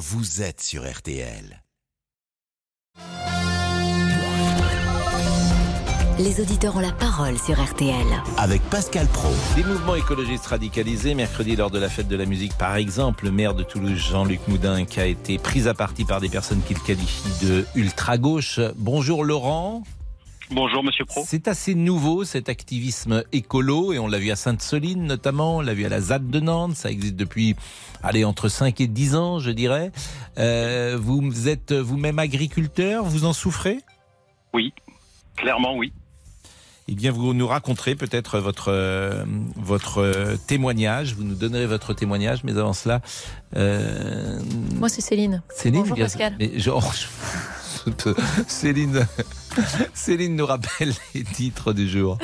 vous 0.00 0.40
êtes 0.40 0.62
sur 0.62 0.90
RTL. 0.90 1.62
Les 6.18 6.40
auditeurs 6.40 6.76
ont 6.76 6.80
la 6.80 6.90
parole 6.90 7.38
sur 7.38 7.62
RTL. 7.62 8.06
Avec 8.38 8.62
Pascal 8.70 9.06
Pro. 9.08 9.28
Des 9.56 9.62
mouvements 9.62 9.96
écologistes 9.96 10.46
radicalisés. 10.46 11.12
Mercredi, 11.14 11.54
lors 11.54 11.70
de 11.70 11.78
la 11.78 11.90
fête 11.90 12.08
de 12.08 12.16
la 12.16 12.24
musique, 12.24 12.56
par 12.56 12.76
exemple, 12.76 13.26
le 13.26 13.30
maire 13.30 13.54
de 13.54 13.62
Toulouse, 13.62 13.98
Jean-Luc 13.98 14.40
Moudin, 14.48 14.86
qui 14.86 15.00
a 15.00 15.06
été 15.06 15.36
pris 15.36 15.68
à 15.68 15.74
partie 15.74 16.06
par 16.06 16.22
des 16.22 16.30
personnes 16.30 16.62
qu'il 16.62 16.80
qualifie 16.80 17.44
de 17.44 17.66
ultra-gauche. 17.74 18.58
Bonjour 18.76 19.22
Laurent. 19.22 19.82
Bonjour 20.52 20.82
Monsieur 20.82 21.04
Pro. 21.04 21.22
C'est 21.24 21.46
assez 21.46 21.76
nouveau 21.76 22.24
cet 22.24 22.48
activisme 22.48 23.22
écolo 23.30 23.92
et 23.92 24.00
on 24.00 24.08
l'a 24.08 24.18
vu 24.18 24.32
à 24.32 24.36
Sainte-Soline 24.36 25.04
notamment, 25.04 25.58
on 25.58 25.60
l'a 25.60 25.74
vu 25.74 25.84
à 25.84 25.88
la 25.88 26.00
ZAD 26.00 26.28
de 26.28 26.40
Nantes, 26.40 26.74
ça 26.74 26.90
existe 26.90 27.14
depuis 27.14 27.54
allez, 28.02 28.24
entre 28.24 28.48
5 28.48 28.80
et 28.80 28.88
10 28.88 29.14
ans 29.14 29.38
je 29.38 29.52
dirais. 29.52 29.92
Euh, 30.38 30.98
vous 31.00 31.48
êtes 31.48 31.72
vous-même 31.72 32.18
agriculteur, 32.18 33.04
vous 33.04 33.26
en 33.26 33.32
souffrez? 33.32 33.78
Oui, 34.52 34.72
clairement 35.36 35.76
oui. 35.76 35.92
Eh 36.88 36.94
bien, 36.96 37.12
vous 37.12 37.32
nous 37.34 37.46
raconterez 37.46 37.94
peut-être 37.94 38.40
votre 38.40 38.72
euh, 38.72 39.24
votre 39.54 40.36
témoignage. 40.48 41.14
Vous 41.14 41.22
nous 41.22 41.36
donnerez 41.36 41.66
votre 41.66 41.94
témoignage, 41.94 42.42
mais 42.42 42.58
avant 42.58 42.72
cela, 42.72 43.00
euh... 43.54 44.40
moi 44.74 44.88
c'est 44.88 45.00
Céline. 45.00 45.44
Céline, 45.50 45.82
Bonjour 45.82 45.96
Pascal. 45.96 46.34
Mais 46.40 46.58
genre, 46.58 46.92
Céline, 48.48 49.06
Céline 49.94 50.36
nous 50.36 50.46
rappelle 50.46 50.92
les 51.14 51.24
titres 51.24 51.72
du 51.72 51.88
jour. 51.88 52.18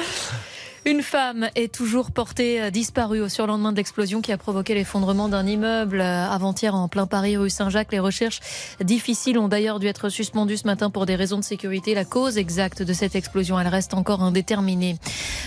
Une 0.88 1.02
femme 1.02 1.48
est 1.56 1.74
toujours 1.74 2.12
portée 2.12 2.62
euh, 2.62 2.70
disparue 2.70 3.20
au 3.20 3.28
surlendemain 3.28 3.72
de 3.72 3.76
l'explosion 3.76 4.20
qui 4.20 4.30
a 4.30 4.38
provoqué 4.38 4.72
l'effondrement 4.72 5.28
d'un 5.28 5.44
immeuble 5.44 6.00
euh, 6.00 6.30
avant-hier 6.30 6.76
en 6.76 6.86
plein 6.86 7.08
Paris, 7.08 7.36
rue 7.36 7.50
Saint-Jacques. 7.50 7.90
Les 7.90 7.98
recherches 7.98 8.38
difficiles 8.80 9.36
ont 9.36 9.48
d'ailleurs 9.48 9.80
dû 9.80 9.88
être 9.88 10.10
suspendues 10.10 10.58
ce 10.58 10.66
matin 10.68 10.88
pour 10.88 11.04
des 11.04 11.16
raisons 11.16 11.38
de 11.38 11.42
sécurité. 11.42 11.92
La 11.92 12.04
cause 12.04 12.38
exacte 12.38 12.82
de 12.82 12.92
cette 12.92 13.16
explosion, 13.16 13.58
elle 13.58 13.66
reste 13.66 13.94
encore 13.94 14.22
indéterminée. 14.22 14.96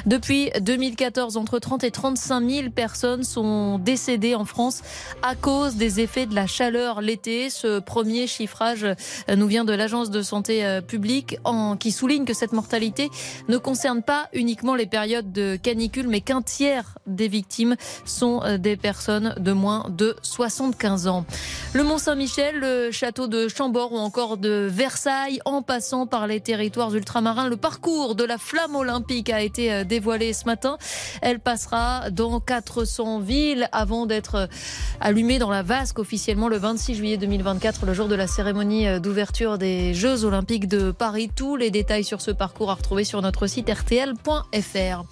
Depuis 0.05 0.51
2014, 0.59 1.37
entre 1.37 1.59
30 1.59 1.85
et 1.85 1.91
35 1.91 2.49
000 2.49 2.69
personnes 2.71 3.23
sont 3.23 3.79
décédées 3.79 4.35
en 4.35 4.43
France 4.43 4.81
à 5.21 5.35
cause 5.35 5.77
des 5.77 6.01
effets 6.01 6.25
de 6.25 6.35
la 6.35 6.47
chaleur 6.47 6.99
l'été. 6.99 7.49
Ce 7.49 7.79
premier 7.79 8.27
chiffrage 8.27 8.83
euh, 8.83 9.35
nous 9.37 9.47
vient 9.47 9.63
de 9.63 9.71
l'Agence 9.71 10.09
de 10.09 10.21
santé 10.21 10.79
publique 10.85 11.37
qui 11.79 11.91
souligne 11.93 12.25
que 12.25 12.33
cette 12.33 12.51
mortalité 12.51 13.09
ne 13.47 13.57
concerne 13.57 14.03
pas 14.03 14.27
uniquement 14.33 14.75
les 14.75 14.85
périodes 14.85 15.28
de 15.31 15.55
canicule, 15.55 16.07
mais 16.07 16.21
qu'un 16.21 16.41
tiers 16.41 16.97
des 17.07 17.27
victimes 17.27 17.75
sont 18.05 18.41
euh, 18.43 18.57
des 18.57 18.77
personnes 18.77 19.35
de 19.39 19.51
moins 19.51 19.85
de 19.89 20.15
75 20.21 21.07
ans. 21.07 21.25
Le 21.73 21.83
Mont-Saint-Michel, 21.83 22.59
le 22.59 22.91
château 22.91 23.27
de 23.27 23.47
Chambord 23.47 23.93
ou 23.93 23.97
encore 23.97 24.37
de 24.37 24.67
Versailles, 24.69 25.39
en 25.45 25.61
passant 25.61 26.07
par 26.07 26.27
les 26.27 26.39
territoires 26.39 26.93
ultramarins, 26.93 27.47
le 27.47 27.57
parcours 27.57 28.15
de 28.15 28.23
la 28.23 28.37
flamme 28.37 28.75
olympique 28.75 29.29
a 29.29 29.41
été 29.41 29.71
euh, 29.71 29.83
dévoilé 29.83 30.33
ce 30.33 30.45
matin. 30.45 30.77
Elle 31.21 31.39
passera 31.39 32.09
dans 32.09 32.39
400 32.39 33.19
villes 33.19 33.69
avant 33.71 34.05
d'être 34.05 34.35
euh, 34.35 34.47
allumée 34.99 35.39
dans 35.39 35.49
la 35.49 35.63
Vasque 35.63 35.99
officiellement 35.99 36.47
le 36.47 36.57
26 36.57 36.95
juillet 36.95 37.17
2024, 37.17 37.85
le 37.85 37.93
jour 37.93 38.07
de 38.07 38.15
la 38.15 38.27
cérémonie 38.27 38.99
d'ouverture 38.99 39.57
des 39.57 39.93
Jeux 39.93 40.25
olympiques 40.25 40.67
de 40.67 40.91
Paris. 40.91 41.29
Tous 41.35 41.55
les 41.55 41.71
détails 41.71 42.03
sur 42.03 42.21
ce 42.21 42.31
parcours 42.31 42.71
à 42.71 42.75
retrouver 42.75 43.03
sur 43.03 43.21
notre 43.21 43.47
site 43.47 43.69
rtl.fr. 43.69 45.03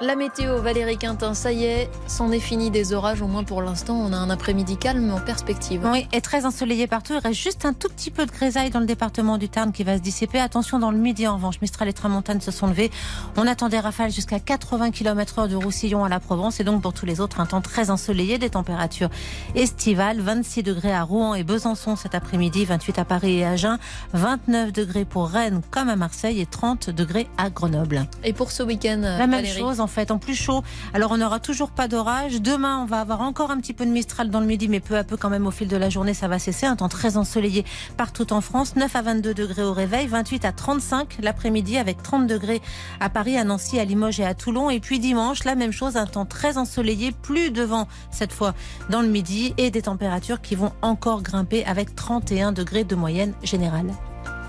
La 0.00 0.14
météo, 0.14 0.60
Valérie 0.60 0.98
Quintin, 0.98 1.32
ça 1.32 1.52
y 1.52 1.64
est, 1.64 1.90
c'en 2.06 2.30
est 2.30 2.40
fini 2.40 2.70
des 2.70 2.92
orages, 2.92 3.22
au 3.22 3.26
moins 3.26 3.44
pour 3.44 3.62
l'instant. 3.62 3.96
On 3.96 4.12
a 4.12 4.16
un 4.16 4.28
après-midi 4.28 4.76
calme 4.76 5.10
en 5.10 5.20
perspective. 5.20 5.88
Oui, 5.90 6.06
et 6.12 6.20
très 6.20 6.44
ensoleillé 6.44 6.86
partout. 6.86 7.14
Il 7.14 7.18
reste 7.18 7.40
juste 7.40 7.64
un 7.64 7.72
tout 7.72 7.88
petit 7.88 8.10
peu 8.10 8.26
de 8.26 8.30
grisaille 8.30 8.68
dans 8.68 8.80
le 8.80 8.86
département 8.86 9.38
du 9.38 9.48
Tarn 9.48 9.72
qui 9.72 9.84
va 9.84 9.96
se 9.96 10.02
dissiper. 10.02 10.38
Attention 10.38 10.78
dans 10.78 10.90
le 10.90 10.98
midi 10.98 11.26
en 11.26 11.36
revanche. 11.36 11.62
Mistral 11.62 11.88
et 11.88 11.94
Tramontane 11.94 12.42
se 12.42 12.50
sont 12.50 12.66
levés. 12.66 12.90
On 13.36 13.46
attend 13.46 13.70
des 13.70 13.80
rafales 13.80 14.10
jusqu'à 14.10 14.38
80 14.38 14.90
km 14.90 15.38
heure 15.38 15.48
de 15.48 15.56
Roussillon 15.56 16.04
à 16.04 16.10
la 16.10 16.20
Provence. 16.20 16.60
Et 16.60 16.64
donc 16.64 16.82
pour 16.82 16.92
tous 16.92 17.06
les 17.06 17.20
autres, 17.20 17.40
un 17.40 17.46
temps 17.46 17.62
très 17.62 17.88
ensoleillé, 17.90 18.36
des 18.36 18.50
températures 18.50 19.10
estivales. 19.54 20.20
26 20.20 20.62
degrés 20.62 20.92
à 20.92 21.04
Rouen 21.04 21.34
et 21.34 21.42
Besançon 21.42 21.96
cet 21.96 22.14
après-midi, 22.14 22.66
28 22.66 22.98
à 22.98 23.04
Paris 23.06 23.38
et 23.38 23.46
Agen, 23.46 23.78
29 24.12 24.72
degrés 24.72 25.06
pour 25.06 25.28
Rennes 25.28 25.62
comme 25.70 25.88
à 25.88 25.96
Marseille 25.96 26.40
et 26.40 26.46
30 26.46 26.90
degrés 26.90 27.28
à 27.38 27.48
Grenoble. 27.48 28.06
Et 28.24 28.34
pour 28.34 28.50
ce 28.50 28.62
week-end, 28.62 29.00
la 29.00 29.26
même 29.26 29.46
chose 29.46 29.75
en 29.80 29.86
fait, 29.86 30.10
en 30.10 30.18
plus 30.18 30.34
chaud. 30.34 30.62
Alors 30.94 31.12
on 31.12 31.18
n'aura 31.18 31.40
toujours 31.40 31.70
pas 31.70 31.88
d'orage. 31.88 32.40
Demain, 32.40 32.80
on 32.82 32.84
va 32.84 33.00
avoir 33.00 33.20
encore 33.20 33.50
un 33.50 33.58
petit 33.58 33.72
peu 33.72 33.86
de 33.86 33.90
mistral 33.90 34.30
dans 34.30 34.40
le 34.40 34.46
midi, 34.46 34.68
mais 34.68 34.80
peu 34.80 34.96
à 34.96 35.04
peu 35.04 35.16
quand 35.16 35.30
même 35.30 35.46
au 35.46 35.50
fil 35.50 35.68
de 35.68 35.76
la 35.76 35.90
journée, 35.90 36.14
ça 36.14 36.28
va 36.28 36.38
cesser. 36.38 36.66
Un 36.66 36.76
temps 36.76 36.88
très 36.88 37.16
ensoleillé 37.16 37.64
partout 37.96 38.32
en 38.32 38.40
France. 38.40 38.76
9 38.76 38.94
à 38.94 39.02
22 39.02 39.34
degrés 39.34 39.62
au 39.62 39.72
réveil, 39.72 40.06
28 40.06 40.44
à 40.44 40.52
35 40.52 41.18
l'après-midi 41.22 41.78
avec 41.78 42.02
30 42.02 42.26
degrés 42.26 42.60
à 43.00 43.08
Paris, 43.08 43.36
à 43.36 43.44
Nancy, 43.44 43.78
à 43.78 43.84
Limoges 43.84 44.20
et 44.20 44.24
à 44.24 44.34
Toulon. 44.34 44.70
Et 44.70 44.80
puis 44.80 44.98
dimanche, 44.98 45.44
la 45.44 45.54
même 45.54 45.72
chose, 45.72 45.96
un 45.96 46.06
temps 46.06 46.26
très 46.26 46.58
ensoleillé, 46.58 47.12
plus 47.12 47.50
devant 47.50 47.88
cette 48.10 48.32
fois 48.32 48.54
dans 48.90 49.02
le 49.02 49.08
midi 49.08 49.54
et 49.58 49.70
des 49.70 49.82
températures 49.82 50.40
qui 50.40 50.54
vont 50.54 50.72
encore 50.82 51.22
grimper 51.22 51.64
avec 51.64 51.94
31 51.94 52.52
degrés 52.52 52.84
de 52.84 52.94
moyenne 52.94 53.34
générale. 53.42 53.92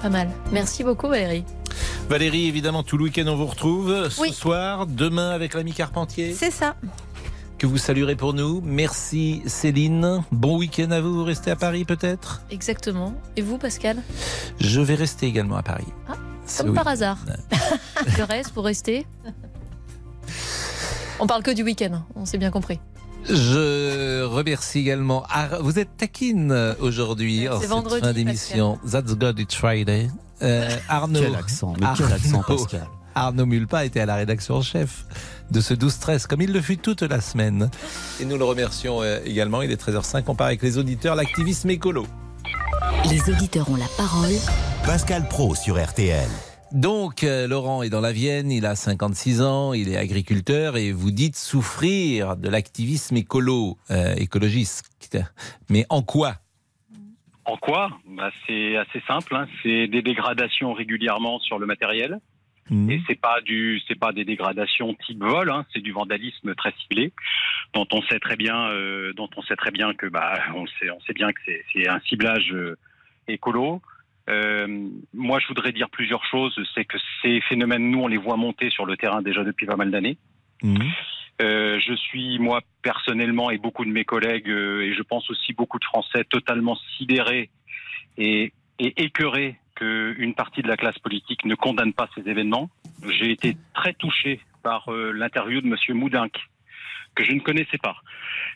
Pas 0.01 0.09
mal. 0.09 0.29
Merci 0.51 0.83
beaucoup 0.83 1.07
Valérie. 1.07 1.43
Valérie, 2.09 2.47
évidemment, 2.47 2.83
tout 2.83 2.97
le 2.97 3.05
week-end, 3.05 3.25
on 3.27 3.35
vous 3.35 3.47
retrouve 3.47 4.09
ce 4.09 4.31
soir, 4.31 4.87
demain 4.87 5.31
avec 5.31 5.53
l'ami 5.53 5.73
Carpentier. 5.73 6.33
C'est 6.33 6.51
ça. 6.51 6.75
Que 7.57 7.65
vous 7.65 7.77
saluerez 7.77 8.15
pour 8.15 8.33
nous. 8.33 8.61
Merci 8.63 9.41
Céline. 9.47 10.23
Bon 10.31 10.57
week-end 10.57 10.91
à 10.91 11.01
vous. 11.01 11.13
Vous 11.15 11.23
restez 11.23 11.49
à 11.49 11.55
Paris 11.55 11.85
peut-être? 11.85 12.43
Exactement. 12.51 13.13
Et 13.35 13.41
vous, 13.41 13.57
Pascal? 13.57 14.03
Je 14.59 14.79
vais 14.79 14.93
rester 14.93 15.25
également 15.25 15.57
à 15.57 15.63
Paris. 15.63 15.87
Ah, 16.07 16.13
comme 16.59 16.75
par 16.75 16.87
hasard. 16.87 17.17
le 18.17 18.23
reste, 18.23 18.51
pour 18.51 18.65
rester 18.65 19.07
On 21.19 21.25
parle 21.25 21.41
que 21.41 21.51
du 21.51 21.63
week-end, 21.63 22.03
on 22.15 22.25
s'est 22.25 22.37
bien 22.37 22.51
compris. 22.51 22.79
Je 23.29 24.23
remercie 24.23 24.79
également. 24.79 25.25
Vous 25.61 25.79
êtes 25.79 25.97
taquine 25.97 26.75
aujourd'hui 26.79 27.47
en 27.49 27.59
cette 27.59 27.99
fin 27.99 28.13
d'émission. 28.13 28.79
That's 28.89 29.15
God 29.15 29.39
It's 29.39 29.55
Friday. 29.55 30.09
Euh, 30.41 30.69
Arnaud. 30.87 31.19
Quel 31.21 31.35
accent, 31.35 31.73
mais 31.79 31.87
quel 31.97 32.13
accent, 32.13 32.43
Pascal. 32.43 32.87
Arnaud 33.15 33.47
Mulpa 33.47 33.85
était 33.85 33.99
à 33.99 34.05
la 34.05 34.15
rédaction 34.15 34.55
en 34.55 34.61
chef 34.61 35.05
de 35.49 35.59
ce 35.59 35.73
12-13, 35.73 36.27
comme 36.27 36.41
il 36.41 36.53
le 36.53 36.61
fut 36.61 36.77
toute 36.77 37.01
la 37.01 37.19
semaine. 37.19 37.71
Et 38.19 38.25
nous 38.25 38.37
le 38.37 38.43
remercions 38.43 39.01
euh, 39.01 39.19
également. 39.25 39.63
Il 39.63 39.71
est 39.71 39.81
13h05. 39.81 40.23
On 40.27 40.35
part 40.35 40.47
avec 40.47 40.61
les 40.61 40.77
auditeurs, 40.77 41.15
l'activisme 41.15 41.69
écolo. 41.71 42.05
Les 43.09 43.27
auditeurs 43.31 43.69
ont 43.69 43.75
la 43.75 43.87
parole. 43.97 44.33
Pascal 44.85 45.27
Pro 45.27 45.55
sur 45.55 45.83
RTL. 45.83 46.29
Donc, 46.71 47.23
euh, 47.23 47.47
Laurent 47.47 47.83
est 47.83 47.89
dans 47.89 48.01
la 48.01 48.11
Vienne, 48.11 48.51
il 48.51 48.65
a 48.65 48.75
56 48.75 49.41
ans, 49.41 49.73
il 49.73 49.89
est 49.89 49.97
agriculteur 49.97 50.77
et 50.77 50.91
vous 50.91 51.11
dites 51.11 51.35
souffrir 51.35 52.35
de 52.35 52.49
l'activisme 52.49 53.15
écolo, 53.17 53.77
écologiste. 54.17 55.17
Mais 55.69 55.85
en 55.89 56.01
quoi? 56.01 56.35
En 57.45 57.55
quoi? 57.55 57.89
Bah, 58.05 58.29
C'est 58.45 58.75
assez 58.75 59.01
simple. 59.07 59.33
Hein. 59.35 59.47
C'est 59.63 59.87
des 59.87 60.01
dégradations 60.01 60.73
régulièrement 60.73 61.39
sur 61.39 61.57
le 61.57 61.65
matériel. 61.65 62.19
Mmh. 62.69 62.91
Et 62.91 63.01
c'est 63.07 63.19
pas 63.19 63.39
du, 63.41 63.81
c'est 63.87 63.97
pas 63.97 64.11
des 64.11 64.25
dégradations 64.25 64.93
type 65.05 65.23
vol, 65.23 65.49
hein. 65.49 65.65
c'est 65.73 65.79
du 65.79 65.93
vandalisme 65.93 66.53
très 66.55 66.73
ciblé, 66.81 67.13
dont 67.73 67.87
on 67.93 68.01
sait 68.03 68.19
très 68.19 68.35
bien, 68.35 68.69
euh, 68.71 69.13
dont 69.13 69.29
on 69.37 69.41
sait 69.43 69.55
très 69.55 69.71
bien 69.71 69.93
que, 69.93 70.07
bah, 70.07 70.33
on 70.53 70.67
sait, 70.67 70.89
on 70.91 70.99
sait 71.01 71.13
bien 71.13 71.31
que 71.31 71.39
c'est 71.45 71.87
un 71.87 71.99
ciblage 72.01 72.51
euh, 72.53 72.77
écolo. 73.29 73.81
Euh, 74.29 74.89
moi, 75.13 75.39
je 75.39 75.47
voudrais 75.47 75.71
dire 75.71 75.89
plusieurs 75.89 76.25
choses. 76.25 76.57
C'est 76.75 76.85
que 76.85 76.97
ces 77.21 77.41
phénomènes, 77.41 77.89
nous, 77.89 78.01
on 78.01 78.07
les 78.07 78.17
voit 78.17 78.37
monter 78.37 78.69
sur 78.69 78.85
le 78.85 78.97
terrain 78.97 79.21
déjà 79.21 79.43
depuis 79.43 79.65
pas 79.65 79.75
mal 79.75 79.91
d'années. 79.91 80.17
Mmh. 80.63 80.77
Euh, 81.41 81.79
je 81.79 81.93
suis, 81.93 82.39
moi, 82.39 82.61
personnellement, 82.81 83.51
et 83.51 83.57
beaucoup 83.57 83.85
de 83.85 83.91
mes 83.91 84.05
collègues, 84.05 84.49
euh, 84.49 84.81
et 84.81 84.93
je 84.93 85.03
pense 85.03 85.29
aussi 85.29 85.53
beaucoup 85.53 85.79
de 85.79 85.85
Français, 85.85 86.23
totalement 86.23 86.75
sidérés 86.97 87.49
et, 88.17 88.53
et 88.79 89.03
écœurés 89.03 89.57
qu'une 89.75 90.33
partie 90.33 90.63
de 90.63 90.67
la 90.67 90.77
classe 90.77 90.97
politique 90.97 91.45
ne 91.45 91.53
condamne 91.53 91.93
pas 91.93 92.09
ces 92.15 92.27
événements. 92.27 92.71
J'ai 93.07 93.31
été 93.31 93.55
très 93.75 93.93
touché 93.93 94.39
par 94.63 94.89
l'interview 94.89 95.61
de 95.61 95.67
Monsieur 95.67 95.93
Moudinck, 95.93 96.33
que 97.17 97.23
je 97.23 97.31
ne 97.31 97.39
connaissais 97.39 97.79
pas. 97.79 97.95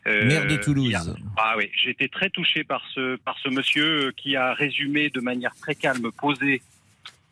Euh, 0.08 0.26
Maire 0.26 0.48
de 0.48 0.56
Toulouse. 0.56 1.16
ah 1.38 1.56
oui, 1.58 1.70
j'ai 1.74 1.90
été 1.90 2.08
très 2.08 2.30
touché 2.30 2.64
par 2.64 2.84
ce, 2.94 3.16
par 3.18 3.38
ce 3.40 3.50
monsieur 3.50 4.12
qui 4.16 4.36
a 4.36 4.54
résumé 4.54 5.10
de 5.10 5.20
manière 5.20 5.56
très 5.56 5.74
calme, 5.74 6.12
posée 6.12 6.62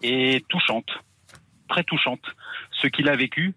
et 0.02 0.44
touchante, 0.50 0.90
très 1.70 1.84
touchante, 1.84 2.24
ce 2.72 2.88
qu'il 2.88 3.08
a 3.08 3.16
vécu. 3.16 3.54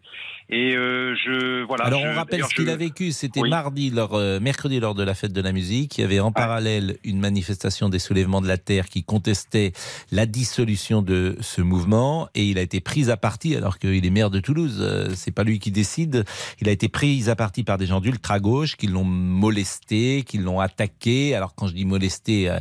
Et 0.53 0.77
euh, 0.77 1.15
je 1.15 1.65
voilà. 1.65 1.85
Alors 1.85 2.03
on 2.05 2.15
rappelle 2.15 2.45
ce 2.45 2.55
qu'il 2.55 2.69
a 2.69 2.77
vécu. 2.77 3.11
C'était 3.11 3.41
mardi, 3.41 3.89
lors, 3.89 4.13
euh, 4.13 4.39
mercredi 4.39 4.81
lors 4.81 4.95
de 4.95 5.03
la 5.03 5.15
fête 5.15 5.33
de 5.33 5.41
la 5.41 5.51
musique. 5.51 5.97
Il 5.97 6.03
y 6.03 6.05
avait 6.05 6.21
en 6.21 6.31
parallèle 6.31 6.99
une 7.05 7.19
manifestation 7.21 7.89
des 7.89 7.99
soulèvements 7.99 8.43
de 8.43 8.49
la 8.49 8.59
terre 8.59 8.91
qui 8.91 9.03
contestait 9.03 9.73
la 10.11 10.27
dissolution 10.27 11.01
de 11.01 11.39
ce 11.41 11.63
mouvement 11.63 12.29
et 12.35 12.45
il 12.45 12.59
a 12.59 12.61
été 12.61 12.81
pris 12.81 13.11
à 13.11 13.17
partie 13.17 13.57
alors 13.57 13.79
qu'il 13.79 14.05
est 14.05 14.11
maire 14.11 14.29
de 14.29 14.41
Toulouse. 14.41 14.77
Euh, 14.83 15.09
c'est 15.15 15.31
pas 15.31 15.43
lui 15.43 15.59
qui 15.59 15.71
décide. 15.71 16.27
Il 16.61 16.69
a 16.69 16.73
été 16.73 16.91
pris 16.91 17.31
à 17.31 17.35
partie 17.35 17.65
par 17.65 17.79
des 17.79 17.87
gens 17.87 18.01
d'ultra 18.01 18.39
gauche 18.39 18.77
qui 18.77 18.89
l'ont 18.89 19.05
molesté, 19.05 20.23
qui 20.23 20.37
l'ont 20.37 20.61
attaqué. 20.61 21.35
Alors 21.35 21.55
quand 21.55 21.67
je 21.67 21.73
dis 21.73 21.87
molesté, 21.87 22.55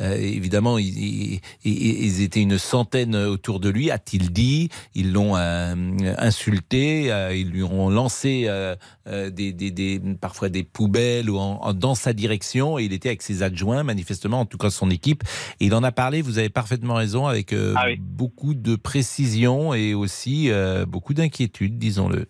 évidemment 0.00 0.78
ils, 0.78 1.40
ils, 1.64 2.22
étaient 2.22 2.42
une 2.42 2.58
centaine 2.58 3.14
autour 3.14 3.60
de 3.60 3.68
lui, 3.68 3.92
a-t-il 3.92 4.32
dit. 4.32 4.68
Ils 4.96 5.12
l'ont 5.12 5.36
insulté 5.36 7.12
ils 7.40 7.50
lui 7.50 7.62
ont 7.62 7.90
lancé 7.90 8.44
euh, 8.46 8.74
euh, 9.06 9.30
des, 9.30 10.00
parfois 10.20 10.48
des 10.48 10.62
poubelles 10.62 11.30
ou 11.30 11.38
dans 11.74 11.94
sa 11.94 12.12
direction. 12.12 12.78
Et 12.78 12.84
il 12.84 12.92
était 12.92 13.08
avec 13.08 13.22
ses 13.22 13.42
adjoints, 13.42 13.82
manifestement, 13.82 14.40
en 14.40 14.46
tout 14.46 14.58
cas 14.58 14.70
son 14.70 14.90
équipe. 14.90 15.22
Et 15.60 15.66
il 15.66 15.74
en 15.74 15.82
a 15.82 15.92
parlé, 15.92 16.22
vous 16.22 16.38
avez 16.38 16.48
parfaitement 16.48 16.94
raison, 16.94 17.26
avec 17.26 17.52
euh, 17.52 17.74
ah 17.76 17.86
beaucoup 17.98 18.54
de 18.54 18.76
précision 18.76 19.74
et 19.74 19.94
aussi 19.94 20.50
beaucoup 20.88 21.14
d'inquiétude, 21.14 21.78
disons-le. 21.78 22.26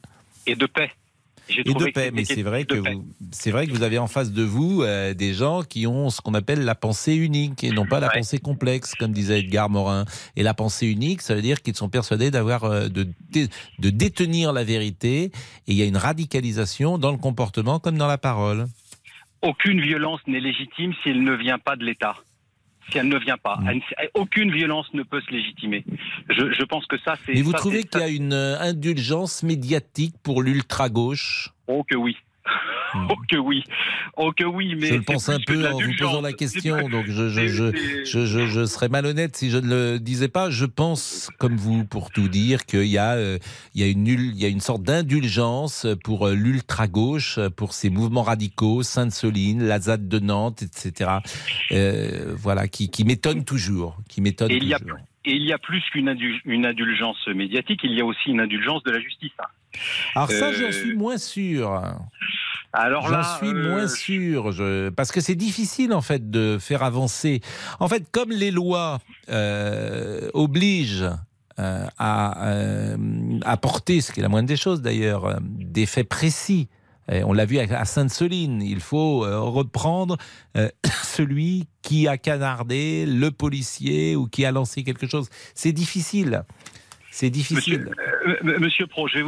Et 0.46 0.54
de 0.54 0.66
paix 0.66 0.90
et 1.48 1.62
de 1.62 1.90
paix, 1.92 2.10
mais 2.12 2.24
c'est 2.24 2.42
vrai 2.42 2.64
que 2.64 2.76
vous, 2.76 3.06
c'est 3.30 3.50
vrai 3.50 3.66
que 3.66 3.72
vous 3.72 3.82
avez 3.82 3.98
en 3.98 4.06
face 4.06 4.32
de 4.32 4.42
vous 4.42 4.82
euh, 4.82 5.14
des 5.14 5.34
gens 5.34 5.62
qui 5.62 5.86
ont 5.86 6.10
ce 6.10 6.20
qu'on 6.20 6.34
appelle 6.34 6.64
la 6.64 6.74
pensée 6.74 7.14
unique 7.14 7.62
et 7.64 7.70
non 7.70 7.86
pas 7.86 8.00
la 8.00 8.08
pensée 8.08 8.38
complexe, 8.38 8.94
comme 8.94 9.12
disait 9.12 9.40
Edgar 9.40 9.70
Morin. 9.70 10.04
Et 10.36 10.42
la 10.42 10.54
pensée 10.54 10.86
unique, 10.88 11.22
ça 11.22 11.34
veut 11.34 11.42
dire 11.42 11.62
qu'ils 11.62 11.76
sont 11.76 11.88
persuadés 11.88 12.30
d'avoir 12.30 12.64
euh, 12.64 12.88
de, 12.88 13.06
de 13.32 13.90
détenir 13.90 14.52
la 14.52 14.64
vérité. 14.64 15.24
Et 15.24 15.32
il 15.68 15.74
y 15.74 15.82
a 15.82 15.86
une 15.86 15.96
radicalisation 15.96 16.98
dans 16.98 17.12
le 17.12 17.18
comportement 17.18 17.78
comme 17.78 17.96
dans 17.96 18.08
la 18.08 18.18
parole. 18.18 18.66
Aucune 19.42 19.80
violence 19.80 20.20
n'est 20.26 20.40
légitime 20.40 20.92
si 21.02 21.10
elle 21.10 21.22
ne 21.22 21.34
vient 21.34 21.58
pas 21.58 21.76
de 21.76 21.84
l'État 21.84 22.16
si 22.90 22.98
elle 22.98 23.08
ne 23.08 23.18
vient 23.18 23.38
pas. 23.38 23.56
Mm. 23.56 23.80
aucune 24.14 24.52
violence 24.52 24.86
ne 24.94 25.02
peut 25.02 25.20
se 25.20 25.30
légitimer. 25.30 25.84
Je, 26.28 26.64
pense 26.64 26.86
que 26.86 26.98
ça, 26.98 27.16
c'est. 27.24 27.34
Mais 27.34 27.42
vous 27.42 27.52
trouvez 27.52 27.84
qu'il 27.84 28.00
y 28.00 28.04
a 28.04 28.08
une 28.08 28.32
euh, 28.32 28.58
indulgence 28.60 29.42
médiatique 29.42 30.14
pour 30.22 30.42
l'ultra-gauche? 30.42 31.50
Oh 31.66 31.84
que 31.84 31.96
oui. 31.96 32.16
Hmm. 32.94 33.06
Oh 33.10 33.16
que 33.28 33.36
oui, 33.36 33.64
oh 34.16 34.32
que 34.32 34.44
oui, 34.44 34.74
mais 34.74 34.86
je 34.86 34.94
le 34.94 35.02
pense 35.02 35.28
un 35.28 35.38
peu 35.44 35.68
en 35.68 35.78
vous 35.78 35.92
posant 35.98 36.22
la 36.22 36.32
question, 36.32 36.88
donc 36.88 37.06
je 37.08 37.28
je, 37.28 37.72
je, 38.04 38.46
je, 38.46 38.66
serais 38.66 38.88
malhonnête 38.88 39.36
si 39.36 39.50
je 39.50 39.58
ne 39.58 39.68
le 39.68 39.98
disais 39.98 40.28
pas. 40.28 40.50
Je 40.50 40.64
pense, 40.64 41.28
comme 41.38 41.56
vous, 41.56 41.84
pour 41.84 42.10
tout 42.10 42.28
dire, 42.28 42.64
qu'il 42.64 42.86
y 42.86 42.98
a 42.98 43.14
euh, 43.14 43.38
il 43.74 43.82
y 43.82 43.84
a 43.84 43.88
une 43.88 44.06
il 44.06 44.40
y 44.40 44.44
a 44.44 44.48
une 44.48 44.60
sorte 44.60 44.82
d'indulgence 44.82 45.86
pour 46.04 46.28
euh, 46.28 46.34
l'ultra 46.34 46.86
gauche, 46.86 47.38
pour 47.56 47.74
ces 47.74 47.90
mouvements 47.90 48.22
radicaux, 48.22 48.82
Sainte-Soline, 48.82 49.64
la 49.64 49.80
ZAD 49.80 50.08
de 50.08 50.18
Nantes, 50.18 50.62
etc. 50.62 51.10
Euh, 51.72 52.34
voilà, 52.36 52.68
qui, 52.68 52.88
qui 52.90 53.04
m'étonne 53.04 53.44
toujours, 53.44 53.98
qui 54.08 54.20
m'étonne 54.20 54.52
a, 54.52 54.78
et 55.26 55.32
il 55.32 55.44
y 55.44 55.52
a 55.52 55.58
plus 55.58 55.82
qu'une 55.90 56.08
indulgence 56.08 57.26
médiatique, 57.26 57.80
il 57.82 57.92
y 57.92 58.00
a 58.00 58.04
aussi 58.04 58.30
une 58.30 58.40
indulgence 58.40 58.82
de 58.84 58.92
la 58.92 59.00
justice. 59.00 59.32
Alors 60.14 60.30
ça, 60.30 60.52
j'en 60.52 60.72
suis 60.72 60.94
moins 60.94 61.18
sûr. 61.18 61.82
Alors 62.72 63.08
J'en 63.08 63.22
suis 63.38 63.48
euh, 63.48 63.70
moins 63.70 63.88
sûr, 63.88 64.54
parce 64.96 65.10
que 65.10 65.20
c'est 65.20 65.34
difficile 65.34 65.92
en 65.92 66.00
fait 66.00 66.30
de 66.30 66.58
faire 66.60 66.82
avancer. 66.82 67.40
En 67.80 67.88
fait, 67.88 68.04
comme 68.12 68.30
les 68.30 68.50
lois 68.50 69.00
euh, 69.28 70.28
obligent 70.32 71.10
euh, 71.58 71.86
à 71.98 72.94
apporter, 73.44 74.00
ce 74.00 74.12
qui 74.12 74.20
est 74.20 74.22
la 74.22 74.28
moindre 74.28 74.48
des 74.48 74.56
choses 74.56 74.80
d'ailleurs, 74.80 75.40
des 75.40 75.86
faits 75.86 76.08
précis. 76.08 76.68
On 77.08 77.32
l'a 77.32 77.44
vu 77.44 77.58
à 77.58 77.84
Sainte-Soline, 77.84 78.62
il 78.62 78.80
faut 78.80 79.20
reprendre 79.20 80.16
celui 81.02 81.68
qui 81.82 82.08
a 82.08 82.18
canardé 82.18 83.06
le 83.06 83.30
policier 83.30 84.16
ou 84.16 84.26
qui 84.26 84.44
a 84.44 84.50
lancé 84.50 84.82
quelque 84.82 85.06
chose. 85.06 85.28
C'est 85.54 85.72
difficile. 85.72 86.42
C'est 87.16 87.30
difficile. 87.30 87.88
Monsieur, 88.42 88.84
euh, 88.84 88.88
Pro, 88.88 89.08
je 89.08 89.20
vais 89.20 89.24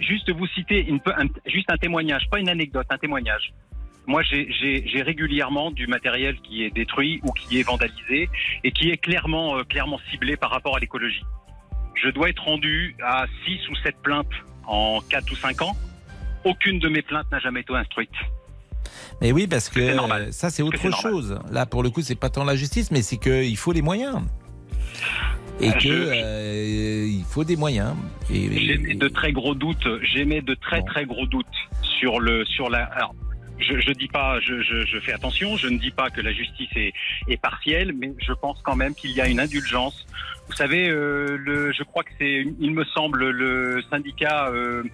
juste 0.00 0.28
vous 0.32 0.48
citer 0.48 0.92
un, 1.06 1.26
juste 1.46 1.70
un 1.70 1.76
témoignage, 1.76 2.28
pas 2.32 2.40
une 2.40 2.48
anecdote, 2.48 2.88
un 2.90 2.98
témoignage. 2.98 3.52
Moi, 4.08 4.22
j'ai 4.22 5.02
régulièrement 5.02 5.70
du 5.70 5.86
matériel 5.86 6.34
qui 6.40 6.64
est 6.64 6.70
détruit 6.70 7.20
ou 7.22 7.30
qui 7.30 7.60
est 7.60 7.62
vandalisé 7.62 8.28
et 8.64 8.72
qui 8.72 8.90
est 8.90 8.96
clairement, 8.96 9.56
euh, 9.56 9.62
clairement 9.62 10.00
ciblé 10.10 10.36
par 10.36 10.50
rapport 10.50 10.74
à 10.74 10.80
l'écologie. 10.80 11.22
Je 11.94 12.08
dois 12.08 12.28
être 12.30 12.42
rendu 12.42 12.96
à 13.04 13.26
6 13.46 13.68
ou 13.68 13.76
7 13.84 13.94
plaintes 14.02 14.26
en 14.66 15.00
4 15.08 15.30
ou 15.30 15.36
5 15.36 15.62
ans. 15.62 15.76
Aucune 16.48 16.78
de 16.78 16.88
mes 16.88 17.02
plaintes 17.02 17.30
n'a 17.30 17.38
jamais 17.38 17.60
été 17.60 17.74
instruite. 17.74 18.10
Mais 19.20 19.32
oui, 19.32 19.46
parce 19.46 19.68
que 19.68 19.96
ça, 20.30 20.50
c'est 20.50 20.62
autre 20.62 20.90
chose. 21.02 21.38
Là, 21.50 21.66
pour 21.66 21.82
le 21.82 21.90
coup, 21.90 22.00
c'est 22.00 22.18
pas 22.18 22.30
tant 22.30 22.44
la 22.44 22.56
justice, 22.56 22.90
mais 22.90 23.02
c'est 23.02 23.18
qu'il 23.18 23.56
faut 23.56 23.72
les 23.72 23.82
moyens 23.82 24.22
et 25.60 25.70
ah, 25.70 25.78
que 25.78 25.88
euh, 25.88 27.06
il 27.08 27.24
faut 27.24 27.44
des 27.44 27.56
moyens. 27.56 27.94
Et, 28.30 28.50
j'émets 28.58 28.94
de 28.94 29.08
très 29.08 29.32
gros 29.32 29.54
doutes. 29.54 29.88
J'émets 30.02 30.40
de 30.40 30.54
très 30.54 30.82
très 30.82 31.04
gros 31.04 31.26
doutes 31.26 31.46
sur 31.82 32.20
le 32.20 32.44
sur 32.44 32.70
la. 32.70 32.84
Alors, 32.84 33.14
je, 33.58 33.80
je 33.80 33.90
dis 33.92 34.06
pas, 34.06 34.38
je, 34.40 34.62
je, 34.62 34.86
je, 34.86 35.00
fais 35.00 35.12
attention. 35.12 35.56
Je 35.56 35.68
ne 35.68 35.78
dis 35.78 35.90
pas 35.90 36.10
que 36.10 36.20
la 36.20 36.32
justice 36.32 36.70
est, 36.76 36.92
est 37.26 37.40
partielle, 37.40 37.92
mais 37.92 38.12
je 38.18 38.32
pense 38.32 38.60
quand 38.62 38.76
même 38.76 38.94
qu'il 38.94 39.10
y 39.10 39.20
a 39.20 39.26
une 39.26 39.40
indulgence. 39.40 40.06
Vous 40.48 40.54
savez, 40.54 40.88
euh, 40.88 41.36
le, 41.36 41.72
je 41.72 41.82
crois 41.82 42.04
que 42.04 42.12
c'est, 42.18 42.46
il 42.60 42.70
me 42.72 42.84
semble, 42.84 43.30
le 43.30 43.82
syndicat. 43.90 44.48
Euh, 44.48 44.84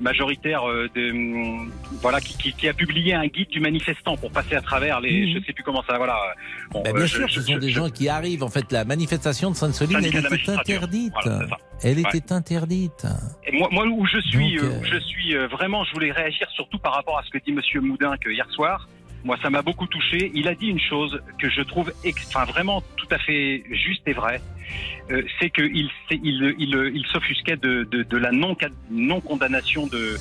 majoritaire 0.00 0.68
euh, 0.68 0.88
de, 0.94 1.12
mm, 1.12 1.70
voilà, 2.00 2.20
qui, 2.20 2.52
qui, 2.52 2.68
a 2.68 2.74
publié 2.74 3.14
un 3.14 3.26
guide 3.26 3.48
du 3.48 3.60
manifestant 3.60 4.16
pour 4.16 4.30
passer 4.30 4.56
à 4.56 4.60
travers 4.60 5.00
les. 5.00 5.26
Mmh. 5.26 5.38
Je 5.38 5.46
sais 5.46 5.52
plus 5.52 5.62
comment 5.62 5.82
ça. 5.88 5.96
Voilà. 5.96 6.16
Bon, 6.70 6.82
bah, 6.82 6.92
bien 6.92 7.02
euh, 7.02 7.06
sûr, 7.06 7.30
ce 7.30 7.40
sont 7.40 7.58
des 7.58 7.70
gens 7.70 7.90
qui 7.90 8.08
arrivent. 8.08 8.42
En 8.42 8.48
fait, 8.48 8.72
la 8.72 8.84
manifestation 8.84 9.50
de 9.50 9.56
Sainte-Soline, 9.56 9.98
elle 9.98 10.16
était 10.16 10.50
interdite. 10.50 11.12
elle 11.82 11.98
était 11.98 12.32
interdite. 12.32 13.06
Et 13.46 13.56
moi, 13.56 13.68
moi, 13.70 13.86
où 13.86 14.06
je 14.06 14.20
suis, 14.20 14.58
euh, 14.58 14.80
où 14.80 14.84
je 14.84 14.98
suis 14.98 15.34
vraiment, 15.50 15.84
je 15.84 15.92
voulais 15.92 16.12
réagir 16.12 16.48
surtout 16.50 16.78
par 16.78 16.94
rapport 16.94 17.18
à 17.18 17.22
ce 17.22 17.30
que 17.30 17.38
dit 17.44 17.52
Monsieur 17.52 17.80
Moudin 17.80 18.16
que 18.16 18.30
hier 18.30 18.48
soir. 18.50 18.88
Moi, 19.24 19.36
ça 19.42 19.50
m'a 19.50 19.62
beaucoup 19.62 19.86
touché. 19.86 20.30
Il 20.34 20.48
a 20.48 20.54
dit 20.54 20.66
une 20.66 20.80
chose 20.80 21.20
que 21.38 21.50
je 21.50 21.62
trouve 21.62 21.92
enfin, 22.28 22.44
vraiment 22.44 22.82
tout 22.96 23.08
à 23.10 23.18
fait 23.18 23.64
juste 23.70 24.02
et 24.06 24.12
vraie. 24.12 24.40
Euh, 25.10 25.22
c'est 25.38 25.50
qu'il 25.50 25.88
il, 26.10 26.54
il, 26.58 26.92
il 26.94 27.06
s'offusquait 27.12 27.56
de, 27.56 27.84
de, 27.84 28.02
de, 28.02 28.16
la 28.16 28.30
non-condamnation 28.32 29.86
de, 29.88 30.16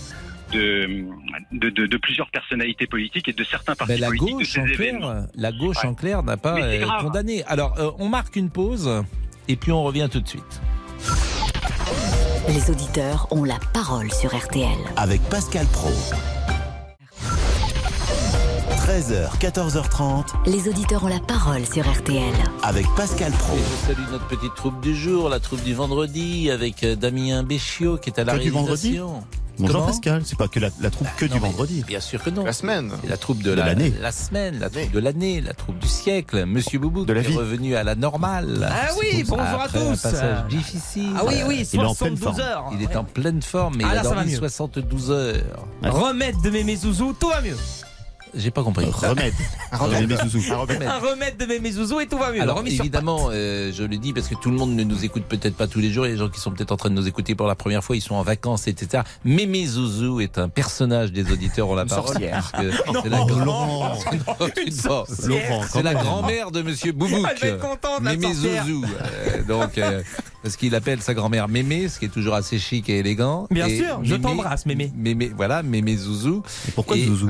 de, 0.51 1.05
de, 1.51 1.69
de, 1.85 1.97
plusieurs 1.97 2.29
personnalités 2.31 2.87
politiques 2.87 3.27
et 3.27 3.33
de 3.33 3.43
certains 3.43 3.75
partis 3.75 3.97
la 3.97 4.07
politiques. 4.07 4.35
Gauche, 4.35 4.57
en 4.57 4.65
clair, 4.65 5.25
la 5.35 5.51
gauche 5.51 5.85
en 5.85 5.93
clair 5.93 6.23
n'a 6.23 6.37
pas 6.37 6.59
euh, 6.59 6.85
condamné. 6.99 7.43
Alors, 7.45 7.79
euh, 7.79 7.91
on 7.99 8.09
marque 8.09 8.35
une 8.35 8.49
pause 8.49 9.03
et 9.47 9.55
puis 9.55 9.71
on 9.71 9.83
revient 9.83 10.09
tout 10.11 10.21
de 10.21 10.27
suite. 10.27 10.61
Les 12.47 12.71
auditeurs 12.71 13.27
ont 13.31 13.43
la 13.43 13.59
parole 13.73 14.11
sur 14.11 14.35
RTL. 14.35 14.67
Avec 14.97 15.21
Pascal 15.29 15.67
Pro. 15.67 15.91
13h, 18.89 19.37
14h30. 19.39 20.25
Les 20.47 20.67
auditeurs 20.67 21.03
ont 21.03 21.09
la 21.09 21.19
parole 21.19 21.63
sur 21.63 21.87
RTL. 21.87 22.33
Avec 22.63 22.87
Pascal 22.97 23.31
Pro. 23.33 23.55
Et 23.55 23.59
je 23.59 23.85
salue 23.85 24.11
notre 24.11 24.27
petite 24.27 24.55
troupe 24.55 24.81
du 24.81 24.95
jour, 24.95 25.29
la 25.29 25.39
troupe 25.39 25.61
du 25.61 25.75
vendredi, 25.75 26.49
avec 26.49 26.83
euh, 26.83 26.95
Damien 26.95 27.43
Béchiot 27.43 27.97
qui 27.97 28.09
est 28.09 28.19
à 28.19 28.23
la 28.23 28.33
que 28.33 28.39
réalisation. 28.39 29.23
Bonjour 29.59 29.85
Pascal, 29.85 30.23
c'est 30.25 30.39
pas 30.39 30.47
que 30.47 30.59
la, 30.59 30.71
troupe 30.89 31.07
que 31.17 31.25
du 31.25 31.37
vendredi. 31.37 31.83
Bien 31.85 31.99
sûr 31.99 32.23
que 32.23 32.31
non. 32.31 32.43
La 32.43 32.51
semaine. 32.51 32.91
La 33.07 33.17
troupe 33.17 33.43
de, 33.43 33.51
l'année. 33.51 33.93
La, 34.01 34.11
semaine, 34.11 34.57
la 34.57 34.71
troupe 34.71 34.91
de 34.91 34.99
l'année, 34.99 35.39
la 35.41 35.53
troupe 35.53 35.77
du 35.77 35.87
siècle. 35.87 36.45
Monsieur 36.47 36.79
Boubou 36.79 37.05
de 37.05 37.13
la 37.13 37.21
est 37.21 37.35
revenu 37.35 37.75
à 37.75 37.83
la 37.83 37.93
normale. 37.93 38.67
Ah 38.71 38.87
oui, 38.99 39.23
bonjour 39.27 39.61
à 39.61 39.67
tous. 39.67 39.77
Un 39.77 40.09
passage 40.09 40.47
difficile. 40.47 41.13
Ah 41.15 41.25
oui, 41.27 41.35
oui, 41.45 41.63
72 41.63 42.39
heures. 42.39 42.71
Il 42.73 42.81
est 42.81 42.95
en 42.95 43.03
pleine 43.03 43.43
forme, 43.43 43.75
mais 43.77 43.83
ah, 43.85 43.91
il 43.93 43.97
a 43.99 44.01
dormi 44.01 44.31
72 44.31 45.11
heures. 45.11 45.67
Remède 45.83 46.41
de 46.41 46.49
mes 46.49 46.75
zouzous, 46.75 47.13
tout 47.19 47.29
va 47.29 47.41
mieux. 47.41 47.57
J'ai 48.35 48.51
pas 48.51 48.63
compris. 48.63 48.85
Remède. 48.85 49.33
Un 49.71 49.77
remède. 49.77 50.11
Un 50.83 50.99
remède 50.99 51.37
de 51.37 51.45
Mémé 51.45 51.71
Zouzou 51.71 51.99
et 51.99 52.07
tout 52.07 52.17
va 52.17 52.31
mieux. 52.31 52.41
Alors 52.41 52.61
évidemment, 52.65 53.29
euh, 53.31 53.71
je 53.73 53.83
le 53.83 53.97
dis 53.97 54.13
parce 54.13 54.27
que 54.27 54.35
tout 54.35 54.49
le 54.49 54.57
monde 54.57 54.71
ne 54.75 54.83
nous 54.83 55.03
écoute 55.05 55.23
peut-être 55.27 55.55
pas 55.55 55.67
tous 55.67 55.79
les 55.79 55.91
jours. 55.91 56.05
Il 56.05 56.09
y 56.09 56.11
a 56.11 56.15
des 56.15 56.19
gens 56.19 56.29
qui 56.29 56.39
sont 56.39 56.51
peut-être 56.51 56.71
en 56.71 56.77
train 56.77 56.89
de 56.89 56.95
nous 56.95 57.07
écouter 57.07 57.35
pour 57.35 57.47
la 57.47 57.55
première 57.55 57.83
fois. 57.83 57.95
Ils 57.95 58.01
sont 58.01 58.15
en 58.15 58.23
vacances, 58.23 58.67
etc. 58.67 59.03
Mémé 59.25 59.65
Zouzou 59.65 60.21
est 60.21 60.37
un 60.37 60.49
personnage 60.49 61.11
des 61.11 61.31
auditeurs 61.31 61.69
ont 61.69 61.75
la 61.75 61.85
parole. 61.85 62.15
C'est 62.19 62.29
la, 62.29 62.41
c'est 65.69 65.83
la 65.83 65.93
grand-mère 65.93 66.51
de 66.51 66.61
Monsieur 66.61 66.91
Boubouk. 66.91 67.25
Elle 67.31 67.37
va 67.39 67.47
être 67.47 67.59
contente, 67.59 68.01
Mémé 68.01 68.33
Zouzou. 68.33 68.83
Euh, 68.85 69.43
donc. 69.43 69.77
Euh, 69.77 70.01
parce 70.41 70.55
qu'il 70.55 70.73
appelle 70.73 71.01
sa 71.01 71.13
grand-mère 71.13 71.49
Mémé, 71.49 71.89
ce 71.89 71.99
qui 71.99 72.05
est 72.05 72.09
toujours 72.09 72.33
assez 72.35 72.59
chic 72.59 72.87
et 72.89 72.99
élégant. 72.99 73.47
Bien 73.51 73.67
Et 73.67 73.77
sûr, 73.79 73.99
je 74.03 74.15
Mémé- 74.15 74.21
t'embrasse, 74.21 74.65
Mémé. 74.65 74.89
Mémé, 74.95 75.31
voilà, 75.35 75.63
Mémé 75.63 75.97
Zouzou. 75.97 76.43
Et 76.67 76.71
pourquoi 76.71 76.95
Et- 76.95 77.05
Zouzou 77.05 77.27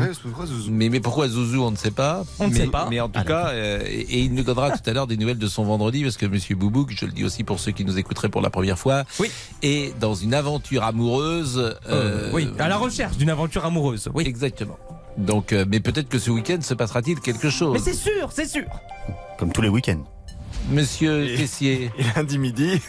Mais, 0.90 0.98
mais 0.98 1.00
pourquoi 1.00 1.28
Zouzou, 1.28 1.62
on 1.62 1.72
ne 1.72 1.76
sait 1.76 1.92
pas. 1.92 2.24
On 2.40 2.48
ne 2.48 2.54
mais, 2.54 2.60
sait 2.62 2.68
pas. 2.68 2.88
Mais 2.90 3.00
en 3.00 3.10
tout 3.10 3.24
cas, 3.24 3.50
euh, 3.50 3.82
et, 3.86 4.20
il 4.22 4.34
nous 4.34 4.44
donnera 4.44 4.72
tout 4.72 4.90
à 4.90 4.94
l'heure 4.94 5.08
des 5.08 5.18
nouvelles 5.18 5.38
de 5.38 5.48
son 5.48 5.64
vendredi, 5.64 6.04
parce 6.04 6.18
que 6.18 6.26
Monsieur 6.26 6.56
Boubouk, 6.56 6.92
je 6.96 7.06
le 7.06 7.12
dis 7.12 7.24
aussi 7.24 7.44
pour 7.44 7.60
ceux 7.60 7.72
qui 7.72 7.86
nous 7.86 7.98
écouteraient 7.98 8.30
pour 8.30 8.42
la 8.42 8.50
première 8.50 8.78
fois, 8.80 9.04
Oui. 9.20 9.30
est 9.62 9.98
dans 10.00 10.16
une 10.16 10.34
aventure 10.34 10.84
amoureuse. 10.84 11.76
Euh, 11.90 12.32
oui, 12.34 12.50
à 12.60 12.68
la 12.68 12.78
recherche 12.78 13.18
d'une 13.18 13.30
aventure 13.30 13.66
amoureuse. 13.66 14.10
Oui. 14.14 14.24
Exactement. 14.28 14.78
Donc, 15.18 15.54
euh, 15.54 15.66
mais 15.70 15.80
peut-être 15.80 16.10
que 16.10 16.20
ce 16.20 16.32
week-end 16.32 16.60
se 16.62 16.74
passera-t-il 16.74 17.20
quelque 17.20 17.46
Mais 17.48 17.52
chose. 17.52 17.82
c'est 17.84 17.94
sûr, 17.94 18.32
c'est 18.32 18.48
sûr. 18.48 18.64
Comme 19.38 19.52
tous 19.52 19.62
les 19.62 19.70
week-ends. 19.70 20.04
Monsieur 20.72 21.26
Et- 21.30 21.36
Tessier, 21.38 21.92
Et 21.98 22.04
lundi 22.16 22.38
midi. 22.38 22.82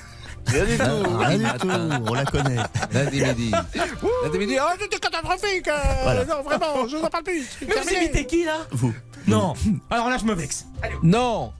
Rien 0.46 0.64
du 0.64 0.78
tout. 0.78 1.18
Rien 1.18 1.38
du 1.38 1.58
tout, 1.58 1.68
on 2.06 2.14
la 2.14 2.24
connaît. 2.24 2.56
lundi 2.92 3.22
midi. 3.22 3.50
lundi 4.24 4.38
midi, 4.38 4.56
oh, 4.60 4.68
c'était 4.80 4.98
catastrophique 4.98 5.68
euh, 5.68 5.76
Voilà. 6.02 6.24
Non, 6.24 6.42
vraiment, 6.42 6.88
je 6.88 6.96
n'en 6.96 7.08
parle 7.08 7.24
plus. 7.24 7.46
Mais 7.66 7.74
vous 7.74 7.90
imitez 7.90 8.26
qui 8.26 8.44
là? 8.44 8.58
Vous. 8.72 8.94
Non. 9.26 9.54
Alors 9.90 10.08
là, 10.08 10.18
je 10.18 10.24
me 10.24 10.34
vexe. 10.34 10.66
Allez. 10.82 10.94
Non 11.02 11.52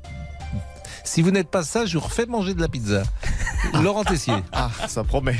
Si 1.04 1.22
vous 1.22 1.30
n'êtes 1.30 1.50
pas 1.50 1.62
ça, 1.62 1.86
je 1.86 1.98
vous 1.98 2.04
refais 2.04 2.26
manger 2.26 2.54
de 2.54 2.60
la 2.60 2.68
pizza. 2.68 3.02
Laurent 3.82 4.04
Tessier. 4.04 4.34
Ah, 4.52 4.70
ça 4.88 5.04
promet. 5.04 5.36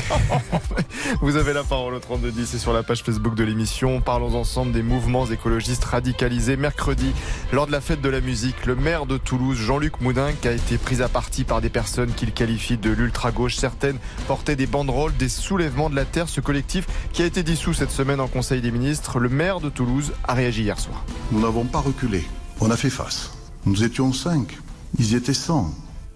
Vous 1.23 1.37
avez 1.37 1.53
la 1.53 1.65
parole 1.65 1.95
au 1.95 1.99
3210 1.99 2.55
et 2.55 2.59
sur 2.59 2.73
la 2.73 2.83
page 2.83 3.03
Facebook 3.03 3.35
de 3.35 3.45
l'émission. 3.45 4.01
Parlons 4.01 4.35
ensemble 4.35 4.73
des 4.73 4.83
mouvements 4.83 5.27
écologistes 5.27 5.85
radicalisés. 5.85 6.57
Mercredi, 6.57 7.13
lors 7.53 7.67
de 7.67 7.73
la 7.73 7.81
fête 7.81 8.01
de 8.01 8.09
la 8.09 8.21
musique, 8.21 8.67
le 8.67 8.75
maire 8.75 9.07
de 9.07 9.17
Toulouse, 9.17 9.57
Jean-Luc 9.59 10.01
Moudinque, 10.01 10.45
a 10.47 10.53
été 10.53 10.79
pris 10.79 11.03
à 11.03 11.09
partie 11.09 11.45
par 11.45 11.61
des 11.61 11.71
personnes 11.71 12.13
qu'il 12.13 12.33
qualifie 12.33 12.77
de 12.77 12.91
l'ultra-gauche. 12.91 13.57
Certaines 13.57 13.99
portaient 14.27 14.57
des 14.57 14.67
banderoles, 14.67 15.17
des 15.17 15.29
soulèvements 15.29 15.91
de 15.91 15.97
la 15.97 16.05
terre. 16.05 16.29
Ce 16.29 16.41
collectif 16.41 16.87
qui 17.13 17.23
a 17.23 17.27
été 17.27 17.43
dissous 17.43 17.75
cette 17.75 17.91
semaine 17.91 18.21
en 18.21 18.29
Conseil 18.29 18.61
des 18.61 18.71
ministres. 18.71 19.19
Le 19.19 19.29
maire 19.29 19.61
de 19.61 19.71
Toulouse 19.71 20.13
a 20.27 20.35
réagi 20.35 20.63
hier 20.63 20.79
soir. 20.79 21.05
Nous 21.33 21.41
n'avons 21.41 21.65
pas 21.65 21.81
reculé. 21.81 22.25
On 22.61 22.71
a 22.71 22.77
fait 22.77 22.91
face. 22.91 23.33
Nous 23.65 23.85
étions 23.85 24.13
cinq. 24.13 24.59
Ils 24.99 25.15
étaient 25.15 25.35
cent. 25.35 25.71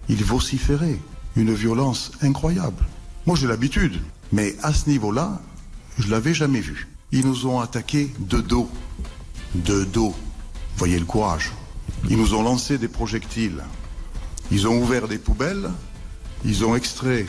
Ils 0.09 0.23
vociféraient. 0.23 0.99
Une 1.35 1.53
violence 1.53 2.11
incroyable. 2.21 2.85
Moi, 3.25 3.35
j'ai 3.35 3.47
l'habitude. 3.47 3.99
Mais 4.31 4.55
à 4.63 4.73
ce 4.73 4.89
niveau-là, 4.89 5.41
je 5.97 6.09
l'avais 6.09 6.33
jamais 6.33 6.61
vu. 6.61 6.87
Ils 7.11 7.25
nous 7.25 7.45
ont 7.45 7.59
attaqués 7.59 8.13
de 8.19 8.41
dos. 8.41 8.69
De 9.53 9.83
dos. 9.83 10.15
Voyez 10.77 10.99
le 10.99 11.05
courage. 11.05 11.51
Ils 12.09 12.17
nous 12.17 12.33
ont 12.33 12.43
lancé 12.43 12.77
des 12.77 12.87
projectiles. 12.87 13.63
Ils 14.51 14.67
ont 14.67 14.81
ouvert 14.81 15.07
des 15.07 15.17
poubelles. 15.17 15.69
Ils 16.43 16.65
ont 16.65 16.75
extrait 16.75 17.25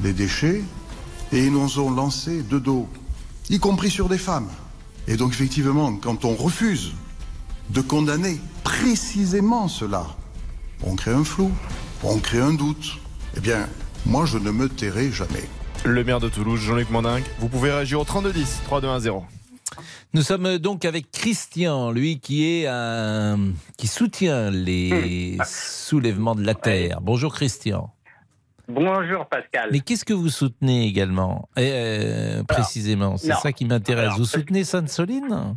les 0.00 0.12
déchets. 0.12 0.62
Et 1.32 1.46
ils 1.46 1.52
nous 1.52 1.78
ont 1.78 1.90
lancé 1.90 2.42
de 2.42 2.58
dos. 2.58 2.88
Y 3.48 3.58
compris 3.58 3.90
sur 3.90 4.08
des 4.08 4.18
femmes. 4.18 4.48
Et 5.06 5.16
donc, 5.16 5.32
effectivement, 5.32 5.94
quand 5.94 6.24
on 6.24 6.34
refuse 6.34 6.92
de 7.70 7.80
condamner 7.80 8.40
précisément 8.64 9.68
cela. 9.68 10.06
On 10.82 10.96
crée 10.96 11.12
un 11.12 11.24
flou, 11.24 11.50
on 12.02 12.18
crée 12.18 12.40
un 12.40 12.52
doute. 12.52 12.98
Eh 13.36 13.40
bien, 13.40 13.68
moi, 14.06 14.24
je 14.26 14.38
ne 14.38 14.50
me 14.50 14.68
tairai 14.68 15.10
jamais. 15.10 15.44
Le 15.84 16.04
maire 16.04 16.20
de 16.20 16.28
Toulouse, 16.28 16.60
Jean-Luc 16.60 16.90
Moudinque. 16.90 17.24
Vous 17.38 17.48
pouvez 17.48 17.70
réagir 17.72 18.00
au 18.00 18.04
3210 18.04 18.62
3210. 18.64 19.12
Nous 20.12 20.22
sommes 20.22 20.58
donc 20.58 20.84
avec 20.84 21.10
Christian, 21.12 21.92
lui 21.92 22.18
qui 22.18 22.44
est 22.44 22.66
un 22.66 23.52
qui 23.78 23.86
soutient 23.86 24.50
les 24.50 25.38
soulèvements 25.46 26.34
de 26.34 26.44
la 26.44 26.54
terre. 26.56 27.00
Bonjour 27.00 27.32
Christian. 27.32 27.92
Bonjour 28.68 29.26
Pascal. 29.26 29.68
Mais 29.72 29.80
qu'est-ce 29.80 30.04
que 30.04 30.12
vous 30.12 30.28
soutenez 30.28 30.86
également? 30.86 31.48
Et, 31.56 31.70
euh, 31.72 32.42
Précisément, 32.44 33.16
c'est 33.16 33.32
ça 33.34 33.52
qui 33.52 33.64
m'intéresse. 33.64 34.14
Vous 34.16 34.24
soutenez 34.24 34.64
Sainte-Soline? 34.64 35.56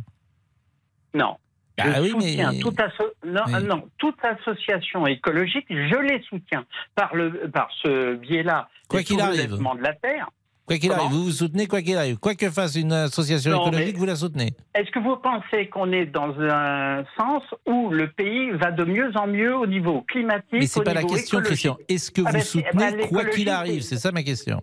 Non. 1.14 1.36
Bah 1.76 1.84
je 1.96 2.00
oui, 2.02 2.10
soutiens 2.10 2.52
mais- 2.52 2.58
toute, 2.60 2.78
asso- 2.80 3.12
non, 3.26 3.42
Oui. 3.48 3.64
non, 3.64 3.88
toute 3.98 4.16
association 4.24 5.06
écologique, 5.06 5.66
je 5.68 5.96
les 6.02 6.22
soutiens 6.28 6.64
par, 6.94 7.14
le, 7.16 7.50
par 7.50 7.68
ce 7.82 8.14
biais-là. 8.14 8.68
Quoi 8.88 9.02
qu'il 9.02 9.20
arrive. 9.20 9.50
de 9.56 9.82
la 9.82 9.92
terre. 9.94 10.28
Quoi 10.66 10.78
qu'il 10.78 10.92
arrive, 10.92 11.10
vous 11.10 11.24
vous 11.24 11.30
soutenez 11.30 11.66
quoi 11.66 11.82
qu'il 11.82 11.96
arrive. 11.96 12.16
Quoi 12.18 12.34
que 12.36 12.48
fasse 12.48 12.76
une 12.76 12.92
association 12.92 13.50
Non, 13.50 13.66
écologique, 13.66 13.96
vous 13.98 14.06
la 14.06 14.16
soutenez. 14.16 14.52
Est-ce 14.74 14.90
que 14.92 14.98
vous 14.98 15.16
pensez 15.16 15.68
qu'on 15.68 15.92
est 15.92 16.06
dans 16.06 16.32
un 16.40 17.04
sens 17.18 17.42
où 17.66 17.90
le 17.90 18.08
pays 18.10 18.50
va 18.52 18.70
de 18.70 18.84
mieux 18.84 19.10
en 19.16 19.26
mieux 19.26 19.54
au 19.54 19.66
niveau 19.66 20.00
climatique 20.08 20.46
Mais 20.52 20.66
c'est 20.66 20.82
pas 20.82 20.94
la 20.94 21.02
question, 21.02 21.40
écologique? 21.40 21.46
Christian. 21.70 21.76
Est-ce 21.88 22.10
que 22.10 22.22
Ah 22.24 22.28
vous 22.30 22.32
ben, 22.34 22.40
soutenez 22.40 22.96
ben, 22.96 23.08
quoi 23.08 23.24
qu'il 23.26 23.48
arrive? 23.50 23.82
C'est 23.82 23.98
ça 23.98 24.10
ma 24.10 24.22
question. 24.22 24.62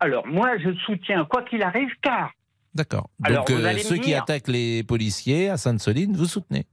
Alors, 0.00 0.26
moi, 0.26 0.58
je 0.58 0.70
soutiens 0.86 1.24
quoi 1.24 1.42
qu'il 1.44 1.62
arrive, 1.62 1.90
car 2.02 2.30
D'accord. 2.74 3.10
Alors, 3.22 3.44
Donc 3.44 3.58
euh, 3.58 3.78
ceux 3.78 3.96
qui 3.96 4.14
attaquent 4.14 4.48
les 4.48 4.82
policiers 4.84 5.48
à 5.48 5.56
Sainte-Soline, 5.56 6.16
vous 6.16 6.26
soutenez. 6.26 6.66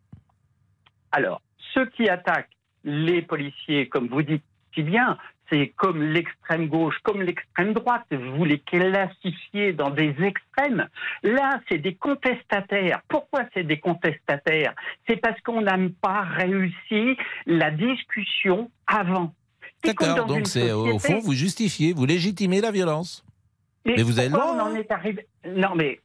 Alors, 1.12 1.42
ceux 1.74 1.88
qui 1.88 2.08
attaquent 2.08 2.50
les 2.84 3.22
policiers, 3.22 3.88
comme 3.90 4.08
vous 4.08 4.22
dites 4.22 4.44
si 4.74 4.84
bien, 4.84 5.18
c'est 5.50 5.74
comme 5.76 6.04
l'extrême 6.04 6.68
gauche, 6.68 6.96
comme 7.04 7.22
l'extrême 7.22 7.74
droite, 7.74 8.06
vous 8.12 8.46
les 8.46 8.60
classifiez 8.60 9.74
dans 9.74 9.90
des 9.90 10.14
extrêmes. 10.22 10.88
Là, 11.24 11.62
c'est 11.68 11.78
des 11.78 11.96
contestataires. 11.96 13.02
Pourquoi 13.08 13.44
c'est 13.54 13.64
des 13.64 13.80
contestataires? 13.80 14.74
C'est 15.08 15.18
parce 15.18 15.40
qu'on 15.42 15.62
n'a 15.62 15.78
pas 16.02 16.22
réussi 16.22 17.18
la 17.46 17.72
discussion 17.72 18.70
avant. 18.86 19.34
D'accord. 19.84 20.26
Donc 20.26 20.48
c'est 20.48 20.72
au 20.72 21.00
fond, 21.00 21.20
vous 21.20 21.34
justifiez, 21.34 21.94
vous 21.94 22.06
légitimez 22.06 22.62
la 22.62 22.72
violence. 22.72 23.24
Mais 23.96 24.04
vous 24.04 24.20
avez 24.20 24.30
le 24.30 24.34
pourquoi 24.36 24.54
droit, 24.54 24.64
on 24.64 24.70
en 24.70 24.74
hein? 24.74 24.76
est 24.76 24.92
arrivé? 24.92 25.28
Non, 25.46 25.76
mais 25.76 26.00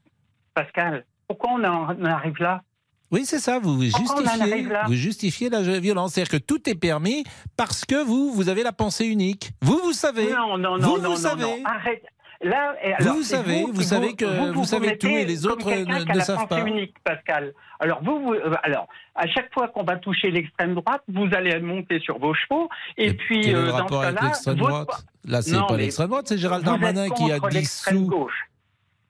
Pascal, 0.54 1.04
pourquoi 1.26 1.50
on 1.52 1.64
en 1.64 2.04
arrive 2.04 2.38
là? 2.40 2.62
Oui, 3.10 3.26
c'est 3.26 3.40
ça. 3.40 3.58
Vous 3.58 3.82
justifiez, 3.82 4.68
vous 4.86 4.94
justifiez 4.94 5.50
la 5.50 5.60
violence. 5.60 6.14
C'est-à-dire 6.14 6.40
que 6.40 6.42
tout 6.42 6.66
est 6.68 6.74
permis 6.74 7.24
parce 7.58 7.84
que 7.84 8.02
vous, 8.02 8.32
vous 8.32 8.48
avez 8.48 8.62
la 8.62 8.72
pensée 8.72 9.04
unique. 9.04 9.50
Vous, 9.60 9.78
vous 9.84 9.92
savez. 9.92 10.32
Non, 10.32 10.56
non, 10.56 10.78
non, 10.78 10.88
vous, 10.88 10.96
non, 10.96 10.96
vous 10.96 11.08
non, 11.10 11.16
savez. 11.16 11.42
non, 11.42 11.64
arrête. 11.66 12.02
Là, 12.42 12.74
et 12.82 12.88
Vous, 12.90 12.94
alors, 13.02 13.14
vous 13.16 13.22
savez, 13.22 13.64
qui 13.64 13.70
vous 13.70 13.82
savez 13.82 14.14
que 14.14 14.52
vous 14.52 14.64
savez 14.64 14.98
tout 14.98 15.06
et 15.06 15.24
les 15.24 15.46
autres 15.46 15.70
ne- 15.70 16.14
ne 16.14 16.20
savent 16.20 16.48
pas. 16.48 16.66
unique, 16.66 16.94
Pascal. 17.04 17.52
Alors 17.78 18.02
vous, 18.02 18.20
vous- 18.20 18.34
euh, 18.34 18.54
alors 18.64 18.88
à 19.14 19.26
chaque 19.28 19.52
fois 19.54 19.68
qu'on 19.68 19.84
va 19.84 19.96
toucher 19.96 20.30
l'extrême 20.30 20.74
droite, 20.74 21.02
vous 21.08 21.28
allez 21.32 21.58
monter 21.60 22.00
sur 22.00 22.18
vos 22.18 22.34
chevaux 22.34 22.68
et 22.96 23.12
puis 23.14 23.42
Quel 23.42 23.56
euh, 23.56 23.62
le 23.62 23.68
dans 23.68 23.76
rapport 23.76 24.02
ce 24.02 24.06
avec 24.08 24.22
l'extrême 24.22 24.56
votre- 24.58 24.70
droite? 24.70 25.04
Là, 25.24 25.42
c'est 25.42 25.56
pas 25.68 25.76
l'extrême 25.76 26.08
droite, 26.08 26.26
c'est 26.28 26.38
Gérald 26.38 26.64
vous 26.64 26.70
Darmanin 26.70 27.08
qui 27.10 27.30
a 27.30 27.38
dissous. 27.48 28.06
gauche. 28.06 28.48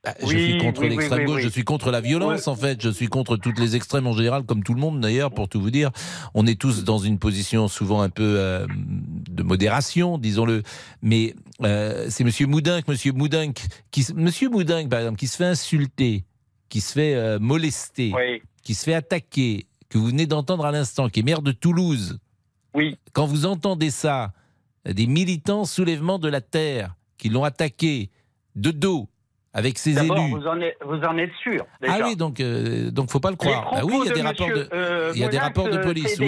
Bah, 0.04 0.14
je 0.20 0.26
Oui, 0.26 0.50
suis 0.50 0.58
contre 0.58 0.80
oui, 0.80 0.88
l'extrême 0.88 1.20
oui, 1.20 1.24
gauche, 1.26 1.42
je 1.42 1.48
suis 1.48 1.62
contre 1.62 1.92
la 1.92 2.00
violence 2.00 2.48
en 2.48 2.56
fait, 2.56 2.82
je 2.82 2.88
suis 2.90 3.06
contre 3.06 3.36
toutes 3.36 3.60
les 3.60 3.76
extrêmes 3.76 4.08
en 4.08 4.12
général, 4.12 4.42
comme 4.42 4.64
tout 4.64 4.74
le 4.74 4.80
monde 4.80 5.00
d'ailleurs, 5.00 5.30
pour 5.30 5.48
tout 5.48 5.60
vous 5.60 5.70
dire. 5.70 5.92
On 6.34 6.44
est 6.44 6.60
tous 6.60 6.82
dans 6.82 6.98
une 6.98 7.20
position 7.20 7.68
souvent 7.68 8.02
un 8.02 8.08
peu 8.10 8.34
euh, 8.38 8.66
de 8.68 9.44
modération, 9.44 10.18
disons-le. 10.18 10.64
Mais 11.02 11.36
euh, 11.62 12.06
c'est 12.10 12.24
Monsieur 12.24 12.48
Moudinque, 12.48 12.88
Monsieur 12.88 13.12
Moudinque, 13.12 13.60
qui, 13.92 14.04
Monsieur 14.16 14.48
Moudinque 14.50 14.88
par 14.88 14.98
exemple, 15.00 15.18
qui 15.18 15.28
se 15.28 15.36
fait 15.36 15.44
insulter, 15.44 16.24
qui 16.68 16.80
se 16.80 16.92
fait 16.94 17.14
euh, 17.14 17.38
molester, 17.38 18.12
qui 18.64 18.74
se 18.74 18.82
fait 18.82 18.94
attaquer, 18.94 19.66
que 19.88 19.98
vous 19.98 20.06
venez 20.06 20.26
d'entendre 20.26 20.64
à 20.66 20.72
l'instant, 20.72 21.08
qui 21.10 21.20
est 21.20 21.24
maire 21.24 21.42
de 21.42 21.52
Toulouse. 21.52 22.18
oui. 22.74 22.96
Quand 23.12 23.26
vous 23.26 23.46
entendez 23.46 23.90
ça, 23.90 24.32
des 24.84 25.06
militants 25.06 25.64
soulèvement 25.64 26.18
de 26.18 26.28
la 26.28 26.40
terre 26.40 26.96
qui 27.18 27.28
l'ont 27.28 27.44
attaqué 27.44 28.10
de 28.56 28.72
dos 28.72 29.08
avec 29.54 29.78
ses 29.78 29.98
élus. 29.98 30.08
vous 30.30 30.46
en 30.46 30.60
êtes, 30.60 30.76
vous 30.84 31.00
en 31.02 31.18
êtes 31.18 31.32
sûr. 31.42 31.66
Ah 31.86 31.98
oui, 32.04 32.16
donc 32.16 32.40
euh, 32.40 32.90
donc 32.90 33.10
faut 33.10 33.20
pas 33.20 33.30
le 33.30 33.36
croire. 33.36 33.70
Ah 33.72 33.84
oui, 33.84 33.94
il 34.02 34.06
y 34.06 34.10
a 34.10 34.14
des 34.14 34.20
de 34.20 34.26
rapports 34.26 34.48
de 34.48 34.68
euh, 34.72 35.12
il 35.14 35.20
y 35.20 35.24
a 35.24 35.28
des 35.28 35.38
rapports 35.38 35.68
de 35.68 35.78
police, 35.78 36.16
oui. 36.20 36.26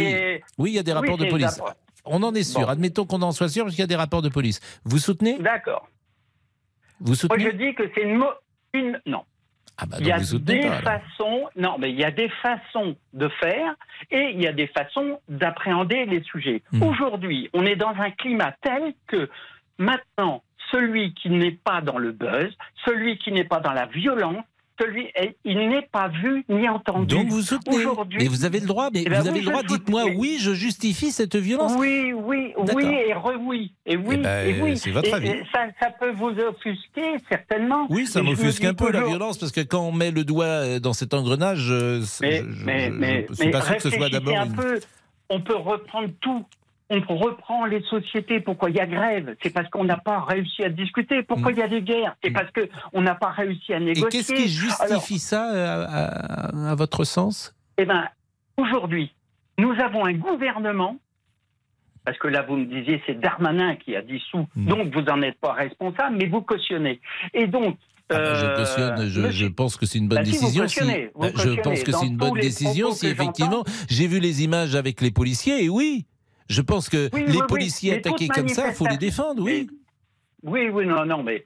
il 0.59 0.73
y 0.75 0.79
a 0.79 0.83
des 0.83 0.93
Oui, 0.93 0.97
rapports 0.99 1.19
de 1.19 1.27
police. 1.27 1.59
rapports. 1.59 1.75
On 2.05 2.23
en 2.23 2.35
est 2.35 2.43
sûr. 2.43 2.61
Bon. 2.63 2.69
Admettons 2.69 3.07
qu'on 3.07 3.23
en 3.23 3.33
soit 3.33 3.49
sûr 3.49 3.65
parce 3.65 3.75
qu'il 3.75 3.83
y 3.83 3.85
a 3.85 3.89
des 3.89 3.97
rapports 3.97 4.21
de 4.23 4.29
police. 4.29 4.61
Vous 4.85 4.99
soutenez? 4.99 5.39
D'accord. 5.39 5.89
Vous 7.01 7.09
Moi, 7.09 7.17
soutenez 7.17 7.45
je 7.45 7.51
dis 7.57 7.75
que 7.75 7.85
c'est 7.95 8.03
une, 8.03 8.17
mo- 8.17 8.27
une 8.75 9.01
non. 9.07 9.23
Ah 9.77 9.87
bah 9.87 9.97
Il 10.01 10.07
y 10.07 10.13
a 10.13 10.19
vous 10.19 10.39
des 10.39 10.61
pas. 10.61 10.83
façons, 10.83 11.49
non, 11.57 11.77
mais 11.79 11.91
il 11.91 11.99
y 11.99 12.05
a 12.05 12.13
des 12.13 12.29
façons 12.43 12.95
de 13.13 13.29
faire 13.41 13.75
et 14.11 14.31
il 14.35 14.41
y 14.41 14.47
a 14.47 14.53
des 14.53 14.69
façons 14.69 15.19
d'appréhender 15.29 16.05
les 16.07 16.23
sujets. 16.23 16.63
Hmm. 16.73 16.83
Aujourd'hui, 16.85 17.51
on 17.55 17.65
est 17.67 17.75
dans 17.75 17.95
un 17.99 18.11
climat 18.13 18.55
tel 18.63 18.95
que 19.09 19.29
maintenant, 19.79 20.45
celui 20.71 21.15
qui 21.15 21.31
n'est 21.31 21.53
pas 21.65 21.81
dans 21.81 21.99
le 21.99 22.13
buzz, 22.13 22.53
celui 22.85 23.19
qui 23.19 23.33
n'est 23.33 23.45
pas 23.45 23.61
dans 23.61 23.73
la 23.73 23.87
violence, 23.87 24.45
celui, 24.81 25.07
il 25.45 25.69
n'est 25.69 25.89
pas 25.93 26.09
vu 26.09 26.45
ni 26.49 26.69
entendu. 26.69 27.07
Donc 27.15 27.29
vous 27.29 27.43
soutenez. 27.43 27.85
Mais 28.19 28.27
vous 28.27 28.45
avez 28.45 28.59
le 28.59 28.67
droit. 28.67 28.89
Mais 28.93 29.05
Eh 29.07 29.09
ben 29.09 29.21
vous 29.21 29.29
avez 29.29 29.41
le 29.41 29.47
droit. 29.49 29.63
Dites-moi 29.63 30.03
oui, 30.17 30.39
je 30.41 30.53
justifie 30.53 31.13
cette 31.13 31.37
violence. 31.37 31.75
Oui, 31.79 32.13
oui, 32.13 32.53
oui 32.75 32.85
et 32.85 33.15
re-oui. 33.15 33.73
Et 33.87 33.97
oui, 33.97 34.17
Eh 34.17 34.23
ben, 34.23 34.49
et 34.49 34.61
oui. 34.63 34.77
c'est 34.77 34.91
votre 34.91 35.15
avis. 35.15 35.31
ça, 35.55 35.67
ça 35.81 35.91
peut 35.91 36.11
vous 36.11 36.31
offusquer, 36.41 37.15
certainement. 37.31 37.87
Oui, 37.89 38.07
ça 38.07 38.21
m'offusque 38.23 38.65
un 38.65 38.75
peu 38.75 38.91
la 38.91 39.05
violence 39.05 39.39
parce 39.39 39.53
que 39.53 39.61
quand 39.61 39.79
on 39.87 39.93
met 39.93 40.11
le 40.11 40.25
doigt 40.25 40.45
euh, 40.47 40.81
dans 40.81 40.93
cet 40.93 41.15
engrenage, 41.15 41.69
euh, 41.71 42.01
c'est- 42.03 42.43
Mais, 42.65 42.91
je, 42.91 43.27
je 43.29 43.35
suis 43.35 43.45
mais 43.45 43.51
pas 43.53 43.61
sûr 43.61 43.77
que 43.77 43.83
ce 43.83 43.91
soit 43.91 44.09
d'abord 44.11 44.35
une... 44.35 44.57
On 45.31 45.41
peut 45.41 45.57
reprendre 45.57 46.09
tout. 46.21 46.45
On 47.09 47.17
reprend 47.17 47.65
les 47.67 47.83
sociétés. 47.83 48.41
Pourquoi 48.41 48.71
il 48.71 48.77
y 48.77 48.81
a 48.81 48.87
grève? 48.87 49.37
C'est 49.43 49.53
parce 49.53 49.69
qu'on 49.71 49.85
n'a 49.85 49.97
pas 49.97 50.21
réussi 50.21 50.63
à 50.65 50.69
discuter. 50.69 51.23
Pourquoi 51.23 51.53
il 51.53 51.59
y 51.59 51.63
a 51.63 51.69
des 51.69 51.83
guerres? 51.83 52.17
C'est 52.23 52.31
parce 52.31 52.51
qu'on 52.51 53.01
n'a 53.01 53.15
pas 53.15 53.31
réussi 53.31 53.73
à 53.73 53.81
négocier. 53.81 54.07
Et 54.07 54.11
qu'est-ce 54.11 54.33
qui 54.33 54.49
justifie 54.49 55.19
ça, 55.19 55.55
euh, 55.55 55.87
à, 55.89 56.71
à, 56.71 56.75
votre 56.75 57.05
sens? 57.05 57.55
Eh 57.79 57.85
bien, 57.85 58.09
aujourd'hui, 58.57 59.15
nous 59.59 59.73
avons 59.81 60.05
un 60.05 60.15
gouvernement 60.15 60.99
parce 62.05 62.19
que 62.19 62.29
là, 62.29 62.43
vous 62.43 62.57
me 62.57 62.67
disiez, 62.67 63.03
c'est 63.07 63.19
Darmanin 63.19 63.77
qui 63.77 63.97
a 63.97 64.03
dissous, 64.03 64.47
hmm. 64.55 64.67
donc 64.67 64.95
vous 64.95 65.01
n'en 65.01 65.23
êtes 65.23 65.41
pas 65.41 65.55
responsable, 65.55 66.17
mais 66.19 66.27
vous 66.27 66.43
cautionnez. 66.43 67.01
Et 67.33 67.47
donc, 67.47 67.79
ah 68.11 68.35
je 68.35 68.57
cautionne, 68.57 69.31
je, 69.31 69.47
pense 69.47 69.77
que 69.79 69.87
c'est 69.87 69.99
une 69.99 70.09
bonne 70.09 70.19
bah, 70.19 70.25
décision. 70.25 70.69
Si, 70.69 70.81
bah, 71.19 71.29
je 71.35 71.61
pense 71.63 71.83
que 71.83 71.93
c'est 71.93 72.07
une 72.07 72.19
bonne 72.19 72.35
décision 72.35 72.93
si 72.93 73.07
effectivement 73.07 73.65
j'ai 73.89 74.07
vu 74.07 74.21
les 74.21 74.45
images 74.45 74.75
avec 74.75 75.01
les 75.01 75.11
policiers 75.11 75.65
et 75.65 75.71
oui, 75.71 76.05
je 76.49 76.61
pense 76.61 76.89
que 76.89 77.11
les 77.15 77.43
policiers 77.49 77.97
attaqués 77.97 78.29
comme 78.29 78.49
ça, 78.49 78.69
il 78.69 78.75
faut 78.75 78.87
les 78.87 78.99
défendre, 78.99 79.43
oui. 79.43 79.69
oui, 80.43 80.69
oui, 80.69 80.87
non, 80.87 81.05
non, 81.05 81.23
mais 81.23 81.45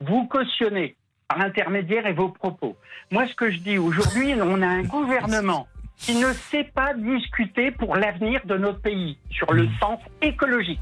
vous 0.00 0.26
cautionnez 0.26 0.96
par 1.28 1.38
l'intermédiaire 1.38 2.06
et 2.06 2.12
vos 2.12 2.28
propos. 2.28 2.76
Moi, 3.10 3.26
ce 3.26 3.34
que 3.34 3.50
je 3.50 3.58
dis 3.58 3.78
aujourd'hui, 3.78 4.34
on 4.42 4.62
a 4.62 4.66
un 4.66 4.82
gouvernement 4.82 5.66
qui 5.96 6.14
ne 6.16 6.32
sait 6.32 6.64
pas 6.64 6.92
discuter 6.94 7.70
pour 7.70 7.96
l'avenir 7.96 8.40
de 8.44 8.56
notre 8.56 8.80
pays 8.80 9.18
sur 9.30 9.52
le 9.52 9.68
sens 9.80 9.98
écologique. 10.20 10.80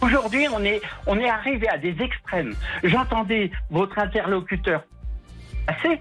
Aujourd'hui, 0.00 0.46
on 0.52 0.62
est, 0.64 0.80
on 1.06 1.18
est 1.18 1.28
arrivé 1.28 1.68
à 1.68 1.78
des 1.78 1.96
extrêmes. 2.00 2.54
J'entendais 2.82 3.50
votre 3.70 3.98
interlocuteur 3.98 4.84
assez 5.66 6.00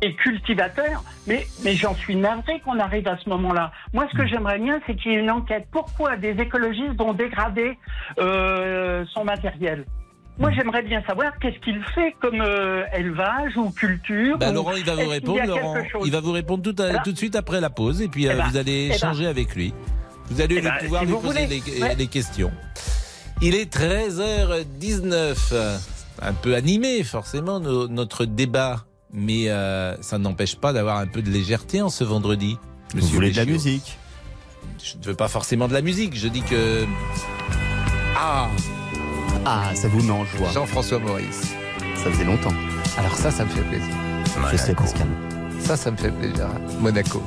et 0.00 0.14
cultivateur, 0.14 1.02
mais, 1.26 1.46
mais 1.64 1.74
j'en 1.74 1.94
suis 1.94 2.16
navré 2.16 2.60
qu'on 2.60 2.78
arrive 2.78 3.08
à 3.08 3.18
ce 3.18 3.28
moment-là. 3.30 3.72
Moi, 3.92 4.06
ce 4.12 4.16
que 4.16 4.26
j'aimerais 4.26 4.58
bien, 4.58 4.80
c'est 4.86 4.94
qu'il 4.94 5.12
y 5.12 5.14
ait 5.16 5.18
une 5.18 5.30
enquête. 5.30 5.66
Pourquoi 5.72 6.16
des 6.16 6.40
écologistes 6.40 7.00
ont 7.00 7.14
dégradé 7.14 7.76
euh, 8.18 9.04
son 9.12 9.24
matériel? 9.24 9.84
Moi, 10.38 10.52
j'aimerais 10.52 10.82
bien 10.82 11.02
savoir 11.02 11.36
qu'est-ce 11.40 11.58
qu'il 11.58 11.82
fait 11.94 12.14
comme 12.20 12.40
euh, 12.40 12.84
élevage 12.94 13.56
ou 13.56 13.70
culture. 13.70 14.38
Bah, 14.38 14.52
Laurent, 14.52 14.74
il 14.76 14.84
va 14.84 14.94
vous 14.94 15.08
répondre. 15.08 15.44
Laurent, 15.44 15.74
il 16.04 16.12
va 16.12 16.20
vous 16.20 16.32
répondre 16.32 16.62
tout, 16.62 16.72
tout, 16.72 17.12
de 17.12 17.18
suite 17.18 17.34
après 17.34 17.60
la 17.60 17.70
pause, 17.70 18.00
et 18.00 18.08
puis 18.08 18.26
eh 18.26 18.30
euh, 18.30 18.36
ben, 18.36 18.46
vous 18.48 18.56
allez 18.56 18.84
eh 18.84 18.88
ben. 18.90 18.94
échanger 18.94 19.26
avec 19.26 19.56
lui. 19.56 19.74
Vous 20.30 20.40
allez 20.40 20.62
eh 20.62 20.84
pouvoir 20.84 21.04
lui 21.04 21.14
poser 21.14 21.46
les, 21.46 22.06
questions. 22.06 22.52
Il 23.42 23.56
est 23.56 23.72
13h19. 23.72 25.80
Un 26.20 26.32
peu 26.32 26.54
animé, 26.54 27.04
forcément, 27.04 27.60
notre 27.60 28.24
débat. 28.24 28.87
Mais 29.12 29.48
euh, 29.48 29.96
ça 30.02 30.18
n'empêche 30.18 30.56
pas 30.56 30.72
d'avoir 30.72 30.98
un 30.98 31.06
peu 31.06 31.22
de 31.22 31.30
légèreté 31.30 31.80
en 31.80 31.88
ce 31.88 32.04
vendredi. 32.04 32.58
Monsieur 32.94 33.08
vous 33.08 33.14
voulez 33.14 33.30
de 33.30 33.36
la 33.36 33.44
musique 33.44 33.98
Je 34.82 34.96
ne 34.98 35.04
veux 35.04 35.14
pas 35.14 35.28
forcément 35.28 35.68
de 35.68 35.72
la 35.72 35.82
musique. 35.82 36.14
Je 36.14 36.28
dis 36.28 36.42
que. 36.42 36.84
Ah 38.16 38.48
ah, 39.44 39.74
ça 39.74 39.88
vous 39.88 40.02
met 40.02 40.10
en 40.10 40.24
joie. 40.24 40.50
Jean-François 40.52 40.98
Maurice. 40.98 41.54
Ça 41.96 42.10
faisait 42.10 42.24
longtemps. 42.24 42.52
Alors 42.98 43.14
ça, 43.14 43.30
ça 43.30 43.44
me 43.44 43.48
fait 43.48 43.62
plaisir. 43.62 43.94
Je 44.52 44.56
sais, 44.56 44.74
Pascal. 44.74 45.06
Ça, 45.60 45.76
ça 45.76 45.90
me 45.90 45.96
fait 45.96 46.10
plaisir. 46.10 46.48
Monaco. 46.80 47.22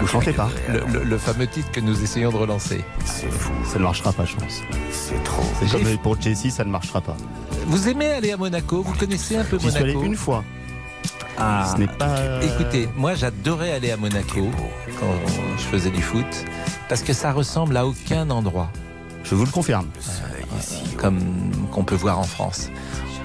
Vous 0.00 0.06
chantez 0.06 0.32
pas 0.32 0.50
le, 0.68 1.18
fameux 1.18 1.46
titre 1.46 1.70
que 1.70 1.80
nous 1.80 2.02
essayons 2.02 2.30
de 2.30 2.36
relancer. 2.36 2.84
C'est 3.04 3.30
fou. 3.30 3.52
Ça 3.64 3.78
ne 3.78 3.84
marchera 3.84 4.12
pas, 4.12 4.24
je 4.24 4.36
pense. 4.36 4.62
C'est 4.90 5.22
trop. 5.24 5.42
C'est 5.60 5.70
comme 5.70 5.98
pour 5.98 6.20
Jessie, 6.20 6.50
ça 6.50 6.64
ne 6.64 6.70
marchera 6.70 7.00
pas. 7.00 7.16
Vous 7.66 7.88
aimez 7.88 8.06
aller 8.06 8.32
à 8.32 8.36
Monaco? 8.36 8.82
Vous 8.82 8.94
connaissez 8.94 9.36
un 9.36 9.44
peu 9.44 9.56
Monaco 9.56 9.68
J'y 9.68 9.70
suis 9.70 9.82
allé 9.82 10.06
une 10.06 10.16
fois. 10.16 10.44
Ah, 11.38 11.72
ce 11.72 11.78
n'est 11.80 11.86
pas. 11.86 12.08
Euh, 12.08 12.40
écoutez, 12.40 12.88
moi 12.96 13.14
j'adorais 13.14 13.72
aller 13.72 13.90
à 13.92 13.96
Monaco 13.96 14.48
quand 14.98 15.14
je 15.56 15.62
faisais 15.62 15.90
du 15.90 16.02
foot 16.02 16.26
parce 16.88 17.02
que 17.02 17.12
ça 17.12 17.32
ressemble 17.32 17.76
à 17.76 17.86
aucun 17.86 18.28
endroit. 18.30 18.70
Je 19.22 19.34
vous 19.34 19.44
le 19.44 19.50
confirme. 19.50 19.86
comme 20.96 21.20
qu'on 21.70 21.84
peut 21.84 21.94
voir 21.94 22.18
en 22.18 22.24
France. 22.24 22.70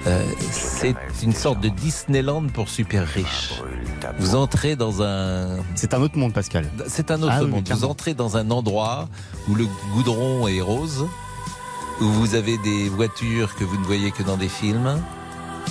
Euh, 0.06 0.22
c'est 0.50 0.94
une 1.22 1.32
sorte 1.32 1.60
de 1.60 1.68
Disneyland 1.68 2.48
pour 2.48 2.68
super 2.68 3.06
riches. 3.06 3.62
Vous 4.18 4.34
entrez 4.34 4.76
dans 4.76 5.02
un. 5.02 5.56
C'est 5.74 5.94
un 5.94 6.02
autre 6.02 6.18
monde, 6.18 6.34
Pascal. 6.34 6.68
C'est 6.86 7.10
un 7.10 7.22
autre 7.22 7.32
ah 7.34 7.42
monde. 7.42 7.66
vous 7.68 7.84
entrez 7.84 8.12
dans 8.12 8.36
un 8.36 8.50
endroit 8.50 9.08
où 9.48 9.54
le 9.54 9.66
goudron 9.94 10.46
est 10.46 10.60
rose, 10.60 11.06
où 12.00 12.04
vous 12.04 12.34
avez 12.34 12.58
des 12.58 12.88
voitures 12.90 13.54
que 13.56 13.64
vous 13.64 13.78
ne 13.78 13.84
voyez 13.84 14.10
que 14.10 14.22
dans 14.22 14.36
des 14.36 14.48
films, 14.48 15.00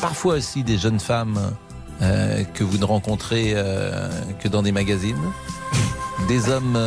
parfois 0.01 0.35
aussi 0.35 0.63
des 0.63 0.79
jeunes 0.79 0.99
femmes 0.99 1.53
euh, 2.01 2.43
que 2.55 2.63
vous 2.63 2.79
ne 2.79 2.85
rencontrez 2.85 3.51
euh, 3.53 4.09
que 4.39 4.47
dans 4.47 4.63
des 4.63 4.71
magazines, 4.71 5.15
des 6.27 6.49
hommes 6.49 6.79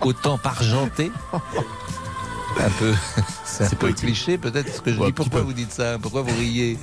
autant 0.00 0.40
argentés 0.42 1.12
un 2.58 2.70
peu. 2.78 2.94
C'est 3.44 3.64
un 3.64 3.76
peu 3.76 3.92
cliché 3.92 4.38
peut-être 4.38 4.72
ce 4.72 4.80
que 4.80 4.92
je 4.92 4.98
dis. 4.98 5.12
Pourquoi 5.12 5.42
vous 5.42 5.52
dites 5.52 5.72
ça? 5.72 5.98
Pourquoi 6.00 6.22
vous 6.22 6.36
riez? 6.36 6.78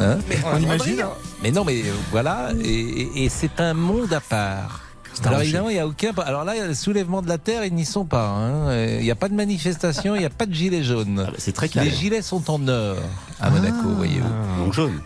Hein? 0.00 0.18
Mais 0.28 0.36
on, 0.44 0.58
imagine. 0.58 1.04
Mais 1.42 1.50
non, 1.52 1.64
mais 1.64 1.80
euh, 1.82 1.92
voilà, 2.10 2.50
et, 2.64 3.28
c'est 3.28 3.60
un 3.60 3.74
monde 3.74 4.12
à 4.12 4.20
part. 4.20 4.82
Alors 5.24 5.42
évidemment, 5.42 5.68
il 5.68 5.74
n'y 5.74 5.80
a 5.80 5.86
aucun. 5.86 6.12
Alors 6.24 6.44
là, 6.44 6.54
le 6.66 6.74
soulèvement 6.74 7.20
de 7.20 7.28
la 7.28 7.36
terre, 7.36 7.64
ils 7.64 7.74
n'y 7.74 7.84
sont 7.84 8.04
pas. 8.04 8.28
Hein. 8.28 8.74
Il 8.98 9.02
n'y 9.02 9.10
a 9.10 9.16
pas 9.16 9.28
de 9.28 9.34
manifestation, 9.34 10.14
il 10.14 10.20
n'y 10.20 10.24
a 10.24 10.30
pas 10.30 10.46
de 10.46 10.54
gilets 10.54 10.82
jaunes. 10.82 11.26
Ah, 11.28 11.32
c'est 11.36 11.52
très 11.52 11.68
clair. 11.68 11.84
Les 11.84 11.90
gilets 11.90 12.22
sont 12.22 12.50
en 12.50 12.66
or 12.68 12.96
à 13.40 13.50
Monaco, 13.50 13.76
ah. 13.82 13.96
voyez-vous. 13.96 14.64
Donc 14.64 14.72
jaune. 14.72 15.00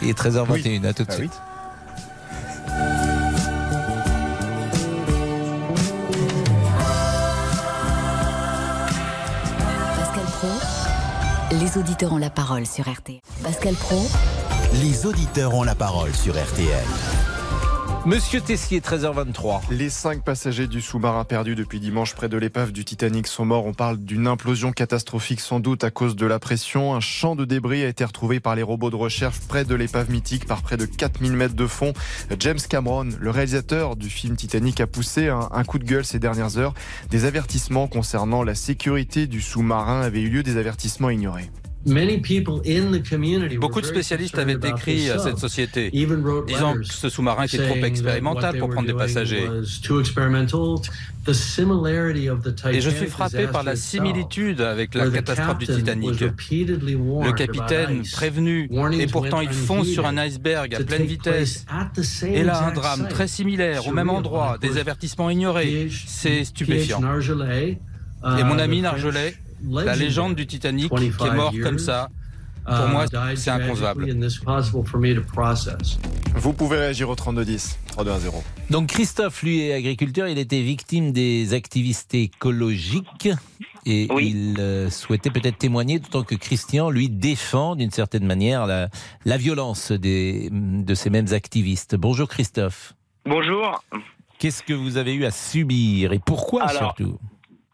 Et 0.00 0.12
13h21, 0.12 0.86
à 0.86 0.92
tout 0.92 1.04
de 1.04 1.08
ah 1.10 1.14
suite. 1.14 1.32
Les 11.68 11.76
auditeurs 11.76 12.14
ont 12.14 12.18
la 12.18 12.30
parole 12.30 12.64
sur 12.64 12.90
RTL. 12.90 13.20
Pascal 13.42 13.74
Pro. 13.74 14.00
Les 14.80 15.04
auditeurs 15.04 15.52
ont 15.54 15.64
la 15.64 15.74
parole 15.74 16.14
sur 16.14 16.32
RTL. 16.32 16.86
Monsieur 18.06 18.40
Tessier, 18.40 18.80
13h23. 18.80 19.60
Les 19.70 19.90
cinq 19.90 20.22
passagers 20.22 20.68
du 20.68 20.80
sous-marin 20.80 21.24
perdu 21.24 21.54
depuis 21.54 21.80
dimanche 21.80 22.14
près 22.14 22.28
de 22.28 22.38
l'épave 22.38 22.70
du 22.72 22.84
Titanic 22.84 23.26
sont 23.26 23.44
morts. 23.44 23.66
On 23.66 23.74
parle 23.74 23.98
d'une 23.98 24.26
implosion 24.28 24.72
catastrophique 24.72 25.40
sans 25.40 25.58
doute 25.60 25.84
à 25.84 25.90
cause 25.90 26.14
de 26.14 26.24
la 26.24 26.38
pression. 26.38 26.94
Un 26.94 27.00
champ 27.00 27.34
de 27.36 27.44
débris 27.44 27.84
a 27.84 27.88
été 27.88 28.04
retrouvé 28.04 28.40
par 28.40 28.54
les 28.54 28.62
robots 28.62 28.90
de 28.90 28.96
recherche 28.96 29.40
près 29.40 29.64
de 29.64 29.74
l'épave 29.74 30.10
mythique 30.10 30.46
par 30.46 30.62
près 30.62 30.76
de 30.76 30.86
4000 30.86 31.32
mètres 31.32 31.56
de 31.56 31.66
fond. 31.66 31.92
James 32.38 32.60
Cameron, 32.68 33.08
le 33.18 33.30
réalisateur 33.30 33.96
du 33.96 34.08
film 34.08 34.36
Titanic, 34.36 34.80
a 34.80 34.86
poussé 34.86 35.28
un, 35.28 35.48
un 35.50 35.64
coup 35.64 35.78
de 35.78 35.84
gueule 35.84 36.04
ces 36.04 36.20
dernières 36.20 36.56
heures. 36.56 36.74
Des 37.10 37.24
avertissements 37.24 37.88
concernant 37.88 38.42
la 38.42 38.54
sécurité 38.54 39.26
du 39.26 39.42
sous-marin 39.42 40.00
avaient 40.00 40.22
eu 40.22 40.28
lieu, 40.28 40.42
des 40.42 40.56
avertissements 40.56 41.10
ignorés. 41.10 41.50
Beaucoup 43.60 43.80
de 43.80 43.86
spécialistes 43.86 44.38
avaient 44.38 44.58
écrit 44.64 45.10
à 45.10 45.18
cette 45.18 45.38
société, 45.38 45.90
disant 45.90 46.74
que 46.74 46.84
ce 46.84 47.08
sous-marin 47.08 47.44
était 47.44 47.66
trop 47.66 47.76
expérimental 47.84 48.58
pour 48.58 48.70
prendre 48.70 48.86
des 48.86 48.94
passagers. 48.94 49.48
Et 52.72 52.80
je 52.80 52.90
suis 52.90 53.06
frappé 53.06 53.46
par 53.46 53.62
la 53.62 53.76
similitude 53.76 54.60
avec 54.60 54.94
la 54.94 55.10
catastrophe 55.10 55.58
du 55.58 55.66
Titanic. 55.66 56.20
Le 56.20 57.32
capitaine 57.32 58.02
prévenu, 58.12 58.70
et 58.92 59.06
pourtant 59.06 59.40
il 59.40 59.50
fonce 59.50 59.88
sur 59.88 60.06
un 60.06 60.16
iceberg 60.18 60.74
à 60.74 60.82
pleine 60.82 61.06
vitesse. 61.06 61.64
Et 62.22 62.42
là, 62.42 62.66
un 62.66 62.72
drame 62.72 63.08
très 63.08 63.28
similaire, 63.28 63.86
au 63.86 63.92
même 63.92 64.10
endroit, 64.10 64.58
des 64.60 64.78
avertissements 64.78 65.30
ignorés. 65.30 65.88
C'est 66.06 66.44
stupéfiant. 66.44 67.00
Et 68.38 68.44
mon 68.44 68.58
ami 68.58 68.82
Nargelet 68.82 69.34
la 69.64 69.96
légende 69.96 70.34
du 70.34 70.46
Titanic 70.46 70.92
qui 70.94 71.04
est 71.06 71.34
mort 71.34 71.54
comme 71.62 71.78
ça. 71.78 72.08
Pour 72.64 72.88
moi, 72.88 73.06
uh, 73.06 73.36
c'est 73.36 73.50
inconcevable. 73.50 74.06
Vous 76.34 76.52
pouvez 76.52 76.78
réagir 76.78 77.08
au 77.08 77.14
3210, 77.14 77.78
3210. 77.92 78.42
Donc 78.70 78.88
Christophe, 78.88 79.42
lui, 79.42 79.60
est 79.60 79.72
agriculteur. 79.72 80.28
Il 80.28 80.38
était 80.38 80.60
victime 80.60 81.12
des 81.12 81.54
activistes 81.54 82.14
écologiques 82.14 83.30
et 83.86 84.06
il 84.20 84.56
euh, 84.58 84.90
souhaitait 84.90 85.30
peut-être 85.30 85.56
témoigner, 85.56 85.98
d'autant 85.98 86.22
que 86.22 86.34
Christian, 86.34 86.90
lui, 86.90 87.08
défend 87.08 87.74
d'une 87.74 87.90
certaine 87.90 88.26
manière 88.26 88.66
la, 88.66 88.90
la 89.24 89.36
violence 89.38 89.92
des, 89.92 90.50
de 90.52 90.94
ces 90.94 91.08
mêmes 91.08 91.32
activistes. 91.32 91.96
Bonjour 91.96 92.28
Christophe. 92.28 92.94
Bonjour. 93.24 93.82
Qu'est-ce 94.38 94.62
que 94.62 94.74
vous 94.74 94.98
avez 94.98 95.14
eu 95.14 95.24
à 95.24 95.30
subir 95.30 96.12
et 96.12 96.18
pourquoi 96.18 96.68
surtout? 96.68 97.18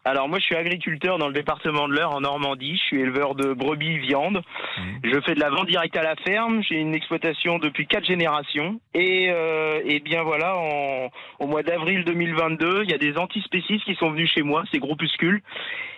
Alors 0.04 0.28
moi 0.28 0.38
je 0.38 0.44
suis 0.44 0.54
agriculteur 0.54 1.18
dans 1.18 1.28
le 1.28 1.32
département 1.32 1.88
de 1.88 1.94
l'Eure 1.94 2.14
en 2.14 2.20
Normandie, 2.20 2.76
je 2.76 2.82
suis 2.82 3.00
éleveur 3.00 3.34
de 3.34 3.52
brebis 3.52 3.98
viande. 3.98 4.42
Mmh. 4.78 4.82
Je 5.04 5.20
fais 5.20 5.34
de 5.34 5.40
la 5.40 5.50
vente 5.50 5.66
directe 5.66 5.96
à 5.96 6.02
la 6.02 6.16
ferme, 6.16 6.62
j'ai 6.62 6.76
une 6.76 6.94
exploitation 6.94 7.58
depuis 7.58 7.86
quatre 7.86 8.06
générations 8.06 8.80
et, 8.92 9.28
euh, 9.30 9.80
et 9.84 10.00
bien 10.00 10.22
voilà 10.22 10.56
en, 10.56 11.08
au 11.38 11.46
mois 11.46 11.62
d'avril 11.62 12.04
2022, 12.04 12.82
il 12.84 12.90
y 12.90 12.94
a 12.94 12.98
des 12.98 13.16
antispécistes 13.16 13.84
qui 13.84 13.94
sont 13.94 14.10
venus 14.10 14.30
chez 14.30 14.42
moi, 14.42 14.64
ces 14.72 14.78
groupuscules. 14.78 15.42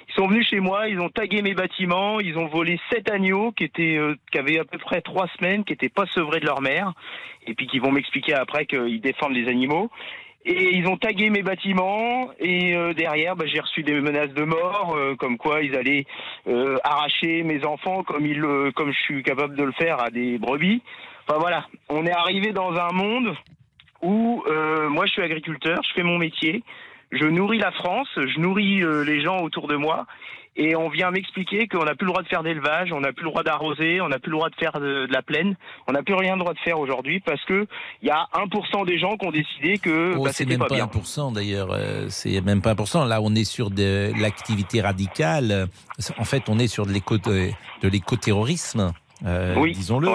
Ils 0.08 0.14
sont 0.14 0.28
venus 0.28 0.48
chez 0.48 0.60
moi, 0.60 0.88
ils 0.88 1.00
ont 1.00 1.08
tagué 1.08 1.42
mes 1.42 1.54
bâtiments, 1.54 2.20
ils 2.20 2.38
ont 2.38 2.46
volé 2.46 2.78
sept 2.92 3.10
agneaux 3.10 3.50
qui 3.52 3.64
étaient 3.64 3.96
euh, 3.96 4.14
qui 4.30 4.38
avaient 4.38 4.60
à 4.60 4.64
peu 4.64 4.78
près 4.78 5.00
trois 5.00 5.26
semaines, 5.36 5.64
qui 5.64 5.72
n'étaient 5.72 5.88
pas 5.88 6.06
sevrés 6.06 6.40
de 6.40 6.46
leur 6.46 6.60
mère 6.60 6.92
et 7.46 7.54
puis 7.54 7.66
qui 7.66 7.78
vont 7.78 7.90
m'expliquer 7.90 8.34
après 8.34 8.66
qu'ils 8.66 9.00
défendent 9.00 9.34
les 9.34 9.48
animaux. 9.48 9.90
Et 10.48 10.76
ils 10.76 10.87
ont 10.87 10.96
tagué 10.96 11.28
mes 11.28 11.42
bâtiments. 11.42 12.30
Et 12.38 12.76
euh, 12.76 12.94
derrière, 12.94 13.35
bah, 13.35 13.46
j'ai 13.46 13.59
reçu 13.59 13.82
des 13.82 14.00
menaces 14.00 14.32
de 14.32 14.44
mort, 14.44 14.94
euh, 14.96 15.16
comme 15.16 15.38
quoi 15.38 15.61
ils 15.61 15.74
allaient 15.74 16.06
euh, 16.46 16.78
arracher 16.85 17.42
mes 17.42 17.64
enfants 17.64 18.04
comme 18.04 18.24
ils, 18.24 18.40
comme 18.76 18.92
je 18.92 19.00
suis 19.00 19.22
capable 19.24 19.56
de 19.56 19.64
le 19.64 19.72
faire 19.72 20.00
à 20.00 20.11
des 20.11 20.38
brebis. 20.38 20.82
Enfin 21.28 21.40
voilà, 21.40 21.66
on 21.88 22.06
est 22.06 22.12
arrivé 22.12 22.52
dans 22.52 22.72
un 22.76 22.92
monde 22.92 23.35
où 24.00 24.44
moi 24.88 25.06
je 25.06 25.11
suis 25.11 25.22
agriculteur, 25.22 25.80
je 25.82 25.94
fais 25.94 26.04
mon 26.04 26.18
métier, 26.18 26.62
je 27.11 27.24
nourris 27.24 27.59
la 27.59 27.72
France, 27.72 28.09
je 28.14 28.38
nourris 28.38 28.85
les 29.04 29.20
gens 29.22 29.40
autour 29.40 29.66
de 29.66 29.74
moi 29.74 30.06
et 30.56 30.74
on 30.76 30.88
vient 30.88 31.10
m'expliquer 31.10 31.68
qu'on 31.68 31.84
n'a 31.84 31.94
plus 31.94 32.06
le 32.06 32.12
droit 32.12 32.22
de 32.22 32.28
faire 32.28 32.42
d'élevage, 32.42 32.92
on 32.92 33.00
n'a 33.00 33.12
plus 33.12 33.24
le 33.24 33.30
droit 33.30 33.42
d'arroser, 33.42 34.00
on 34.00 34.08
n'a 34.08 34.18
plus 34.18 34.30
le 34.30 34.36
droit 34.36 34.48
de 34.48 34.54
faire 34.56 34.72
de, 34.80 35.06
la 35.10 35.22
plaine, 35.22 35.56
on 35.86 35.92
n'a 35.92 36.02
plus 36.02 36.14
rien 36.14 36.34
le 36.34 36.40
droit 36.40 36.54
de 36.54 36.58
faire 36.60 36.78
aujourd'hui 36.78 37.20
parce 37.20 37.44
que 37.44 37.66
il 38.02 38.08
y 38.08 38.10
a 38.10 38.26
1% 38.34 38.86
des 38.86 38.98
gens 38.98 39.16
qui 39.16 39.26
ont 39.26 39.32
décidé 39.32 39.78
que 39.78 40.14
oh, 40.16 40.24
bah, 40.24 40.32
c'était 40.32 40.58
pas, 40.58 40.66
pas 40.66 40.74
bien. 40.74 40.86
1% 40.86 41.32
d'ailleurs, 41.34 41.68
euh, 41.72 42.06
c'est 42.08 42.40
même 42.40 42.62
pas 42.62 42.74
1%. 42.74 43.06
Là, 43.06 43.20
on 43.22 43.34
est 43.34 43.44
sur 43.44 43.70
de 43.70 44.12
l'activité 44.20 44.80
radicale. 44.80 45.68
En 46.18 46.24
fait, 46.24 46.44
on 46.48 46.58
est 46.58 46.68
sur 46.68 46.86
de 46.86 46.92
l'éco-terrorisme. 47.82 48.92
Euh, 49.24 49.55
oui, 49.57 49.72
disons-le. 49.72 50.09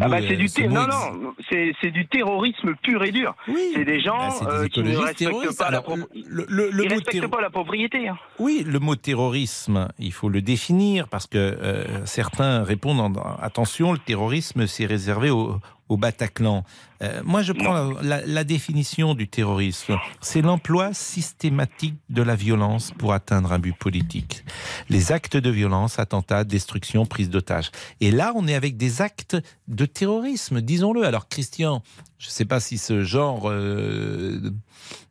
Ah 0.00 0.08
bah, 0.08 0.18
c'est 0.20 0.36
du, 0.36 0.48
non, 0.68 0.86
non, 0.86 1.34
c'est 1.48 1.90
du 1.90 2.06
terrorisme 2.06 2.74
pur 2.82 3.02
et 3.04 3.10
dur. 3.10 3.34
C'est 3.74 3.84
des 3.84 4.00
gens 4.00 4.28
bah, 4.40 4.48
euh, 4.50 4.68
qui 4.68 4.82
ne 4.82 4.96
respectent, 4.96 5.58
pas, 5.58 5.70
la, 5.70 5.82
le, 6.28 6.44
le, 6.48 6.70
le 6.70 6.82
respectent 6.88 7.26
pas 7.26 7.40
la 7.40 7.50
propriété. 7.50 8.08
Hein. 8.08 8.18
Oui, 8.38 8.64
le 8.66 8.78
mot 8.78 8.96
terrorisme, 8.96 9.88
il 9.98 10.12
faut 10.12 10.28
le 10.28 10.42
définir 10.42 11.08
parce 11.08 11.26
que 11.26 11.38
euh, 11.38 12.04
certains 12.04 12.62
répondent 12.64 13.00
en, 13.00 13.36
attention, 13.40 13.92
le 13.92 13.98
terrorisme 13.98 14.66
c'est 14.66 14.86
réservé 14.86 15.30
aux, 15.30 15.58
au 15.88 15.96
Bataclan. 15.96 16.64
Euh, 17.02 17.20
moi, 17.24 17.42
je 17.42 17.52
prends 17.52 17.92
la, 18.02 18.44
définition 18.44 19.14
du 19.14 19.28
terrorisme. 19.28 19.96
C'est 20.20 20.42
l'emploi 20.42 20.94
systématique 20.94 21.96
de 22.08 22.22
la 22.22 22.34
violence 22.34 22.92
pour 22.98 23.12
atteindre 23.12 23.52
un 23.52 23.58
but 23.58 23.76
politique. 23.76 24.44
Les 24.88 25.12
actes 25.12 25.36
de 25.36 25.50
violence, 25.50 25.98
attentats, 25.98 26.44
destruction, 26.44 27.06
prise 27.06 27.30
d'otages. 27.30 27.70
Et 28.00 28.10
là, 28.10 28.32
on 28.34 28.46
est 28.46 28.54
avec 28.54 28.76
des 28.76 29.02
actes 29.02 29.36
de 29.68 29.84
terrorisme, 29.84 30.60
disons-le. 30.60 31.04
Alors, 31.04 31.28
Christian, 31.28 31.82
je 32.18 32.28
ne 32.28 32.32
sais 32.32 32.44
pas 32.44 32.60
si 32.60 32.78
ce 32.78 33.04
genre 33.04 33.50
euh, 33.50 34.52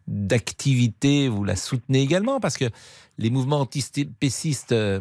d'activité, 0.07 1.27
vous 1.27 1.43
la 1.43 1.55
soutenez 1.55 2.01
également, 2.01 2.39
parce 2.39 2.57
que 2.57 2.69
les 3.17 3.29
mouvements 3.29 3.61
antispécistes... 3.61 4.71
Euh, 4.71 4.99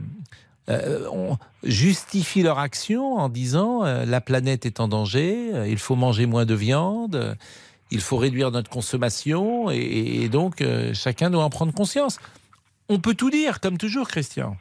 euh, 0.71 1.09
on 1.13 1.37
justifie 1.65 2.43
leur 2.43 2.59
action 2.59 3.15
en 3.15 3.29
disant 3.29 3.85
euh, 3.85 4.05
la 4.05 4.21
planète 4.21 4.67
est 4.67 4.79
en 4.79 4.89
danger, 4.89 5.51
euh, 5.53 5.67
il 5.67 5.79
faut 5.79 5.97
manger 5.97 6.27
moins 6.27 6.47
de 6.47 6.55
viande, 6.55 7.37
il 7.91 8.01
faut 8.01 8.17
réduire 8.17 8.53
notre 8.53 8.71
consommation 8.71 9.71
et, 9.71 10.29
donc 10.29 10.63
chacun 10.95 11.29
doit 11.29 11.43
en 11.43 11.51
prendre 11.51 11.75
conscience. 11.75 12.21
On 12.89 13.01
peut 13.01 13.15
tout 13.15 13.31
dire, 13.31 13.61
comme 13.61 13.79
toujours, 13.79 14.09
Christian. 14.09 14.57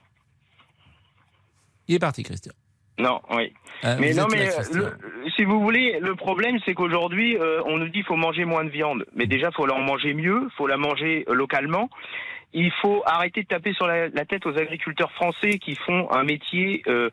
Il 1.87 1.95
est 1.95 1.99
parti, 1.99 2.23
Christian. 2.23 2.53
Non, 2.97 3.21
oui. 3.31 3.53
mais 3.83 4.13
non, 4.13 4.25
mais 4.31 4.49
si 5.35 5.45
vous 5.45 5.61
voulez, 5.61 5.99
le 6.01 6.15
problème, 6.15 6.57
c'est 6.65 6.73
qu'aujourd'hui, 6.73 7.37
on 7.65 7.77
nous 7.77 7.85
dit 7.85 7.99
qu'il 7.99 8.05
faut 8.05 8.15
manger 8.15 8.45
moins 8.45 8.63
de 8.63 8.69
viande. 8.69 9.05
Mais 9.15 9.27
déjà, 9.27 9.49
il 9.49 9.55
faut 9.55 9.69
en 9.69 9.79
manger 9.79 10.13
mieux, 10.13 10.47
il 10.51 10.55
faut 10.57 10.67
la 10.67 10.77
manger 10.77 11.23
localement. 11.27 11.89
Il 12.53 12.71
faut 12.81 13.03
arrêter 13.05 13.43
de 13.43 13.47
taper 13.47 13.73
sur 13.73 13.85
la, 13.85 14.09
tête 14.25 14.45
aux 14.45 14.57
agriculteurs 14.57 15.11
français 15.11 15.59
qui 15.59 15.75
font 15.75 16.11
un 16.11 16.23
métier 16.23 16.81
euh, 16.87 17.09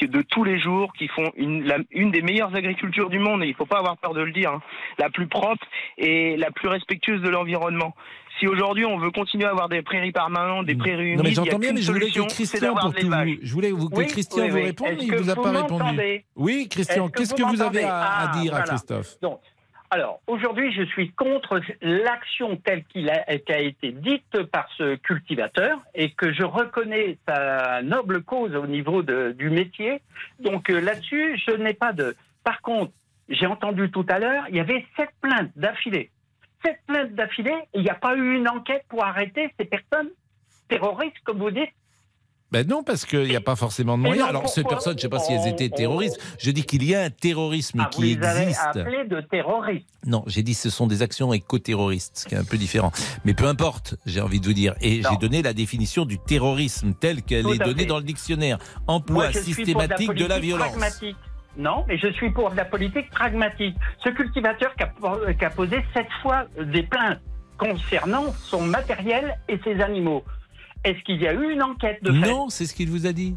de 0.00 0.22
tous 0.22 0.44
les 0.44 0.58
jours, 0.58 0.92
qui 0.94 1.08
font 1.08 1.30
une, 1.36 1.84
une 1.90 2.10
des 2.10 2.22
meilleures 2.22 2.54
agricultures 2.54 3.10
du 3.10 3.18
monde, 3.18 3.42
et 3.42 3.46
il 3.46 3.50
ne 3.50 3.56
faut 3.56 3.66
pas 3.66 3.78
avoir 3.78 3.98
peur 3.98 4.14
de 4.14 4.22
le 4.22 4.32
dire, 4.32 4.50
hein. 4.50 4.62
la 4.98 5.10
plus 5.10 5.26
propre 5.26 5.64
et 5.98 6.36
la 6.36 6.50
plus 6.50 6.68
respectueuse 6.68 7.20
de 7.20 7.28
l'environnement. 7.28 7.94
Si 8.38 8.46
aujourd'hui 8.46 8.84
on 8.84 8.98
veut 8.98 9.10
continuer 9.10 9.46
à 9.46 9.50
avoir 9.50 9.68
des 9.68 9.82
prairies 9.82 10.12
permanentes, 10.12 10.66
des 10.66 10.76
prairies 10.76 11.08
humides, 11.08 11.18
non 11.18 11.24
mais 11.24 11.32
j'entends 11.32 11.58
bien, 11.58 11.72
mais 11.72 11.82
je 11.82 11.92
voulais 11.92 12.10
que 12.10 12.20
Christian 12.28 12.74
pour 12.74 12.94
tout, 12.94 13.10
je 13.42 13.52
voulais 13.52 13.70
que 13.70 14.08
Christian 14.08 14.48
vous 14.48 14.56
réponde, 14.56 14.88
mais 14.96 15.04
il 15.04 15.10
ne 15.10 15.16
vous 15.16 15.30
a 15.30 15.34
pas 15.34 15.50
répondu. 15.50 16.24
Oui, 16.36 16.68
Christian, 16.70 17.08
qu'est-ce 17.08 17.34
que 17.34 17.42
vous, 17.42 17.60
avez 17.60 17.84
à, 17.84 18.32
dire 18.40 18.54
à 18.54 18.62
Christophe? 18.62 19.18
Alors, 19.90 20.20
aujourd'hui, 20.26 20.70
je 20.72 20.82
suis 20.82 21.12
contre 21.12 21.62
l'action 21.80 22.56
telle 22.56 22.84
a, 23.08 23.24
a, 23.26 23.58
été 23.58 23.92
dite 23.92 24.42
par 24.52 24.68
ce 24.76 24.96
cultivateur 24.96 25.78
et 25.94 26.10
que 26.10 26.30
je 26.32 26.42
reconnais 26.42 27.16
sa 27.26 27.80
noble 27.82 28.22
cause 28.22 28.54
au 28.54 28.66
niveau 28.66 29.02
de, 29.02 29.32
du 29.32 29.48
métier. 29.48 30.02
Donc 30.40 30.68
euh, 30.68 30.80
là-dessus, 30.80 31.40
je 31.46 31.52
n'ai 31.56 31.72
pas 31.72 31.94
de... 31.94 32.14
Par 32.44 32.60
contre, 32.60 32.92
j'ai 33.30 33.46
entendu 33.46 33.90
tout 33.90 34.04
à 34.10 34.18
l'heure, 34.18 34.44
il 34.50 34.56
y 34.56 34.60
avait 34.60 34.84
sept 34.96 35.10
plaintes 35.22 35.52
d'affilée. 35.56 36.10
Sept 36.62 36.78
plaintes 36.86 37.14
d'affilée, 37.14 37.56
il 37.74 37.82
n'y 37.82 37.90
a 37.90 37.94
pas 37.94 38.14
eu 38.14 38.36
une 38.36 38.48
enquête 38.48 38.84
pour 38.88 39.04
arrêter 39.04 39.54
ces 39.58 39.64
personnes 39.64 40.10
terroristes, 40.68 41.18
comme 41.24 41.38
vous 41.38 41.50
dites, 41.50 41.72
ben 42.50 42.66
non, 42.66 42.82
parce 42.82 43.04
qu'il 43.04 43.24
n'y 43.24 43.36
a 43.36 43.42
pas 43.42 43.56
forcément 43.56 43.98
de 43.98 44.02
moyens. 44.02 44.26
Alors, 44.26 44.48
ces 44.48 44.64
personnes, 44.64 44.92
je 44.92 44.98
ne 44.98 45.02
sais 45.02 45.08
pas 45.10 45.18
si 45.18 45.34
elles 45.34 45.48
étaient 45.48 45.68
terroristes. 45.68 46.18
Je 46.38 46.50
dis 46.50 46.64
qu'il 46.64 46.82
y 46.82 46.94
a 46.94 47.02
un 47.02 47.10
terrorisme 47.10 47.80
ah, 47.84 47.90
qui 47.90 48.14
vous 48.14 48.20
les 48.22 48.28
existe. 48.28 48.66
Avez 48.66 48.80
appelé 48.80 49.04
de 49.04 49.20
terroristes. 49.20 49.86
Non, 50.06 50.24
j'ai 50.26 50.42
dit 50.42 50.54
ce 50.54 50.70
sont 50.70 50.86
des 50.86 51.02
actions 51.02 51.32
éco-terroristes, 51.34 52.20
ce 52.20 52.26
qui 52.26 52.34
est 52.34 52.38
un 52.38 52.44
peu 52.44 52.56
différent. 52.56 52.90
Mais 53.26 53.34
peu 53.34 53.44
importe, 53.44 53.96
j'ai 54.06 54.22
envie 54.22 54.40
de 54.40 54.46
vous 54.46 54.54
dire. 54.54 54.74
Et 54.80 55.02
j'ai 55.02 55.16
donné 55.20 55.42
la 55.42 55.52
définition 55.52 56.06
du 56.06 56.18
terrorisme 56.18 56.94
telle 56.94 57.22
qu'elle 57.22 57.46
est 57.48 57.58
donnée 57.58 57.84
dans 57.84 57.98
le 57.98 58.04
dictionnaire. 58.04 58.58
Emploi 58.86 59.32
systématique 59.32 60.14
de 60.14 60.24
la, 60.24 60.38
violence. 60.38 60.74
Non, 61.58 61.84
mais 61.86 61.98
je 61.98 62.08
suis 62.12 62.30
pour 62.30 62.50
de 62.50 62.56
la 62.56 62.64
politique 62.64 63.10
pragmatique. 63.10 63.76
Ce 64.02 64.08
cultivateur 64.08 64.74
qui 64.76 64.84
a, 64.84 65.34
qui 65.34 65.44
a 65.44 65.50
posé 65.50 65.84
sept 65.92 66.06
fois 66.22 66.44
des 66.58 66.84
plaintes 66.84 67.18
concernant 67.58 68.32
son 68.32 68.62
matériel 68.62 69.36
et 69.48 69.58
ses 69.64 69.80
animaux. 69.80 70.24
Est-ce 70.84 71.02
qu'il 71.04 71.20
y 71.20 71.26
a 71.26 71.32
eu 71.32 71.52
une 71.52 71.62
enquête 71.62 72.02
de 72.02 72.12
fait 72.12 72.30
Non, 72.30 72.48
c'est 72.48 72.66
ce 72.66 72.74
qu'il 72.74 72.90
vous 72.90 73.06
a 73.06 73.12
dit. 73.12 73.36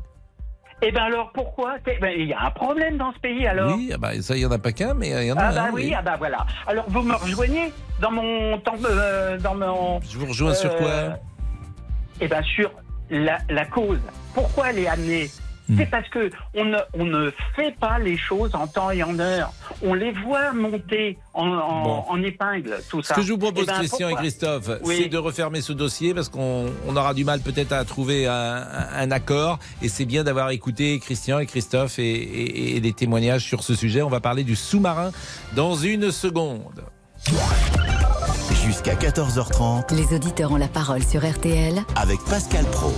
Eh 0.83 0.91
bien 0.91 1.03
alors 1.03 1.31
pourquoi 1.31 1.75
ben, 1.85 2.13
Il 2.17 2.27
y 2.27 2.33
a 2.33 2.45
un 2.45 2.51
problème 2.51 2.97
dans 2.97 3.13
ce 3.13 3.19
pays 3.19 3.45
alors. 3.45 3.75
Oui, 3.75 3.91
ah 3.93 3.97
bah, 3.97 4.19
ça 4.21 4.35
il 4.35 4.39
n'y 4.39 4.45
en 4.45 4.51
a 4.51 4.57
pas 4.57 4.71
qu'un, 4.71 4.95
mais 4.95 5.09
il 5.09 5.27
y 5.27 5.31
en 5.31 5.37
a 5.37 5.43
ah 5.43 5.51
bah 5.51 5.69
oui, 5.71 5.93
ah 5.95 6.01
bah 6.01 6.15
voilà. 6.17 6.45
Alors 6.65 6.85
vous 6.89 7.03
me 7.03 7.13
rejoignez 7.13 7.71
dans 7.99 8.11
mon 8.11 8.57
temps, 8.57 8.77
euh, 8.85 9.37
dans 9.37 9.53
mon. 9.53 10.01
Je 10.01 10.17
vous 10.17 10.25
rejoins 10.25 10.55
sur 10.55 10.75
quoi? 10.77 10.87
Euh, 10.87 11.11
Eh 12.19 12.27
bien 12.27 12.41
sur 12.41 12.71
la, 13.11 13.37
la, 13.49 13.65
cause. 13.65 13.99
Pourquoi 14.33 14.71
elle 14.71 14.79
est 14.79 14.87
amenée 14.87 15.29
Hmm. 15.69 15.77
C'est 15.77 15.89
parce 15.89 16.07
que 16.09 16.29
on 16.53 16.65
ne, 16.65 16.77
on 16.93 17.05
ne 17.05 17.31
fait 17.55 17.75
pas 17.79 17.99
les 17.99 18.17
choses 18.17 18.55
en 18.55 18.67
temps 18.67 18.91
et 18.91 19.03
en 19.03 19.17
heure. 19.19 19.53
On 19.83 19.93
les 19.93 20.11
voit 20.11 20.53
monter 20.53 21.17
en, 21.33 21.47
en, 21.47 22.21
épingle, 22.21 22.81
tout 22.89 23.01
ça. 23.01 23.13
Ce 23.13 23.19
que 23.19 23.25
je 23.25 23.31
vous 23.31 23.37
propose, 23.37 23.63
eh 23.63 23.67
ben, 23.67 23.77
Christian 23.77 24.09
et 24.09 24.15
Christophe, 24.15 24.69
c'est 24.83 25.07
de 25.07 25.17
refermer 25.17 25.61
ce 25.61 25.73
dossier 25.73 26.13
parce 26.13 26.29
qu'on 26.29 26.67
on 26.87 26.95
aura 26.95 27.13
du 27.13 27.23
mal 27.23 27.39
peut-être 27.41 27.71
à 27.71 27.85
trouver 27.85 28.27
un, 28.27 28.65
un 28.95 29.11
accord. 29.11 29.59
Et 29.81 29.87
c'est 29.87 30.05
bien 30.05 30.23
d'avoir 30.23 30.49
écouté 30.49 30.99
Christian 30.99 31.39
et 31.39 31.45
Christophe 31.45 31.99
et, 31.99 32.11
et, 32.11 32.77
et 32.77 32.79
les 32.79 32.93
témoignages 32.93 33.43
sur 33.43 33.63
ce 33.63 33.75
sujet. 33.75 34.01
On 34.01 34.09
va 34.09 34.19
parler 34.19 34.43
du 34.43 34.55
sous-marin 34.55 35.11
dans 35.55 35.75
une 35.75 36.11
seconde. 36.11 36.83
Jusqu'à 38.65 38.95
14h30. 38.95 39.93
Les 39.95 40.15
auditeurs 40.15 40.51
ont 40.51 40.57
la 40.57 40.67
parole 40.67 41.03
sur 41.03 41.27
RTL 41.27 41.81
avec 41.95 42.19
Pascal 42.25 42.65
Pro. 42.65 42.93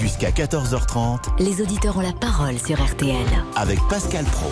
Jusqu'à 0.00 0.30
14h30. 0.30 1.42
Les 1.44 1.60
auditeurs 1.60 1.98
ont 1.98 2.00
la 2.00 2.14
parole 2.14 2.58
sur 2.58 2.82
RTL. 2.82 3.14
Avec 3.54 3.78
Pascal 3.90 4.24
Pro. 4.24 4.50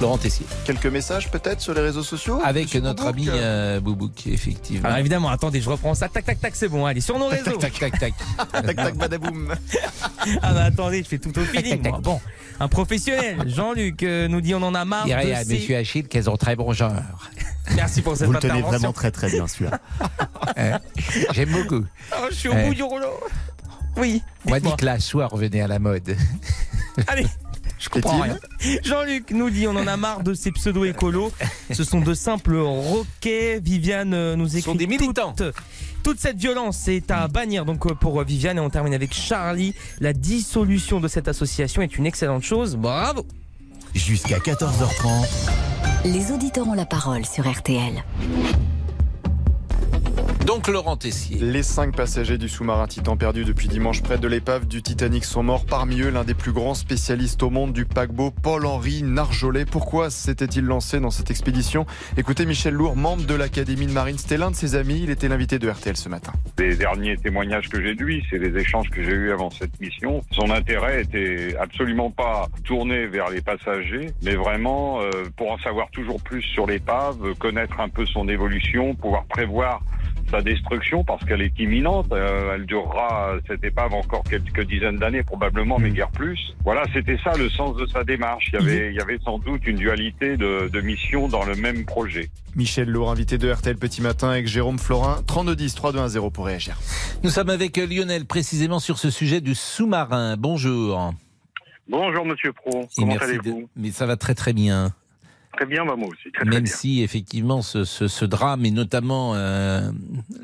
Laurent 0.00 0.16
Tessier. 0.16 0.46
Quelques 0.64 0.86
messages 0.86 1.30
peut-être 1.30 1.60
sur 1.60 1.74
les 1.74 1.82
réseaux 1.82 2.02
sociaux 2.02 2.40
Avec 2.42 2.74
notre 2.76 3.08
ami 3.08 3.26
euh, 3.28 3.78
Boubouk, 3.80 4.26
effectivement. 4.26 4.86
Alors 4.86 4.98
évidemment, 5.00 5.28
attendez, 5.28 5.60
je 5.60 5.68
reprends 5.68 5.94
ça. 5.94 6.08
Tac, 6.08 6.24
tac, 6.24 6.40
tac, 6.40 6.56
c'est 6.56 6.68
bon. 6.68 6.86
Allez, 6.86 7.02
sur 7.02 7.18
nos 7.18 7.26
réseaux. 7.26 7.58
Tac, 7.58 7.78
tac, 7.78 7.98
tac, 7.98 8.14
tac. 8.38 8.52
tac, 8.64 8.76
tac, 8.76 8.96
badaboum. 8.96 9.54
ah 10.42 10.54
bah 10.54 10.64
attendez, 10.64 11.02
je 11.02 11.08
fais 11.08 11.18
tout 11.18 11.38
au 11.38 11.42
feeling. 11.42 11.82
Tac, 11.82 11.92
tac, 11.92 12.00
Bon, 12.00 12.18
un 12.58 12.68
professionnel, 12.68 13.42
Jean-Luc, 13.46 14.02
euh, 14.02 14.28
nous 14.28 14.40
dit 14.40 14.54
on 14.54 14.62
en 14.62 14.74
a 14.74 14.86
marre. 14.86 15.06
Il 15.06 15.10
y 15.10 15.12
a 15.12 15.44
Monsieur 15.44 15.76
Achille 15.76 16.04
qu'elles 16.04 16.30
ont 16.30 16.38
très 16.38 16.56
bon 16.56 16.72
genre. 16.72 16.92
Merci 17.76 18.02
pour 18.02 18.16
cette 18.16 18.26
Vous 18.26 18.32
le 18.32 18.38
tenez 18.38 18.62
vraiment 18.62 18.92
très 18.92 19.10
très 19.10 19.30
bien 19.30 19.46
celui-là. 19.46 19.78
Hein? 20.56 20.80
J'aime 21.32 21.50
beaucoup. 21.50 21.84
Oh, 22.12 22.26
je 22.30 22.34
suis 22.34 22.48
au 22.48 22.54
bout 22.54 22.74
du 22.74 22.82
rouleau. 22.82 23.20
Oui. 23.96 24.22
On 24.46 24.50
m'a 24.50 24.60
dit 24.60 24.74
que 24.76 24.84
la 24.84 25.00
soie 25.00 25.26
revenait 25.26 25.60
à 25.60 25.68
la 25.68 25.78
mode. 25.78 26.16
Allez. 27.06 27.26
Je 27.78 27.88
comprends 27.88 28.20
rien. 28.20 28.38
Jean-Luc 28.84 29.30
nous 29.30 29.48
dit 29.48 29.66
on 29.66 29.70
en 29.70 29.86
a 29.86 29.96
marre 29.96 30.22
de 30.22 30.34
ces 30.34 30.52
pseudo-écolos. 30.52 31.32
Ce 31.72 31.82
sont 31.82 32.00
de 32.02 32.12
simples 32.12 32.56
roquets. 32.56 33.58
Viviane 33.58 34.12
euh, 34.12 34.36
nous 34.36 34.48
écrit. 34.48 34.60
Ce 34.60 34.66
sont 34.66 34.74
des 34.74 34.86
militants. 34.86 35.34
Toute, 36.02 36.20
cette 36.20 36.36
violence 36.36 36.88
est 36.88 37.10
à 37.10 37.26
bannir 37.26 37.64
donc 37.64 37.86
euh, 37.86 37.94
pour 37.94 38.22
Viviane 38.22 38.58
et 38.58 38.60
on 38.60 38.68
termine 38.68 38.92
avec 38.92 39.14
Charlie. 39.14 39.74
La 39.98 40.12
dissolution 40.12 41.00
de 41.00 41.08
cette 41.08 41.26
association 41.28 41.80
est 41.80 41.96
une 41.96 42.04
excellente 42.06 42.42
chose. 42.42 42.76
Bravo. 42.76 43.26
Jusqu'à 43.94 44.38
14h30. 44.38 45.26
Les 46.04 46.32
auditeurs 46.32 46.68
ont 46.68 46.74
la 46.74 46.86
parole 46.86 47.24
sur 47.24 47.50
RTL. 47.50 48.04
Donc 50.50 50.66
Laurent 50.66 50.96
Tessier. 50.96 51.38
Les 51.40 51.62
cinq 51.62 51.94
passagers 51.94 52.36
du 52.36 52.48
sous-marin 52.48 52.88
Titan 52.88 53.16
perdu 53.16 53.44
depuis 53.44 53.68
dimanche 53.68 54.02
près 54.02 54.18
de 54.18 54.26
l'épave 54.26 54.66
du 54.66 54.82
Titanic 54.82 55.24
sont 55.24 55.44
morts. 55.44 55.64
Parmi 55.64 56.00
eux, 56.00 56.10
l'un 56.10 56.24
des 56.24 56.34
plus 56.34 56.50
grands 56.50 56.74
spécialistes 56.74 57.44
au 57.44 57.50
monde 57.50 57.72
du 57.72 57.84
paquebot, 57.84 58.32
Paul-Henri 58.32 59.04
Narjolet. 59.04 59.64
Pourquoi 59.64 60.10
s'était-il 60.10 60.64
lancé 60.64 60.98
dans 60.98 61.12
cette 61.12 61.30
expédition? 61.30 61.86
Écoutez 62.16 62.46
Michel 62.46 62.74
Lourd, 62.74 62.96
membre 62.96 63.26
de 63.26 63.34
l'Académie 63.34 63.86
de 63.86 63.92
Marine. 63.92 64.18
C'était 64.18 64.38
l'un 64.38 64.50
de 64.50 64.56
ses 64.56 64.74
amis. 64.74 65.02
Il 65.04 65.10
était 65.10 65.28
l'invité 65.28 65.60
de 65.60 65.70
RTL 65.70 65.96
ce 65.96 66.08
matin. 66.08 66.32
Les 66.58 66.74
derniers 66.74 67.16
témoignages 67.16 67.68
que 67.68 67.80
j'ai 67.80 67.94
de 67.94 68.02
lui, 68.02 68.26
c'est 68.28 68.38
les 68.38 68.60
échanges 68.60 68.90
que 68.90 69.04
j'ai 69.04 69.12
eus 69.12 69.30
avant 69.30 69.50
cette 69.50 69.80
mission. 69.80 70.24
Son 70.32 70.50
intérêt 70.50 71.02
était 71.02 71.54
absolument 71.60 72.10
pas 72.10 72.48
tourné 72.64 73.06
vers 73.06 73.30
les 73.30 73.40
passagers, 73.40 74.10
mais 74.24 74.34
vraiment 74.34 75.00
euh, 75.00 75.10
pour 75.36 75.52
en 75.52 75.58
savoir 75.58 75.88
toujours 75.92 76.20
plus 76.20 76.42
sur 76.42 76.66
l'épave, 76.66 77.34
connaître 77.38 77.78
un 77.78 77.88
peu 77.88 78.04
son 78.04 78.28
évolution, 78.28 78.96
pouvoir 78.96 79.26
prévoir 79.26 79.80
sa 80.30 80.40
destruction 80.42 81.04
parce 81.04 81.24
qu'elle 81.24 81.42
est 81.42 81.58
imminente. 81.58 82.06
Euh, 82.12 82.54
elle 82.54 82.66
durera 82.66 83.34
cette 83.46 83.64
épave 83.64 83.94
encore 83.94 84.22
quelques 84.24 84.66
dizaines 84.66 84.96
d'années 84.96 85.22
probablement, 85.22 85.78
mais 85.78 85.90
guère 85.90 86.10
plus. 86.10 86.38
Voilà, 86.64 86.82
c'était 86.92 87.18
ça 87.24 87.32
le 87.36 87.48
sens 87.50 87.76
de 87.76 87.86
sa 87.86 88.04
démarche. 88.04 88.50
Il 88.52 88.60
y 88.60 88.62
avait, 88.62 88.88
il 88.90 88.94
y 88.94 89.00
avait 89.00 89.18
sans 89.24 89.38
doute 89.38 89.66
une 89.66 89.76
dualité 89.76 90.36
de, 90.36 90.68
de 90.68 90.80
missions 90.80 91.28
dans 91.28 91.44
le 91.44 91.54
même 91.54 91.84
projet. 91.84 92.30
Michel 92.56 92.88
Lourd, 92.88 93.10
invité 93.10 93.38
de 93.38 93.50
RTL 93.50 93.76
Petit 93.76 94.02
Matin 94.02 94.30
avec 94.30 94.46
Jérôme 94.46 94.78
Florin, 94.78 95.22
3210 95.26 95.74
3210 95.74 96.30
pour 96.32 96.46
réagir. 96.46 96.78
Nous 97.22 97.30
sommes 97.30 97.50
avec 97.50 97.76
Lionel 97.76 98.26
précisément 98.26 98.78
sur 98.78 98.98
ce 98.98 99.10
sujet 99.10 99.40
du 99.40 99.54
sous-marin. 99.54 100.36
Bonjour. 100.36 101.12
Bonjour 101.88 102.24
Monsieur 102.24 102.52
Pro, 102.52 102.86
comment 102.96 103.16
allez-vous 103.16 103.68
Mais 103.74 103.90
ça 103.90 104.06
va 104.06 104.16
très 104.16 104.34
très 104.34 104.52
bien. 104.52 104.92
Très 105.52 105.66
bien, 105.66 105.84
bah, 105.84 105.96
moi 105.96 106.08
aussi. 106.08 106.30
Très, 106.30 106.44
Même 106.44 106.66
si 106.66 107.02
effectivement 107.02 107.60
ce, 107.60 107.84
ce, 107.84 108.06
ce, 108.06 108.24
drame 108.24 108.64
et 108.64 108.70
notamment 108.70 109.34
euh, 109.34 109.90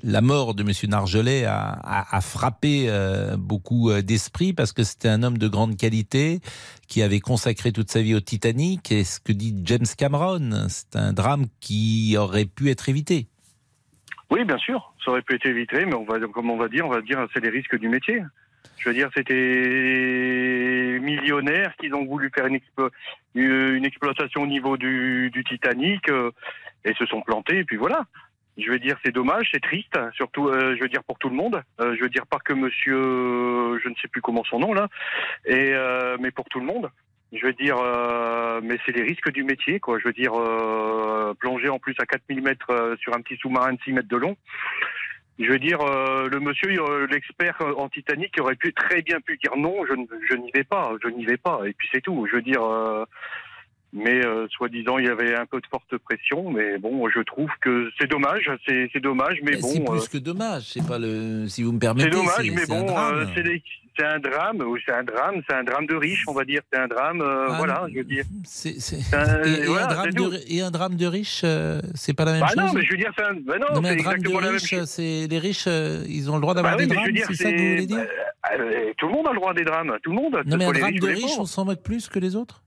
la 0.03 0.21
mort 0.21 0.55
de 0.55 0.65
Monsieur 0.65 0.89
Nargelet 0.89 1.45
a, 1.45 1.59
a, 1.59 2.17
a 2.17 2.21
frappé 2.21 2.87
euh, 2.89 3.37
beaucoup 3.37 3.91
euh, 3.91 4.03
d'esprits 4.03 4.53
parce 4.53 4.73
que 4.73 4.83
c'était 4.83 5.09
un 5.09 5.23
homme 5.23 5.39
de 5.39 5.47
grande 5.47 5.77
qualité 5.77 6.41
qui 6.89 7.03
avait 7.03 7.21
consacré 7.21 7.73
toute 7.73 7.91
sa 7.91 8.03
vie 8.03 8.15
au 8.15 8.21
Titanic 8.21 8.91
et 8.91 9.05
ce 9.05 9.21
que 9.21 9.33
dit 9.33 9.55
James 9.65 9.87
Cameron, 9.97 10.67
c'est 10.69 10.97
un 10.97 11.13
drame 11.13 11.47
qui 11.61 12.17
aurait 12.19 12.47
pu 12.47 12.71
être 12.71 12.89
évité. 12.89 13.29
Oui, 14.31 14.45
bien 14.45 14.59
sûr, 14.59 14.93
ça 15.05 15.13
aurait 15.13 15.23
pu 15.23 15.37
être 15.37 15.47
évité, 15.47 15.85
mais 15.87 15.95
on 15.95 16.05
va, 16.05 16.19
comme 16.19 16.51
on 16.51 16.57
va 16.57 16.69
dire, 16.69 16.85
on 16.85 16.91
va 16.91 17.01
dire, 17.01 17.25
c'est 17.33 17.41
les 17.41 17.51
risques 17.51 17.79
du 17.79 17.89
métier. 17.89 18.21
Je 18.79 18.89
veux 18.89 18.95
dire, 18.95 19.09
c'était 19.15 20.99
millionnaires 21.01 21.75
qui 21.81 21.93
ont 21.93 22.05
voulu 22.05 22.31
faire 22.35 22.47
une, 22.47 22.57
explo 22.57 22.91
une 23.35 23.85
exploitation 23.85 24.43
au 24.43 24.47
niveau 24.47 24.77
du, 24.77 25.31
du 25.31 25.45
Titanic 25.45 26.09
euh, 26.09 26.31
et 26.85 26.95
se 26.95 27.07
sont 27.07 27.23
plantés. 27.23 27.59
Et 27.59 27.65
puis 27.65 27.77
voilà. 27.77 28.05
Je 28.59 28.71
veux 28.71 28.79
dire, 28.79 28.97
c'est 29.05 29.13
dommage, 29.13 29.51
c'est 29.53 29.61
triste, 29.61 29.99
surtout, 30.15 30.49
euh, 30.49 30.75
je 30.77 30.83
veux 30.83 30.89
dire 30.89 31.05
pour 31.05 31.19
tout 31.19 31.29
le 31.29 31.37
monde. 31.37 31.63
Euh, 31.81 31.95
je 31.95 32.03
veux 32.03 32.09
dire 32.09 32.27
pas 32.27 32.39
que 32.39 32.55
Monsieur, 32.55 33.79
je 33.83 33.89
ne 33.89 33.95
sais 34.01 34.09
plus 34.09 34.23
comment 34.23 34.45
son 34.45 34.59
nom 34.59 34.73
là, 34.73 34.89
et 35.45 35.75
mais 36.21 36.31
pour 36.31 36.47
tout 36.47 36.61
le 36.61 36.67
monde. 36.67 36.91
Je 37.33 37.45
veux 37.45 37.53
dire, 37.53 37.77
mais 38.63 38.79
c'est 38.87 38.93
les 38.93 39.03
risques 39.03 39.31
du 39.31 39.45
métier, 39.45 39.79
quoi. 39.79 39.99
Je 39.99 40.05
veux 40.05 40.15
dire, 40.15 40.33
plonger 41.39 41.69
en 41.69 41.79
plus 41.79 41.95
à 41.99 42.07
4000 42.07 42.41
mètres 42.41 42.97
sur 43.01 43.15
un 43.15 43.21
petit 43.21 43.37
sous-marin 43.37 43.75
de 43.75 43.79
6 43.85 43.93
mètres 43.93 44.09
de 44.09 44.17
long. 44.17 44.37
Je 45.39 45.51
veux 45.51 45.59
dire, 45.59 45.81
euh, 45.83 46.29
le 46.31 46.41
monsieur, 46.41 46.71
euh, 46.71 47.07
l'expert 47.11 47.59
en 47.77 47.89
Titanic, 47.89 48.35
aurait 48.41 48.57
pu 48.57 48.73
très 48.73 49.03
bien 49.03 49.21
pu 49.21 49.37
dire 49.37 49.55
non, 49.57 49.85
je, 49.87 49.95
je 50.31 50.37
n'y 50.37 50.51
vais 50.53 50.65
pas, 50.65 50.93
je 51.03 51.09
n'y 51.09 51.27
vais 51.27 51.37
pas, 51.37 51.61
et 51.67 51.75
puis 51.75 51.89
c'est 51.93 52.01
tout. 52.01 52.27
Je 52.31 52.37
veux 52.37 52.43
dire, 52.43 52.63
euh, 52.63 53.05
mais 53.93 54.25
euh, 54.25 54.47
soi-disant, 54.49 54.97
il 54.97 55.07
y 55.07 55.11
avait 55.11 55.37
un 55.37 55.45
peu 55.45 55.61
de 55.61 55.67
forte 55.67 55.99
pression, 55.99 56.51
mais 56.51 56.79
bon, 56.79 57.09
je 57.11 57.21
trouve 57.21 57.51
que 57.61 57.91
c'est 58.01 58.07
dommage, 58.07 58.51
c'est 58.67 59.01
dommage, 59.01 59.39
mais, 59.43 59.53
mais 59.53 59.61
bon. 59.61 59.69
C'est 59.69 59.85
plus 59.85 60.09
que 60.09 60.19
dommage, 60.19 60.63
c'est 60.73 60.87
pas 60.87 60.99
le, 60.99 61.47
si 61.49 61.63
vous 61.63 61.73
me 61.73 61.79
permettez. 61.79 62.11
C'est 62.11 62.17
dommage, 62.17 62.51
mais 62.51 62.67
bon, 62.67 62.87
c'est 63.35 63.43
un 64.05 64.19
drame, 64.19 64.61
ou 64.61 64.77
c'est 64.85 64.93
un 64.93 65.03
drame, 65.05 65.43
c'est 65.49 65.55
un 65.55 65.65
drame 65.65 65.87
de 65.87 65.95
riche, 65.95 66.25
on 66.27 66.33
va 66.33 66.45
dire, 66.45 66.61
c'est 66.73 66.79
un 66.79 66.89
drame, 66.89 67.23
ah, 67.23 67.55
voilà, 67.57 67.87
je 67.91 67.99
veux 67.99 68.05
dire. 68.05 68.25
C'est 68.45 68.77
un, 69.15 69.45
et, 69.45 69.63
et, 69.63 69.67
voilà, 69.67 69.87
un 69.87 69.95
drame 69.95 70.11
de, 70.11 70.41
et 70.49 70.61
un 70.63 70.71
drame 70.71 70.97
de 70.97 71.07
riche, 71.07 71.45
c'est 71.95 72.15
pas 72.15 72.25
la 72.25 72.33
même 72.33 72.41
bah 72.41 72.49
chose? 72.49 72.57
non, 72.57 72.73
mais 72.75 72.85
je 72.85 72.91
veux 72.91 72.99
dire, 72.99 73.13
c'est 73.17 73.25
un, 73.25 73.35
bah 73.35 73.59
non, 73.59 73.75
non 73.75 73.81
mais 73.81 73.91
un 73.91 73.97
drame 73.97 74.19
de 74.19 74.53
riche, 74.53 74.75
c'est 74.85 75.27
les 75.29 75.39
riches, 75.39 75.67
ils 75.67 76.31
ont 76.31 76.35
le 76.35 76.41
droit 76.41 76.55
d'avoir 76.55 76.77
bah 76.77 76.85
des 76.85 76.91
oui, 76.91 76.97
drames, 76.97 77.27
c'est 77.29 77.35
ça 77.35 77.53
que 77.53 77.57
vous 77.59 77.71
voulez 77.71 77.87
dire? 77.87 78.07
euh, 78.59 78.93
Tout 78.99 79.07
le 79.09 79.13
monde 79.13 79.29
a 79.29 79.31
le 79.31 79.37
droit 79.37 79.51
à 79.51 79.55
des 79.55 79.65
drames, 79.65 79.97
tout 80.03 80.11
le 80.11 80.17
monde. 80.17 80.43
Non 80.47 80.57
mais 80.57 80.65
un 80.65 80.73
drame 80.73 80.99
de 80.99 81.07
riche, 81.07 81.39
on 81.39 81.47
s'en 81.47 81.65
moque 81.65 81.83
plus 81.83 82.09
que 82.09 82.19
les 82.19 82.37
autres? 82.37 82.63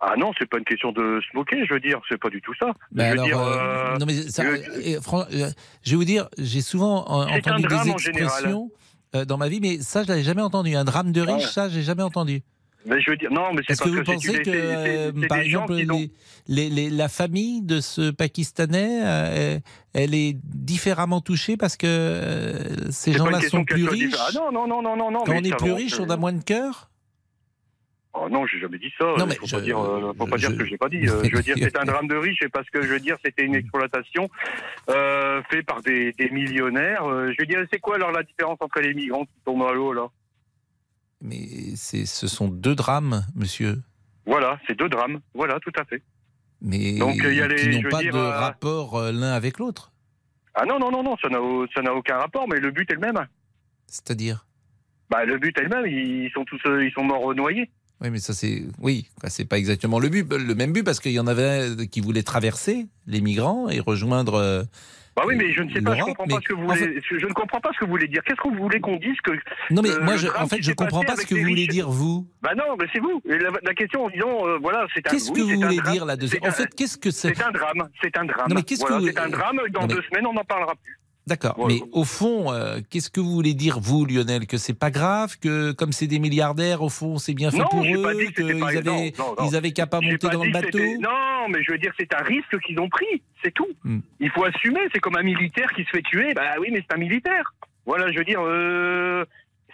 Ah 0.00 0.14
non, 0.16 0.30
c'est 0.38 0.48
pas 0.48 0.58
une 0.58 0.64
question 0.64 0.92
de 0.92 1.20
se 1.20 1.36
moquer, 1.36 1.66
je 1.66 1.74
veux 1.74 1.80
dire, 1.80 2.00
c'est 2.08 2.20
pas 2.20 2.30
du 2.30 2.40
tout 2.40 2.54
ça. 2.54 2.72
Mais 2.92 3.08
je 3.08 3.12
alors, 3.12 3.24
veux 3.24 3.30
dire, 3.30 3.40
euh, 3.40 3.98
non 3.98 4.06
mais 4.06 4.14
ça, 4.14 4.44
je 4.44 5.90
vais 5.90 5.96
vous 5.96 6.04
dire, 6.04 6.28
j'ai 6.38 6.60
souvent 6.60 7.04
entendu 7.04 7.66
des 7.66 7.90
expressions 7.90 8.70
euh, 9.14 9.24
dans 9.24 9.36
ma 9.36 9.48
vie, 9.48 9.60
mais 9.60 9.78
ça, 9.80 10.02
je 10.02 10.08
l'avais 10.08 10.22
jamais 10.22 10.42
entendu. 10.42 10.74
Un 10.74 10.84
drame 10.84 11.12
de 11.12 11.20
riche, 11.20 11.44
ouais. 11.44 11.50
ça, 11.50 11.68
j'ai 11.68 11.82
jamais 11.82 12.02
entendu. 12.02 12.42
Mais 12.86 13.00
je 13.00 13.10
veux 13.10 13.16
dire, 13.16 13.30
non, 13.32 13.52
mais 13.52 13.62
c'est 13.66 13.72
Est-ce 13.72 13.82
que 13.82 13.88
vous 13.88 13.96
que 13.96 14.02
pensez 14.02 14.42
que, 14.42 14.50
euh, 14.50 15.12
par 15.28 15.38
exemple, 15.38 15.74
les, 15.74 16.10
les, 16.46 16.70
les, 16.70 16.90
la 16.90 17.08
famille 17.08 17.60
de 17.60 17.80
ce 17.80 18.10
Pakistanais, 18.10 19.00
euh, 19.04 19.58
elle 19.92 20.14
est 20.14 20.36
différemment 20.44 21.20
touchée 21.20 21.56
parce 21.56 21.76
que 21.76 22.54
ces 22.90 23.12
gens-là 23.12 23.40
sont 23.42 23.64
plus 23.64 23.88
riches? 23.88 24.14
Ah 24.18 24.30
non, 24.34 24.52
non, 24.52 24.66
non, 24.66 24.80
non, 24.82 24.96
non, 24.96 25.10
non. 25.10 25.24
Quand 25.24 25.34
on 25.34 25.44
est 25.44 25.56
plus 25.56 25.72
riche, 25.72 25.98
on 25.98 26.08
a 26.08 26.16
moins 26.16 26.32
de 26.32 26.42
cœur? 26.42 26.88
Oh 28.20 28.28
non, 28.28 28.46
j'ai 28.46 28.58
jamais 28.58 28.78
dit 28.78 28.92
ça. 28.98 29.14
Non, 29.16 29.26
mais 29.26 29.34
faut 29.34 29.46
je, 29.46 29.56
pas 29.56 29.62
dire, 29.62 29.78
euh, 29.78 30.12
faut 30.16 30.26
pas 30.26 30.36
je, 30.36 30.48
dire 30.48 30.58
que 30.58 30.64
j'ai 30.64 30.78
pas 30.78 30.88
dit. 30.88 31.08
Euh, 31.08 31.22
je 31.24 31.36
veux 31.36 31.42
dire, 31.42 31.56
c'est 31.58 31.78
un 31.78 31.84
drame 31.84 32.08
de 32.08 32.16
riche 32.16 32.42
et 32.42 32.48
parce 32.48 32.68
que 32.70 32.82
je 32.82 32.88
veux 32.88 33.00
dire, 33.00 33.16
c'était 33.24 33.44
une 33.44 33.54
exploitation 33.54 34.28
euh, 34.90 35.42
faite 35.50 35.66
par 35.66 35.82
des, 35.82 36.12
des 36.12 36.30
millionnaires. 36.30 37.04
Euh, 37.04 37.30
je 37.32 37.36
veux 37.38 37.46
dire, 37.46 37.64
c'est 37.72 37.78
quoi 37.78 37.96
alors 37.96 38.10
la 38.10 38.22
différence 38.22 38.58
entre 38.60 38.80
les 38.80 38.94
migrants 38.94 39.24
qui 39.24 39.40
tombent 39.44 39.64
à 39.68 39.72
l'eau 39.72 39.92
là? 39.92 40.08
Mais 41.20 41.46
c'est, 41.76 42.06
ce 42.06 42.26
sont 42.26 42.48
deux 42.48 42.74
drames, 42.74 43.24
monsieur. 43.34 43.76
Voilà, 44.26 44.58
c'est 44.66 44.76
deux 44.76 44.88
drames. 44.88 45.20
Voilà, 45.34 45.58
tout 45.60 45.72
à 45.76 45.84
fait. 45.84 46.02
Mais 46.60 46.98
Donc, 46.98 47.16
il 47.16 47.34
y 47.34 47.40
a 47.40 47.46
les, 47.46 47.70
qui 47.70 47.80
n'ont 47.82 47.90
pas 47.90 48.02
dire, 48.02 48.12
de 48.12 48.18
euh, 48.18 48.30
rapport 48.30 49.00
l'un 49.12 49.32
avec 49.32 49.58
l'autre. 49.58 49.92
Ah 50.54 50.64
non, 50.64 50.78
non, 50.78 50.90
non, 50.90 51.02
non, 51.02 51.16
ça 51.22 51.28
n'a, 51.28 51.38
ça 51.74 51.82
n'a 51.82 51.94
aucun 51.94 52.16
rapport, 52.16 52.48
mais 52.48 52.58
le 52.58 52.70
but 52.72 52.90
est 52.90 52.94
le 52.94 53.00
même. 53.00 53.26
C'est-à-dire? 53.86 54.44
Bah, 55.08 55.24
le 55.24 55.38
but 55.38 55.56
est 55.58 55.62
le 55.62 55.68
même. 55.68 55.86
Ils 55.86 56.30
sont 56.32 56.44
tous, 56.44 56.60
ils 56.64 56.92
sont 56.92 57.04
morts 57.04 57.34
noyés. 57.34 57.70
Oui, 58.00 58.10
mais 58.10 58.18
ça 58.18 58.32
c'est 58.32 58.62
oui, 58.80 59.08
c'est 59.26 59.44
pas 59.48 59.58
exactement 59.58 59.98
le 59.98 60.08
but, 60.08 60.24
le 60.32 60.54
même 60.54 60.72
but 60.72 60.84
parce 60.84 61.00
qu'il 61.00 61.12
y 61.12 61.18
en 61.20 61.26
avait 61.26 61.70
qui 61.90 62.00
voulaient 62.00 62.22
traverser 62.22 62.86
les 63.06 63.20
migrants 63.20 63.68
et 63.68 63.80
rejoindre. 63.80 64.34
euh, 64.34 64.62
Bah 65.16 65.24
oui, 65.26 65.34
mais 65.36 65.52
je 65.52 65.62
ne 65.62 65.72
sais 65.72 65.80
pas, 65.80 65.96
je 65.96 66.02
comprends 66.04 66.24
mais 66.28 66.34
pas 66.34 66.40
ce 66.40 66.46
que 66.48 66.54
vous 66.54 66.62
en 66.62 66.74
voulez. 66.74 67.00
Je 67.10 67.26
ne 67.26 67.32
comprends 67.32 67.60
pas 67.60 67.70
ce 67.74 67.78
que 67.80 67.84
vous 67.86 67.90
voulez 67.90 68.06
dire. 68.06 68.22
Qu'est-ce 68.24 68.40
que 68.40 68.48
vous 68.54 68.62
voulez 68.62 68.78
qu'on 68.78 68.98
dise 68.98 69.16
que 69.24 69.32
Non, 69.74 69.82
mais 69.82 69.90
euh, 69.90 70.00
moi, 70.04 70.16
je, 70.16 70.28
en 70.28 70.46
fait, 70.46 70.58
je 70.62 70.66
s'est 70.68 70.74
comprends 70.76 71.02
pas 71.02 71.16
ce 71.16 71.26
que 71.26 71.34
vous 71.34 71.40
voulez 71.48 71.66
dire 71.66 71.90
vous. 71.90 72.28
Bah 72.40 72.54
non, 72.56 72.76
mais 72.78 72.86
c'est 72.92 73.00
vous. 73.00 73.20
La, 73.24 73.50
la 73.64 73.74
question, 73.74 74.08
disons, 74.10 74.46
euh, 74.46 74.58
voilà, 74.62 74.86
c'est 74.94 75.04
un. 75.04 75.10
Qu'est-ce 75.10 75.32
oui, 75.32 75.40
que 75.40 75.42
vous 75.54 75.60
voulez 75.60 75.80
dire 75.90 76.04
là-dessus 76.04 76.38
En 76.42 76.52
fait, 76.52 76.72
qu'est-ce 76.76 76.98
que 76.98 77.10
c'est 77.10 77.34
C'est 77.34 77.42
un 77.42 77.50
drame. 77.50 77.88
C'est 78.00 78.16
un 78.16 78.24
drame. 78.26 78.46
Non, 78.48 78.54
mais 78.54 78.62
qu'est-ce 78.62 78.84
que 78.84 78.92
vous- 78.92 79.08
C'est 79.08 79.18
un 79.18 79.28
drame. 79.28 79.58
Dans 79.72 79.80
mais- 79.88 79.94
deux 79.94 80.02
semaines, 80.02 80.26
on 80.28 80.34
n'en 80.34 80.44
parlera 80.44 80.74
plus. 80.76 81.00
D'accord, 81.28 81.66
mais 81.68 81.80
au 81.92 82.04
fond, 82.04 82.50
euh, 82.52 82.80
qu'est-ce 82.88 83.10
que 83.10 83.20
vous 83.20 83.30
voulez 83.30 83.52
dire 83.54 83.78
vous, 83.80 84.06
Lionel, 84.06 84.46
que 84.46 84.56
c'est 84.56 84.72
pas 84.78 84.90
grave, 84.90 85.36
que 85.38 85.72
comme 85.72 85.92
c'est 85.92 86.06
des 86.06 86.18
milliardaires, 86.18 86.80
au 86.82 86.88
fond, 86.88 87.18
c'est 87.18 87.34
bien 87.34 87.50
fait 87.50 87.58
Non, 87.58 87.66
pour 87.70 87.84
eux, 87.84 88.02
pas 88.02 88.14
dit 88.14 88.32
que 88.32 88.42
c'était 88.42 88.52
qu'ils 88.54 88.60
pas- 88.60 88.68
avaient, 88.68 88.82
non, 88.82 89.12
non, 89.18 89.34
non. 89.38 89.48
ils 89.50 89.54
avaient 89.56 89.72
qu'à 89.72 89.86
pas 89.86 90.00
monter 90.00 90.16
pas 90.16 90.28
dans 90.30 90.44
le 90.44 90.50
bateau. 90.52 90.78
Non, 91.00 91.48
mais 91.50 91.62
je 91.62 91.72
veux 91.72 91.78
dire, 91.78 91.92
c'est 92.00 92.12
un 92.14 92.22
risque 92.22 92.58
qu'ils 92.60 92.80
ont 92.80 92.88
pris, 92.88 93.22
c'est 93.44 93.52
tout. 93.52 93.68
Hmm. 93.84 93.98
Il 94.20 94.30
faut 94.30 94.44
assumer, 94.44 94.80
c'est 94.94 95.00
comme 95.00 95.16
un 95.16 95.22
militaire 95.22 95.70
qui 95.74 95.84
se 95.84 95.90
fait 95.90 96.02
tuer, 96.02 96.32
bah 96.34 96.54
oui, 96.60 96.68
mais 96.72 96.82
c'est 96.88 96.94
un 96.96 97.00
militaire. 97.00 97.52
Voilà, 97.84 98.10
je 98.10 98.18
veux 98.18 98.24
dire, 98.24 98.40
euh, 98.42 99.24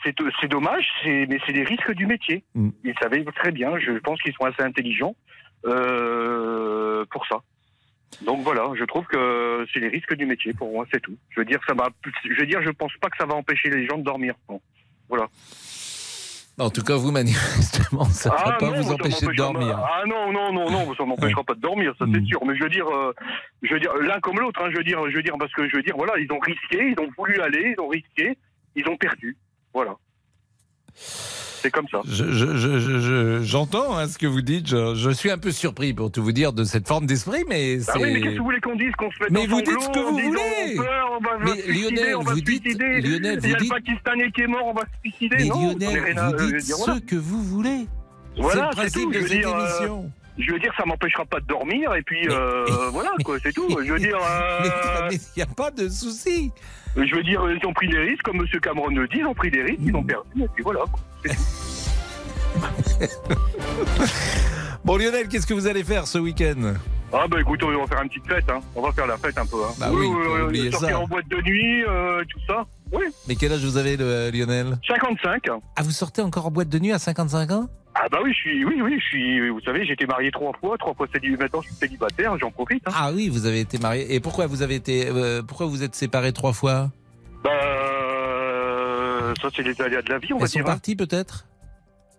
c'est 0.04 0.14
c'est 0.40 0.48
dommage, 0.48 0.84
c'est- 1.04 1.26
mais 1.28 1.38
c'est 1.46 1.52
les 1.52 1.64
risques 1.64 1.92
du 1.92 2.06
métier. 2.06 2.42
Hmm. 2.54 2.70
Ils 2.82 2.94
savaient 3.00 3.24
très 3.36 3.52
bien, 3.52 3.78
je 3.78 3.92
pense 4.00 4.20
qu'ils 4.22 4.34
sont 4.34 4.44
assez 4.44 4.62
intelligents 4.62 5.14
euh, 5.66 7.04
pour 7.10 7.26
ça. 7.26 7.36
Donc 8.22 8.42
voilà, 8.42 8.70
je 8.78 8.84
trouve 8.84 9.04
que 9.06 9.66
c'est 9.72 9.80
les 9.80 9.88
risques 9.88 10.14
du 10.14 10.26
métier 10.26 10.52
pour 10.52 10.70
moi, 10.72 10.86
c'est 10.92 11.00
tout. 11.00 11.16
Je 11.30 11.40
veux 11.40 11.44
dire, 11.44 11.60
ça 11.66 11.74
va, 11.74 11.88
je 12.24 12.40
veux 12.40 12.46
dire, 12.46 12.62
je 12.62 12.70
pense 12.70 12.92
pas 13.00 13.08
que 13.10 13.16
ça 13.18 13.26
va 13.26 13.34
empêcher 13.34 13.70
les 13.70 13.86
gens 13.86 13.98
de 13.98 14.04
dormir. 14.04 14.34
Bon, 14.48 14.60
voilà. 15.08 15.28
En 16.56 16.70
tout 16.70 16.82
cas, 16.82 16.94
vous, 16.94 17.10
manifestement, 17.10 18.04
ça 18.04 18.30
ne 18.30 18.34
va 18.36 18.42
pas 18.52 18.58
Ah 18.60 18.64
non, 18.64 18.80
vous 18.80 18.92
empêcher 18.92 19.26
de 19.26 19.32
dormir. 19.32 19.76
Ah 19.76 20.04
non, 20.06 20.30
non, 20.32 20.52
non, 20.52 20.70
non, 20.70 20.94
ça 20.94 21.04
m'empêchera 21.04 21.42
pas 21.42 21.54
de 21.54 21.60
dormir, 21.60 21.92
ça 21.98 22.06
c'est 22.12 22.24
sûr. 22.24 22.44
Mais 22.44 22.56
je 22.56 22.62
veux 22.62 22.70
dire, 22.70 22.86
euh, 22.86 23.12
je 23.62 23.74
veux 23.74 23.80
dire, 23.80 23.92
l'un 23.96 24.20
comme 24.20 24.38
l'autre, 24.38 24.60
hein, 24.62 24.68
je 24.70 24.76
veux 24.76 24.84
dire, 24.84 25.00
je 25.10 25.16
veux 25.16 25.22
dire, 25.22 25.34
parce 25.38 25.52
que 25.52 25.68
je 25.68 25.76
veux 25.76 25.82
dire, 25.82 25.96
voilà, 25.96 26.16
ils 26.18 26.30
ont 26.32 26.38
risqué, 26.38 26.94
ils 26.96 27.00
ont 27.00 27.10
voulu 27.18 27.40
aller, 27.40 27.74
ils 27.76 27.80
ont 27.82 27.88
risqué, 27.88 28.38
ils 28.76 28.88
ont 28.88 28.96
perdu. 28.96 29.36
Voilà. 29.72 29.96
C'est 31.64 31.70
comme 31.70 31.88
ça. 31.88 32.02
Je- 32.06 32.30
je- 32.30 32.56
je- 32.58 33.40
J'entends 33.42 33.96
hein, 33.96 34.06
ce 34.06 34.18
que 34.18 34.26
vous 34.26 34.42
dites. 34.42 34.68
Je, 34.68 35.10
suis 35.12 35.30
un 35.30 35.38
peu 35.38 35.50
surpris, 35.50 35.94
pour 35.94 36.12
tout 36.12 36.22
vous 36.22 36.32
dire, 36.32 36.52
de 36.52 36.62
cette 36.64 36.86
forme 36.86 37.06
d'esprit, 37.06 37.42
mais 37.48 37.78
Ah 37.88 37.92
oui, 37.96 38.12
mais 38.12 38.20
qu'est-ce 38.20 38.32
que 38.34 38.38
vous 38.38 38.44
voulez 38.44 38.60
qu'on 38.60 38.76
dise 38.76 38.92
Qu'on 38.98 39.10
se 39.10 39.16
mette 39.22 39.30
Mais 39.30 39.46
vous 39.46 39.62
dites 39.62 39.80
ce 39.80 39.88
que 39.88 39.98
vous 39.98 40.18
voulez. 40.18 40.76
On 40.78 40.82
peur, 40.82 41.08
on 41.18 41.24
va, 41.24 41.30
Mais 41.42 41.72
Lionel, 41.72 42.16
on 42.16 42.20
va 42.22 42.32
vous 42.32 42.38
se 42.40 42.44
dites- 42.44 42.62
suicider. 42.64 43.00
Lionel, 43.00 43.40
Il 43.42 43.48
y 43.48 43.54
a 43.54 43.56
vous 43.56 43.64
dites- 43.64 43.72
le 43.72 43.82
Pakistanais 43.82 44.30
qui 44.32 44.42
est 44.42 44.46
mort, 44.46 44.66
on 44.66 44.74
va 44.74 44.82
se 44.82 45.00
suicider. 45.08 45.36
Mais 45.38 45.44
non, 45.46 45.68
Lionel, 45.70 46.12
vous 46.14 46.20
euh, 46.20 46.46
dites 46.52 46.66
dire, 46.66 46.76
ce 46.76 47.00
que 47.00 47.16
vous 47.16 47.42
voulez. 47.42 47.86
Voilà, 48.36 48.70
c'est 48.74 48.82
le 48.82 48.90
principe 48.90 49.02
tout, 49.04 49.08
de 49.08 49.14
je 49.14 49.18
veux 49.20 49.28
cette 49.28 49.38
dire, 49.38 49.48
euh, 49.56 49.60
émission. 49.78 50.10
je 50.36 50.52
veux 50.52 50.58
dire, 50.58 50.72
ça 50.76 50.84
m'empêchera 50.84 51.24
pas 51.24 51.40
de 51.40 51.46
dormir, 51.46 51.94
et 51.94 52.02
puis 52.02 52.28
euh, 52.28 52.66
voilà, 52.92 53.12
quoi, 53.24 53.38
c'est 53.42 53.52
tout. 53.54 53.68
Je 53.82 53.90
veux 53.90 53.98
dire. 53.98 54.18
Euh, 54.20 55.08
il 55.10 55.18
n'y 55.38 55.42
a 55.42 55.46
pas 55.46 55.70
de 55.70 55.88
souci. 55.88 56.50
Je 56.96 57.14
veux 57.14 57.22
dire, 57.22 57.42
ils 57.50 57.66
ont 57.66 57.72
pris 57.72 57.88
des 57.88 57.98
risques, 57.98 58.22
comme 58.22 58.36
M. 58.36 58.60
Cameron 58.60 58.88
le 58.88 59.08
dit, 59.08 59.16
ils 59.20 59.26
ont 59.26 59.34
pris 59.34 59.50
des 59.50 59.62
risques, 59.62 59.80
ils 59.84 59.96
ont 59.96 60.02
perdu, 60.04 60.42
et 60.42 60.48
puis 60.54 60.62
voilà. 60.62 60.80
Bon, 64.84 64.96
Lionel, 64.96 65.28
qu'est-ce 65.28 65.46
que 65.46 65.54
vous 65.54 65.66
allez 65.66 65.84
faire 65.84 66.06
ce 66.06 66.18
week-end? 66.18 66.74
Ah 67.12 67.26
bah 67.28 67.40
écoute, 67.40 67.62
on 67.62 67.70
va 67.70 67.86
faire 67.86 68.02
une 68.02 68.08
petite 68.08 68.26
fête, 68.26 68.50
hein. 68.50 68.60
on 68.74 68.82
va 68.82 68.90
faire 68.92 69.06
la 69.06 69.16
fête 69.16 69.38
un 69.38 69.46
peu. 69.46 69.62
Hein. 69.62 69.72
Bah 69.78 69.86
oui, 69.92 70.06
oui, 70.06 70.26
oui 70.50 70.72
sortir 70.72 71.00
en 71.00 71.06
boîte 71.06 71.28
de 71.28 71.40
nuit, 71.42 71.84
euh, 71.84 72.24
tout 72.28 72.40
ça. 72.46 72.64
Oui. 72.92 73.04
Mais 73.28 73.36
quel 73.36 73.52
âge 73.52 73.64
vous 73.64 73.76
avez, 73.76 73.96
Lionel? 73.96 74.78
55. 74.86 75.48
Ah, 75.76 75.82
vous 75.82 75.92
sortez 75.92 76.22
encore 76.22 76.46
en 76.46 76.50
boîte 76.50 76.68
de 76.68 76.78
nuit 76.78 76.92
à 76.92 76.98
55 76.98 77.52
ans? 77.52 77.68
Ah 77.94 78.08
bah 78.10 78.18
oui, 78.24 78.32
je 78.32 78.38
suis, 78.38 78.64
oui, 78.64 78.80
oui, 78.82 78.96
je 78.98 79.04
suis. 79.04 79.50
Vous 79.50 79.60
savez, 79.60 79.86
j'ai 79.86 79.92
été 79.92 80.04
marié 80.06 80.32
trois 80.32 80.52
fois, 80.58 80.76
trois 80.76 80.94
fois 80.94 81.06
célibataire. 81.12 81.44
Maintenant, 81.44 81.60
je 81.62 81.68
suis 81.68 81.76
célibataire, 81.76 82.36
j'en 82.40 82.50
profite. 82.50 82.82
Hein. 82.86 82.92
Ah 82.92 83.12
oui, 83.14 83.28
vous 83.28 83.46
avez 83.46 83.60
été 83.60 83.78
marié. 83.78 84.12
Et 84.12 84.18
pourquoi 84.18 84.46
vous 84.48 84.62
avez 84.62 84.74
été, 84.74 85.08
euh, 85.08 85.42
pourquoi 85.42 85.66
vous 85.66 85.84
êtes 85.84 85.94
séparés 85.94 86.32
trois 86.32 86.52
fois? 86.52 86.90
Bah, 87.44 87.50
euh, 87.52 88.03
ça 89.40 89.48
c'est 89.54 89.62
les 89.62 89.80
aléas 89.80 90.02
de 90.02 90.10
la 90.10 90.18
vie, 90.18 90.32
on 90.32 90.36
Elles 90.36 90.42
va 90.42 90.46
sont 90.48 90.58
dire. 90.58 90.64
parties 90.66 90.96
peut-être? 90.96 91.46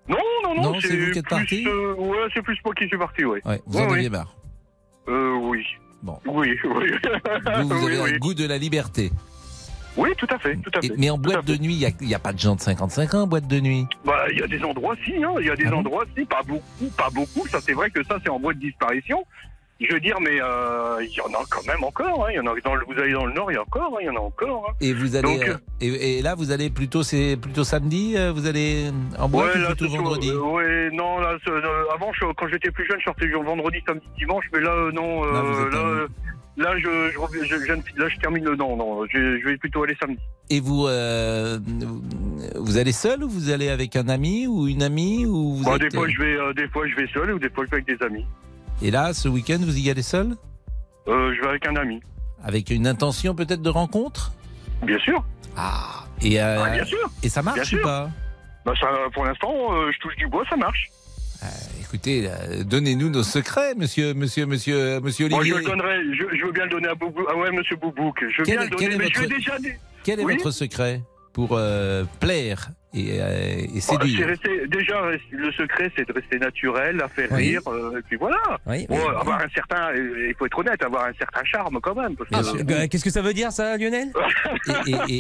Non, 0.08 0.18
non, 0.44 0.54
non. 0.56 0.74
Non, 0.74 0.80
c'est 0.82 0.96
vous 0.98 1.12
qui 1.12 1.20
êtes 1.20 1.28
parti 1.28 1.66
euh, 1.68 1.94
Ouais, 1.96 2.18
c'est 2.34 2.42
plus 2.44 2.58
moi 2.64 2.74
qui 2.76 2.88
suis 2.88 2.98
parti, 2.98 3.26
ouais. 3.26 3.42
Ouais, 3.46 3.62
vous 3.66 3.80
en 3.80 3.92
aviez 3.92 4.04
oui. 4.06 4.10
marre. 4.10 4.36
Euh, 5.08 5.34
oui. 5.42 5.66
Bon. 6.04 6.20
Oui, 6.26 6.50
oui. 6.50 6.60
Vous, 6.64 7.68
vous 7.68 7.74
avez 7.88 7.96
oui, 7.96 7.98
un 7.98 8.04
oui. 8.14 8.20
goût 8.20 8.34
de 8.36 8.46
la 8.46 8.58
liberté. 8.58 9.12
Oui, 9.98 10.10
tout 10.18 10.28
à 10.30 10.38
fait, 10.38 10.56
tout 10.58 10.70
à 10.76 10.80
Et- 10.84 10.90
fait. 10.90 10.94
mais 10.98 11.10
en 11.10 11.18
boîte 11.18 11.46
de 11.46 11.56
nuit, 11.58 11.74
il 12.02 12.08
n'y 12.08 12.14
a, 12.14 12.20
pas 12.20 12.34
de 12.34 12.38
gens 12.40 12.56
de 12.56 12.62
55 12.62 13.14
ans 13.14 13.22
en 13.24 13.28
boîte 13.28 13.48
de 13.48 13.60
nuit? 13.62 13.88
Bah, 14.04 14.26
il 14.30 14.38
y 14.40 14.44
a 14.44 14.48
des 14.48 14.62
endroits, 14.64 14.96
si, 15.06 15.16
hein. 15.24 15.34
Il 15.40 15.46
y 15.48 15.50
a 15.50 15.54
Ah 15.54 15.56
des 15.56 15.68
endroits, 15.70 16.04
si, 16.18 16.26
pas 16.26 16.42
beaucoup, 16.46 16.90
pas 16.98 17.10
beaucoup. 17.12 17.48
Ça, 17.48 17.60
c'est 17.62 17.74
vrai 17.74 17.90
que 17.90 18.04
ça, 18.04 18.18
c'est 18.22 18.30
en 18.30 18.38
voie 18.40 18.54
de 18.54 18.60
disparition. 18.60 19.26
Je 19.82 19.94
veux 19.94 20.00
dire, 20.00 20.18
mais 20.22 20.40
euh, 20.42 21.04
il 21.04 21.12
y 21.14 21.20
en 21.20 21.38
a 21.38 21.44
quand 21.50 21.66
même 21.68 21.84
encore. 21.84 22.26
Hein. 22.26 22.30
Il 22.32 22.36
y 22.36 22.40
en 22.40 22.46
a 22.48 22.56
dans 22.64 22.76
le, 22.76 22.86
vous 22.86 22.98
allez 22.98 23.12
dans 23.12 23.26
le 23.26 23.34
nord, 23.34 23.52
il 23.52 23.56
y 23.56 23.58
en 23.58 23.62
a 23.62 23.64
encore. 23.64 23.92
hein. 23.94 23.98
Il 24.02 24.06
y 24.06 24.10
en 24.10 24.16
a 24.16 24.20
encore. 24.20 24.68
hein. 24.70 24.74
Et 24.80 24.94
vous 24.94 25.18
allez 25.18 25.38
Donc, 25.38 25.48
euh, 25.50 25.58
et, 25.82 26.20
et 26.20 26.22
là 26.22 26.34
vous 26.36 26.52
allez 26.52 26.70
plutôt 26.70 27.04
c'est 27.04 27.36
plutôt 27.36 27.66
samedi 27.66 28.14
euh, 28.16 28.32
vous 28.32 28.48
allez 28.48 28.86
en 29.20 29.28
boîte 29.28 29.54
ouais, 29.54 29.60
ou 29.60 29.64
là, 29.64 29.68
plutôt 29.76 29.90
vendredi? 29.90 30.30
euh, 30.30 30.40
ouais, 30.40 30.90
non, 30.94 31.20
là, 31.20 31.36
euh, 31.50 31.62
avant, 31.94 32.14
je- 32.14 32.32
quand 32.38 32.48
j'étais 32.48 32.72
plus 32.72 32.86
jeune, 32.88 33.00
je 33.00 33.04
sortais 33.04 33.26
le 33.26 33.38
vendredi, 33.38 33.80
samedi, 33.86 34.06
dimanche, 34.18 34.46
mais 34.54 34.62
là, 34.62 34.72
euh, 34.72 34.92
non, 34.94 35.26
euh, 35.26 36.08
Là, 36.58 36.70
euh, 36.72 36.78
je, 36.80 38.00
là, 38.00 38.08
termine 38.22 38.46
le 38.46 38.56
non, 38.56 38.78
non, 38.78 39.06
je, 39.12 39.46
vais 39.46 39.58
plutôt 39.58 39.84
aller 39.84 39.98
samedi. 40.00 40.22
Et 40.50 40.62
vous 40.62 40.88
euh, 40.88 41.60
vous 42.56 42.78
allez 42.78 42.94
seul 42.94 43.24
ou 43.26 43.30
vous 43.30 43.50
allez 43.50 43.68
avec 43.68 43.98
un 43.98 44.08
ami 44.08 44.48
ou 44.48 44.68
une 44.68 44.84
amie 44.84 45.26
ou 45.26 45.56
vous 45.56 45.66
Bah, 45.66 45.76
êtes, 45.76 45.82
des 45.82 45.90
fois, 45.98 46.06
euh, 46.06 46.10
je 46.10 46.22
vais, 46.22 46.38
euh, 46.38 46.54
des 46.54 46.68
fois, 46.70 46.88
je 46.88 46.96
vais 46.96 47.08
seul 47.14 47.34
ou 47.34 47.40
des 47.40 47.50
fois, 47.50 47.66
je 47.66 47.72
vais 47.72 47.84
avec 47.84 47.88
des 48.00 48.06
amis. 48.06 48.26
Et 48.82 48.92
là 48.92 49.14
ce 49.14 49.28
week-end 49.28 49.58
vous 49.62 49.78
y 49.78 49.90
allez 49.90 50.02
seul? 50.02 50.36
Euh, 51.08 51.34
je 51.36 51.42
vais 51.42 51.48
avec 51.48 51.68
un 51.68 51.76
ami, 51.76 52.02
avec 52.44 52.70
une 52.70 52.88
intention 52.88 53.36
peut-être 53.36 53.62
de 53.62 53.70
rencontre? 53.70 54.32
Bien 54.84 55.00
sûr. 55.00 55.24
Ah 55.56 56.06
et 56.22 56.42
euh, 56.42 56.64
Ah, 56.66 56.70
bien 56.70 56.86
sûr. 56.86 57.10
et 57.24 57.30
ça 57.30 57.42
marche 57.42 57.70
Bien 57.72 57.80
ou 57.80 57.84
pas? 57.84 58.10
Bah, 58.66 58.74
ça, 58.80 58.88
pour 59.14 59.26
l'instant, 59.26 59.54
euh, 59.74 59.92
je 59.94 60.00
touche 60.00 60.16
du 60.16 60.28
bois, 60.28 60.44
ça 60.50 60.56
marche. 60.58 60.90
Écoutez 61.80 62.28
donnez-nous 62.66 63.10
nos 63.10 63.22
secrets 63.22 63.76
monsieur 63.76 64.14
monsieur 64.16 64.48
monsieur 64.48 65.00
monsieur 65.00 65.30
Moi, 65.30 65.44
je 65.44 65.54
Olivier. 65.54 65.60
le 65.72 65.78
donnerai, 65.78 65.98
je, 66.14 66.38
je 66.38 66.46
veux 66.46 66.52
bien 66.52 66.64
le 66.64 66.70
donner 66.72 66.88
à 66.88 66.96
Boubou. 66.96 67.22
Ah 67.30 67.36
ouais, 67.38 67.52
monsieur 67.52 67.76
Boubouk. 67.76 68.18
Je 68.22 68.38
veux 68.40 68.44
Quel- 68.46 68.58
bien 68.58 68.64
le 68.64 68.70
donner, 68.72 68.86
est 68.86 68.98
mais 68.98 69.04
votre- 69.06 69.28
déjà. 69.30 69.52
Quel 70.04 70.20
est 70.20 70.24
Oui 70.26 70.34
votre 70.38 70.50
secret 70.52 71.02
pour 71.34 71.60
plaire 72.20 72.70
et, 72.96 73.20
euh, 73.22 73.58
et 73.60 73.66
Bah, 73.66 73.70
c'est 73.76 73.82
séduire 73.82 74.28
rester- 74.28 74.68
déjà, 74.68 75.02
le 75.32 75.52
secret, 75.52 75.92
c'est 75.96 76.08
de 76.08 76.14
rester 76.14 76.40
naturel, 76.40 77.02
à 77.02 77.10
faire 77.10 77.28
Oui. 77.32 77.50
rire, 77.50 77.62
euh, 77.68 78.00
et 78.00 78.02
puis 78.04 78.18
voilà. 78.18 78.38
Oui, 78.66 78.86
oui, 78.90 78.98
avoir 79.20 79.42
un 79.42 79.50
certain, 79.54 79.90
euh, 79.94 80.28
il 80.30 80.36
faut 80.36 80.46
être 80.46 80.58
honnête, 80.58 80.82
avoir 80.84 81.06
un 81.06 81.14
certain 81.14 81.44
charme 81.44 81.80
quand 81.82 81.96
même. 81.96 82.16
Parce 82.16 82.30
que. 82.30 82.72
Euh, 82.74 82.88
Qu'est-ce 82.90 83.04
que 83.04 83.10
ça 83.10 83.22
veut 83.22 83.34
dire 83.34 83.52
ça, 83.52 83.78
Lionel? 83.78 84.12
Et, 84.88 85.20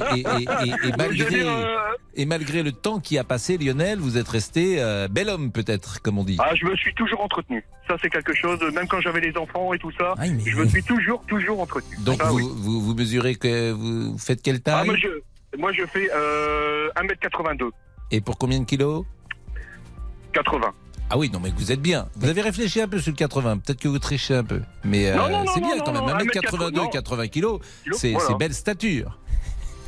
malgré, 0.97 1.23
veux 1.23 1.29
dire, 1.29 1.47
euh, 1.51 1.75
et 2.15 2.25
malgré 2.25 2.63
le 2.63 2.71
temps 2.71 2.99
qui 2.99 3.17
a 3.17 3.23
passé, 3.23 3.57
Lionel, 3.57 3.99
vous 3.99 4.17
êtes 4.17 4.27
resté 4.27 4.77
euh, 4.79 5.07
bel 5.09 5.29
homme 5.29 5.51
peut-être, 5.51 6.01
comme 6.01 6.17
on 6.17 6.23
dit. 6.23 6.37
Ah, 6.39 6.51
je 6.55 6.65
me 6.65 6.75
suis 6.75 6.93
toujours 6.93 7.21
entretenu. 7.21 7.63
Ça, 7.87 7.95
c'est 8.01 8.09
quelque 8.09 8.33
chose, 8.33 8.59
même 8.73 8.87
quand 8.87 9.01
j'avais 9.01 9.21
les 9.21 9.35
enfants 9.37 9.73
et 9.73 9.79
tout 9.79 9.91
ça, 9.97 10.13
Ah, 10.17 10.23
mais- 10.27 10.39
je 10.49 10.57
me 10.57 10.67
suis 10.67 10.83
toujours, 10.83 11.23
toujours 11.27 11.59
entretenu. 11.61 11.95
Donc 11.99 12.19
Ah 12.23 12.29
vous, 12.29 12.37
oui. 12.37 12.43
vous, 12.55 12.81
vous 12.81 12.95
mesurez 12.95 13.35
que 13.35 13.71
vous 13.71 14.17
faites 14.17 14.41
quelle 14.41 14.59
Ah, 14.65 14.83
taille? 14.85 14.97
je, 14.99 15.07
moi, 15.57 15.71
je 15.73 15.85
fais 15.85 16.09
euh, 16.13 16.89
1m82, 16.95 17.71
et 18.11 18.21
pour 18.21 18.37
combien 18.37 18.59
de 18.59 18.65
kilos? 18.65 19.05
80. 20.33 20.73
Ah 21.09 21.17
oui, 21.17 21.29
non 21.31 21.39
mais 21.39 21.51
vous 21.55 21.71
êtes 21.71 21.81
bien. 21.81 22.07
Vous 22.15 22.27
avez 22.29 22.41
réfléchi 22.41 22.81
un 22.81 22.87
peu 22.87 22.99
sur 22.99 23.11
le 23.11 23.15
80, 23.17 23.59
peut-être 23.59 23.79
que 23.79 23.87
vous 23.87 23.99
trichez 23.99 24.35
un 24.35 24.43
peu. 24.43 24.61
Mais 24.83 25.11
euh, 25.11 25.17
c'est 25.53 25.59
bien 25.59 25.75
non, 25.75 25.83
quand 25.83 25.93
même, 25.93 26.05
non, 26.05 26.17
1m82, 26.17 26.71
1m80, 26.71 26.91
80 26.91 27.27
kilos, 27.27 27.59
c'est 27.93 28.11
voilà. 28.11 28.27
c'est 28.27 28.35
belle 28.35 28.53
stature. 28.53 29.19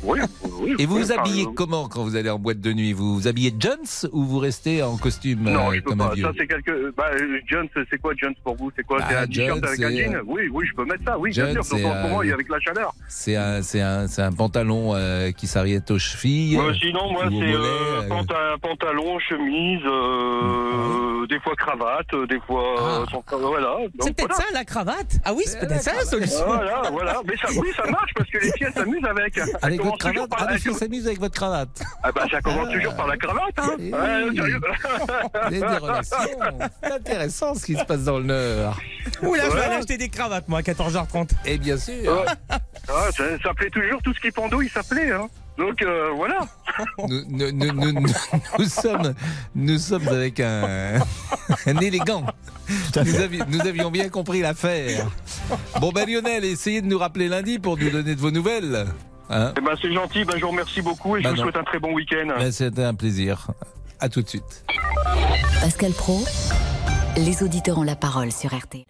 Oui, 0.04 0.20
oui. 0.60 0.74
Et 0.78 0.86
vous 0.86 0.96
vous 0.98 1.12
habillez 1.12 1.44
euh, 1.44 1.50
comment 1.56 1.88
quand 1.88 2.02
vous 2.04 2.14
allez 2.16 2.30
en 2.30 2.38
boîte 2.38 2.60
de 2.60 2.72
nuit 2.72 2.92
Vous? 2.92 3.14
Vous 3.16 3.26
habillez 3.28 3.52
Jones 3.58 3.78
ou 4.12 4.24
vous 4.24 4.38
restez 4.38 4.82
en 4.82 4.96
costume 4.96 5.40
Non, 5.42 5.70
euh, 5.70 5.74
je 5.74 5.80
peux 5.80 5.90
comme 5.90 6.00
un 6.02 6.08
pas. 6.08 6.14
vieux? 6.14 6.24
Ça, 6.24 6.30
c'est 6.38 6.46
quelque. 6.46 6.92
Bah, 6.96 7.06
euh, 7.14 7.38
Jones, 7.46 7.68
c'est 7.90 7.98
quoi 8.00 8.12
Jones 8.16 8.34
pour 8.44 8.56
vous? 8.56 8.70
C'est 8.76 8.84
quoi? 8.84 8.98
C'est 9.08 9.14
Bah, 9.14 9.20
un 9.22 9.26
t-shirt 9.26 9.48
Jones, 9.56 9.64
avec 9.66 9.80
un 9.82 9.88
c'est, 9.90 10.04
jean? 10.04 10.14
euh, 10.14 10.22
Oui, 10.26 10.42
oui, 10.52 10.66
je 10.70 10.74
peux 10.76 10.84
mettre 10.84 11.02
ça. 11.04 11.18
Oui, 11.18 11.32
Jones, 11.32 11.46
bien 11.52 11.54
sûr. 11.62 11.64
Surtout 11.64 11.82
c'est, 11.82 11.88
en 11.90 12.02
ce 12.02 12.08
moment, 12.08 12.22
il 12.22 12.28
y 12.28 12.30
a 12.30 12.34
avec 12.34 12.48
la 12.48 12.60
chaleur. 12.60 12.94
C'est 13.08 13.36
un, 13.36 13.62
c'est 13.62 13.80
un, 13.80 14.06
c'est 14.06 14.22
un 14.22 14.32
pantalon 14.32 14.94
euh, 14.94 15.32
qui 15.32 15.46
s'arrête 15.48 15.90
aux 15.90 15.98
chevilles. 15.98 16.56
Ouais, 16.58 16.74
sinon, 16.80 17.12
moi, 17.12 17.24
c'est 17.28 17.34
euh, 17.54 18.00
euh, 18.02 18.08
panta- 18.08 18.56
pantalon, 18.62 19.18
chemise, 19.18 19.80
euh, 19.84 21.26
des 21.26 21.40
fois 21.40 21.54
cravate, 21.56 22.06
des 22.28 22.40
fois. 22.46 23.02
euh, 23.02 23.06
sans- 23.10 23.24
voilà. 23.38 23.76
C'est 24.00 24.14
peut-être 24.14 24.28
voilà. 24.28 24.34
ça 24.34 24.44
la 24.54 24.64
cravate? 24.64 25.18
Ah 25.24 25.32
oui, 25.34 25.42
c'est 25.46 25.58
peut-être 25.58 25.82
ça 25.82 25.94
la 25.94 26.04
solution. 26.04 26.44
Voilà, 26.46 26.82
voilà. 26.92 27.20
Mais 27.26 27.36
ça, 27.36 27.48
oui, 27.60 27.68
ça 27.76 27.84
marche 27.90 28.12
parce 28.14 28.30
que 28.30 28.38
les 28.38 28.52
filles, 28.52 28.68
s'amusent 28.74 28.98
Avec 29.62 29.80
votre 29.90 30.28
cravate 30.28 30.48
Ah, 30.54 30.58
filles 30.58 30.74
s'amusent 30.74 31.06
avec 31.06 31.20
votre 31.20 31.34
cravate. 31.34 31.82
Ah 32.02 32.12
bah, 32.12 32.24
ça 32.30 32.40
commence 32.40 32.70
toujours 32.70 32.94
par 32.94 33.06
la 33.06 33.16
cravate, 33.16 33.58
hein. 33.58 33.76
Eh 33.78 35.50
des 35.50 35.58
relations. 35.64 36.16
C'est 36.82 36.92
intéressant 36.92 37.54
ce 37.54 37.64
qui 37.66 37.74
se 37.76 37.84
passe 37.84 38.04
dans 38.04 38.18
le 38.18 38.24
Nord. 38.24 38.78
Oula, 39.22 39.44
je 39.50 39.54
vais 39.56 39.62
aller 39.62 39.74
acheter 39.76 39.96
des 39.98 40.08
cravates, 40.08 40.48
moi, 40.48 40.60
à 40.60 40.62
14h30. 40.62 41.30
Et 41.44 41.58
bien 41.58 41.76
sûr. 41.76 42.24
Ça, 42.86 43.54
plaît 43.54 43.70
toujours, 43.70 44.00
tout 44.02 44.14
ce 44.14 44.20
qui 44.20 44.30
pendouille, 44.30 44.68
ça 44.68 44.82
plaît, 44.82 45.12
hein. 45.12 45.28
Donc, 45.58 45.82
euh, 45.82 46.10
voilà. 46.14 46.38
Nous, 47.08 47.24
nous- 47.28 47.50
nous- 47.50 47.72
nous- 47.72 47.92
nous- 48.00 48.12
nous 48.60 48.64
sommes, 48.64 49.12
nous 49.56 49.78
sommes 49.78 50.06
avec 50.06 50.38
un, 50.38 51.00
un 51.66 51.76
élégant. 51.78 52.24
Nous, 52.94 53.20
avi- 53.20 53.42
nous 53.48 53.60
avions 53.62 53.90
bien 53.90 54.08
compris 54.08 54.40
l'affaire. 54.40 55.06
Bon, 55.80 55.90
ben 55.90 56.08
Lionel, 56.08 56.44
essayez 56.44 56.80
de 56.80 56.86
nous 56.86 56.98
rappeler 56.98 57.26
lundi 57.28 57.58
pour 57.58 57.76
nous 57.76 57.90
donner 57.90 58.14
de 58.14 58.20
vos 58.20 58.30
nouvelles. 58.30 58.86
Hein 59.30 59.52
Eh 59.56 59.60
ben, 59.60 59.72
c'est 59.80 59.92
gentil, 59.92 60.24
ben, 60.24 60.34
je 60.36 60.42
vous 60.42 60.50
remercie 60.50 60.80
beaucoup 60.82 61.16
et 61.16 61.22
je 61.22 61.28
vous 61.28 61.36
non. 61.36 61.42
souhaite 61.42 61.56
un 61.56 61.64
très 61.64 61.78
bon 61.78 61.92
week-end. 61.92 62.28
Ben, 62.38 62.50
C'était 62.52 62.84
un 62.84 62.94
plaisir. 62.94 63.48
À 64.00 64.08
tout 64.08 64.22
de 64.22 64.28
suite. 64.28 64.64
Pascal 65.60 65.92
Pro, 65.92 66.24
les 67.16 67.42
auditeurs 67.42 67.78
ont 67.78 67.82
la 67.82 67.96
parole 67.96 68.30
sur 68.32 68.54
RTL. 68.56 68.84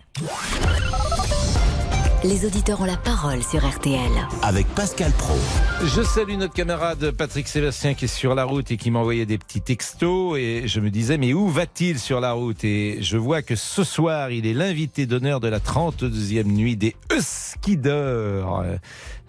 Les 2.25 2.45
auditeurs 2.45 2.81
ont 2.81 2.85
la 2.85 2.97
parole 2.97 3.43
sur 3.45 3.65
RTL. 3.65 4.11
Avec 4.43 4.67
Pascal 4.75 5.13
Pro. 5.13 5.37
Je 5.85 6.03
salue 6.03 6.35
notre 6.37 6.53
camarade 6.53 7.13
Patrick 7.13 7.47
Sébastien 7.47 7.95
qui 7.95 8.07
est 8.07 8.09
sur 8.09 8.35
la 8.35 8.43
route 8.45 8.73
et 8.73 8.77
qui 8.77 8.91
m'envoyait 8.91 9.25
des 9.25 9.39
petits 9.39 9.61
textos 9.61 10.37
et 10.37 10.67
je 10.67 10.81
me 10.81 10.91
disais 10.91 11.17
mais 11.17 11.33
où 11.33 11.49
va-t-il 11.49 11.99
sur 12.01 12.21
la 12.21 12.33
route? 12.33 12.65
Et 12.65 12.99
je 13.03 13.17
vois 13.17 13.43
que 13.43 13.55
ce 13.55 13.85
soir 13.85 14.31
il 14.33 14.47
est 14.47 14.53
l'invité 14.53 15.07
d'honneur 15.07 15.39
de 15.39 15.47
la 15.47 15.61
32e 15.61 16.43
nuit 16.45 16.77
des 16.77 16.97
Euskideurs 17.13 18.65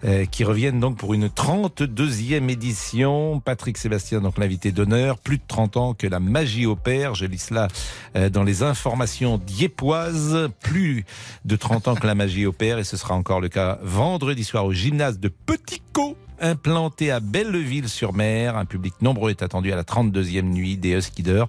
euh, 0.04 0.24
qui 0.24 0.44
reviennent 0.44 0.80
donc 0.80 0.96
pour 0.96 1.14
une 1.14 1.26
32e 1.26 2.48
édition. 2.48 3.40
Patrick 3.40 3.76
Sébastien 3.76 4.20
donc 4.20 4.38
l'invité 4.38 4.72
d'honneur, 4.72 5.18
plus 5.18 5.38
de 5.38 5.42
30 5.46 5.76
ans 5.76 5.94
que 5.94 6.06
la 6.06 6.20
magie 6.20 6.66
opère, 6.66 7.14
je 7.14 7.26
lis 7.26 7.38
cela 7.38 7.68
euh, 8.16 8.30
dans 8.30 8.42
les 8.42 8.62
informations 8.62 9.38
diépoises, 9.38 10.48
plus 10.60 11.04
de 11.44 11.56
30 11.56 11.88
ans 11.88 11.94
que 11.94 12.06
la 12.06 12.14
magie 12.14 12.46
opère 12.46 12.78
et 12.78 12.84
ce 12.84 12.96
sera 12.96 13.14
encore 13.14 13.40
le 13.40 13.48
cas 13.48 13.78
vendredi 13.82 14.44
soir 14.44 14.64
au 14.64 14.72
gymnase 14.72 15.18
de 15.18 15.28
Petit 15.28 15.82
Caux 15.92 16.16
implanté 16.40 17.10
à 17.10 17.20
Belleville-sur-Mer. 17.20 18.56
Un 18.56 18.64
public 18.64 18.94
nombreux 19.00 19.30
est 19.30 19.42
attendu 19.42 19.72
à 19.72 19.76
la 19.76 19.82
32e 19.82 20.42
nuit 20.42 20.76
des 20.76 20.90
Huskiders. 20.90 21.46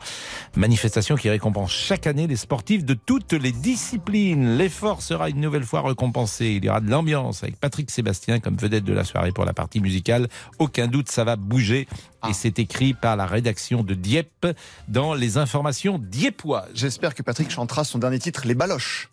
Manifestation 0.56 1.16
qui 1.16 1.30
récompense 1.30 1.72
chaque 1.72 2.08
année 2.08 2.28
les 2.28 2.36
sportifs 2.36 2.86
de 2.86 2.94
toutes 2.94 3.34
les 3.34 3.52
disciplines. 3.52 4.58
L'effort 4.58 5.02
sera 5.02 5.30
une 5.30 5.42
nouvelle 5.42 5.64
fois 5.64 5.82
récompensé. 5.82 6.48
Il 6.58 6.66
y 6.66 6.70
aura 6.70 6.82
de 6.82 6.90
l'ambiance 6.90 7.44
avec 7.44 7.60
Patrick 7.60 7.92
Sébastien 7.92 8.40
comme 8.40 8.56
vedette 8.56 8.84
de 8.84 8.94
la 8.94 9.04
soirée 9.04 9.32
pour 9.32 9.46
la 9.46 9.54
partie 9.54 9.80
musicale. 9.80 10.28
Aucun 10.60 10.88
doute, 10.88 11.10
ça 11.10 11.24
va 11.24 11.36
bouger. 11.36 11.88
Et 12.30 12.34
c'est 12.34 12.60
écrit 12.60 12.94
par 12.94 13.16
la 13.16 13.26
rédaction 13.26 13.84
de 13.84 13.94
Dieppe 13.94 14.48
dans 14.88 15.14
les 15.14 15.38
informations 15.38 16.00
dieppoises. 16.00 16.70
J'espère 16.74 17.16
que 17.16 17.24
Patrick 17.24 17.50
chantera 17.50 17.84
son 17.84 18.00
dernier 18.00 18.20
titre, 18.20 18.46
Les 18.46 18.56
Baloches. 18.56 19.11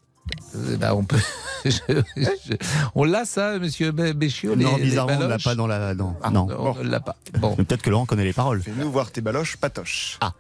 Euh, 0.57 0.77
bah, 0.77 0.95
on 0.95 1.05
peut. 1.05 1.19
je- 1.65 1.71
je- 2.17 2.55
on 2.95 3.05
l'a 3.05 3.25
ça, 3.25 3.59
monsieur 3.59 3.91
Bé- 3.93 4.13
Béchiot 4.15 4.57
Non, 4.57 4.73
les- 4.77 4.83
les 4.85 4.91
bizarrement, 4.91 5.15
on 5.17 5.19
l'a 5.21 5.27
baloches 5.29 5.45
pas 5.45 5.55
dans 5.55 5.67
la. 5.67 5.95
Non, 5.95 6.15
Ah, 6.23 6.31
non. 6.31 6.47
on 6.59 6.75
ne 6.83 6.89
l'a 6.89 7.01
pas. 7.01 7.17
Bon. 7.41 7.55
Mais 7.59 7.65
Peut-être 7.65 7.83
que 7.83 7.91
Laurent 7.91 8.07
connaît 8.07 8.25
les 8.25 8.33
paroles. 8.33 8.63
Fais-nous 8.63 8.91
voir 8.91 9.11
tes 9.11 9.21
baloches, 9.21 9.57
patoches. 9.57 10.19
Ah. 10.21 10.33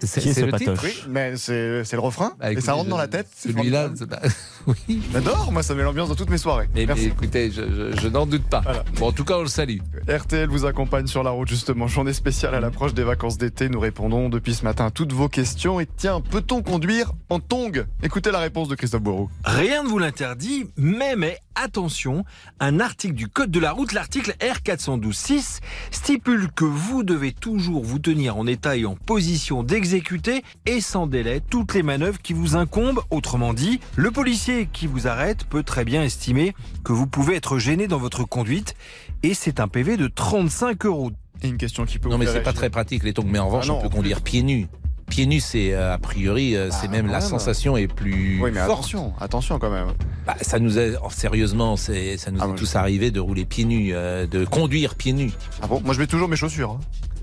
C'est 0.00 0.42
le 0.42 0.52
titre 0.52 0.74
Oui, 0.82 1.04
mais 1.08 1.36
c'est 1.36 1.92
le 1.92 1.98
refrain. 1.98 2.34
Bah, 2.38 2.52
et 2.52 2.60
ça 2.60 2.74
rentre 2.74 2.88
dans 2.88 2.96
la 2.96 3.08
tête. 3.08 3.28
Celui-là, 3.36 3.90
oui. 4.66 5.02
J'adore, 5.12 5.52
moi 5.52 5.62
ça 5.62 5.74
met 5.74 5.82
l'ambiance 5.82 6.08
dans 6.08 6.14
toutes 6.14 6.30
mes 6.30 6.38
soirées. 6.38 6.68
Mais, 6.74 6.86
écoutez, 7.04 7.50
je, 7.50 8.08
n'en 8.08 8.26
doute 8.26 8.44
pas. 8.44 8.62
Bon, 8.98 9.08
en 9.08 9.12
tout 9.12 9.24
cas, 9.24 9.38
on 9.38 9.42
le 9.42 9.48
salue. 9.48 9.78
RTL 10.08 10.48
vous 10.48 10.64
accompagne 10.64 11.06
sur 11.06 11.22
la 11.22 11.30
route, 11.30 11.48
justement. 11.48 11.86
Journée 11.86 12.12
spéciale 12.12 12.54
à 12.54 12.60
l'approche 12.60 12.94
des 12.94 13.04
vacances 13.04 13.38
d'été. 13.38 13.68
Nous 13.68 13.80
répondons 13.80 14.28
depuis 14.28 14.54
ce 14.54 14.64
matin 14.64 14.86
à 14.86 14.90
toutes 14.90 15.12
vos 15.12 15.28
questions. 15.28 15.80
Et 15.80 15.86
tiens, 15.86 16.20
peut-on 16.20 16.62
conduire 16.62 17.12
en 17.28 17.40
tong 17.40 17.86
Écoutez 18.02 18.30
la 18.30 18.38
réponse 18.38 18.68
de 18.68 18.74
Christophe 18.74 19.02
Boireau. 19.02 19.30
Rien 19.44 19.82
ne 19.82 19.88
vous 19.88 19.98
l'interdit, 19.98 20.66
mais, 20.76 21.16
mais 21.16 21.38
attention, 21.56 22.24
un 22.60 22.80
article 22.80 23.14
du 23.14 23.28
Code 23.28 23.50
de 23.50 23.60
la 23.60 23.72
route, 23.72 23.92
l'article 23.92 24.34
R412.6, 24.40 25.60
stipule 25.90 26.48
que 26.52 26.64
vous 26.64 27.02
devez 27.02 27.32
toujours 27.32 27.84
vous 27.84 27.98
tenir 27.98 28.36
en 28.36 28.46
état 28.46 28.76
et 28.76 28.86
en 28.86 28.94
position 28.94 29.62
d'exécuter 29.62 30.44
et 30.66 30.80
sans 30.80 31.06
délai 31.06 31.40
toutes 31.40 31.74
les 31.74 31.82
manœuvres 31.82 32.20
qui 32.20 32.32
vous 32.32 32.56
incombent. 32.56 33.02
Autrement 33.10 33.54
dit, 33.54 33.80
le 33.96 34.10
policier 34.10 34.68
qui 34.72 34.86
vous 34.86 35.06
arrête 35.06 35.44
peut 35.44 35.62
très 35.62 35.84
bien 35.84 36.02
estimer 36.02 36.54
que 36.84 36.92
vous 36.92 37.06
pouvez 37.06 37.36
être 37.36 37.58
gêné 37.58 37.88
dans 37.88 37.98
votre 37.98 38.24
conduite 38.24 38.74
et 39.22 39.34
c'est 39.34 39.60
un 39.60 39.68
PV 39.68 39.96
de 39.96 40.08
35 40.08 40.86
euros. 40.86 41.10
Et 41.42 41.48
une 41.48 41.58
question 41.58 41.84
qui 41.84 41.98
peut 41.98 42.08
Non 42.08 42.18
mais 42.18 42.26
c'est 42.26 42.42
pas 42.42 42.52
très 42.52 42.70
pratique 42.70 43.02
les 43.02 43.12
tongs, 43.12 43.26
mais 43.26 43.38
en 43.38 43.46
revanche 43.46 43.66
ah 43.68 43.74
on 43.74 43.82
peut 43.82 43.88
conduire 43.88 44.22
pieds 44.22 44.42
nus. 44.42 44.68
Pieds 45.08 45.26
nus, 45.26 45.40
c'est 45.40 45.72
euh, 45.72 45.94
a 45.94 45.98
priori, 45.98 46.56
euh, 46.56 46.70
c'est 46.70 46.88
ah, 46.88 46.90
même 46.90 47.06
la 47.06 47.20
sensation 47.20 47.76
est 47.76 47.86
plus 47.86 48.40
oui, 48.42 48.50
mais 48.52 48.60
attention, 48.60 49.12
attention 49.20 49.58
quand 49.58 49.70
même. 49.70 49.88
Bah, 50.26 50.34
ça 50.40 50.58
nous 50.58 50.78
est 50.78 50.94
oh, 51.02 51.10
sérieusement, 51.10 51.76
c'est 51.76 52.16
ça 52.16 52.32
nous 52.32 52.40
ah, 52.42 52.48
est 52.48 52.56
tous 52.56 52.74
arrivé 52.74 53.12
de 53.12 53.20
rouler 53.20 53.44
pieds 53.44 53.64
nus, 53.64 53.90
euh, 53.94 54.26
de 54.26 54.44
conduire 54.44 54.96
pieds 54.96 55.12
nus. 55.12 55.32
Ah 55.62 55.68
bon 55.68 55.80
Moi, 55.84 55.94
je 55.94 56.00
mets 56.00 56.08
toujours 56.08 56.28
mes 56.28 56.36
chaussures. 56.36 56.72
Hein. 56.72 56.80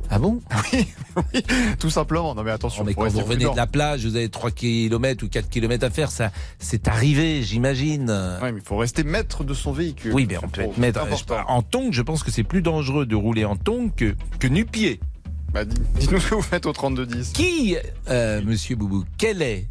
Ah 0.09 0.19
bon? 0.19 0.41
Oui, 0.73 0.87
oui, 1.33 1.43
tout 1.77 1.89
simplement. 1.89 2.33
Non 2.33 2.43
mais 2.43 2.51
attention. 2.51 2.83
mais 2.83 2.93
quand 2.93 3.07
vous 3.07 3.19
revenez 3.19 3.45
de 3.45 3.55
la 3.55 3.67
plage, 3.67 4.05
vous 4.05 4.15
avez 4.15 4.29
3 4.29 4.51
km 4.51 5.23
ou 5.25 5.29
4 5.29 5.49
km 5.49 5.85
à 5.85 5.89
faire, 5.89 6.09
ça 6.09 6.31
c'est 6.59 6.87
arrivé, 6.87 7.43
j'imagine. 7.43 8.09
Oui, 8.41 8.51
mais 8.53 8.59
il 8.59 8.65
faut 8.65 8.77
rester 8.77 9.03
maître 9.03 9.43
de 9.43 9.53
son 9.53 9.73
véhicule. 9.73 10.13
Oui, 10.13 10.25
mais 10.27 10.37
on 10.37 10.47
peut 10.47 10.61
être 10.61 10.77
maître. 10.77 11.05
En 11.47 11.61
tongs, 11.61 11.91
je 11.91 12.01
pense 12.01 12.23
que 12.23 12.31
c'est 12.31 12.43
plus 12.43 12.61
dangereux 12.61 13.05
de 13.05 13.15
rouler 13.15 13.45
en 13.45 13.57
tongs 13.57 13.91
que, 13.95 14.15
que 14.39 14.47
nu-pied. 14.47 14.99
Bah, 15.53 15.65
dites-nous 15.65 16.19
ce 16.19 16.29
que 16.29 16.35
vous 16.35 16.41
faites 16.41 16.65
au 16.65 16.71
32-10. 16.71 17.33
Qui, 17.33 17.77
euh, 18.09 18.41
monsieur 18.43 18.75
Boubou, 18.75 19.05
quelle 19.19 19.43
est, 19.43 19.67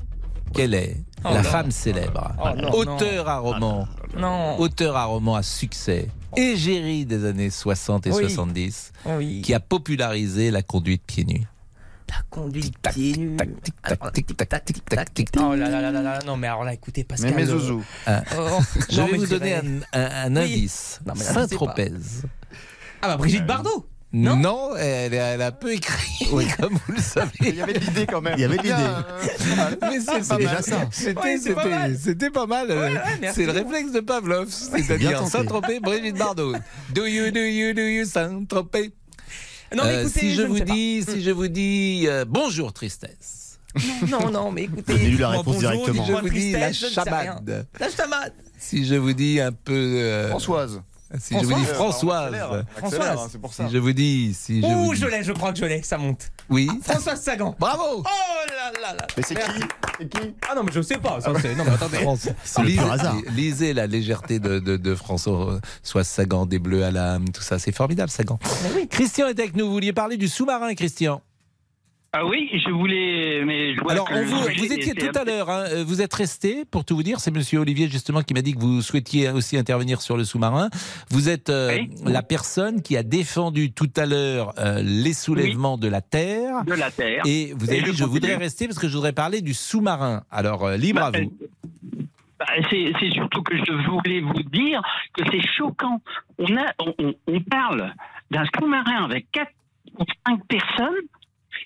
quelle 0.54 0.74
est 0.74 0.96
oh 1.24 1.30
la 1.34 1.42
femme 1.42 1.72
célèbre, 1.72 2.36
oh 2.40 2.82
auteur 2.82 3.28
à 3.28 3.38
roman, 3.38 3.88
non. 4.16 4.60
auteur 4.60 4.96
à 4.96 5.06
roman 5.06 5.34
à 5.34 5.42
succès, 5.42 6.08
égérie 6.36 7.04
des 7.04 7.24
années 7.24 7.50
60 7.50 8.06
et 8.06 8.12
70, 8.12 8.92
qui 9.42 9.52
a 9.54 9.58
popularisé 9.58 10.52
la 10.52 10.62
conduite 10.62 11.02
pieds 11.04 11.24
nus. 11.24 11.46
La 12.08 12.22
conduite 12.30 12.74
pieds 12.78 13.16
nus. 13.16 13.36
Oh 15.40 15.54
là 15.56 15.68
là 15.68 15.80
là 15.80 15.90
là 15.90 16.18
non 16.26 16.36
mais 16.36 16.46
alors 16.46 16.62
là 16.62 16.74
écoutez 16.74 17.04
Pascal. 17.04 17.30
Mais 17.34 17.36
mes 17.42 17.46
zouzous. 17.46 17.82
je 18.06 19.00
vais 19.00 19.16
vous 19.16 19.26
donner 19.26 19.54
un, 19.94 20.36
indice. 20.36 21.00
Saint-Tropez. 21.16 21.92
Ah 23.00 23.08
bah 23.08 23.16
Brigitte 23.16 23.46
Bardot. 23.46 23.86
Non, 24.12 24.76
elle, 24.76 25.42
a 25.42 25.52
peu 25.52 25.72
écrit, 25.72 26.28
comme 26.60 26.74
vous 26.74 26.92
le 26.92 27.00
savez. 27.00 27.30
Il 27.40 27.54
y 27.56 27.62
avait 27.62 27.72
de 27.72 27.78
l'idée 27.78 28.06
quand 28.06 28.20
même. 28.20 28.34
Il 28.36 28.42
y 28.42 28.44
avait 28.44 28.58
de 28.58 28.62
l'idée. 28.62 29.78
Mais 29.82 30.00
c'est 30.00 30.36
déjà 30.36 30.62
ça. 30.62 30.88
C'était 30.90 32.30
pas 32.30 32.46
mal. 32.46 32.76
c'est 33.34 33.46
le 33.46 33.52
réflexe 33.52 33.92
de 33.92 34.00
Pavlov, 34.00 34.48
c'est-à-dire 34.50 35.26
Saint-Tropez, 35.26 35.80
Brigitte 35.80 36.18
Bardot. 36.18 36.54
Do 36.94 37.06
you, 37.06 37.30
do 37.30 37.40
you, 37.40 37.72
do 37.72 37.82
you, 37.82 38.04
Saint-Tropez 38.04 38.92
non, 39.74 39.84
mais 39.84 39.94
euh, 39.94 40.00
écoutez, 40.02 40.20
si 40.20 40.34
je, 40.34 40.42
vous 40.42 40.60
dis, 40.60 41.02
si 41.02 41.22
je 41.22 41.30
vous 41.30 41.48
dis 41.48 42.04
euh, 42.06 42.24
bonjour 42.28 42.72
tristesse. 42.72 43.58
Non, 44.10 44.30
non, 44.30 44.52
mais 44.52 44.64
écoutez. 44.64 44.98
J'ai 44.98 45.10
lu 45.10 45.16
la 45.16 45.30
réponse 45.30 45.58
directement. 45.58 46.04
Si 46.04 46.12
je 46.12 46.16
vous 46.18 46.28
dis 46.28 46.52
la 46.52 46.72
chamade. 46.72 47.66
La 47.80 47.90
chamade. 47.90 48.34
Si 48.58 48.84
je 48.84 48.94
vous 48.96 49.12
dis 49.12 49.40
un 49.40 49.52
peu. 49.52 49.72
Euh, 49.72 50.28
Françoise. 50.28 50.82
Si 51.18 51.38
je 51.38 51.44
vous 51.44 51.54
dis 51.54 51.64
Françoise. 51.64 52.34
Françoise. 52.76 53.28
c'est 53.30 53.40
pour 53.40 53.52
ça. 53.52 53.66
Si 53.66 53.72
je 53.74 53.78
vous 53.78 53.92
dis. 53.92 54.34
Si 54.34 54.60
je 54.60 54.66
Ouh, 54.66 54.84
vous 54.86 54.94
je 54.94 55.06
l'ai, 55.06 55.22
je 55.22 55.32
crois 55.32 55.52
que 55.52 55.58
je 55.58 55.64
l'ai, 55.64 55.82
ça 55.82 55.98
monte. 55.98 56.30
Oui. 56.48 56.68
Ah, 56.70 56.92
Françoise 56.92 57.20
Sagan. 57.20 57.54
Bravo. 57.58 57.82
Oh 57.98 58.04
là 58.48 58.80
là 58.80 58.94
là. 58.94 59.06
Mais 59.16 59.22
c'est 59.22 59.34
qui, 59.34 60.08
qui? 60.08 60.34
Ah 60.50 60.54
non, 60.54 60.62
mais 60.64 60.72
je 60.72 60.80
sais 60.82 60.98
pas. 60.98 61.20
Ça. 61.20 61.30
Non, 61.30 61.38
mais 61.42 61.70
attendez. 61.72 61.98
C'est 62.44 62.62
lisez, 62.62 62.80
hasard. 62.80 63.16
Lisez 63.34 63.74
la 63.74 63.86
légèreté 63.86 64.38
de, 64.38 64.58
de, 64.58 64.76
de 64.76 64.94
François 64.94 65.60
Sagan, 66.02 66.46
des 66.46 66.58
bleus 66.58 66.84
à 66.84 66.90
l'âme, 66.90 67.28
tout 67.30 67.42
ça. 67.42 67.58
C'est 67.58 67.72
formidable, 67.72 68.10
Sagan. 68.10 68.38
Oui. 68.74 68.88
Christian 68.88 69.28
est 69.28 69.38
avec 69.38 69.56
nous. 69.56 69.66
Vous 69.66 69.72
vouliez 69.72 69.92
parler 69.92 70.16
du 70.16 70.28
sous-marin, 70.28 70.74
Christian? 70.74 71.22
Ah 72.14 72.26
oui, 72.26 72.50
je 72.52 72.70
voulais. 72.70 73.42
Mais 73.46 73.74
je 73.74 73.80
Alors, 73.88 74.06
vous, 74.12 74.36
vous, 74.36 74.72
étiez 74.72 74.94
tout 74.94 75.18
à 75.18 75.24
l'heure, 75.24 75.48
hein, 75.48 75.64
euh, 75.72 75.82
vous 75.82 76.02
êtes 76.02 76.12
resté, 76.12 76.66
pour 76.66 76.84
tout 76.84 76.94
vous 76.94 77.02
dire, 77.02 77.20
c'est 77.20 77.30
monsieur 77.30 77.60
Olivier 77.60 77.88
justement 77.88 78.20
qui 78.20 78.34
m'a 78.34 78.42
dit 78.42 78.52
que 78.52 78.60
vous 78.60 78.82
souhaitiez 78.82 79.30
aussi 79.30 79.56
intervenir 79.56 80.02
sur 80.02 80.18
le 80.18 80.24
sous-marin. 80.24 80.68
Vous 81.08 81.30
êtes 81.30 81.48
euh, 81.48 81.78
la 82.04 82.22
personne 82.22 82.82
qui 82.82 82.98
a 82.98 83.02
défendu 83.02 83.72
tout 83.72 83.88
à 83.96 84.04
l'heure 84.04 84.52
euh, 84.58 84.82
les 84.82 85.14
soulèvements 85.14 85.78
de 85.78 85.88
la 85.88 86.02
Terre. 86.02 86.64
De 86.66 86.74
la 86.74 86.90
Terre. 86.90 87.22
Et 87.24 87.54
vous 87.56 87.70
avez 87.70 87.80
dit, 87.80 87.94
je 87.94 88.04
voudrais 88.04 88.36
rester 88.36 88.66
parce 88.66 88.78
que 88.78 88.88
je 88.88 88.94
voudrais 88.94 89.14
parler 89.14 89.40
du 89.40 89.54
sous-marin. 89.54 90.24
Alors, 90.30 90.68
libre 90.72 91.00
à 91.00 91.12
bah, 91.12 91.20
vous. 91.22 91.32
Bah, 92.38 92.46
c'est 92.68 93.10
surtout 93.12 93.42
que 93.42 93.56
je 93.56 93.72
voulais 93.88 94.20
vous 94.20 94.42
dire 94.52 94.82
que 95.14 95.24
c'est 95.30 95.46
choquant. 95.56 96.02
On, 96.36 96.56
a, 96.58 96.74
on, 96.78 97.14
on 97.26 97.40
parle 97.40 97.94
d'un 98.30 98.44
sous-marin 98.58 99.06
avec 99.06 99.30
4 99.32 99.50
ou 99.98 100.04
5 100.26 100.40
personnes 100.46 101.06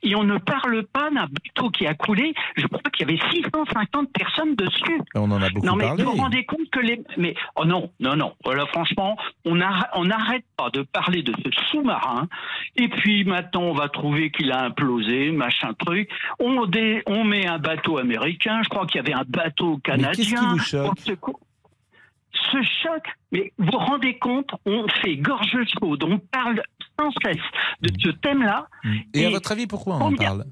et 0.02 0.14
on 0.14 0.24
ne 0.24 0.38
parle 0.38 0.84
pas 0.84 1.10
d'un 1.10 1.26
bateau 1.26 1.70
qui 1.70 1.86
a 1.86 1.94
coulé. 1.94 2.34
Je 2.56 2.66
crois 2.66 2.90
qu'il 2.92 3.08
y 3.08 3.12
avait 3.12 3.30
650 3.32 4.12
personnes 4.12 4.54
dessus. 4.54 5.00
On 5.14 5.30
en 5.30 5.42
a 5.42 5.50
beaucoup 5.50 5.66
non, 5.66 5.76
mais 5.76 5.84
parlé. 5.84 6.04
Vous 6.04 6.12
vous 6.12 6.16
rendez 6.16 6.44
compte 6.44 6.68
que 6.70 6.80
les. 6.80 7.02
Mais 7.16 7.34
oh 7.56 7.64
non, 7.64 7.90
non, 8.00 8.16
non. 8.16 8.34
Voilà, 8.44 8.66
franchement, 8.66 9.16
on 9.44 9.54
n'arrête 9.54 10.44
pas 10.56 10.70
de 10.70 10.82
parler 10.82 11.22
de 11.22 11.32
ce 11.44 11.50
sous-marin. 11.70 12.28
Et 12.76 12.88
puis 12.88 13.24
maintenant, 13.24 13.62
on 13.62 13.74
va 13.74 13.88
trouver 13.88 14.30
qu'il 14.30 14.52
a 14.52 14.64
implosé, 14.64 15.30
machin 15.30 15.72
truc. 15.74 16.10
On, 16.38 16.56
on 17.06 17.24
met 17.24 17.46
un 17.46 17.58
bateau 17.58 17.98
américain. 17.98 18.60
Je 18.62 18.68
crois 18.68 18.86
qu'il 18.86 18.96
y 18.96 19.04
avait 19.04 19.14
un 19.14 19.24
bateau 19.26 19.78
canadien. 19.78 20.10
Mais 20.10 20.16
qu'est-ce 20.16 20.30
qui 20.30 20.46
vous 20.46 20.58
choque 20.58 21.36
ce 22.32 22.62
choc, 22.82 23.02
mais 23.32 23.52
vous 23.58 23.66
vous 23.72 23.78
rendez 23.78 24.18
compte, 24.18 24.50
on 24.66 24.86
fait 25.02 25.16
gorge 25.16 25.56
chaude, 25.78 26.04
on 26.04 26.18
parle 26.18 26.62
sans 26.98 27.10
cesse 27.24 27.36
de 27.80 27.90
ce 27.98 28.10
thème-là. 28.10 28.68
Et, 29.14 29.26
à 29.26 29.30
votre 29.30 29.52
avis, 29.52 29.66
pourquoi 29.66 29.96
on 29.96 30.00
en 30.00 30.14
parle? 30.14 30.44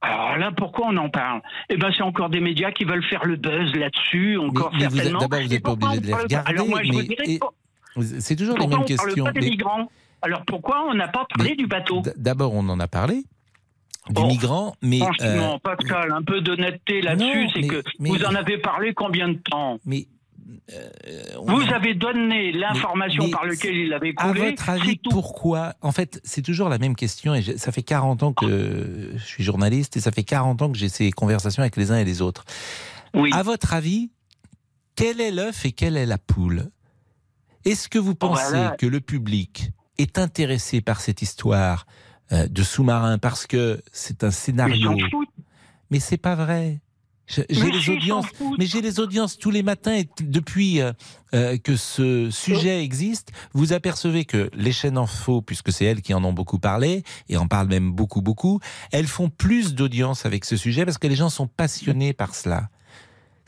Alors 0.00 0.36
là, 0.38 0.52
pourquoi 0.52 0.86
on 0.88 0.96
en 0.96 1.10
parle? 1.10 1.42
Eh 1.68 1.76
ben, 1.76 1.90
c'est 1.96 2.02
encore 2.02 2.30
des 2.30 2.40
médias 2.40 2.70
qui 2.70 2.84
veulent 2.84 3.04
faire 3.04 3.24
le 3.24 3.36
buzz 3.36 3.74
là-dessus, 3.74 4.38
encore 4.38 4.72
certainement. 4.78 5.18
D'abord, 5.18 5.40
vous 5.40 5.48
n'êtes 5.48 5.62
pas 5.62 5.72
obligé 5.72 6.00
de 6.00 6.06
les 6.06 6.14
regarder. 6.14 6.50
Alors 6.50 6.68
moi, 6.68 6.82
je 6.84 6.92
vous 6.92 7.02
dirais, 7.02 7.40
c'est 8.20 8.36
toujours 8.36 8.58
les 8.58 8.66
mêmes 8.68 8.84
questions. 8.84 9.22
On 9.22 9.24
parle 9.24 9.34
pas 9.34 9.40
des 9.40 9.50
migrants? 9.50 9.90
Alors 10.22 10.44
pourquoi 10.44 10.84
on 10.88 10.94
n'a 10.94 11.08
pas 11.08 11.26
parlé 11.34 11.56
du 11.56 11.66
bateau? 11.66 12.02
D'abord, 12.16 12.54
on 12.54 12.68
en 12.68 12.80
a 12.80 12.88
parlé 12.88 13.24
du 14.10 14.24
migrant, 14.24 14.74
mais 14.82 14.98
franchement, 14.98 15.54
euh, 15.54 15.58
Pascal, 15.62 16.12
un 16.12 16.22
peu 16.22 16.40
d'honnêteté 16.40 17.00
là-dessus, 17.00 17.48
c'est 17.54 17.66
que 17.66 17.82
vous 17.98 18.24
en 18.24 18.34
avez 18.34 18.58
parlé 18.58 18.94
combien 18.94 19.28
de 19.28 19.38
temps 19.38 19.78
Mais 19.84 20.06
euh, 20.72 20.88
vous 21.46 21.62
avez 21.72 21.94
donné 21.94 22.52
l'information 22.52 23.30
par 23.30 23.44
laquelle 23.44 23.76
il 23.76 23.92
avait 23.92 24.14
coulé. 24.14 24.40
À 24.40 24.50
votre 24.50 24.70
avis, 24.70 25.00
pourquoi 25.10 25.74
En 25.82 25.92
fait, 25.92 26.20
c'est 26.24 26.42
toujours 26.42 26.68
la 26.68 26.78
même 26.78 26.96
question. 26.96 27.34
Et 27.34 27.42
ça 27.42 27.72
fait 27.72 27.82
40 27.82 28.22
ans 28.22 28.32
que 28.32 29.12
je 29.14 29.24
suis 29.24 29.44
journaliste 29.44 29.96
et 29.96 30.00
ça 30.00 30.10
fait 30.10 30.24
40 30.24 30.62
ans 30.62 30.72
que 30.72 30.78
j'ai 30.78 30.88
ces 30.88 31.10
conversations 31.10 31.62
avec 31.62 31.76
les 31.76 31.90
uns 31.90 31.98
et 31.98 32.04
les 32.04 32.22
autres. 32.22 32.44
Oui. 33.14 33.30
À 33.32 33.42
votre 33.42 33.74
avis, 33.74 34.10
quel 34.96 35.20
est 35.20 35.30
l'œuf 35.30 35.64
et 35.64 35.72
quelle 35.72 35.96
est 35.96 36.06
la 36.06 36.18
poule? 36.18 36.70
Est-ce 37.64 37.88
que 37.88 37.98
vous 37.98 38.12
oh, 38.12 38.26
pensez 38.26 38.68
que 38.78 38.86
le 38.86 39.00
public 39.00 39.70
est 39.98 40.18
intéressé 40.18 40.80
par 40.80 41.00
cette 41.00 41.22
histoire 41.22 41.86
de 42.30 42.62
sous-marin 42.62 43.18
parce 43.18 43.46
que 43.46 43.82
c'est 43.92 44.24
un 44.24 44.30
scénario. 44.30 44.94
Mais 45.90 46.00
c'est 46.00 46.18
pas 46.18 46.34
vrai. 46.34 46.80
J'ai 47.28 47.70
les 47.70 47.90
audiences, 47.90 48.26
mais 48.58 48.64
j'ai 48.64 48.80
les 48.80 49.00
audiences 49.00 49.38
tous 49.38 49.50
les 49.50 49.62
matins 49.62 49.92
et 49.92 50.08
depuis 50.20 50.80
euh, 50.80 50.92
euh, 51.34 51.58
que 51.58 51.76
ce 51.76 52.30
sujet 52.30 52.82
existe, 52.82 53.32
vous 53.52 53.74
apercevez 53.74 54.24
que 54.24 54.50
les 54.54 54.72
chaînes 54.72 54.96
en 54.96 55.06
faux, 55.06 55.42
puisque 55.42 55.70
c'est 55.70 55.84
elles 55.84 56.00
qui 56.00 56.14
en 56.14 56.24
ont 56.24 56.32
beaucoup 56.32 56.58
parlé 56.58 57.02
et 57.28 57.36
en 57.36 57.46
parlent 57.46 57.68
même 57.68 57.92
beaucoup 57.92 58.22
beaucoup, 58.22 58.60
elles 58.92 59.06
font 59.06 59.28
plus 59.28 59.74
d'audience 59.74 60.24
avec 60.24 60.46
ce 60.46 60.56
sujet 60.56 60.86
parce 60.86 60.96
que 60.96 61.06
les 61.06 61.16
gens 61.16 61.28
sont 61.28 61.46
passionnés 61.46 62.14
par 62.14 62.34
cela. 62.34 62.70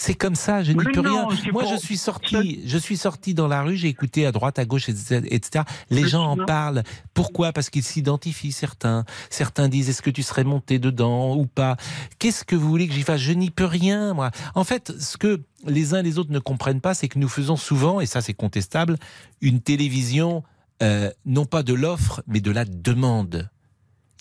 C'est 0.00 0.14
comme 0.14 0.34
ça, 0.34 0.62
je 0.62 0.72
n'y 0.72 0.82
peux 0.82 1.00
rien. 1.00 1.28
Moi, 1.52 1.64
je 1.70 1.76
suis 1.76 1.98
sorti, 1.98 2.62
je 2.64 2.78
suis 2.78 2.96
sorti 2.96 3.34
dans 3.34 3.48
la 3.48 3.62
rue, 3.62 3.76
j'ai 3.76 3.88
écouté 3.88 4.24
à 4.24 4.32
droite, 4.32 4.58
à 4.58 4.64
gauche, 4.64 4.88
etc. 4.88 5.64
Les 5.90 6.08
gens 6.08 6.24
en 6.24 6.36
parlent. 6.38 6.84
Pourquoi? 7.12 7.52
Parce 7.52 7.68
qu'ils 7.68 7.82
s'identifient 7.82 8.52
certains. 8.52 9.04
Certains 9.28 9.68
disent 9.68 9.90
est-ce 9.90 10.00
que 10.00 10.08
tu 10.08 10.22
serais 10.22 10.42
monté 10.42 10.78
dedans 10.78 11.36
ou 11.36 11.44
pas? 11.44 11.76
Qu'est-ce 12.18 12.46
que 12.46 12.56
vous 12.56 12.66
voulez 12.66 12.88
que 12.88 12.94
j'y 12.94 13.02
fasse? 13.02 13.20
Je 13.20 13.32
n'y 13.32 13.50
peux 13.50 13.66
rien, 13.66 14.14
moi. 14.14 14.30
En 14.54 14.64
fait, 14.64 14.90
ce 14.98 15.18
que 15.18 15.42
les 15.66 15.92
uns 15.92 15.98
et 15.98 16.02
les 16.02 16.18
autres 16.18 16.32
ne 16.32 16.38
comprennent 16.38 16.80
pas, 16.80 16.94
c'est 16.94 17.08
que 17.08 17.18
nous 17.18 17.28
faisons 17.28 17.56
souvent, 17.56 18.00
et 18.00 18.06
ça 18.06 18.22
c'est 18.22 18.32
contestable, 18.32 18.96
une 19.42 19.60
télévision 19.60 20.44
euh, 20.82 21.10
non 21.26 21.44
pas 21.44 21.62
de 21.62 21.74
l'offre, 21.74 22.22
mais 22.26 22.40
de 22.40 22.50
la 22.50 22.64
demande. 22.64 23.50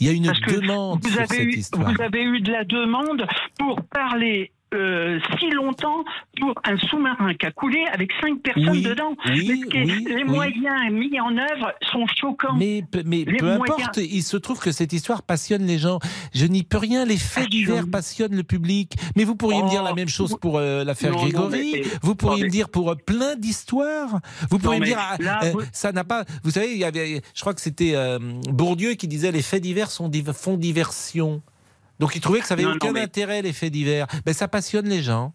Il 0.02 0.08
y 0.08 0.10
a 0.10 0.14
une 0.14 0.30
demande 0.46 1.02
vous 1.04 1.10
sur 1.10 1.22
avez 1.22 1.28
cette 1.38 1.46
eu, 1.46 1.58
histoire. 1.58 1.94
Vous 1.94 2.02
avez 2.02 2.22
eu 2.22 2.42
de 2.42 2.52
la 2.52 2.66
demande 2.66 3.26
pour 3.58 3.82
parler 3.84 4.52
euh, 4.74 5.20
si 5.40 5.50
longtemps 5.50 6.04
pour 6.40 6.54
un 6.64 6.78
sous-marin 6.78 7.34
qui 7.34 7.46
a 7.46 7.52
coulé 7.52 7.84
avec 7.92 8.12
cinq 8.22 8.40
personnes 8.42 8.70
Oui, 8.70 8.84
dedans. 8.84 9.16
oui, 9.28 9.64
oui, 9.74 10.06
les 10.08 10.24
moyens 10.24 10.92
mis 10.92 11.20
en 11.20 11.36
œuvre 11.38 11.74
sont 11.92 12.06
choquants. 12.08 12.56
Mais, 12.58 12.84
peu- 12.90 13.04
mais 13.06 13.24
Les 13.26 13.38
peu 13.38 13.56
moyens- 13.58 13.80
importe, 13.80 13.98
il 13.98 14.22
se 14.24 14.38
trouve 14.38 14.60
que 14.60 14.72
cette 14.72 14.94
histoire 14.94 15.24
passionne 15.24 15.66
les 15.66 15.78
gens. 15.80 16.00
Je 16.34 16.46
n'y 16.46 16.64
peux 16.64 16.78
rien, 16.78 17.06
les 17.06 17.18
faits 17.18 17.50
divers 17.50 17.86
passionnent 17.92 18.36
le 18.36 18.44
public. 18.44 18.94
Mais 19.16 19.24
vous 19.24 19.36
pourriez 19.36 19.62
me 19.64 19.70
dire 19.70 19.84
la 19.84 19.94
même 19.94 20.10
chose 20.10 20.36
pour 20.40 20.58
euh, 20.58 20.84
l'affaire 20.84 21.12
Oh, 21.14 21.18
Non, 21.18 21.22
Grégory, 21.24 21.72
mais- 21.74 21.82
vous 22.04 22.16
pourriez 22.16 22.44
me 22.44 22.50
dire 22.50 22.70
pour 22.70 22.92
euh, 22.92 22.96
plein 22.96 23.36
d'histoires. 23.36 24.20
Vous 24.52 24.60
pourriez 24.60 24.80
me 24.80 24.86
dire, 24.86 24.98
ah, 25.00 25.16
là, 25.20 25.40
vous- 25.52 25.62
ça 25.72 25.92
n'a 25.92 26.04
pas... 26.04 26.24
Vous 26.44 26.52
savez, 26.52 26.72
il 26.74 26.78
y 26.78 26.84
avait, 26.84 27.22
je 27.34 27.42
crois 27.42 27.54
que 27.54 27.62
c'était 27.62 27.96
Bourdieu 28.50 28.94
qui 28.94 29.08
disait 29.08 29.32
les 29.32 29.42
faits 29.42 29.64
divers 29.64 29.90
sont 29.92 30.10
div- 30.10 30.34
font 30.34 30.58
diversion. 30.58 31.42
Donc 32.00 32.16
il 32.16 32.22
trouvait 32.22 32.39
que 32.39 32.45
ça 32.45 32.54
avait 32.54 32.64
Non, 32.64 32.70
non, 32.70 32.76
aucun 32.76 32.91
mais- 32.93 33.02
intérêt, 33.02 33.41
les 33.41 33.54
faits 33.54 33.72
divers. 33.72 34.08
Ben, 34.26 34.34
ça 34.34 34.47
passionne 34.47 34.88
les 34.88 35.02
gens. 35.02 35.34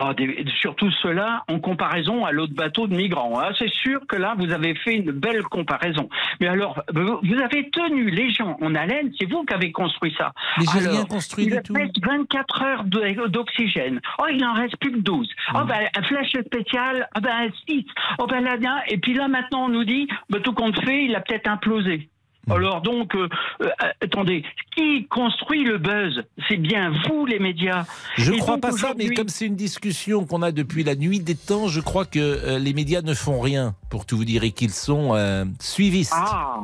Ah, 0.00 0.12
des- 0.12 0.44
surtout 0.60 0.90
cela 0.90 1.44
en 1.46 1.60
comparaison 1.60 2.24
à 2.24 2.32
l'autre 2.32 2.52
bateau 2.52 2.88
de 2.88 2.96
migrants. 2.96 3.38
hein. 3.40 3.50
C'est 3.56 3.70
sûr 3.72 4.00
que 4.08 4.16
là, 4.16 4.34
vous 4.36 4.50
avez 4.50 4.74
fait 4.74 4.94
une 4.96 5.12
belle 5.12 5.44
comparaison. 5.44 6.08
Mais 6.40 6.48
alors, 6.48 6.82
vous 6.92 7.38
avez 7.40 7.70
tenu 7.70 8.10
les 8.10 8.32
gens 8.32 8.56
en 8.60 8.74
haleine, 8.74 9.12
c'est 9.18 9.30
vous 9.30 9.44
qui 9.44 9.54
avez 9.54 9.70
construit 9.70 10.12
ça. 10.18 10.32
Mais 10.58 10.64
j'ai 10.72 10.88
rien 10.88 11.04
construit 11.04 11.44
il 11.44 11.52
du 11.52 11.62
tout. 11.62 11.74
reste 11.74 12.04
24 12.04 12.62
heures 12.62 12.84
d'oxygène. 13.28 14.00
Oh, 14.18 14.24
il 14.32 14.44
en 14.44 14.54
reste 14.54 14.76
plus 14.78 14.90
que 14.90 14.98
12. 14.98 15.28
Mmh. 15.28 15.56
Oh, 15.60 15.64
ben, 15.64 15.86
un 15.96 16.02
flash 16.02 16.30
spécial, 16.44 17.08
ah 17.14 17.20
ben, 17.20 17.50
6. 17.68 17.86
Oh, 18.18 18.26
ben, 18.26 18.40
là, 18.40 18.56
là, 18.56 18.82
et 18.88 18.98
puis 18.98 19.14
là, 19.14 19.28
maintenant, 19.28 19.66
on 19.66 19.68
nous 19.68 19.84
dit, 19.84 20.08
ben, 20.28 20.42
tout 20.42 20.54
compte 20.54 20.78
fait, 20.84 21.04
il 21.04 21.14
a 21.14 21.20
peut-être 21.20 21.48
implosé. 21.48 22.08
Mmh. 22.46 22.52
Alors 22.52 22.80
donc, 22.82 23.14
euh, 23.14 23.28
euh, 23.62 23.68
attendez, 24.02 24.44
qui 24.74 25.06
construit 25.06 25.64
le 25.64 25.78
buzz? 25.78 26.22
C'est 26.48 26.56
bien 26.56 26.92
vous, 27.06 27.26
les 27.26 27.38
médias. 27.38 27.84
Je 28.16 28.32
Et 28.32 28.38
crois 28.38 28.58
pas 28.58 28.72
ça, 28.72 28.92
mais 28.96 29.08
comme 29.10 29.28
c'est 29.28 29.46
une 29.46 29.56
discussion 29.56 30.26
qu'on 30.26 30.42
a 30.42 30.52
depuis 30.52 30.84
la 30.84 30.94
nuit 30.94 31.20
des 31.20 31.36
temps, 31.36 31.68
je 31.68 31.80
crois 31.80 32.04
que 32.04 32.18
euh, 32.18 32.58
les 32.58 32.72
médias 32.72 33.02
ne 33.02 33.14
font 33.14 33.40
rien 33.40 33.74
pour 33.90 34.06
tout 34.06 34.16
vous 34.16 34.24
dire 34.24 34.44
et 34.44 34.50
qu'ils 34.50 34.70
sont 34.70 35.14
suivistes. 35.60 36.12
Ah 36.14 36.60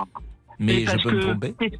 mais 0.59 0.85
je 0.85 1.03
peux 1.03 1.12
me 1.12 1.20
tromper? 1.20 1.55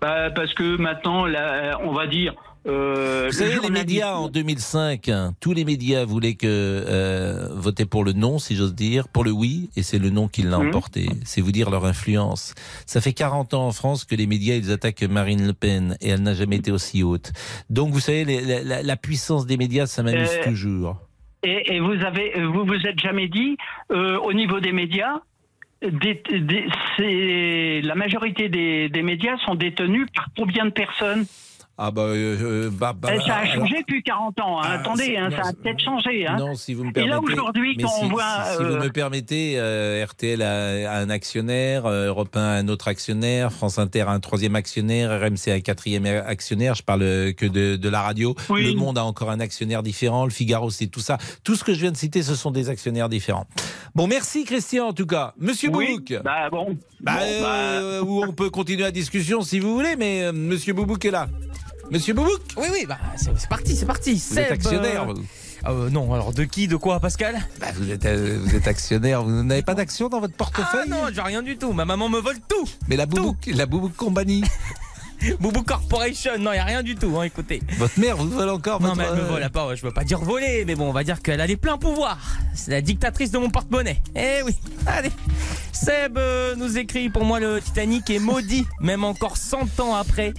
Bah, 0.00 0.30
parce 0.30 0.54
que 0.54 0.78
maintenant, 0.78 1.26
là, 1.26 1.78
on 1.84 1.92
va 1.92 2.06
dire. 2.06 2.34
Euh, 2.66 3.26
Vous 3.26 3.32
savez, 3.32 3.58
les 3.62 3.70
médias 3.70 4.14
en 4.14 4.28
2005, 4.28 5.08
hein, 5.08 5.32
tous 5.40 5.52
les 5.52 5.64
médias 5.64 6.04
voulaient 6.04 6.34
que 6.34 6.46
euh, 6.46 7.48
voter 7.52 7.86
pour 7.86 8.04
le 8.04 8.12
non, 8.12 8.38
si 8.38 8.54
j'ose 8.56 8.74
dire, 8.74 9.08
pour 9.08 9.24
le 9.24 9.30
oui, 9.30 9.70
et 9.76 9.82
c'est 9.82 9.98
le 9.98 10.10
non 10.10 10.28
qui 10.28 10.42
l'a 10.42 10.58
Mhm. 10.58 10.68
emporté. 10.68 11.08
C'est 11.24 11.40
vous 11.40 11.52
dire 11.52 11.70
leur 11.70 11.84
influence. 11.86 12.54
Ça 12.86 13.00
fait 13.00 13.12
40 13.14 13.54
ans 13.54 13.66
en 13.66 13.72
France 13.72 14.04
que 14.04 14.14
les 14.14 14.26
médias 14.26 14.56
ils 14.56 14.70
attaquent 14.70 15.02
Marine 15.04 15.46
Le 15.46 15.52
Pen 15.54 15.96
et 16.00 16.10
elle 16.10 16.22
n'a 16.22 16.34
jamais 16.34 16.56
été 16.56 16.70
aussi 16.70 17.02
haute. 17.02 17.32
Donc 17.70 17.92
vous 17.92 18.00
savez, 18.00 18.24
les- 18.24 18.62
la, 18.64 18.96
puissance 18.96 19.46
des 19.46 19.56
médias, 19.56 19.86
ça 19.86 20.02
m'amuse 20.02 20.28
Euh, 20.30 20.44
toujours. 20.44 20.96
Et, 21.42 21.74
et 21.76 21.80
vous 21.80 21.92
avez, 22.04 22.32
vous 22.44 22.64
vous 22.66 22.86
êtes 22.86 23.00
jamais 23.00 23.28
dit, 23.28 23.56
au 23.90 24.32
niveau 24.34 24.60
des 24.60 24.72
médias, 24.72 25.20
des- 25.82 26.22
des- 26.30 26.66
c'est 26.98 27.80
la 27.82 27.94
majorité 27.94 28.50
des, 28.50 28.90
des 28.90 29.02
médias 29.02 29.38
sont 29.46 29.54
détenus 29.54 30.06
par 30.14 30.28
combien 30.36 30.66
de 30.66 30.70
personnes? 30.70 31.24
Ah 31.82 31.90
bah, 31.90 32.02
euh, 32.02 32.36
euh, 32.66 32.70
bah, 32.70 32.92
bah, 32.94 33.08
Eh, 33.14 33.18
Ça 33.20 33.36
a 33.36 33.38
alors- 33.38 33.54
changé 33.54 33.76
depuis 33.80 34.02
40 34.02 34.38
ans. 34.40 34.58
hein. 34.60 34.64
Ah, 34.66 34.72
Attendez, 34.80 35.16
hein, 35.16 35.30
non, 35.30 35.36
ça 35.42 35.48
a 35.48 35.52
peut-être 35.54 35.80
changé. 35.80 36.26
Hein. 36.26 36.36
Non, 36.38 36.54
si 36.54 36.74
vous 36.74 36.84
me 36.84 36.90
Et 36.90 36.92
permettez. 36.92 37.10
là 37.14 37.20
aujourd'hui, 37.22 37.74
quand 37.78 37.88
si, 37.88 38.04
on 38.04 38.08
voit, 38.08 38.22
si- 38.44 38.56
si 38.58 38.62
vous 38.64 38.68
euh, 38.74 38.82
me 38.84 38.88
permettez, 38.90 39.54
euh, 39.56 40.04
RTL 40.04 40.42
a, 40.42 40.98
un 40.98 41.08
actionnaire, 41.08 41.86
euh, 41.86 42.08
Europe 42.08 42.36
1 42.36 42.40
a 42.40 42.58
un 42.58 42.68
autre 42.68 42.88
actionnaire, 42.88 43.50
France 43.50 43.78
Inter 43.78 44.02
a 44.02 44.10
un 44.10 44.20
troisième 44.20 44.56
actionnaire, 44.56 45.10
RMC 45.18 45.48
a 45.50 45.54
un 45.54 45.60
quatrième 45.60 46.04
actionnaire. 46.04 46.74
Je 46.74 46.82
parle 46.82 47.02
euh, 47.02 47.32
que 47.32 47.46
de, 47.46 47.76
de 47.76 47.88
la 47.88 48.02
radio. 48.02 48.34
Oui. 48.50 48.70
Le 48.74 48.78
Monde 48.78 48.98
a 48.98 49.04
encore 49.04 49.30
un 49.30 49.40
actionnaire 49.40 49.82
différent. 49.82 50.24
Le 50.24 50.30
Figaro, 50.30 50.68
c'est 50.68 50.86
tout 50.88 51.00
ça. 51.00 51.16
Tout 51.44 51.54
ce 51.56 51.64
que 51.64 51.72
je 51.72 51.80
viens 51.80 51.92
de 51.92 51.96
citer, 51.96 52.22
ce 52.22 52.34
sont 52.34 52.50
des 52.50 52.68
actionnaires 52.68 53.08
différents. 53.08 53.46
Bon, 53.94 54.06
merci 54.06 54.44
Christian 54.44 54.88
en 54.88 54.92
tout 54.92 55.06
cas. 55.06 55.32
Monsieur 55.38 55.70
Oui, 55.72 55.92
Boubouk. 55.96 56.22
bah 56.22 56.50
bon. 56.50 56.76
Bah, 57.00 57.12
Bon, 57.14 57.22
euh, 57.46 58.02
ou 58.02 58.22
on 58.22 58.32
peut 58.32 58.50
continuer 58.50 58.82
la 58.82 58.90
discussion 58.90 59.40
si 59.40 59.58
vous 59.60 59.72
voulez, 59.74 59.96
mais 59.96 60.24
euh, 60.24 60.32
Monsieur 60.32 60.74
Boubouk 60.74 61.02
est 61.06 61.10
là. 61.10 61.28
Monsieur 61.90 62.14
Boubouk 62.14 62.40
Oui, 62.56 62.68
oui, 62.72 62.86
bah, 62.86 62.98
c'est 63.16 63.48
parti, 63.48 63.74
c'est 63.74 63.86
parti. 63.86 64.14
Vous 64.30 64.38
êtes 64.38 64.52
actionnaire, 64.52 65.08
euh, 65.10 65.14
vous 65.14 65.24
euh, 65.66 65.90
Non, 65.90 66.12
alors 66.14 66.32
de 66.32 66.44
qui, 66.44 66.68
de 66.68 66.76
quoi, 66.76 67.00
Pascal? 67.00 67.40
Bah, 67.60 67.66
vous, 67.74 67.90
êtes, 67.90 68.06
euh, 68.06 68.38
vous 68.40 68.54
êtes 68.54 68.68
actionnaire, 68.68 69.24
vous 69.24 69.42
n'avez 69.42 69.62
pas 69.62 69.74
d'action 69.74 70.08
dans 70.08 70.20
votre 70.20 70.34
Ah 70.34 70.38
portefeuille? 70.38 70.88
non, 70.88 71.06
j'ai 71.12 71.20
rien 71.20 71.42
du 71.42 71.56
tout. 71.58 71.72
Ma 71.72 71.84
maman 71.84 72.08
me 72.08 72.20
vole 72.20 72.38
tout. 72.48 72.64
Mais 72.88 72.96
la 72.96 73.06
Boubouk, 73.06 73.50
la 73.52 73.66
Boubouk 73.66 73.96
Company. 73.96 74.44
Boubou 75.40 75.62
Corporation, 75.62 76.32
non, 76.38 76.52
il 76.52 76.58
a 76.58 76.64
rien 76.64 76.82
du 76.82 76.94
tout, 76.94 77.18
hein, 77.18 77.24
écoutez. 77.24 77.60
Votre 77.78 77.98
mère 77.98 78.16
vous 78.16 78.28
vole 78.28 78.48
encore 78.48 78.80
Non, 78.80 78.88
votre, 78.88 78.98
mais 78.98 79.04
elle 79.08 79.16
me 79.16 79.24
euh, 79.24 79.28
vole 79.28 79.50
pas, 79.50 79.74
je 79.74 79.82
veux 79.82 79.92
pas 79.92 80.04
dire 80.04 80.18
voler, 80.20 80.64
mais 80.66 80.74
bon, 80.74 80.88
on 80.88 80.92
va 80.92 81.04
dire 81.04 81.20
qu'elle 81.20 81.40
a 81.40 81.46
les 81.46 81.56
pleins 81.56 81.78
pouvoirs. 81.78 82.38
C'est 82.54 82.70
la 82.70 82.80
dictatrice 82.80 83.30
de 83.30 83.38
mon 83.38 83.50
porte-monnaie. 83.50 84.00
Eh 84.14 84.42
oui, 84.44 84.54
allez. 84.86 85.10
Seb 85.72 86.18
euh, 86.18 86.54
nous 86.56 86.78
écrit, 86.78 87.08
pour 87.10 87.24
moi, 87.24 87.40
le 87.40 87.60
Titanic 87.60 88.08
est 88.10 88.18
maudit, 88.18 88.66
même 88.80 89.04
encore 89.04 89.36
100 89.36 89.80
ans 89.80 89.94
après. 89.94 90.32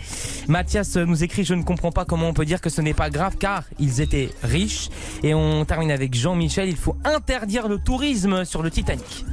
Mathias 0.48 0.96
euh, 0.98 1.06
nous 1.06 1.24
écrit, 1.24 1.44
je 1.44 1.54
ne 1.54 1.64
comprends 1.64 1.92
pas 1.92 2.06
comment 2.06 2.28
on 2.28 2.34
peut 2.34 2.46
dire 2.46 2.62
que 2.62 2.70
ce 2.70 2.82
n'est 2.82 2.94
pas 2.94 3.10
grave, 3.10 3.38
car 3.38 3.64
ils 3.80 4.02
étaient 4.02 4.30
riches. 4.44 4.90
Et 5.24 5.34
on 5.34 5.66
termine 5.66 5.92
avec 5.92 6.14
Jean-Michel, 6.16 6.70
il 6.70 6.78
faut 6.78 6.98
interdire 7.04 7.68
le 7.68 7.78
tourisme 7.78 8.46
sur 8.46 8.64
le 8.64 8.72
Titanic. 8.72 9.26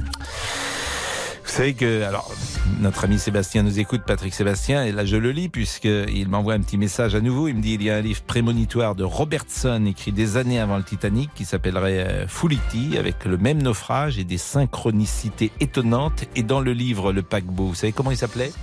Vous 1.49 1.55
savez 1.55 1.73
que, 1.73 2.03
alors, 2.03 2.31
notre 2.79 3.05
ami 3.05 3.17
Sébastien 3.17 3.63
nous 3.63 3.79
écoute, 3.79 4.03
Patrick 4.05 4.35
Sébastien, 4.35 4.83
et 4.83 4.91
là 4.91 5.03
je 5.03 5.17
le 5.17 5.31
lis 5.31 5.49
puisqu'il 5.49 6.29
m'envoie 6.29 6.53
un 6.53 6.59
petit 6.59 6.77
message 6.77 7.15
à 7.15 7.21
nouveau. 7.21 7.47
Il 7.47 7.55
me 7.55 7.61
dit 7.61 7.73
il 7.73 7.81
y 7.81 7.89
a 7.89 7.95
un 7.95 8.01
livre 8.01 8.21
prémonitoire 8.21 8.93
de 8.93 9.03
Robertson 9.03 9.83
écrit 9.87 10.11
des 10.11 10.37
années 10.37 10.59
avant 10.59 10.77
le 10.77 10.83
Titanic 10.83 11.31
qui 11.33 11.45
s'appellerait 11.45 12.07
euh, 12.07 12.27
Fuliti 12.27 12.99
avec 12.99 13.25
le 13.25 13.37
même 13.39 13.63
naufrage 13.63 14.19
et 14.19 14.25
des 14.25 14.37
synchronicités 14.37 15.51
étonnantes. 15.59 16.25
Et 16.35 16.43
dans 16.43 16.61
le 16.61 16.71
livre 16.71 17.11
Le 17.11 17.23
paquebot, 17.23 17.65
vous 17.65 17.75
savez 17.75 17.93
comment 17.93 18.11
il 18.11 18.17
s'appelait? 18.17 18.53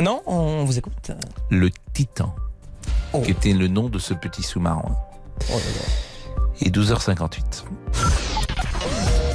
Non, 0.00 0.20
on 0.26 0.64
vous 0.64 0.78
écoute. 0.78 1.12
Le 1.48 1.70
Titan, 1.94 2.36
qui 3.24 3.30
était 3.30 3.54
le 3.54 3.68
nom 3.68 3.88
de 3.88 3.98
ce 3.98 4.12
petit 4.12 4.42
sous-marin. 4.42 4.94
Et 6.60 6.68
12h58. 6.68 7.64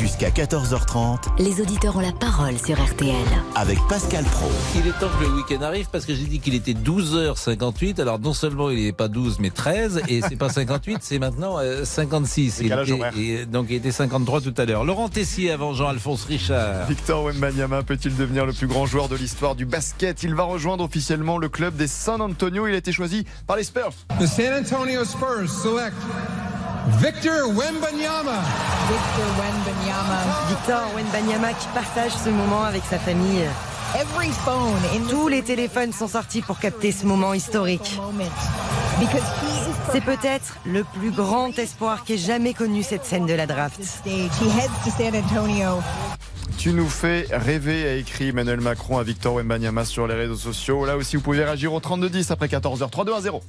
Jusqu'à 0.00 0.30
14h30 0.30 1.18
Les 1.38 1.60
auditeurs 1.60 1.94
ont 1.96 2.00
la 2.00 2.12
parole 2.12 2.56
sur 2.58 2.82
RTL. 2.82 3.14
avec 3.54 3.78
Pascal 3.88 4.24
Pro. 4.24 4.48
Il 4.74 4.86
est 4.86 4.92
temps 4.98 5.08
que 5.18 5.24
le 5.24 5.30
week-end 5.34 5.60
arrive 5.62 5.88
parce 5.92 6.06
que 6.06 6.14
j'ai 6.14 6.24
dit 6.24 6.40
qu'il 6.40 6.54
était 6.54 6.72
12h58. 6.72 8.00
Alors 8.00 8.18
non 8.18 8.32
seulement 8.32 8.70
il 8.70 8.82
n'est 8.84 8.92
pas 8.92 9.08
12 9.08 9.38
mais 9.40 9.50
13 9.50 10.02
et 10.08 10.22
c'est 10.26 10.36
pas 10.36 10.48
58, 10.48 10.98
c'est 11.02 11.18
maintenant 11.18 11.58
euh, 11.58 11.84
56. 11.84 12.58
Il 12.60 12.62
Décalage 12.64 12.90
était- 12.92 13.18
et 13.18 13.46
donc 13.46 13.66
il 13.68 13.76
était 13.76 13.92
53 13.92 14.40
tout 14.40 14.54
à 14.56 14.64
l'heure. 14.64 14.84
Laurent 14.84 15.08
Tessier 15.10 15.50
avant 15.50 15.74
Jean-Alphonse 15.74 16.24
Richard. 16.24 16.86
Victor 16.88 17.24
Wembanyama 17.24 17.82
peut-il 17.82 18.16
devenir 18.16 18.46
le 18.46 18.52
plus 18.54 18.68
grand 18.68 18.86
joueur 18.86 19.08
de 19.08 19.16
l'histoire 19.16 19.54
du 19.54 19.66
basket? 19.66 20.22
Il 20.22 20.34
va 20.34 20.44
rejoindre 20.44 20.82
officiellement 20.84 21.36
le 21.36 21.48
club 21.50 21.76
des 21.76 21.86
San 21.88 22.22
Antonio. 22.22 22.66
Il 22.66 22.74
a 22.74 22.78
été 22.78 22.92
choisi 22.92 23.26
par 23.46 23.56
les 23.56 23.64
Spurs. 23.64 23.92
The 24.18 24.26
San 24.26 24.64
Antonio 24.64 25.04
Spurs 25.04 25.48
select 25.50 25.94
Victor 26.88 27.48
Wembanyama. 27.48 28.40
Victor 28.88 29.28
Wenbanyama. 29.38 30.18
Victor 30.48 30.94
Wenbanyama 30.96 31.52
qui 31.52 31.68
partage 31.74 32.12
ce 32.12 32.30
moment 32.30 32.64
avec 32.64 32.82
sa 32.88 32.98
famille. 32.98 33.44
Every 33.94 34.30
phone 34.30 34.80
in 34.94 35.06
Tous 35.08 35.28
les 35.28 35.42
téléphones 35.42 35.92
sont 35.92 36.08
sortis 36.08 36.40
pour 36.40 36.58
capter 36.58 36.90
ce 36.90 37.04
moment 37.04 37.34
historique. 37.34 38.00
C'est 39.92 40.00
peut-être 40.00 40.56
le 40.64 40.84
plus 40.84 41.10
grand 41.10 41.58
espoir 41.58 42.04
qu'ait 42.04 42.16
jamais 42.16 42.54
connu 42.54 42.82
cette 42.82 43.04
scène 43.04 43.26
de 43.26 43.34
la 43.34 43.46
draft. 43.46 43.80
Tu 46.56 46.72
nous 46.72 46.88
fais 46.88 47.26
rêver, 47.30 47.88
a 47.88 47.94
écrit 47.94 48.28
Emmanuel 48.28 48.60
Macron 48.60 48.98
à 48.98 49.02
Victor 49.02 49.34
Wembanyama 49.34 49.84
sur 49.84 50.06
les 50.06 50.14
réseaux 50.14 50.36
sociaux. 50.36 50.86
Là 50.86 50.96
aussi, 50.96 51.16
vous 51.16 51.22
pouvez 51.22 51.44
réagir 51.44 51.74
au 51.74 51.80
3210 51.80 52.30
après 52.30 52.46
14h. 52.46 52.88
3 52.88 53.04
2 53.04 53.12
1 53.12 53.20
0. 53.20 53.42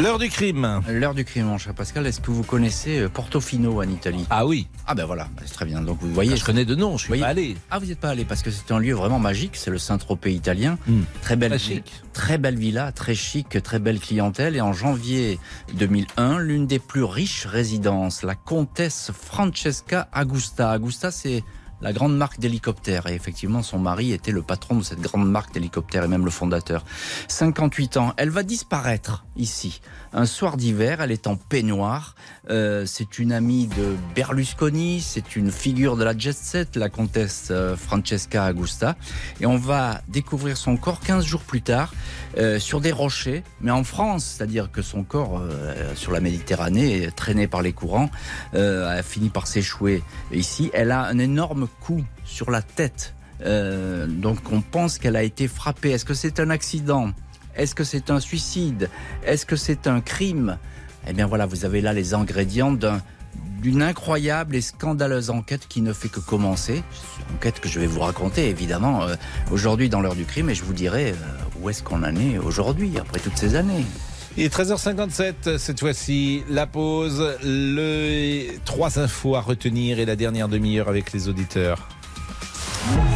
L'heure 0.00 0.18
du 0.18 0.28
crime. 0.30 0.80
L'heure 0.88 1.14
du 1.14 1.24
crime, 1.26 1.46
mon 1.46 1.58
cher 1.58 1.74
Pascal. 1.74 2.06
Est-ce 2.06 2.20
que 2.20 2.30
vous 2.30 2.42
connaissez 2.42 3.00
euh, 3.00 3.08
Portofino 3.10 3.80
en 3.82 3.88
Italie? 3.88 4.24
Ah 4.30 4.46
oui. 4.46 4.66
Ah 4.86 4.94
ben 4.94 5.04
voilà, 5.04 5.28
c'est 5.44 5.52
très 5.52 5.66
bien. 5.66 5.82
Donc 5.82 5.98
vous 6.00 6.12
voyez. 6.14 6.32
Ah, 6.32 6.36
je 6.36 6.44
connais 6.44 6.64
de 6.64 6.74
nom, 6.74 6.96
je 6.96 7.02
suis 7.02 7.08
voyez- 7.08 7.22
pas 7.22 7.28
allé. 7.28 7.56
Ah 7.70 7.78
vous 7.78 7.86
n'êtes 7.86 8.00
pas 8.00 8.08
allé 8.08 8.24
parce 8.24 8.42
que 8.42 8.50
c'est 8.50 8.70
un 8.72 8.78
lieu 8.78 8.94
vraiment 8.94 9.18
magique. 9.18 9.56
C'est 9.56 9.70
le 9.70 9.76
Saint-Tropez 9.78 10.32
italien. 10.32 10.78
Hmm. 10.86 11.02
Très 11.20 11.36
belle, 11.36 11.50
Très 11.50 11.58
vi- 11.58 11.74
chic. 11.76 11.92
très 12.14 12.38
belle 12.38 12.56
villa, 12.56 12.92
très 12.92 13.14
chic, 13.14 13.62
très 13.62 13.78
belle 13.78 14.00
clientèle. 14.00 14.56
Et 14.56 14.60
en 14.62 14.72
janvier 14.72 15.38
2001, 15.74 16.38
l'une 16.38 16.66
des 16.66 16.78
plus 16.78 17.04
riches 17.04 17.44
résidences, 17.46 18.22
la 18.22 18.34
comtesse 18.34 19.10
Francesca 19.12 20.08
Agusta. 20.12 20.70
Agusta, 20.70 21.10
c'est 21.10 21.44
la 21.82 21.92
grande 21.92 22.16
marque 22.16 22.38
d'hélicoptères. 22.38 23.06
Et 23.06 23.14
effectivement, 23.14 23.62
son 23.62 23.78
mari 23.78 24.12
était 24.12 24.32
le 24.32 24.42
patron 24.42 24.76
de 24.76 24.82
cette 24.82 25.00
grande 25.00 25.30
marque 25.30 25.52
d'hélicoptères 25.52 26.04
et 26.04 26.08
même 26.08 26.24
le 26.24 26.30
fondateur. 26.30 26.84
58 27.28 27.96
ans. 27.96 28.14
Elle 28.16 28.30
va 28.30 28.42
disparaître 28.42 29.24
ici. 29.36 29.80
Un 30.12 30.26
soir 30.26 30.56
d'hiver, 30.56 31.00
elle 31.00 31.12
est 31.12 31.28
en 31.28 31.36
peignoir. 31.36 32.16
Euh, 32.50 32.84
c'est 32.84 33.20
une 33.20 33.32
amie 33.32 33.68
de 33.68 33.94
Berlusconi, 34.16 35.00
c'est 35.00 35.36
une 35.36 35.52
figure 35.52 35.96
de 35.96 36.02
la 36.02 36.18
jet 36.18 36.36
set, 36.36 36.74
la 36.74 36.88
comtesse 36.88 37.48
euh, 37.52 37.76
Francesca 37.76 38.50
Augusta. 38.50 38.96
Et 39.40 39.46
on 39.46 39.56
va 39.56 40.00
découvrir 40.08 40.56
son 40.56 40.76
corps 40.76 40.98
15 40.98 41.24
jours 41.24 41.42
plus 41.42 41.62
tard 41.62 41.94
euh, 42.38 42.58
sur 42.58 42.80
des 42.80 42.90
rochers, 42.90 43.44
mais 43.60 43.70
en 43.70 43.84
France, 43.84 44.24
c'est-à-dire 44.36 44.72
que 44.72 44.82
son 44.82 45.04
corps 45.04 45.42
sur 45.94 46.12
la 46.12 46.20
Méditerranée, 46.20 47.10
traîné 47.14 47.46
par 47.46 47.62
les 47.62 47.72
courants, 47.72 48.10
a 48.52 49.02
fini 49.02 49.28
par 49.28 49.46
s'échouer 49.46 50.02
ici. 50.32 50.70
Elle 50.74 50.90
a 50.90 51.04
un 51.04 51.18
énorme 51.18 51.68
coup 51.80 52.04
sur 52.24 52.50
la 52.50 52.62
tête. 52.62 53.14
donc 53.42 54.38
on 54.52 54.60
pense 54.60 54.98
qu'elle 54.98 55.16
a 55.16 55.22
été 55.22 55.48
frappée. 55.48 55.90
Est-ce 55.90 56.04
que 56.04 56.14
c'est 56.14 56.40
un 56.40 56.50
accident? 56.50 57.12
Est-ce 57.56 57.74
que 57.74 57.84
c'est 57.84 58.10
un 58.10 58.20
suicide? 58.20 58.88
Est-ce 59.24 59.44
que 59.44 59.56
c'est 59.56 59.86
un 59.86 60.00
crime? 60.00 60.58
Eh 61.08 61.12
bien 61.12 61.26
voilà, 61.26 61.46
vous 61.46 61.64
avez 61.64 61.80
là 61.80 61.92
les 61.92 62.14
ingrédients 62.14 62.76
d'une 63.60 63.82
incroyable 63.82 64.56
et 64.56 64.60
scandaleuse 64.60 65.30
enquête 65.30 65.66
qui 65.68 65.80
ne 65.82 65.92
fait 65.92 66.08
que 66.08 66.20
commencer. 66.20 66.82
Une 67.28 67.36
enquête 67.36 67.60
que 67.60 67.68
je 67.68 67.80
vais 67.80 67.86
vous 67.86 68.00
raconter 68.00 68.48
évidemment 68.48 69.02
euh, 69.02 69.14
aujourd'hui 69.50 69.88
dans 69.88 70.00
l'heure 70.00 70.16
du 70.16 70.24
crime 70.24 70.50
et 70.50 70.54
je 70.54 70.64
vous 70.64 70.72
dirai 70.72 71.12
euh, 71.12 71.14
où 71.60 71.70
est-ce 71.70 71.82
qu'on 71.82 72.02
en 72.02 72.16
est 72.16 72.38
aujourd'hui 72.38 72.98
après 72.98 73.20
toutes 73.20 73.36
ces 73.36 73.54
années. 73.56 73.84
Il 74.36 74.44
est 74.44 74.54
13h57 74.54 75.58
cette 75.58 75.80
fois-ci, 75.80 76.44
la 76.48 76.66
pause, 76.66 77.36
les 77.42 78.58
trois 78.64 78.98
infos 78.98 79.34
à 79.34 79.40
retenir 79.40 79.98
et 79.98 80.06
la 80.06 80.16
dernière 80.16 80.48
demi-heure 80.48 80.88
avec 80.88 81.12
les 81.12 81.28
auditeurs. 81.28 81.88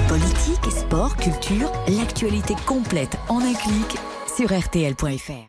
Politique, 0.08 0.70
sport, 0.70 1.16
culture, 1.16 1.70
l'actualité 1.88 2.54
complète 2.66 3.16
en 3.28 3.38
un 3.38 3.54
clic 3.54 3.96
sur 4.36 4.52
RTL.fr. 4.52 5.46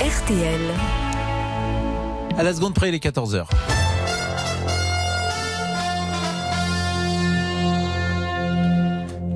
RTL. 0.00 0.60
À 2.36 2.42
la 2.42 2.54
seconde 2.54 2.74
près, 2.74 2.90
il 2.90 2.94
est 2.94 3.04
14h. 3.04 3.46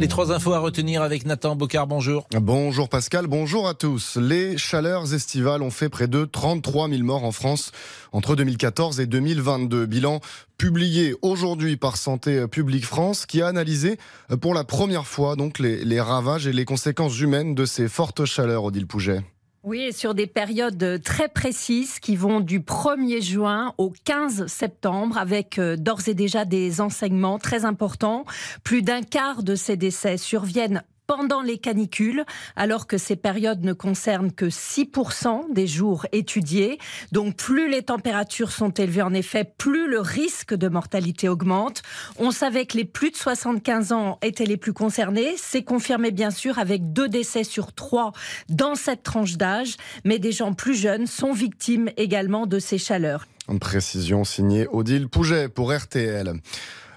Les 0.01 0.07
trois 0.07 0.31
infos 0.31 0.53
à 0.53 0.61
retenir 0.61 1.03
avec 1.03 1.27
Nathan 1.27 1.57
Bocard, 1.57 1.89
bonjour. 1.89 2.29
Bonjour 2.41 2.89
Pascal, 2.89 3.27
bonjour 3.27 3.67
à 3.67 3.75
tous. 3.75 4.17
Les 4.17 4.57
chaleurs 4.57 5.13
estivales 5.13 5.61
ont 5.61 5.73
fait 5.73 5.89
près 5.89 6.07
de 6.07 6.25
33 6.25 6.89
000 6.89 7.03
morts 7.03 7.25
en 7.25 7.33
France 7.33 7.73
entre 8.13 8.37
2014 8.37 9.01
et 9.01 9.07
2022. 9.07 9.87
Bilan 9.87 10.21
publié 10.57 11.17
aujourd'hui 11.21 11.77
par 11.77 11.97
Santé 11.97 12.47
publique 12.47 12.87
France 12.87 13.27
qui 13.27 13.43
a 13.43 13.49
analysé 13.49 13.99
pour 14.41 14.55
la 14.55 14.63
première 14.63 15.07
fois 15.07 15.35
donc 15.35 15.59
les, 15.59 16.01
ravages 16.01 16.47
et 16.47 16.53
les 16.53 16.65
conséquences 16.65 17.19
humaines 17.19 17.57
de 17.57 17.65
ces 17.65 17.89
fortes 17.89 18.25
chaleurs, 18.25 18.63
Odile 18.63 18.87
Pouget. 18.87 19.25
Oui, 19.69 19.83
et 19.83 19.93
sur 19.93 20.15
des 20.15 20.27
périodes 20.27 21.03
très 21.05 21.29
précises 21.29 21.99
qui 22.01 22.17
vont 22.17 22.41
du 22.41 22.61
1er 22.61 23.21
juin 23.21 23.75
au 23.77 23.93
15 24.07 24.47
septembre, 24.47 25.19
avec 25.19 25.59
euh, 25.59 25.77
d'ores 25.77 26.09
et 26.09 26.15
déjà 26.15 26.47
des 26.47 26.81
enseignements 26.81 27.39
très 27.39 27.67
importants. 27.67 28.25
Plus 28.65 28.81
d'un 28.81 29.03
quart 29.03 29.43
de 29.43 29.55
ces 29.55 29.77
décès 29.77 30.17
surviennent 30.17 30.83
pendant 31.09 31.41
les 31.41 31.57
canicules, 31.57 32.25
alors 32.55 32.87
que 32.87 32.99
ces 32.99 33.17
périodes 33.17 33.65
ne 33.65 33.73
concernent 33.73 34.31
que 34.31 34.45
6% 34.45 35.53
des 35.53 35.67
jours 35.67 36.07
étudiés. 36.13 36.79
Donc 37.13 37.35
plus 37.35 37.69
les 37.71 37.83
températures 37.83 38.53
sont 38.53 38.71
élevées, 38.71 39.03
en 39.03 39.15
effet, 39.15 39.51
plus 39.57 39.89
le 39.89 40.01
risque 40.01 40.55
de 40.55 40.69
mortalité 40.69 41.29
augmente. 41.29 41.83
On 42.19 42.31
savait 42.31 42.67
que 42.67 42.77
les 42.77 42.85
plus 42.85 43.11
de 43.11 43.17
75 43.17 43.93
ans 43.93 44.19
étaient 44.21 44.45
les 44.45 44.59
plus 44.59 44.75
concernés. 44.75 45.35
C'est 45.39 45.65
confirmé 45.65 46.11
bien 46.11 46.31
sûr 46.31 46.59
avec 46.59 46.93
deux 46.93 47.09
décès 47.09 47.43
sur 47.43 47.73
trois 47.73 48.13
dans 48.51 48.75
cette 48.75 49.03
tranche 49.03 49.39
d'âge, 49.39 49.77
mais 50.05 50.19
des 50.19 50.33
gens 50.33 50.53
plus 50.53 50.75
jeunes 50.75 51.07
sont 51.07 51.33
victimes 51.33 51.89
également 51.97 52.47
de 52.47 52.59
ces 52.59 52.77
chaleurs. 52.77 53.27
Une 53.49 53.59
précision 53.59 54.25
signée 54.25 54.67
Odile 54.71 55.09
Pouget 55.09 55.49
pour 55.49 55.75
RTL. 55.75 56.35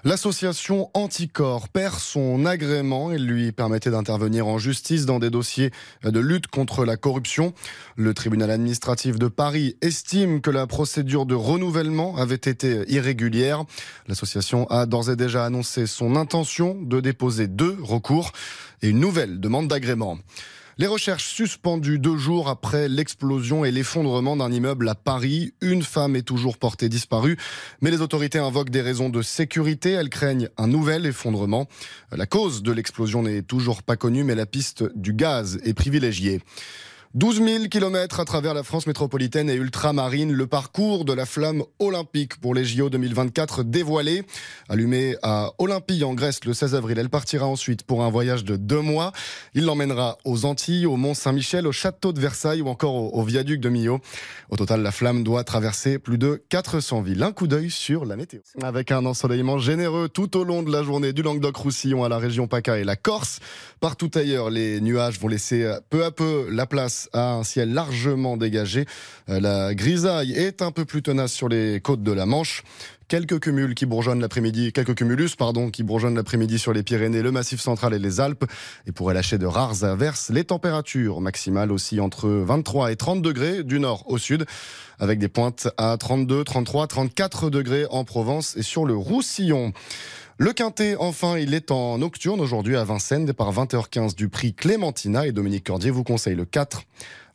L'association 0.04 0.90
Anticorps 0.94 1.68
perd 1.68 1.96
son 1.96 2.44
agrément 2.44 3.12
et 3.12 3.18
lui 3.18 3.52
permettait 3.52 3.92
d'intervenir 3.92 4.48
en 4.48 4.58
justice 4.58 5.06
dans 5.06 5.20
des 5.20 5.30
dossiers 5.30 5.70
de 6.02 6.18
lutte 6.18 6.48
contre 6.48 6.84
la 6.84 6.96
corruption. 6.96 7.54
Le 7.94 8.12
tribunal 8.12 8.50
administratif 8.50 9.16
de 9.16 9.28
Paris 9.28 9.76
estime 9.80 10.40
que 10.40 10.50
la 10.50 10.66
procédure 10.66 11.24
de 11.24 11.36
renouvellement 11.36 12.16
avait 12.16 12.34
été 12.34 12.82
irrégulière. 12.88 13.62
L'association 14.08 14.66
a 14.70 14.86
d'ores 14.86 15.10
et 15.10 15.16
déjà 15.16 15.44
annoncé 15.44 15.86
son 15.86 16.16
intention 16.16 16.76
de 16.82 16.98
déposer 16.98 17.46
deux 17.46 17.78
recours 17.80 18.32
et 18.82 18.88
une 18.88 18.98
nouvelle 18.98 19.38
demande 19.38 19.68
d'agrément. 19.68 20.18
Les 20.78 20.86
recherches 20.86 21.26
suspendues 21.26 21.98
deux 21.98 22.16
jours 22.16 22.48
après 22.48 22.88
l'explosion 22.88 23.64
et 23.64 23.70
l'effondrement 23.70 24.36
d'un 24.36 24.50
immeuble 24.50 24.88
à 24.88 24.94
Paris. 24.94 25.52
Une 25.60 25.82
femme 25.82 26.16
est 26.16 26.22
toujours 26.22 26.56
portée 26.56 26.88
disparue, 26.88 27.36
mais 27.82 27.90
les 27.90 28.00
autorités 28.00 28.38
invoquent 28.38 28.70
des 28.70 28.80
raisons 28.80 29.10
de 29.10 29.20
sécurité. 29.20 29.90
Elles 29.90 30.08
craignent 30.08 30.48
un 30.56 30.68
nouvel 30.68 31.04
effondrement. 31.04 31.68
La 32.10 32.24
cause 32.24 32.62
de 32.62 32.72
l'explosion 32.72 33.22
n'est 33.22 33.42
toujours 33.42 33.82
pas 33.82 33.96
connue, 33.96 34.24
mais 34.24 34.34
la 34.34 34.46
piste 34.46 34.84
du 34.96 35.12
gaz 35.12 35.60
est 35.62 35.74
privilégiée. 35.74 36.40
12 37.14 37.44
000 37.44 37.64
kilomètres 37.64 38.20
à 38.20 38.24
travers 38.24 38.54
la 38.54 38.62
France 38.62 38.86
métropolitaine 38.86 39.50
et 39.50 39.54
ultramarine, 39.54 40.32
le 40.32 40.46
parcours 40.46 41.04
de 41.04 41.12
la 41.12 41.26
flamme 41.26 41.62
olympique 41.78 42.40
pour 42.40 42.54
les 42.54 42.64
JO 42.64 42.88
2024 42.88 43.64
dévoilé. 43.64 44.22
Allumée 44.70 45.16
à 45.22 45.50
Olympie 45.58 46.04
en 46.04 46.14
Grèce 46.14 46.42
le 46.46 46.54
16 46.54 46.74
avril, 46.74 46.98
elle 46.98 47.10
partira 47.10 47.46
ensuite 47.46 47.82
pour 47.82 48.02
un 48.02 48.08
voyage 48.08 48.44
de 48.44 48.56
deux 48.56 48.80
mois. 48.80 49.12
Il 49.52 49.66
l'emmènera 49.66 50.16
aux 50.24 50.46
Antilles, 50.46 50.86
au 50.86 50.96
Mont 50.96 51.12
Saint-Michel, 51.12 51.66
au 51.66 51.72
château 51.72 52.14
de 52.14 52.20
Versailles 52.20 52.62
ou 52.62 52.68
encore 52.68 53.14
au, 53.14 53.22
viaduc 53.22 53.60
de 53.60 53.68
Millau. 53.68 54.00
Au 54.48 54.56
total, 54.56 54.80
la 54.80 54.90
flamme 54.90 55.22
doit 55.22 55.44
traverser 55.44 55.98
plus 55.98 56.16
de 56.16 56.42
400 56.48 57.02
villes. 57.02 57.22
Un 57.22 57.32
coup 57.32 57.46
d'œil 57.46 57.70
sur 57.70 58.06
la 58.06 58.16
météo. 58.16 58.40
Avec 58.62 58.90
un 58.90 59.04
ensoleillement 59.04 59.58
généreux 59.58 60.08
tout 60.08 60.34
au 60.38 60.44
long 60.44 60.62
de 60.62 60.72
la 60.72 60.82
journée 60.82 61.12
du 61.12 61.20
Languedoc-Roussillon 61.20 62.04
à 62.04 62.08
la 62.08 62.16
région 62.16 62.46
PACA 62.46 62.78
et 62.78 62.84
la 62.84 62.96
Corse. 62.96 63.40
Partout 63.80 64.10
ailleurs, 64.14 64.48
les 64.48 64.80
nuages 64.80 65.20
vont 65.20 65.28
laisser 65.28 65.70
peu 65.90 66.06
à 66.06 66.10
peu 66.10 66.48
la 66.50 66.64
place 66.64 67.01
à 67.12 67.34
un 67.34 67.44
ciel 67.44 67.72
largement 67.72 68.36
dégagé. 68.36 68.86
Euh, 69.28 69.40
la 69.40 69.74
grisaille 69.74 70.32
est 70.32 70.62
un 70.62 70.70
peu 70.70 70.84
plus 70.84 71.02
tenace 71.02 71.32
sur 71.32 71.48
les 71.48 71.80
côtes 71.80 72.02
de 72.02 72.12
la 72.12 72.26
Manche. 72.26 72.62
Quelques 73.08 73.40
cumuls 73.40 73.74
qui 73.74 73.84
bourgeonnent 73.84 74.20
l'après-midi, 74.20 74.72
quelques 74.72 74.94
cumulus, 74.94 75.36
pardon, 75.36 75.70
qui 75.70 75.82
bourgeonnent 75.82 76.14
l'après-midi 76.14 76.58
sur 76.58 76.72
les 76.72 76.82
Pyrénées, 76.82 77.20
le 77.20 77.30
Massif 77.30 77.60
central 77.60 77.92
et 77.92 77.98
les 77.98 78.20
Alpes, 78.20 78.46
et 78.86 78.92
pourraient 78.92 79.12
lâcher 79.12 79.36
de 79.36 79.44
rares 79.44 79.84
averses. 79.84 80.30
Les 80.30 80.44
températures 80.44 81.20
maximales 81.20 81.72
aussi 81.72 82.00
entre 82.00 82.28
23 82.30 82.90
et 82.90 82.96
30 82.96 83.20
degrés 83.20 83.64
du 83.64 83.80
nord 83.80 84.04
au 84.08 84.16
sud, 84.16 84.46
avec 84.98 85.18
des 85.18 85.28
pointes 85.28 85.68
à 85.76 85.94
32, 85.98 86.42
33, 86.42 86.86
34 86.86 87.50
degrés 87.50 87.84
en 87.90 88.04
Provence 88.04 88.56
et 88.56 88.62
sur 88.62 88.86
le 88.86 88.96
Roussillon. 88.96 89.74
Le 90.42 90.52
Quintet, 90.52 90.96
enfin, 90.98 91.38
il 91.38 91.54
est 91.54 91.70
en 91.70 91.98
nocturne 91.98 92.40
aujourd'hui 92.40 92.76
à 92.76 92.82
Vincennes, 92.82 93.26
départ 93.26 93.52
20h15 93.52 94.16
du 94.16 94.28
prix 94.28 94.54
Clémentina. 94.54 95.24
Et 95.24 95.30
Dominique 95.30 95.64
Cordier 95.64 95.92
vous 95.92 96.02
conseille 96.02 96.34
le 96.34 96.44
4, 96.44 96.82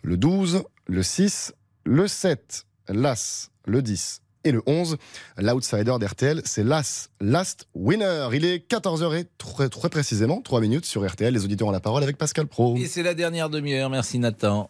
le 0.01 0.18
12, 0.18 0.64
le 0.88 1.03
6, 1.03 1.53
le 1.86 2.05
7, 2.10 2.66
l'As, 2.89 3.49
le 3.64 3.82
10 3.82 4.22
et 4.43 4.51
le 4.51 4.62
11. 4.66 4.97
L'outsider 5.38 5.95
d'RTL, 5.97 6.41
c'est 6.43 6.66
l'As, 6.66 7.08
Last 7.22 7.70
Winner. 7.76 8.28
Il 8.34 8.43
est 8.43 8.70
14h 8.70 9.18
et 9.18 9.26
très, 9.38 9.70
très 9.70 9.88
précisément 9.88 10.41
3 10.41 10.60
minutes 10.60 10.86
sur 10.86 11.10
RTL. 11.10 11.34
Les 11.34 11.45
auditeurs 11.45 11.70
ont 11.70 11.72
la 11.72 11.80
parole 11.80 12.03
avec 12.03 12.18
Pascal 12.18 12.47
Pro. 12.47 12.76
Et 12.76 12.88
c'est 12.88 13.03
la 13.03 13.14
dernière 13.14 13.49
demi-heure. 13.49 13.89
Merci 13.89 14.20
Nathan. 14.20 14.70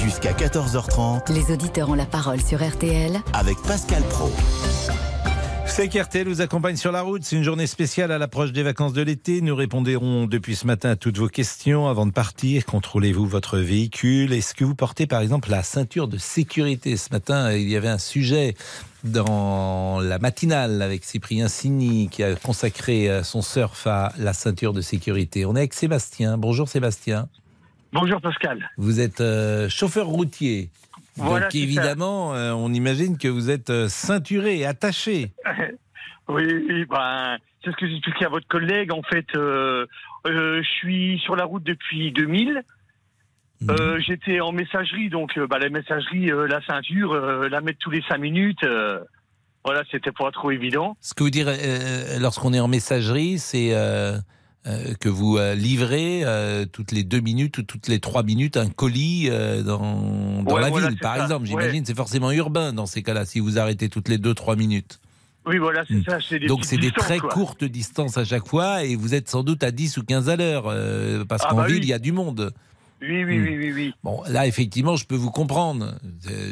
Jusqu'à 0.00 0.32
14h30. 0.32 1.32
Les 1.32 1.52
auditeurs 1.52 1.90
ont 1.90 1.94
la 1.94 2.06
parole 2.06 2.40
sur 2.40 2.64
RTL 2.64 3.20
avec 3.32 3.60
Pascal 3.62 4.04
Pro. 4.04 4.30
C'est 5.74 5.88
qu'RTL 5.88 6.28
vous 6.28 6.42
accompagne 6.42 6.76
sur 6.76 6.92
la 6.92 7.00
route. 7.00 7.24
C'est 7.24 7.34
une 7.34 7.44
journée 7.44 7.66
spéciale 7.66 8.12
à 8.12 8.18
l'approche 8.18 8.52
des 8.52 8.62
vacances 8.62 8.92
de 8.92 9.00
l'été. 9.00 9.40
Nous 9.40 9.56
répondrons 9.56 10.26
depuis 10.26 10.54
ce 10.54 10.66
matin 10.66 10.90
à 10.90 10.96
toutes 10.96 11.16
vos 11.16 11.28
questions. 11.28 11.88
Avant 11.88 12.04
de 12.04 12.10
partir, 12.10 12.66
contrôlez-vous 12.66 13.26
votre 13.26 13.56
véhicule 13.56 14.34
Est-ce 14.34 14.54
que 14.54 14.66
vous 14.66 14.74
portez 14.74 15.06
par 15.06 15.22
exemple 15.22 15.48
la 15.50 15.62
ceinture 15.62 16.08
de 16.08 16.18
sécurité? 16.18 16.98
Ce 16.98 17.10
matin, 17.10 17.54
il 17.54 17.70
y 17.70 17.74
avait 17.74 17.88
un 17.88 17.96
sujet 17.96 18.54
dans 19.02 19.98
la 20.00 20.18
matinale 20.18 20.82
avec 20.82 21.04
Cyprien 21.04 21.48
Signy 21.48 22.10
qui 22.10 22.22
a 22.22 22.34
consacré 22.34 23.08
euh, 23.08 23.22
son 23.22 23.40
surf 23.40 23.86
à 23.86 24.12
la 24.18 24.34
ceinture 24.34 24.74
de 24.74 24.82
sécurité. 24.82 25.46
On 25.46 25.56
est 25.56 25.60
avec 25.60 25.72
Sébastien. 25.72 26.36
Bonjour 26.36 26.68
Sébastien. 26.68 27.28
Bonjour 27.94 28.20
Pascal. 28.20 28.70
Vous 28.76 29.00
êtes 29.00 29.22
euh, 29.22 29.70
chauffeur 29.70 30.06
routier. 30.06 30.68
Donc 31.18 31.54
évidemment, 31.54 32.34
euh, 32.34 32.52
on 32.52 32.72
imagine 32.72 33.18
que 33.18 33.28
vous 33.28 33.50
êtes 33.50 33.70
euh, 33.70 33.88
ceinturé, 33.88 34.64
attaché. 34.64 35.32
oui, 36.28 36.84
ben, 36.88 37.36
c'est 37.64 37.70
ce 37.70 37.76
que 37.76 37.88
j'expliquais 37.88 38.26
à 38.26 38.30
votre 38.30 38.48
collègue. 38.48 38.92
En 38.92 39.02
fait, 39.02 39.26
euh, 39.36 39.86
je 40.24 40.62
suis 40.62 41.18
sur 41.24 41.36
la 41.36 41.44
route 41.44 41.64
depuis 41.64 42.12
2000. 42.12 42.62
Mhm. 43.60 44.00
J'étais 44.00 44.40
en 44.40 44.50
messagerie, 44.50 45.08
donc 45.08 45.38
bah, 45.38 45.58
la 45.60 45.68
messagerie, 45.68 46.26
la 46.26 46.60
ceinture, 46.66 47.14
la 47.14 47.60
mettre 47.60 47.78
tous 47.78 47.90
les 47.90 48.02
cinq 48.08 48.18
minutes. 48.18 48.66
Voilà, 49.64 49.82
c'était 49.90 50.10
pas 50.10 50.30
trop 50.32 50.50
évident. 50.50 50.96
Ce 51.00 51.14
que 51.14 51.22
vous 51.22 51.30
direz, 51.30 51.56
euh, 51.60 52.18
lorsqu'on 52.18 52.52
est 52.52 52.60
en 52.60 52.68
messagerie, 52.68 53.38
c'est 53.38 53.72
euh, 54.66 54.90
euh, 54.90 54.94
que 55.00 55.08
vous 55.08 55.38
livrez 55.56 56.24
toutes 56.72 56.92
les 56.92 57.04
deux 57.04 57.20
minutes 57.20 57.58
ou 57.58 57.62
toutes 57.62 57.88
les 57.88 58.00
trois 58.00 58.22
minutes 58.22 58.56
un 58.56 58.68
colis 58.68 59.28
dans, 59.64 60.42
dans 60.42 60.58
la 60.58 60.70
ville, 60.70 60.98
par 61.00 61.22
exemple. 61.22 61.46
J'imagine, 61.46 61.84
c'est 61.84 61.96
forcément 61.96 62.30
urbain 62.32 62.72
dans 62.72 62.86
ces 62.86 63.02
cas-là, 63.02 63.24
si 63.24 63.40
vous 63.40 63.58
arrêtez 63.58 63.88
toutes 63.88 64.08
les 64.08 64.18
deux, 64.18 64.34
trois 64.34 64.56
minutes. 64.56 65.00
Oui, 65.44 65.58
voilà, 65.58 65.82
c'est 65.88 65.94
hmm. 65.94 66.04
ça. 66.20 66.38
Des 66.38 66.46
Donc 66.46 66.64
c'est 66.64 66.76
des 66.76 66.92
très 66.92 67.18
courtes 67.18 67.64
distances 67.64 68.16
à 68.16 68.24
chaque 68.24 68.46
fois 68.46 68.84
et 68.84 68.94
vous 68.94 69.14
êtes 69.14 69.28
sans 69.28 69.42
doute 69.42 69.64
à 69.64 69.72
10 69.72 69.96
ou 69.96 70.04
15 70.04 70.28
à 70.28 70.36
l'heure 70.36 70.64
parce 71.26 71.42
ah 71.44 71.50
qu'en 71.50 71.56
bah 71.56 71.66
ville, 71.66 71.82
il 71.82 71.88
y 71.88 71.92
a 71.92 71.98
du 71.98 72.12
monde. 72.12 72.52
Oui, 73.02 73.24
oui, 73.24 73.40
oui, 73.40 73.56
oui, 73.58 73.72
oui. 73.72 73.94
Bon, 74.04 74.22
là, 74.28 74.46
effectivement, 74.46 74.94
je 74.94 75.04
peux 75.04 75.16
vous 75.16 75.32
comprendre. 75.32 75.96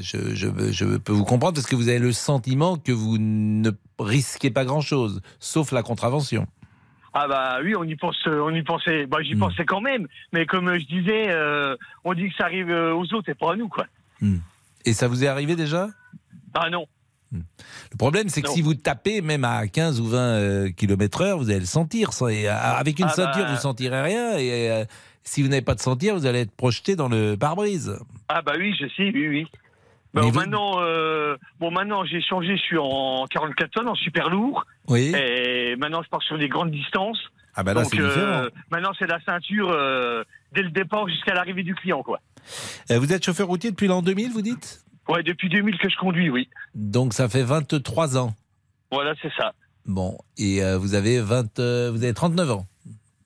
Je, 0.03 0.35
je, 0.35 0.73
je, 0.73 0.85
peux 0.97 1.13
vous 1.13 1.25
comprendre 1.25 1.55
parce 1.55 1.67
que 1.67 1.77
vous 1.77 1.89
avez 1.89 2.01
le 2.01 2.13
sentiment 2.13 2.77
que 2.77 2.91
vous 2.91 3.19
ne 3.19 3.71
risquez 4.01 4.51
pas 4.51 4.65
grand-chose, 4.65 5.21
sauf 5.39 5.71
la 5.71 5.85
contravention. 5.85 6.49
Ah 7.13 7.27
bah 7.27 7.59
oui, 7.63 7.75
on 7.77 7.85
y 7.85 7.97
pense, 7.97 8.17
on 8.27 8.55
y 8.55 8.63
pensait. 8.63 9.07
Bah 9.07 9.19
j'y 9.23 9.35
hmm. 9.35 9.41
pensais 9.41 9.65
quand 9.65 9.81
même, 9.81 10.07
mais 10.33 10.47
comme 10.47 10.77
je 10.79 10.87
disais, 10.87 11.31
euh, 11.31 11.77
on 12.05 12.15
dit 12.15 12.29
que 12.29 12.37
ça 12.37 12.45
arrive 12.45 12.71
euh, 12.71 12.95
aux 12.95 13.13
autres 13.15 13.29
et 13.29 13.35
pas 13.35 13.53
à 13.53 13.57
nous, 13.57 13.69
quoi. 13.69 13.87
Hmm. 14.21 14.39
Et 14.85 14.93
ça 14.93 15.09
vous 15.09 15.25
est 15.25 15.27
arrivé 15.27 15.57
déjà? 15.57 15.89
Ah 16.55 16.71
non. 16.71 16.87
Hmm. 17.33 17.41
Le 17.93 17.97
problème, 17.97 18.29
c'est 18.29 18.43
que 18.43 18.51
si 18.51 18.63
vous 18.63 18.75
tapez 18.75 19.23
même 19.23 19.45
à 19.45 19.67
15 19.67 20.01
ou 20.01 20.07
20 20.07 20.19
euh, 20.19 20.71
km 20.71 21.23
heure, 21.23 21.39
vous 21.39 21.51
allez 21.51 21.61
le 21.61 21.67
sentir. 21.67 22.11
avec 22.23 22.99
une 22.99 23.07
ah 23.07 23.11
ceinture, 23.11 23.45
bah... 23.45 23.53
vous 23.55 23.61
sentirez 23.61 24.03
rien. 24.03 24.39
Et 24.39 24.85
si 25.25 25.43
vous 25.43 25.49
n'avez 25.49 25.63
pas 25.63 25.75
de 25.75 25.81
sentir, 25.81 26.15
vous 26.15 26.27
allez 26.27 26.41
être 26.41 26.53
projeté 26.53 26.97
dans 26.97 27.09
le 27.09 27.37
pare-brise. 27.37 27.99
Ah 28.29 28.43
bah 28.43 28.53
oui, 28.59 28.75
je 28.81 28.87
sais, 28.97 29.11
oui, 29.13 29.29
oui. 29.29 29.47
Bon, 30.13 30.33
maintenant, 30.33 30.81
euh, 30.81 31.37
bon, 31.61 31.71
maintenant 31.71 32.05
j'ai 32.05 32.21
changé, 32.21 32.57
je 32.57 32.63
suis 32.63 32.79
en 32.79 33.27
44 33.31 33.71
tonnes, 33.71 33.89
en 33.89 33.95
super 33.95 34.29
lourd. 34.29 34.65
Oui. 34.89 35.13
Et 35.15 35.77
maintenant, 35.77 36.03
je 36.03 36.09
pars 36.09 36.23
sur 36.23 36.37
des 36.39 36.49
grandes 36.49 36.73
distances. 36.73 37.19
Ah 37.55 37.63
bah 37.63 37.75
là, 37.75 37.85
c'est 37.85 37.97
différent. 37.97 38.45
Euh, 38.45 38.51
maintenant, 38.71 38.91
c'est 38.99 39.07
la 39.07 39.21
ceinture 39.21 39.71
euh, 39.71 40.25
dès 40.53 40.63
le 40.63 40.71
départ 40.71 41.09
jusqu'à 41.09 41.35
l'arrivée 41.35 41.63
du 41.63 41.75
client, 41.75 42.03
quoi. 42.03 42.21
vous 42.89 43.13
êtes 43.13 43.25
chauffeur 43.25 43.47
routier 43.47 43.71
depuis 43.71 43.87
l'an 43.87 44.03
2000, 44.03 44.33
vous 44.33 44.43
dites? 44.43 44.85
Ouais, 45.09 45.23
depuis 45.23 45.49
2000 45.49 45.79
que 45.79 45.89
je 45.89 45.97
conduis, 45.97 46.31
oui. 46.31 46.49
Donc 46.75 47.13
ça 47.13 47.29
fait 47.29 47.43
23 47.43 48.19
ans. 48.19 48.35
Voilà, 48.91 49.15
c'est 49.23 49.33
ça. 49.37 49.53
Bon, 49.87 50.19
et 50.37 50.61
vous 50.77 50.95
avez 50.95 51.21
20, 51.21 51.59
vous 51.91 52.05
avez 52.05 52.15
39 52.15 52.51
ans. 52.51 52.67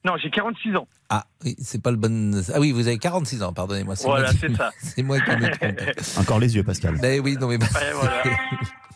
Non, 0.05 0.13
j'ai 0.21 0.29
46 0.29 0.75
ans. 0.75 0.87
Ah, 1.09 1.25
oui, 1.43 1.55
c'est 1.59 1.81
pas 1.81 1.89
le 1.89 1.97
bon. 1.97 2.39
Ah 2.53 2.59
oui, 2.59 2.71
vous 2.71 2.87
avez 2.87 2.99
46 2.99 3.41
ans, 3.41 3.53
pardonnez-moi. 3.53 3.95
Voilà, 4.03 4.31
c'est 4.31 4.55
ça. 4.55 4.71
C'est 4.79 5.01
moi 5.01 5.19
qui 5.19 5.31
me 5.31 5.49
trompe. 5.49 5.81
Encore 6.19 6.39
les 6.39 6.55
yeux, 6.55 6.63
Pascal. 6.63 6.99
Ben 7.01 7.19
oui, 7.23 7.37
non 7.39 7.47
mais. 7.47 7.57
voilà. 7.57 8.23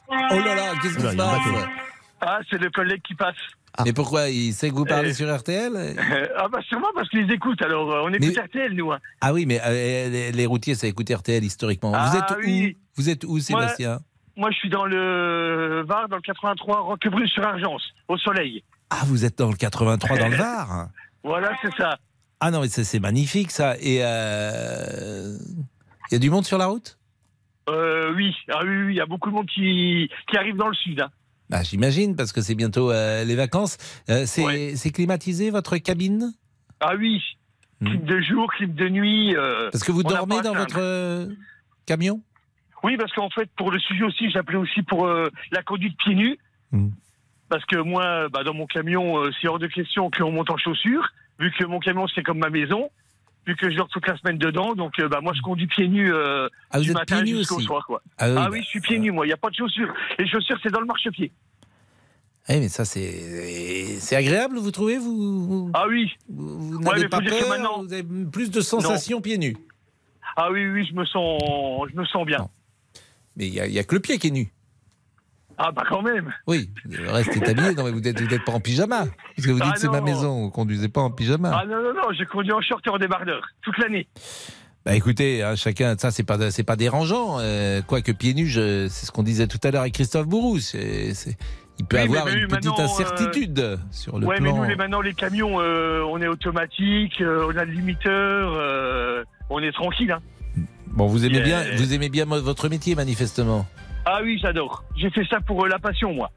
oh 0.10 0.39
là 0.39 0.55
là, 0.55 0.74
qu'est-ce 0.82 0.95
qui 0.95 1.01
se 1.01 1.16
passe 1.16 1.68
Ah, 2.22 2.39
c'est 2.49 2.60
le 2.60 2.70
collègue 2.70 3.01
qui 3.01 3.16
passe. 3.16 3.36
Ah. 3.76 3.84
Mais 3.86 3.93
pourquoi 3.93 4.30
Il 4.30 4.53
sait 4.53 4.70
que 4.70 4.76
vous 4.76 4.86
parlez 4.86 5.14
sur 5.14 5.36
RTL 5.36 5.95
Ah 6.38 6.47
bah 6.47 6.60
sûrement 6.68 6.89
parce 6.93 7.10
qu'ils 7.10 7.32
écoutent. 7.32 7.62
Alors 7.62 7.91
euh, 7.91 8.01
on 8.03 8.14
écoute 8.14 8.38
RTL 8.38 8.74
nous. 8.74 8.91
Hein. 8.91 8.99
Ah 9.22 9.34
oui, 9.34 9.45
mais 9.47 9.60
euh, 9.66 10.32
les, 10.32 10.45
routiers 10.45 10.76
ça 10.76 10.88
écoute 10.88 11.10
RTL 11.12 11.43
historiquement. 11.43 11.91
vous 11.91 12.18
êtes 12.18 12.24
ah 12.30 12.38
où 12.38 12.68
Vous 12.97 13.10
êtes 13.10 13.24
où, 13.24 13.39
Sébastien? 13.39 13.99
moi, 14.36 14.51
je 14.51 14.57
suis 14.57 14.70
dans 14.70 14.86
le 14.86 15.84
Var, 15.88 16.07
dans 16.07 16.16
le 16.16 16.22
83, 16.22 16.80
Roquebrune 16.82 17.28
sur 17.28 17.45
Argence, 17.45 17.84
au 18.07 18.18
soleil. 18.18 18.64
Ah, 18.90 19.04
vous 19.06 19.26
êtes 19.26 19.38
dans 19.38 19.50
le 19.50 19.56
83 19.56 20.18
dans 20.18 20.28
le 20.28 20.36
Var 20.36 20.90
Voilà, 21.24 21.52
c'est 21.62 21.74
ça. 21.76 21.98
Ah 22.40 22.52
non, 22.52 22.62
mais 22.62 22.70
c'est 22.70 23.00
magnifique 23.00 23.52
ça. 23.52 23.76
Et 23.80 23.98
il 23.98 24.02
euh, 24.04 25.38
y 26.12 26.16
a 26.16 26.20
du 26.20 26.30
monde 26.30 26.46
sur 26.46 26.58
la 26.58 26.68
route? 26.68 26.98
Euh, 27.70 28.14
oui. 28.16 28.34
Ah, 28.50 28.62
oui, 28.64 28.88
il 28.90 28.96
y 28.96 29.02
a 29.02 29.06
beaucoup 29.06 29.30
de 29.30 29.36
monde 29.36 29.48
qui, 29.48 30.10
qui 30.30 30.38
arrive 30.38 30.56
dans 30.56 30.70
le 30.70 30.74
sud. 30.74 31.02
Hein. 31.02 31.10
Bah, 31.50 31.64
J'imagine, 31.64 32.16
parce 32.16 32.32
que 32.32 32.42
c'est 32.42 32.56
bientôt 32.56 32.92
euh, 32.92 33.26
les 33.26 33.36
vacances. 33.36 33.78
c'est 34.08 34.92
climatisé 34.92 35.52
votre 35.52 35.78
cabine? 35.78 36.34
Ah 36.80 36.94
oui. 36.98 37.22
Hmm. 37.82 37.88
Clim 37.88 38.06
de 38.06 38.22
jour, 38.22 38.52
clim 38.54 38.74
de 38.74 38.90
nuit. 38.90 39.36
parce 39.72 39.84
que 39.84 39.92
vous 39.92 40.04
dormez 40.04 40.42
dans 40.42 40.56
votre 40.56 41.28
camion? 41.86 42.22
Oui, 42.84 42.96
parce 42.96 43.12
qu'en 43.12 43.30
fait, 43.30 43.50
pour 43.58 43.72
le 43.72 43.80
sujet 43.80 44.06
aussi, 44.06 44.32
j'appelais 44.32 44.58
aussi 44.58 44.82
pour 44.84 45.08
la 45.08 45.64
conduite 45.64 45.98
pieds 45.98 46.16
nus. 46.16 46.38
Hmm. 46.72 46.90
Parce 47.50 47.66
que 47.66 47.78
moi, 47.78 48.30
bah, 48.30 48.43
dans 48.43 48.54
mon 48.54 48.68
camion, 48.68 49.24
c'est 49.41 49.47
hors 49.47 49.60
de 49.60 49.68
question 49.68 50.10
qu'on 50.12 50.32
monte 50.32 50.52
en 50.52 50.58
chaussures 50.58 51.10
vu 51.39 51.52
que 51.58 51.66
mon 51.66 51.80
camion 51.80 52.06
c'est 52.14 52.22
comme 52.22 52.39
ma 52.39 52.50
maison, 52.50 52.91
vu 53.47 53.56
que 53.56 53.72
je 53.72 53.78
dors 53.78 53.88
toute 53.88 54.08
la 54.08 54.18
semaine 54.18 54.38
dedans, 54.38 54.76
donc 54.76 55.00
euh, 55.00 55.08
bah, 55.08 55.22
moi 55.22 55.34
je 55.34 55.41
conduis 55.41 55.68
pieds 55.68 55.88
nus 55.88 56.14
euh, 56.14 56.47
ah, 56.70 56.80
du 56.80 56.91
matin 56.91 57.26
jusqu'au 57.26 57.60
soir. 57.62 57.86
Quoi. 57.88 58.02
Ah, 58.18 58.30
oui, 58.30 58.36
ah 58.38 58.50
oui, 58.52 58.62
je 58.62 58.68
suis 58.68 58.82
pieds 58.82 59.00
nus 59.00 59.12
moi, 59.12 59.26
il 59.26 59.30
n'y 59.30 59.34
a 59.34 59.38
pas 59.38 59.50
de 59.50 59.56
chaussures. 59.56 59.93
Les 60.20 60.28
chaussures 60.28 60.58
c'est 60.62 60.72
dans 60.72 60.82
le 60.82 60.86
marchepied. 60.86 61.32
Eh 62.52 62.60
mais 62.60 62.70
ça 62.70 62.84
c'est 62.84 64.00
c'est 64.00 64.16
agréable, 64.16 64.58
vous 64.58 64.72
trouvez 64.72 64.97
vous, 64.97 65.72
Ah 65.74 65.86
oui. 65.88 66.16
Vous, 66.28 66.80
n'avez 66.82 67.08
pas 67.08 67.22
peur, 67.22 67.50
maintenant... 67.50 67.84
vous 67.84 67.93
avez 67.93 68.04
plus 68.32 68.52
de 68.52 68.62
sensations 68.62 69.22
pieds 69.22 69.38
nus. 69.38 69.56
Ah 70.36 70.52
oui 70.52 70.68
oui, 70.68 70.86
je 70.86 70.93
me 70.93 71.06
sens 71.06 71.41
je 71.91 71.95
me 71.95 72.06
sens 72.06 72.26
bien. 72.26 72.50
Mais 73.36 73.47
il 73.47 73.54
n'y 73.54 73.78
a, 73.78 73.82
a, 73.82 73.84
que 73.84 73.95
le 73.95 74.02
pied 74.02 74.18
qui 74.18 74.28
est 74.28 74.32
nu. 74.32 74.52
Ah 75.62 75.74
bah 75.74 75.84
quand 75.89 76.01
même 76.01 76.34
Oui, 76.47 76.70
le 76.86 77.12
reste 77.12 77.36
est 77.36 77.49
habillé, 77.49 77.76
non 77.76 77.84
mais 77.84 77.91
vous 77.91 77.99
n'êtes 77.99 78.45
pas 78.45 78.53
en 78.53 78.62
pyjama. 78.62 79.07
Parce 79.36 79.45
que 79.45 79.51
vous 79.51 79.60
dites 79.60 79.74
ah 79.74 79.78
c'est 79.78 79.89
ma 79.89 79.99
maison, 79.99 80.43
vous 80.43 80.51
conduisez 80.51 80.88
pas 80.88 81.01
en 81.01 81.12
pyjama. 81.12 81.51
Ah 81.53 81.66
non, 81.66 81.84
non, 81.84 81.93
non, 81.93 82.14
j'ai 82.18 82.26
conduit 82.26 82.53
en 82.53 82.62
short 82.62 82.86
et 82.88 82.89
en 82.89 82.97
débardeur, 82.97 83.41
toute 83.62 83.78
l'année. 83.78 84.07
Bah 84.86 84.95
écoutez, 84.95 85.43
hein, 85.43 85.57
chacun, 85.57 85.97
ça 85.97 86.12
c'est 86.12 86.24
pas 86.24 86.49
c'est 86.51 86.64
pas 86.64 86.78
dérangeant. 86.78 87.39
Euh, 87.39 87.82
quoique 87.86 88.14
pieds 88.14 88.34
nus, 88.34 88.51
c'est 88.51 88.88
ce 88.88 89.12
qu'on 89.12 89.24
disait 89.24 89.47
tout 89.47 89.60
à 89.64 89.72
l'heure 89.72 89.82
avec 89.82 89.95
Christophe 89.95 90.28
Bourou. 90.28 90.60
C'est, 90.60 91.12
il 91.78 91.86
peut 91.86 91.99
avoir 91.99 92.30
une 92.30 92.47
petite 92.47 92.80
euh, 92.80 92.84
incertitude 92.84 93.80
sur 93.91 94.18
le 94.18 94.28
ouais, 94.28 94.38
plan. 94.38 94.55
Mais 94.62 94.70
nous 94.70 94.78
maintenant 94.78 95.01
les 95.01 95.14
camions, 95.14 95.60
euh, 95.60 96.01
on 96.10 96.22
est 96.22 96.28
automatique, 96.28 97.22
on 97.22 97.57
a 97.57 97.66
le 97.66 97.72
limiteur, 97.72 99.26
on 99.49 99.60
est 99.62 99.74
tranquille. 99.74 100.14
Hein. 100.14 100.22
Bon, 100.88 101.07
vous 101.07 101.26
aimez 101.26 101.41
bien, 101.41 101.64
vous 101.76 101.93
aimez 101.93 102.07
bien 102.07 102.24
votre 102.24 102.70
métier 102.70 102.95
manifestement. 102.95 103.68
Ah 104.06 104.20
oui, 104.24 104.39
j'adore. 104.41 104.84
J'ai 104.95 105.10
fait 105.10 105.26
ça 105.30 105.39
pour 105.41 105.66
euh, 105.66 105.68
la 105.68 105.80
passion, 105.80 106.14
moi. 106.14 106.32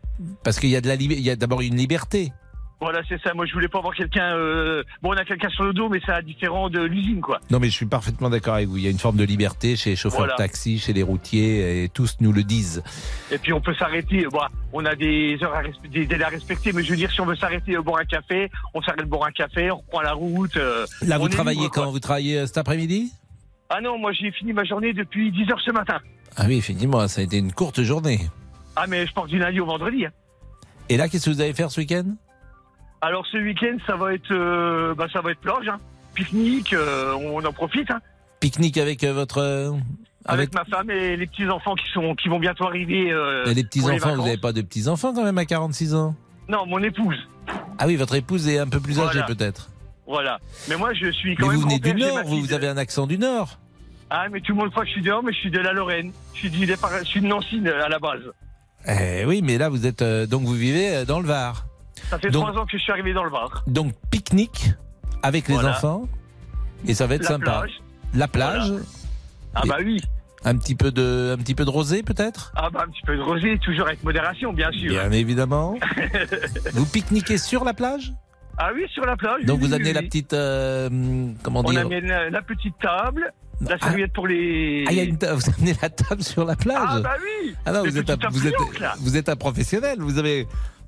Parce 0.45 0.59
qu'il 0.61 0.71
y 0.71 0.77
a 0.77 0.81
de 0.81 0.89
la 0.89 0.95
il 0.95 1.21
y 1.21 1.31
a 1.31 1.37
d'abord 1.37 1.61
une 1.63 1.77
liberté. 1.77 2.33
Voilà, 2.81 3.01
c'est 3.09 3.21
ça. 3.23 3.33
Moi, 3.33 3.47
je 3.47 3.53
voulais 3.53 3.69
pas 3.69 3.79
avoir 3.79 3.95
quelqu'un. 3.95 4.35
Euh, 4.37 4.83
bon, 5.03 5.11
on 5.11 5.17
a 5.17 5.25
quelqu'un 5.25 5.49
sur 5.51 5.63
le 5.63 5.73
dos, 5.73 5.89
mais 5.89 6.01
c'est 6.05 6.25
différent 6.25 6.69
de 6.69 6.81
l'usine, 6.81 7.21
quoi. 7.21 7.39
Non, 7.49 7.61
mais 7.61 7.69
je 7.69 7.75
suis 7.75 7.87
parfaitement 7.87 8.29
d'accord 8.29 8.55
avec 8.55 8.67
vous. 8.69 8.77
Il 8.77 8.83
y 8.83 8.89
a 8.89 8.91
une 8.91 8.99
forme 8.99 9.17
de 9.17 9.23
liberté 9.23 9.77
chez 9.77 9.91
les 9.91 9.97
chauffeurs 9.97 10.27
de 10.27 10.33
taxi, 10.37 10.81
chez 10.81 10.93
les 10.93 11.05
routiers, 11.05 11.85
et 11.85 11.89
tous 11.89 12.17
nous 12.21 12.33
le 12.33 12.43
disent. 12.43 12.83
Et 13.31 13.39
puis, 13.39 13.53
on 13.53 13.61
peut 13.61 13.75
s'arrêter. 13.75 14.27
Bon, 14.33 14.41
on 14.73 14.85
a 14.85 14.97
des 14.97 15.39
heures 15.45 15.55
à 15.55 15.63
des 15.89 16.07
délais 16.07 16.25
à 16.25 16.29
respecter, 16.29 16.73
mais 16.73 16.83
je 16.83 16.91
veux 16.91 16.97
dire, 16.97 17.13
si 17.13 17.21
on 17.21 17.27
veut 17.27 17.37
s'arrêter 17.37 17.77
boire 17.77 18.01
un 18.01 18.05
café, 18.05 18.51
on 18.75 18.83
s'arrête 18.83 19.07
boire 19.07 19.29
un 19.29 19.33
café, 19.33 19.71
on 19.71 19.77
reprend 19.77 20.03
la 20.03 20.15
route. 20.15 20.57
Euh, 20.57 20.85
Là, 21.03 21.19
vous 21.19 21.29
travaillez 21.29 21.69
quand? 21.73 21.89
Vous 21.89 22.01
travaillez 22.01 22.45
cet 22.49 22.59
après-midi? 22.59 23.13
Ah 23.75 23.81
non, 23.81 23.97
moi, 23.97 24.13
j'ai 24.13 24.31
fini 24.31 24.53
ma 24.53 24.65
journée 24.65 24.93
depuis 24.93 25.33
10 25.33 25.51
heures 25.51 25.61
ce 25.65 25.71
matin. 25.71 25.99
Ah 26.37 26.45
oui, 26.47 26.59
effectivement, 26.59 27.09
ça 27.09 27.23
a 27.23 27.25
été 27.25 27.39
une 27.39 27.53
courte 27.53 27.83
journée. 27.83 28.21
Ah, 28.77 28.87
mais 28.87 29.07
je 29.07 29.15
pars 29.15 29.27
du 29.27 29.39
lundi 29.39 29.61
au 29.61 29.65
vendredi. 29.65 30.05
Hein. 30.05 30.11
Et 30.91 30.99
là, 30.99 31.09
qu'est-ce 31.09 31.25
que 31.25 31.31
vous 31.31 31.41
allez 31.41 31.55
faire 31.55 31.71
ce 31.71 31.81
week-end? 31.81 32.05
Alors, 33.01 33.27
ce 33.27 33.39
week-end, 33.39 33.79
ça 33.87 33.97
va 33.97 34.13
être, 34.13 34.31
euh, 34.31 34.95
bah, 34.95 35.07
ça 35.11 35.23
va 35.23 35.31
être 35.31 35.41
plage, 35.41 35.69
hein. 35.69 35.81
pique-nique, 36.15 36.75
euh, 36.75 37.15
on 37.15 37.43
en 37.43 37.53
profite. 37.55 37.91
Hein. 37.91 38.01
Pique-nique 38.41 38.77
avec 38.77 39.05
euh, 39.05 39.15
votre. 39.15 39.75
Avec... 40.27 40.55
ma 40.55 40.67
femme 40.67 40.91
et 40.91 41.17
les 41.17 41.27
petits-enfants 41.27 41.75
qui, 41.75 41.91
sont, 41.93 42.15
qui 42.15 42.29
vont 42.29 42.39
bientôt 42.39 42.67
arriver. 42.67 43.09
et 43.47 43.55
les 43.55 43.65
petits-enfants, 43.65 44.17
vous 44.17 44.25
n'avez 44.25 44.37
pas 44.37 44.53
de 44.53 44.61
petits-enfants 44.61 45.15
quand 45.15 45.25
même 45.25 45.39
à 45.39 45.47
46 45.47 45.95
ans? 45.95 46.15
Non, 46.47 46.67
mon 46.67 46.83
épouse. 46.83 47.17
Ah 47.79 47.87
oui, 47.87 47.97
votre 47.97 48.17
épouse 48.17 48.49
est 48.49 48.59
un 48.59 48.69
peu 48.69 48.81
plus 48.81 49.01
âgée 49.01 49.23
peut-être. 49.27 49.71
Voilà. 50.07 50.41
Mais 50.69 50.77
moi, 50.77 50.93
je 50.93 51.11
suis 51.11 51.35
quand 51.37 51.47
Mais 51.47 51.55
même. 51.55 51.63
Vous 51.63 51.69
venez 51.69 51.79
du 51.79 51.95
Nord, 51.95 52.25
vous 52.27 52.53
avez 52.53 52.69
un 52.69 52.77
accent 52.77 53.07
du 53.07 53.17
Nord. 53.17 53.59
Ah, 54.15 54.27
mais 54.31 54.43
tout 54.43 54.53
le 54.53 54.59
monde 54.59 54.71
croit 54.71 54.83
que 54.83 54.89
je 54.89 54.93
suis 54.93 55.03
dehors, 55.03 55.23
mais 55.23 55.33
je 55.33 55.39
suis 55.39 55.51
de 55.51 55.59
la 55.59 55.73
Lorraine. 55.73 56.13
Je 56.35 56.41
suis, 56.41 56.51
du, 56.51 56.67
je 56.67 57.05
suis 57.05 57.23
de 57.23 57.27
Nancy 57.27 57.63
à 57.67 57.89
la 57.89 57.99
base. 57.99 58.21
Eh 58.87 59.25
oui, 59.25 59.41
mais 59.43 59.57
là, 59.57 59.71
vous 59.71 59.87
êtes 59.87 60.03
euh, 60.03 60.27
donc 60.27 60.43
vous 60.43 60.53
vivez 60.53 60.97
euh, 60.97 61.05
dans 61.07 61.19
le 61.19 61.27
Var. 61.27 61.65
Ça 62.11 62.19
fait 62.19 62.31
trois 62.31 62.51
ans 62.51 62.67
que 62.67 62.77
je 62.77 62.83
suis 62.83 62.93
arrivé 62.93 63.15
dans 63.15 63.25
le 63.25 63.31
Var. 63.31 63.65
Donc 63.67 63.95
pique-nique 64.11 64.73
avec 65.23 65.49
les 65.49 65.57
enfants 65.57 66.09
et 66.87 66.93
ça 66.93 67.07
va 67.07 67.15
être 67.15 67.23
la 67.23 67.29
sympa. 67.29 67.61
Plage. 67.61 67.81
La 68.13 68.29
plage. 68.29 68.73
Ah 69.55 69.63
bah 69.67 69.77
oui. 69.83 70.03
Un 70.45 70.59
petit 70.59 70.75
peu 70.75 70.93
de, 70.93 71.35
un 71.35 71.43
petit 71.43 71.55
peu 71.55 71.65
de 71.65 71.71
rosé 71.71 72.03
peut-être? 72.03 72.53
Ah 72.55 72.69
bah 72.69 72.85
un 72.87 72.91
petit 72.91 73.03
peu 73.07 73.17
de 73.17 73.23
rosé, 73.23 73.59
toujours 73.61 73.87
avec 73.87 74.05
modération, 74.05 74.53
bien 74.53 74.71
sûr. 74.73 74.91
Bien 74.91 75.11
évidemment. 75.13 75.79
vous 76.75 76.85
pique-niquez 76.85 77.39
sur 77.39 77.65
la 77.65 77.73
plage? 77.73 78.13
Ah 78.59 78.73
oui, 78.75 78.85
sur 78.93 79.07
la 79.07 79.17
plage. 79.17 79.47
Donc 79.47 79.61
vous 79.61 79.73
amenez 79.73 79.95
la 79.95 80.03
petite, 80.03 80.35
euh, 80.35 80.91
comment 81.43 81.63
dire? 81.63 81.81
On 81.81 81.87
amène 81.87 82.29
la 82.29 82.43
petite 82.43 82.79
table 82.79 83.33
la 83.69 83.79
serviette 83.79 84.13
pour 84.13 84.27
les. 84.27 84.85
Ah, 84.89 84.93
y 84.93 85.01
a 85.01 85.05
une 85.05 85.17
vous 85.35 85.51
amenez 85.57 85.75
la 85.81 85.89
table 85.89 86.23
sur 86.23 86.45
la 86.45 86.57
plage 86.57 86.79
Ah, 86.81 87.01
bah 87.01 87.15
oui 87.23 87.55
Ah 87.65 87.73
non, 87.73 87.83
vous 87.83 87.99
êtes, 87.99 88.11
un, 88.11 88.17
vous, 88.31 88.47
êtes, 88.47 88.55
vous 88.99 89.17
êtes 89.17 89.29
un 89.29 89.37
professionnel, 89.37 89.99
vous 90.01 90.19
avez, 90.19 90.47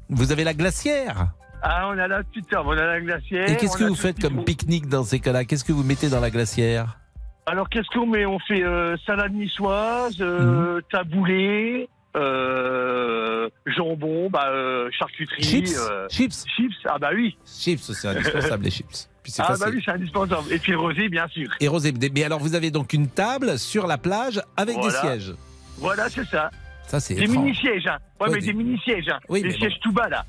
vous 0.08 0.32
avez 0.32 0.44
la 0.44 0.54
glacière 0.54 1.28
Ah, 1.62 1.88
on 1.88 1.98
a 1.98 2.08
la 2.08 2.22
petite 2.24 2.48
table, 2.48 2.68
on 2.68 2.72
a 2.72 2.86
la 2.86 3.00
glacière. 3.00 3.48
Et 3.48 3.56
qu'est-ce 3.56 3.76
que 3.76 3.84
vous 3.84 3.94
faites 3.94 4.20
comme 4.20 4.44
pique-nique 4.44 4.88
dans 4.88 5.04
ces 5.04 5.20
cas-là? 5.20 5.44
Qu'est-ce 5.44 5.64
que 5.64 5.72
vous 5.72 5.84
mettez 5.84 6.08
dans 6.08 6.20
la 6.20 6.30
glacière? 6.30 6.98
Alors, 7.46 7.68
qu'est-ce 7.68 7.88
qu'on 7.92 8.06
met? 8.06 8.24
On 8.24 8.38
fait 8.38 8.64
euh, 8.64 8.96
salade 9.06 9.34
niçoise, 9.34 10.16
euh, 10.20 10.78
mmh. 10.78 10.82
taboulé, 10.90 11.88
euh, 12.16 13.50
jambon, 13.66 14.30
bah, 14.30 14.50
charcuterie, 14.98 15.42
chips, 15.42 15.78
chips, 16.10 16.44
chips. 16.56 16.74
Ah 16.86 16.98
bah 16.98 17.10
oui. 17.14 17.36
Chips, 17.44 17.92
c'est 17.92 18.08
indispensable 18.08 18.64
les 18.64 18.70
chips. 18.70 19.08
Ah 19.38 19.44
facile. 19.44 19.64
bah 19.64 19.70
oui, 19.72 19.82
c'est 19.84 19.90
indispensable. 19.90 20.52
Et 20.52 20.58
puis 20.58 20.74
rosé, 20.74 21.08
bien 21.08 21.28
sûr. 21.28 21.48
Et 21.60 21.68
rosé. 21.68 21.92
Mais 22.14 22.24
alors, 22.24 22.40
vous 22.40 22.54
avez 22.54 22.70
donc 22.70 22.92
une 22.92 23.08
table 23.08 23.58
sur 23.58 23.86
la 23.86 23.98
plage 23.98 24.40
avec 24.56 24.76
voilà. 24.76 24.90
des 24.90 25.08
sièges. 25.08 25.34
Voilà, 25.78 26.08
c'est 26.08 26.26
ça. 26.26 26.50
Ça, 26.86 27.00
c'est 27.00 27.14
des 27.14 27.26
mini 27.26 27.54
sièges. 27.54 27.86
Hein. 27.86 27.98
Ouais, 28.20 28.28
ouais, 28.28 28.34
mais 28.34 28.40
des, 28.40 28.46
des 28.48 28.52
mini 28.52 28.78
sièges. 28.78 29.08
Hein. 29.08 29.18
Oui, 29.28 29.42
des 29.42 29.52
sièges 29.52 29.74
bon. 29.74 29.80
tout 29.82 29.92
bas 29.92 30.08
là. 30.08 30.24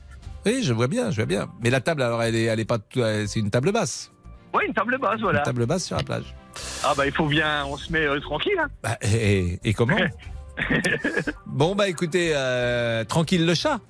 Oui, 0.45 0.63
je 0.63 0.73
vois 0.73 0.87
bien, 0.87 1.11
je 1.11 1.15
vois 1.17 1.25
bien. 1.25 1.47
Mais 1.61 1.69
la 1.69 1.81
table, 1.81 2.01
alors, 2.01 2.21
elle 2.21 2.35
est, 2.35 2.43
elle 2.43 2.59
est 2.59 2.65
pas, 2.65 2.77
c'est 2.93 3.39
une 3.39 3.49
table 3.49 3.71
basse. 3.71 4.11
Oui, 4.53 4.63
une 4.67 4.73
table 4.73 4.97
basse, 4.97 5.19
voilà. 5.19 5.39
Une 5.39 5.45
table 5.45 5.65
basse 5.65 5.85
sur 5.85 5.97
la 5.97 6.03
plage. 6.03 6.33
Ah 6.83 6.93
bah 6.95 7.05
il 7.05 7.11
faut 7.11 7.25
bien, 7.27 7.65
on 7.65 7.75
se 7.75 7.91
met 7.91 8.05
euh, 8.05 8.19
tranquille. 8.21 8.57
Hein. 8.57 8.67
Bah, 8.81 8.97
et, 9.01 9.59
et 9.63 9.73
comment 9.73 9.97
Bon 11.45 11.75
bah 11.75 11.89
écoutez, 11.89 12.31
euh, 12.33 13.03
tranquille 13.03 13.45
le 13.45 13.53
chat. 13.53 13.81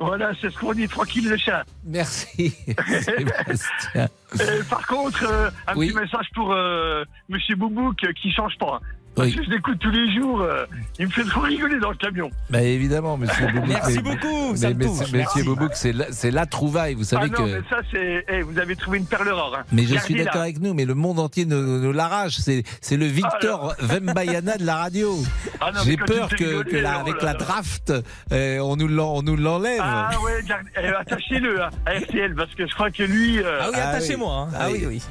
Voilà, 0.00 0.32
c'est 0.40 0.50
ce 0.50 0.58
qu'on 0.58 0.72
dit, 0.72 0.88
tranquille 0.88 1.28
le 1.28 1.36
chat. 1.36 1.64
Merci, 1.84 2.54
Sébastien. 3.02 4.08
Et 4.34 4.62
par 4.68 4.86
contre, 4.86 5.24
euh, 5.24 5.50
un 5.66 5.76
Oui. 5.76 5.88
petit 5.88 5.96
message 5.98 6.26
pour 6.34 6.52
euh, 6.52 7.04
Monsieur 7.28 7.54
Boubouk 7.56 8.02
euh, 8.04 8.12
qui 8.14 8.32
change 8.32 8.56
pas. 8.58 8.80
Oui. 9.18 9.36
je 9.44 9.50
l'écoute 9.50 9.78
tous 9.80 9.90
les 9.90 10.14
jours, 10.14 10.40
euh, 10.40 10.64
il 10.98 11.06
me 11.06 11.10
fait 11.10 11.24
trop 11.24 11.40
rigoler 11.40 11.78
dans 11.80 11.90
le 11.90 11.96
camion. 11.96 12.30
Bah 12.48 12.62
évidemment, 12.62 13.16
monsieur 13.18 13.46
Boubouk. 13.52 13.68
Merci 13.68 13.96
mais- 13.96 14.02
beaucoup, 14.02 14.52
mais, 14.52 14.74
mais- 14.74 14.86
Monsieur 14.86 15.16
merci. 15.18 15.42
Boubouk, 15.42 15.70
c'est 15.74 16.30
la, 16.30 16.46
trouvaille, 16.46 16.94
vous 16.94 17.04
savez 17.04 17.28
ah 17.34 17.38
non, 17.40 17.46
que. 17.46 17.50
mais 17.52 17.60
ça 17.68 17.76
c'est, 17.92 18.24
eh, 18.28 18.42
vous 18.42 18.58
avez 18.58 18.76
trouvé 18.76 18.98
une 18.98 19.06
perle 19.06 19.28
rare. 19.28 19.52
Hein. 19.58 19.64
Mais 19.72 19.82
je 19.84 19.96
suis 19.96 20.14
d'accord 20.14 20.42
avec 20.42 20.60
nous, 20.60 20.72
mais 20.74 20.84
le 20.84 20.94
monde 20.94 21.18
entier 21.18 21.44
nous, 21.44 21.80
nous 21.80 21.92
l'arrache. 21.92 22.36
C'est, 22.38 22.96
le 22.96 23.04
Victor 23.06 23.74
Vembayana 23.80 24.56
de 24.56 24.64
la 24.64 24.76
radio. 24.76 25.18
Ah 25.60 25.70
J'ai 25.84 25.96
peur 25.96 26.28
que, 26.28 26.76
la- 26.76 26.98
oh 26.98 27.00
avec 27.00 27.16
là 27.16 27.24
la 27.26 27.32
là. 27.32 27.38
draft, 27.38 27.92
euh, 28.32 28.58
on 28.60 28.76
nous 28.76 29.36
l'enlève. 29.36 29.80
Ah 29.82 30.10
ouais, 30.24 30.42
garde- 30.46 30.66
eh, 30.80 30.86
attachez-le 30.86 31.62
hein, 31.62 31.70
à 31.84 31.98
RTL 31.98 32.34
parce 32.34 32.54
que 32.54 32.66
je 32.66 32.74
crois 32.74 32.90
que 32.90 33.02
lui. 33.02 33.38
euh, 33.42 33.58
Ah 33.60 33.66
oui, 33.72 33.76
attachez-moi. 33.80 34.48
hein. 34.50 34.54
Ah 34.58 34.68
oui, 34.70 34.84
oui. 34.86 35.02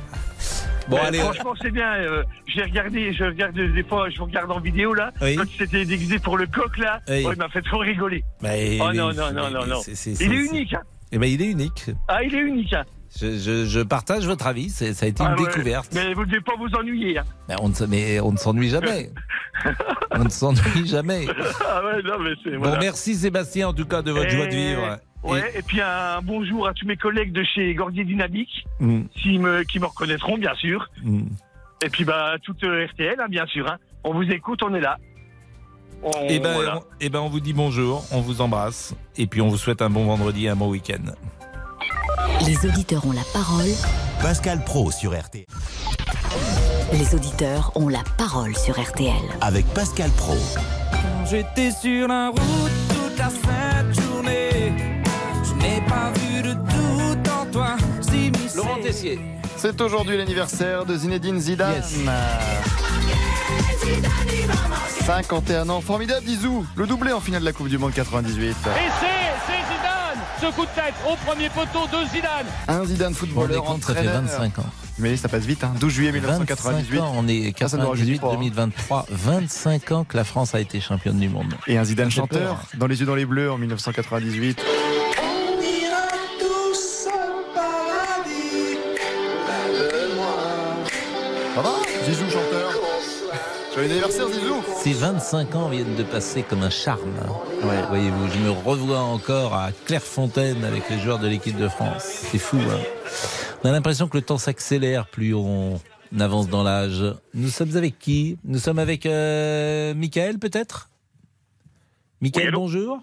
Bon, 0.89 0.97
Mais 1.01 1.07
allez. 1.07 1.19
Franchement, 1.19 1.53
c'est 1.61 1.71
bien. 1.71 1.93
euh, 1.93 2.23
j'ai 2.47 2.63
regardé, 2.63 3.13
je 3.13 3.23
regarde 3.23 3.53
des 3.55 3.83
fois, 3.83 4.09
je 4.09 4.17
vous 4.17 4.25
regarde 4.25 4.51
en 4.51 4.59
vidéo 4.59 4.93
là. 4.93 5.11
Oui. 5.21 5.35
Quand 5.35 5.43
il 5.43 5.57
s'était 5.57 5.85
déguisé 5.85 6.19
pour 6.19 6.37
le 6.37 6.47
coq 6.47 6.77
là, 6.77 6.99
Oui. 7.07 7.23
oh, 7.27 7.31
il 7.33 7.37
m'a 7.37 7.49
fait 7.49 7.61
trop 7.61 7.77
rigoler. 7.79 8.23
Mais- 8.41 8.77
oh 8.81 8.87
mais- 8.91 8.97
non, 8.97 9.13
non, 9.13 9.13
non, 9.13 9.25
mais- 9.33 9.51
non, 9.51 9.59
mais 9.63 9.67
non. 9.67 9.81
Il 10.19 10.33
est 10.33 10.45
unique. 10.45 10.73
Hein. 10.73 10.81
Eh 11.11 11.17
ben, 11.17 11.25
il 11.29 11.41
est 11.41 11.49
unique. 11.51 11.89
Ah, 12.07 12.23
il 12.23 12.33
est 12.35 12.39
unique. 12.39 12.73
Hein. 12.73 12.83
Je, 13.19 13.37
je- 13.39 13.65
je 13.65 13.79
partage 13.79 14.25
votre 14.27 14.45
avis. 14.45 14.69
Ça 14.69 14.85
a 14.85 15.07
été 15.07 15.23
Ah 15.25 15.33
une 15.35 15.43
ouais. 15.43 15.47
découverte. 15.47 15.91
Mais 15.95 16.13
vous 16.13 16.21
ne 16.21 16.25
devez 16.27 16.41
pas 16.41 16.53
vous 16.59 16.69
ennuyer. 16.77 17.17
Hein. 17.17 17.23
Mais 17.47 17.55
on 17.61 17.69
ne, 17.69 17.85
mais 17.87 18.19
on 18.19 18.31
ne 18.31 18.37
s'ennuie 18.37 18.69
jamais. 18.69 19.09
on 20.11 20.23
ne 20.25 20.29
s'ennuie 20.29 20.87
jamais. 20.87 21.25
ah 21.67 21.81
ouais, 21.83 22.03
non, 22.03 22.19
mais 22.19 22.31
c'est. 22.43 22.55
Bon, 22.57 22.75
merci 22.79 23.15
Sébastien 23.15 23.69
en 23.69 23.73
tout 23.73 23.85
cas 23.85 24.01
de 24.03 24.11
votre 24.11 24.27
Et- 24.27 24.29
joie 24.37 24.45
de 24.45 24.55
vivre. 24.55 24.97
Ouais, 25.24 25.51
et... 25.55 25.61
puis 25.61 25.82
un 25.82 26.22
bonjour 26.22 26.67
à 26.67 26.74
tous 26.74 26.86
mes 26.86 26.95
collègues 26.95 27.32
de 27.34 27.43
chez 27.43 27.74
Gordier 27.74 28.05
Dynamique, 28.05 28.65
Mm, 28.80 29.01
me, 29.39 29.63
qui 29.63 29.80
me 29.80 29.86
reconnaîtront, 29.86 30.38
bien 30.38 30.55
sûr. 30.55 30.89
mm. 31.03 31.24
Et 31.84 31.89
puis, 31.89 32.03
bah, 32.03 32.36
toute 32.43 32.63
euh, 32.65 32.86
RTL, 32.88 33.15
hein, 33.20 33.28
bien 33.30 33.45
sûr. 33.47 33.70
Hein. 33.70 33.78
On 34.03 34.13
vous 34.13 34.24
écoute, 34.24 34.61
on 34.63 34.74
est 34.76 34.82
là. 34.82 34.97
On, 36.03 36.11
Eh 36.30 36.39
ben, 36.39 36.53
voilà. 36.53 36.78
on, 36.78 36.84
eh 37.01 37.09
ben, 37.09 37.20
on 37.20 37.30
vous 37.30 37.39
dit 37.39 37.53
bonjour, 37.53 38.05
on 38.11 38.22
vous 38.22 38.41
embrasse, 38.41 38.95
et 39.17 39.28
puis 39.28 39.41
on 39.41 39.47
vous 39.49 39.57
souhaite 39.57 39.82
un 39.82 39.89
bon 39.89 40.05
vendredi, 40.05 40.47
un 40.47 40.55
bon 40.55 40.70
week-end. 40.70 41.03
Les 42.45 42.65
auditeurs 42.65 43.05
ont 43.05 43.11
la 43.11 43.24
parole. 43.34 43.67
Pascal 44.22 44.63
Pro 44.63 44.91
sur 44.91 45.17
RTL. 45.17 45.45
Les 46.93 47.13
auditeurs 47.15 47.72
ont 47.76 47.88
la 47.88 48.03
parole 48.17 48.55
sur 48.55 48.80
RTL. 48.80 49.13
Avec 49.41 49.65
Pascal 49.74 50.09
Pro. 50.11 50.36
Quand 50.91 51.26
j'étais 51.30 51.72
sur 51.72 52.07
la 52.07 52.30
route 52.30 52.39
toute 52.89 53.17
la 53.17 53.30
pas 55.89 56.11
vu 56.15 56.41
de 56.41 56.53
doute 56.53 57.29
en 57.29 57.45
toi. 57.51 57.75
s'immiscer. 58.01 58.57
Laurent 58.57 58.77
Tessier. 58.81 59.19
C'est 59.57 59.79
aujourd'hui 59.81 60.17
l'anniversaire 60.17 60.85
de 60.85 60.95
Zinedine 60.95 61.39
Zidane. 61.39 61.83
51 65.05 65.69
ans, 65.69 65.81
formidable 65.81 66.25
Zizou, 66.25 66.65
le 66.75 66.87
doublé 66.87 67.11
en 67.11 67.19
finale 67.19 67.41
de 67.41 67.45
la 67.45 67.51
Coupe 67.53 67.67
du 67.67 67.77
Monde 67.77 67.93
98. 67.93 68.49
Et 68.49 68.53
c'est, 68.53 68.65
c'est 69.47 69.53
Zidane 69.73 70.19
Ce 70.39 70.55
coup 70.55 70.61
de 70.65 70.71
tête 70.75 70.93
au 71.11 71.15
premier 71.25 71.49
poteau 71.49 71.87
de 71.87 72.07
Zidane 72.07 72.45
Un 72.67 72.85
Zidane 72.85 73.13
footballeur 73.13 73.63
compte, 73.63 73.83
ça 73.83 73.93
fait 73.95 74.01
entraîneur. 74.07 74.21
25 74.23 74.59
ans. 74.59 74.65
Mais 74.99 75.17
ça 75.17 75.27
passe 75.29 75.45
vite, 75.45 75.63
hein. 75.63 75.73
12 75.79 75.91
juillet 75.93 76.11
1998. 76.11 76.97
25 76.97 77.03
ans, 77.03 77.13
on 77.17 77.27
est 77.27 77.53
Ah, 77.61 77.67
ça 77.67 77.77
ne 77.77 77.81
me 77.83 77.87
rajeunit 77.87 78.19
98, 78.19 78.21
pas, 78.21 78.27
hein. 78.27 78.33
2023, 78.35 79.05
25 79.09 79.91
ans 79.91 80.03
que 80.03 80.15
la 80.17 80.23
France 80.23 80.53
a 80.55 80.59
été 80.59 80.79
championne 80.79 81.17
du 81.19 81.29
monde. 81.29 81.53
Et 81.67 81.77
un 81.77 81.83
Zidane 81.83 82.11
chanteur, 82.11 82.39
peur. 82.57 82.65
dans 82.77 82.87
les 82.87 82.99
yeux 82.99 83.05
dans 83.05 83.15
les 83.15 83.25
bleus 83.25 83.51
en 83.51 83.57
1998. 83.57 84.61
Joyeux 93.80 93.91
anniversaire 93.93 94.27
Zizou 94.27 94.61
Ces 94.75 94.91
25 94.91 95.55
ans 95.55 95.69
viennent 95.69 95.95
de 95.95 96.03
passer 96.03 96.43
comme 96.43 96.63
un 96.63 96.69
charme. 96.69 97.13
Ouais, 97.63 97.82
voyez-vous, 97.88 98.27
je 98.30 98.39
me 98.39 98.49
revois 98.49 98.99
encore 98.99 99.53
à 99.53 99.71
Clairefontaine 99.86 100.65
avec 100.65 100.89
les 100.89 100.99
joueurs 100.99 101.17
de 101.19 101.30
l'équipe 101.30 101.55
de 101.57 101.69
France. 101.69 102.03
C'est 102.03 102.39
fou. 102.39 102.57
Hein 102.57 102.80
on 103.63 103.69
a 103.69 103.71
l'impression 103.71 104.09
que 104.09 104.17
le 104.17 104.23
temps 104.23 104.38
s'accélère 104.38 105.07
plus 105.07 105.34
on 105.34 105.80
avance 106.19 106.49
dans 106.49 106.61
l'âge. 106.61 107.05
Nous 107.34 107.47
sommes 107.47 107.77
avec 107.77 107.97
qui? 107.99 108.38
Nous 108.43 108.59
sommes 108.59 108.80
avec 108.80 109.05
euh, 109.05 109.93
Michael 109.93 110.39
peut-être? 110.39 110.89
Michael, 112.19 112.51
bonjour. 112.51 112.99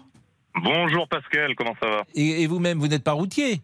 Bonjour 0.63 1.07
Pascal, 1.07 1.55
comment 1.55 1.73
ça 1.81 1.87
va? 1.89 2.03
Et, 2.13 2.43
et 2.43 2.47
vous-même, 2.47 2.77
vous 2.77 2.87
n'êtes 2.87 3.03
pas 3.03 3.13
routier? 3.13 3.61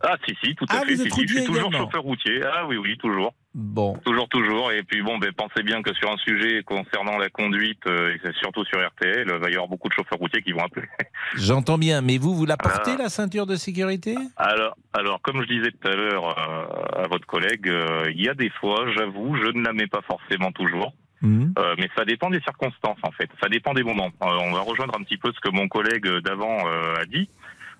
Ah 0.00 0.14
si 0.24 0.36
si, 0.40 0.54
tout 0.54 0.66
à 0.68 0.74
Ah, 0.76 0.80
fait. 0.86 0.94
vous 0.94 1.02
êtes 1.02 1.12
si, 1.12 1.20
si, 1.22 1.26
je 1.26 1.34
suis 1.38 1.46
toujours 1.46 1.66
également. 1.68 1.86
chauffeur 1.86 2.02
routier. 2.04 2.40
Ah 2.44 2.64
oui 2.68 2.76
oui, 2.76 2.96
toujours. 2.98 3.32
Bon. 3.54 3.94
Toujours 4.04 4.28
toujours. 4.28 4.72
Et 4.72 4.82
puis 4.82 5.00
bon, 5.02 5.18
ben, 5.18 5.32
pensez 5.32 5.62
bien 5.62 5.80
que 5.82 5.94
sur 5.94 6.10
un 6.10 6.16
sujet 6.16 6.62
concernant 6.64 7.16
la 7.18 7.28
conduite, 7.28 7.86
euh, 7.86 8.12
et 8.12 8.20
c'est 8.24 8.34
surtout 8.34 8.64
sur 8.64 8.84
RTL, 8.84 9.26
il 9.28 9.38
va 9.40 9.48
y 9.48 9.52
avoir 9.54 9.68
beaucoup 9.68 9.88
de 9.88 9.92
chauffeurs 9.94 10.18
routiers 10.18 10.42
qui 10.42 10.50
vont 10.52 10.64
appeler. 10.64 10.88
J'entends 11.36 11.78
bien, 11.78 12.00
mais 12.00 12.18
vous, 12.18 12.34
vous 12.34 12.46
la 12.46 12.56
portez 12.56 12.92
Ah. 12.94 13.02
la 13.04 13.08
ceinture 13.08 13.46
de 13.46 13.54
sécurité? 13.54 14.16
Alors, 14.36 14.76
alors 14.92 15.22
comme 15.22 15.40
je 15.42 15.46
disais 15.46 15.70
tout 15.70 15.88
à 15.88 15.94
l'heure 15.94 16.26
euh, 16.36 17.04
à 17.04 17.06
votre 17.08 17.26
collègue, 17.26 17.68
euh, 17.68 18.10
il 18.12 18.22
y 18.22 18.28
a 18.28 18.34
des 18.34 18.50
fois, 18.50 18.86
j'avoue, 18.96 19.36
je 19.36 19.50
ne 19.56 19.64
la 19.64 19.72
mets 19.72 19.86
pas 19.86 20.02
forcément 20.02 20.50
toujours. 20.50 20.92
Mhm. 21.22 21.54
Euh, 21.58 21.74
mais 21.78 21.88
ça 21.96 22.04
dépend 22.04 22.28
des 22.30 22.40
circonstances 22.40 22.98
en 23.02 23.10
fait, 23.12 23.30
ça 23.40 23.48
dépend 23.48 23.72
des 23.72 23.84
moments. 23.84 24.10
Euh, 24.22 24.26
on 24.26 24.52
va 24.52 24.60
rejoindre 24.60 24.94
un 24.98 25.02
petit 25.04 25.16
peu 25.16 25.32
ce 25.32 25.40
que 25.40 25.54
mon 25.54 25.68
collègue 25.68 26.06
d'avant 26.24 26.58
euh, 26.66 26.96
a 27.00 27.04
dit. 27.06 27.30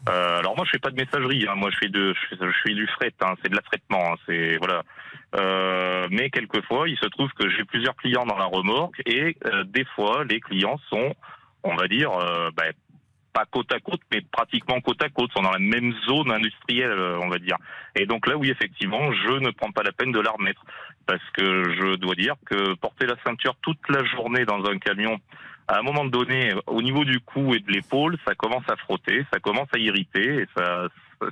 Euh, 0.09 0.39
alors 0.39 0.57
moi 0.57 0.65
je 0.67 0.71
fais 0.71 0.79
pas 0.79 0.91
de 0.91 0.97
messagerie, 0.97 1.47
hein. 1.49 1.55
moi 1.57 1.71
je 1.71 1.79
fais 1.79 1.89
de, 1.89 2.15
je, 2.31 2.37
fais- 2.63 2.75
du 2.75 2.87
fret, 2.89 3.13
hein. 3.23 3.35
c'est 3.43 3.49
de 3.51 3.57
l'affrètement, 3.57 4.13
hein. 4.13 4.17
c'est 4.27 4.57
voilà. 4.59 4.83
Euh, 5.37 6.07
mais 6.11 6.31
quelquefois 6.31 6.89
il 6.89 6.97
se 6.99 7.07
trouve 7.07 7.31
que 7.33 7.49
j'ai 7.51 7.65
plusieurs 7.65 7.97
clients 7.97 8.25
dans 8.25 8.37
la 8.37 8.45
remorque 8.45 9.01
et 9.07 9.37
euh, 9.47 9.65
des 9.65 9.85
fois 9.97 10.25
les 10.25 10.41
clients 10.41 10.79
sont, 10.91 11.15
on 11.63 11.75
va 11.75 11.89
dire, 11.89 12.11
ben, 12.57 12.73
pas 13.35 13.45
côte 13.51 13.71
à 13.73 13.81
côte, 13.81 14.01
mais 14.13 14.23
pratiquement 14.23 14.81
côte 14.81 15.03
à 15.03 15.11
côte, 15.11 15.31
sont 15.33 15.43
dans 15.43 15.51
la 15.51 15.59
même 15.59 15.93
zone 16.07 16.31
industrielle, 16.31 16.91
euh, 16.93 17.19
on 17.21 17.29
va 17.29 17.39
dire. 17.39 17.57
Et 17.97 18.07
donc 18.07 18.27
là, 18.27 18.37
oui, 18.37 18.49
effectivement, 18.49 19.13
je 19.13 19.33
ne 19.33 19.51
prends 19.51 19.73
pas 19.73 19.83
la 19.83 19.93
peine 19.93 20.13
de 20.13 20.21
la 20.21 20.31
remettre, 20.31 20.65
parce 21.07 21.29
que 21.33 21.45
je 21.75 21.97
dois 21.97 22.15
dire 22.15 22.37
que 22.47 22.75
porter 22.75 23.07
la 23.07 23.17
ceinture 23.27 23.57
toute 23.61 23.81
la 23.91 24.05
journée 24.05 24.47
dans 24.47 24.65
un 24.65 24.79
camion, 24.79 25.19
à 25.69 25.79
un 25.79 25.83
moment 25.83 26.05
donné, 26.05 26.53
au 26.67 26.83
niveau 26.83 27.05
du 27.05 27.21
cou 27.21 27.55
et 27.55 27.61
de 27.61 27.71
l'épaule, 27.73 28.17
ça 28.27 28.35
commence 28.35 28.65
à 28.69 28.77
frotter, 28.77 29.25
ça 29.33 29.41
commence 29.41 29.69
à 29.75 29.79
irriter, 29.79 30.43
et 30.43 30.47
ça, 30.57 30.89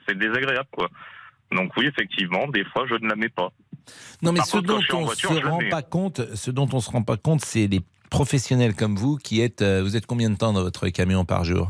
c'est 0.08 0.16
désagréable, 0.18 0.68
quoi. 0.72 0.88
Donc 1.50 1.72
oui, 1.76 1.86
effectivement, 1.86 2.46
des 2.48 2.64
fois, 2.64 2.84
je 2.88 2.94
ne 2.94 3.08
la 3.08 3.14
mets 3.16 3.28
pas. 3.28 3.50
Non, 4.22 4.32
mais 4.32 4.38
Par 4.38 4.46
ce 4.46 4.52
contre, 4.58 4.66
dont 4.68 4.96
on 4.98 5.04
voiture, 5.04 5.34
se 5.34 5.46
rend 5.46 5.58
pas 5.70 5.82
compte, 5.82 6.34
ce 6.34 6.50
dont 6.50 6.68
on 6.72 6.80
se 6.80 6.90
rend 6.90 7.02
pas 7.02 7.16
compte, 7.18 7.40
c'est 7.42 7.66
les 7.66 7.80
professionnels 8.10 8.74
comme 8.74 8.96
vous 8.96 9.16
qui 9.16 9.40
êtes. 9.42 9.60
euh, 9.62 9.82
vous 9.82 9.96
êtes 9.96 10.06
combien 10.06 10.30
de 10.30 10.36
temps 10.36 10.52
dans 10.52 10.62
votre 10.62 10.88
camion 10.88 11.24
par 11.24 11.44
jour? 11.44 11.68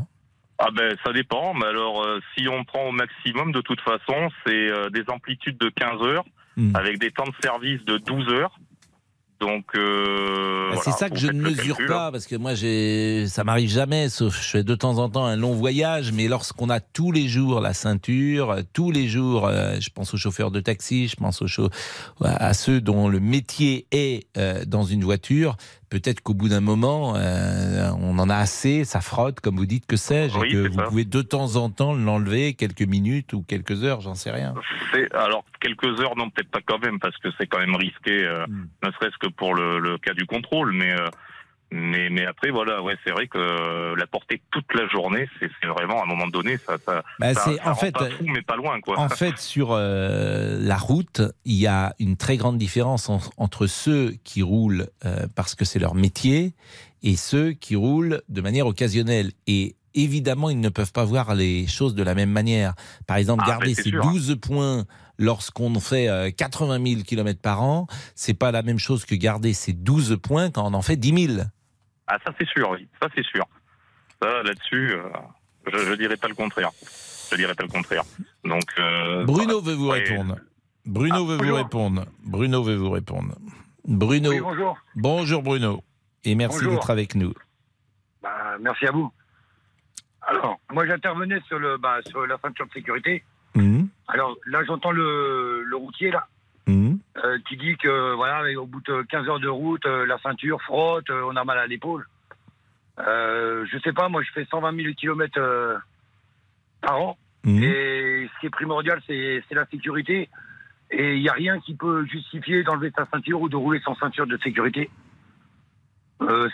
Ah 0.58 0.68
ben 0.72 0.94
ça 1.04 1.12
dépend, 1.12 1.54
mais 1.54 1.66
alors 1.66 2.04
euh, 2.04 2.20
si 2.36 2.46
on 2.46 2.62
prend 2.64 2.84
au 2.88 2.92
maximum 2.92 3.50
de 3.50 3.60
toute 3.62 3.80
façon, 3.80 4.28
c'est 4.46 4.70
euh, 4.70 4.90
des 4.90 5.02
amplitudes 5.08 5.58
de 5.58 5.68
15 5.70 6.02
heures 6.02 6.24
Hmm. 6.54 6.76
avec 6.76 6.98
des 6.98 7.10
temps 7.10 7.24
de 7.24 7.32
service 7.42 7.82
de 7.86 7.96
12 7.96 8.28
heures. 8.28 8.54
Donc 9.42 9.64
euh, 9.74 10.68
Bah, 10.70 10.76
voilà, 10.76 10.82
c'est 10.84 10.98
ça 10.98 11.10
que 11.10 11.18
je 11.18 11.26
ne 11.26 11.40
mesure 11.42 11.76
calcul, 11.76 11.86
pas 11.88 12.12
parce 12.12 12.26
que 12.26 12.36
moi 12.36 12.54
j'ai 12.54 13.26
ça 13.26 13.42
m'arrive 13.42 13.68
jamais 13.68 14.08
sauf 14.08 14.40
je 14.40 14.48
fais 14.48 14.62
de 14.62 14.74
temps 14.76 14.98
en 14.98 15.08
temps 15.08 15.24
un 15.26 15.34
long 15.36 15.52
voyage 15.52 16.12
mais 16.12 16.28
lorsqu'on 16.28 16.70
a 16.70 16.78
tous 16.78 17.10
les 17.10 17.26
jours 17.26 17.60
la 17.60 17.74
ceinture 17.74 18.50
euh, 18.52 18.60
tous 18.72 18.92
les 18.92 19.08
jours 19.08 19.46
euh, 19.48 19.76
je 19.80 19.90
pense 19.90 20.14
aux 20.14 20.16
chauffeurs 20.16 20.52
de 20.52 20.60
taxi 20.60 21.08
je 21.08 21.16
pense 21.16 21.42
aux 21.42 21.48
chau- 21.48 21.70
à 22.22 22.54
ceux 22.54 22.80
dont 22.80 23.08
le 23.08 23.18
métier 23.18 23.86
est 23.90 24.26
euh, 24.38 24.64
dans 24.64 24.84
une 24.84 25.02
voiture 25.02 25.56
peut-être 25.92 26.22
qu'au 26.22 26.32
bout 26.32 26.48
d'un 26.48 26.62
moment 26.62 27.14
euh, 27.16 27.90
on 28.00 28.18
en 28.18 28.30
a 28.30 28.36
assez 28.36 28.84
ça 28.84 29.00
frotte 29.02 29.40
comme 29.40 29.56
vous 29.56 29.66
dites 29.66 29.84
que 29.86 29.96
sais-je 29.96 30.38
Oui, 30.38 30.48
et 30.48 30.52
que 30.52 30.68
vous 30.68 30.78
ça. 30.78 30.84
pouvez 30.84 31.04
de 31.04 31.20
temps 31.20 31.56
en 31.56 31.68
temps 31.68 31.92
l'enlever 31.94 32.54
quelques 32.54 32.80
minutes 32.82 33.34
ou 33.34 33.42
quelques 33.42 33.84
heures 33.84 34.00
j'en 34.00 34.14
sais 34.14 34.30
rien 34.30 34.54
C'est 34.94 35.12
alors 35.14 35.44
quelques 35.60 36.00
heures, 36.00 36.16
non 36.16 36.30
peut-être 36.30 36.50
pas 36.50 36.60
quand 36.64 36.78
même 36.78 36.98
parce 36.98 37.16
que 37.18 37.28
c'est 37.38 37.46
quand 37.46 37.58
même 37.60 37.76
risqué, 37.76 38.24
euh, 38.24 38.46
Hmm. 38.48 38.66
ne 38.84 38.90
serait-ce 38.92 39.16
que 39.20 39.28
pour 39.28 39.54
le, 39.54 39.78
le 39.78 39.98
cas 39.98 40.14
du 40.14 40.24
contrôle, 40.26 40.72
mais 40.72 40.92
euh, 40.92 41.08
Mais, 41.74 42.10
mais 42.10 42.26
après, 42.26 42.50
voilà, 42.50 42.82
ouais, 42.82 42.96
c'est 43.02 43.12
vrai 43.12 43.26
que 43.28 43.38
euh, 43.38 43.96
la 43.96 44.06
porter 44.06 44.42
toute 44.50 44.72
la 44.74 44.86
journée, 44.88 45.26
c'est 45.40 45.50
vraiment 45.66 46.00
à 46.00 46.04
un 46.04 46.06
moment 46.06 46.26
donné, 46.26 46.58
ça, 46.58 46.76
ça, 46.84 47.02
Bah, 47.18 47.32
ça- 47.32 47.44
ça 47.44 47.50
en 47.64 47.72
rend 47.72 47.74
fait, 47.74 47.92
pas 47.92 48.10
fou, 48.10 48.24
mais 48.26 48.42
pas 48.42 48.56
loin, 48.56 48.78
quoi. 48.80 48.98
En 48.98 49.08
fait, 49.08 49.38
sur 49.38 49.68
euh, 49.72 50.58
la 50.60 50.76
route, 50.76 51.22
il 51.46 51.54
y 51.54 51.66
a 51.66 51.94
une 51.98 52.16
très 52.16 52.36
grande 52.36 52.58
différence 52.58 53.08
en- 53.08 53.20
entre 53.38 53.66
ceux 53.66 54.14
qui 54.22 54.42
roulent 54.42 54.88
euh, 55.06 55.26
parce 55.34 55.54
que 55.54 55.64
c'est 55.64 55.78
leur 55.78 55.94
métier 55.94 56.54
et 57.02 57.16
ceux 57.16 57.52
qui 57.52 57.74
roulent 57.74 58.20
de 58.28 58.40
manière 58.42 58.66
occasionnelle. 58.66 59.32
Et 59.46 59.74
évidemment, 59.94 60.50
ils 60.50 60.60
ne 60.60 60.68
peuvent 60.68 60.92
pas 60.92 61.04
voir 61.04 61.34
les 61.34 61.66
choses 61.66 61.94
de 61.94 62.02
la 62.02 62.14
même 62.14 62.30
manière. 62.30 62.74
Par 63.06 63.16
exemple, 63.16 63.44
Ah, 63.46 63.50
garder 63.50 63.68
mais 63.68 63.74
c'est 63.74 63.84
ces 63.84 63.90
sûr. 63.90 64.02
12 64.02 64.36
points 64.42 64.84
lorsqu'on 65.18 65.78
fait 65.80 66.08
euh, 66.08 66.30
80 66.30 66.84
000 66.86 67.02
km 67.02 67.40
par 67.40 67.62
an, 67.62 67.86
c'est 68.14 68.34
pas 68.34 68.50
la 68.52 68.62
même 68.62 68.78
chose 68.78 69.04
que 69.06 69.14
garder 69.14 69.52
ces 69.54 69.72
12 69.72 70.18
points 70.22 70.50
quand 70.50 70.70
on 70.70 70.74
en 70.74 70.82
fait 70.82 70.96
10 70.96 71.26
000. 71.36 71.42
Ah, 72.12 72.18
ça 72.26 72.34
c'est 72.38 72.46
sûr, 72.46 72.68
oui, 72.70 72.86
ça 73.00 73.08
c'est 73.14 73.24
sûr. 73.24 73.46
Ça, 74.20 74.42
là-dessus, 74.42 74.92
euh, 74.92 75.02
je, 75.72 75.78
je 75.78 75.94
dirais 75.94 76.18
pas 76.18 76.28
le 76.28 76.34
contraire. 76.34 76.70
Je 77.30 77.36
dirais 77.36 77.54
pas 77.54 77.62
le 77.62 77.70
contraire. 77.70 78.02
Donc, 78.44 78.64
euh, 78.78 79.24
Bruno 79.24 79.62
veut 79.62 79.72
vous 79.72 79.88
ouais. 79.88 80.00
répondre. 80.00 80.36
Bruno 80.84 81.24
veut 81.24 81.38
vous 81.38 81.54
répondre. 81.54 82.04
Bruno 82.22 82.62
veut 82.62 82.74
vous 82.74 82.90
répondre. 82.90 83.34
Bruno. 83.86 84.28
Oui, 84.28 84.40
bonjour. 84.40 84.76
Bonjour 84.94 85.42
Bruno. 85.42 85.82
Et 86.24 86.34
merci 86.34 86.66
d'être 86.66 86.90
avec 86.90 87.14
nous. 87.14 87.32
Bah, 88.22 88.56
merci 88.60 88.86
à 88.86 88.90
vous. 88.90 89.10
Alors, 90.20 90.60
moi 90.70 90.86
j'intervenais 90.86 91.40
sur, 91.48 91.58
le, 91.58 91.78
bah, 91.78 92.00
sur 92.06 92.26
la 92.26 92.36
ceinture 92.42 92.66
de 92.66 92.72
sécurité. 92.72 93.24
Mhm. 93.54 93.88
Alors 94.08 94.36
là, 94.46 94.62
j'entends 94.64 94.92
le, 94.92 95.62
le 95.64 95.76
routier 95.76 96.10
là, 96.10 96.28
Mhm. 96.66 96.98
euh, 97.24 97.38
qui 97.48 97.56
dit 97.56 97.76
que 97.76 98.14
voilà, 98.14 98.44
au 98.60 98.66
bout 98.66 98.80
de 98.82 99.02
15 99.02 99.28
heures 99.28 99.40
de 99.40 99.48
route, 99.48 99.84
euh, 99.86 100.06
la 100.06 100.18
ceinture 100.18 100.60
frotte, 100.62 101.10
euh, 101.10 101.22
on 101.26 101.34
a 101.36 101.44
mal 101.44 101.58
à 101.58 101.66
l'épaule. 101.66 102.06
Je 102.98 103.78
sais 103.82 103.92
pas, 103.92 104.08
moi 104.08 104.22
je 104.22 104.30
fais 104.32 104.44
120 104.44 104.76
000 104.76 104.94
km 104.94 105.80
par 106.80 107.00
an. 107.00 107.18
Mhm. 107.44 107.62
Et 107.62 108.30
ce 108.32 108.40
qui 108.40 108.46
est 108.46 108.50
primordial, 108.50 109.00
c'est 109.06 109.42
la 109.50 109.66
sécurité. 109.66 110.28
Et 110.90 111.16
il 111.16 111.22
n'y 111.22 111.28
a 111.28 111.32
rien 111.32 111.58
qui 111.58 111.74
peut 111.74 112.04
justifier 112.04 112.62
d'enlever 112.62 112.92
sa 112.96 113.06
ceinture 113.06 113.40
ou 113.40 113.48
de 113.48 113.56
rouler 113.56 113.80
sans 113.80 113.96
ceinture 113.96 114.26
de 114.26 114.36
sécurité. 114.38 114.90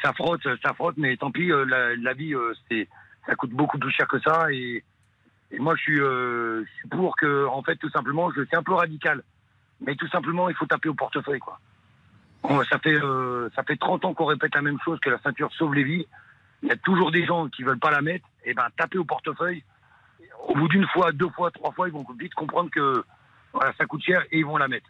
Ça 0.03 0.15
frotte, 0.15 0.49
ça 0.63 0.73
frotte, 0.73 0.97
mais 0.97 1.19
tant 1.19 1.31
pis, 1.31 1.49
la, 1.49 1.95
la 1.97 2.13
vie, 2.15 2.35
c'est, 2.71 2.89
ça 3.27 3.35
coûte 3.35 3.51
beaucoup 3.51 3.79
plus 3.79 3.91
cher 3.91 4.09
que 4.09 4.19
ça. 4.21 4.51
Et, 4.51 4.83
et 5.51 5.59
moi, 5.59 5.75
je 5.77 5.83
suis, 5.83 5.97
je 5.97 6.65
suis 6.79 6.89
pour 6.89 7.17
que, 7.17 7.45
en 7.47 7.63
fait, 7.63 7.77
tout 7.77 7.91
simplement, 7.91 8.31
je 8.31 8.43
c'est 8.49 8.57
un 8.57 8.63
peu 8.63 8.73
radical, 8.73 9.23
mais 9.81 9.95
tout 9.95 10.09
simplement, 10.09 10.49
il 10.49 10.55
faut 10.55 10.67
taper 10.67 10.89
au 10.89 10.95
portefeuille, 10.95 11.41
quoi. 11.41 11.59
Ça 12.71 12.79
fait, 12.79 12.95
euh, 12.95 13.51
ça 13.55 13.63
fait 13.63 13.77
30 13.77 14.05
ans 14.05 14.15
qu'on 14.15 14.25
répète 14.25 14.55
la 14.55 14.63
même 14.63 14.79
chose, 14.85 14.99
que 15.01 15.11
la 15.11 15.19
ceinture 15.19 15.53
sauve 15.53 15.75
les 15.75 15.85
vies. 15.85 16.07
Il 16.63 16.69
y 16.69 16.73
a 16.73 16.77
toujours 16.77 17.11
des 17.11 17.25
gens 17.25 17.49
qui 17.49 17.63
veulent 17.63 17.79
pas 17.79 17.91
la 17.91 18.01
mettre. 18.01 18.27
Et 18.45 18.55
ben, 18.55 18.69
taper 18.77 18.99
au 18.99 19.05
portefeuille. 19.05 19.63
Au 20.47 20.55
bout 20.55 20.69
d'une 20.69 20.87
fois, 20.89 21.13
deux 21.13 21.29
fois, 21.29 21.51
trois 21.51 21.73
fois, 21.73 21.89
ils 21.89 21.93
vont 21.93 22.07
vite 22.19 22.35
comprendre 22.35 22.71
que 22.71 23.05
voilà, 23.53 23.73
ça 23.77 23.87
coûte 23.87 24.03
cher 24.03 24.23
et 24.31 24.39
ils 24.39 24.47
vont 24.47 24.57
la 24.57 24.69
mettre. 24.69 24.89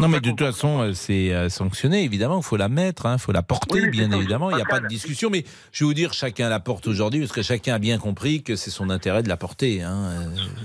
Non, 0.00 0.08
mais 0.08 0.20
de 0.20 0.30
toute 0.30 0.38
façon, 0.40 0.80
euh, 0.80 0.92
c'est 0.94 1.32
euh, 1.32 1.48
sanctionné, 1.48 2.04
évidemment. 2.04 2.38
Il 2.38 2.44
faut 2.44 2.56
la 2.56 2.68
mettre, 2.68 3.06
il 3.12 3.18
faut 3.18 3.32
la 3.32 3.42
porter, 3.42 3.80
Oui, 3.82 3.90
bien 3.90 4.10
évidemment. 4.12 4.50
Il 4.50 4.56
n'y 4.56 4.62
a 4.62 4.66
pas 4.66 4.80
de 4.80 4.86
discussion. 4.86 5.28
Mais 5.30 5.44
je 5.72 5.84
vais 5.84 5.88
vous 5.88 5.94
dire, 5.94 6.12
chacun 6.12 6.48
la 6.48 6.60
porte 6.60 6.86
aujourd'hui, 6.86 7.20
parce 7.20 7.32
que 7.32 7.42
chacun 7.42 7.74
a 7.74 7.78
bien 7.78 7.98
compris 7.98 8.42
que 8.42 8.54
c'est 8.56 8.70
son 8.70 8.90
intérêt 8.90 9.22
de 9.22 9.28
la 9.28 9.36
porter. 9.36 9.82
hein. 9.82 10.04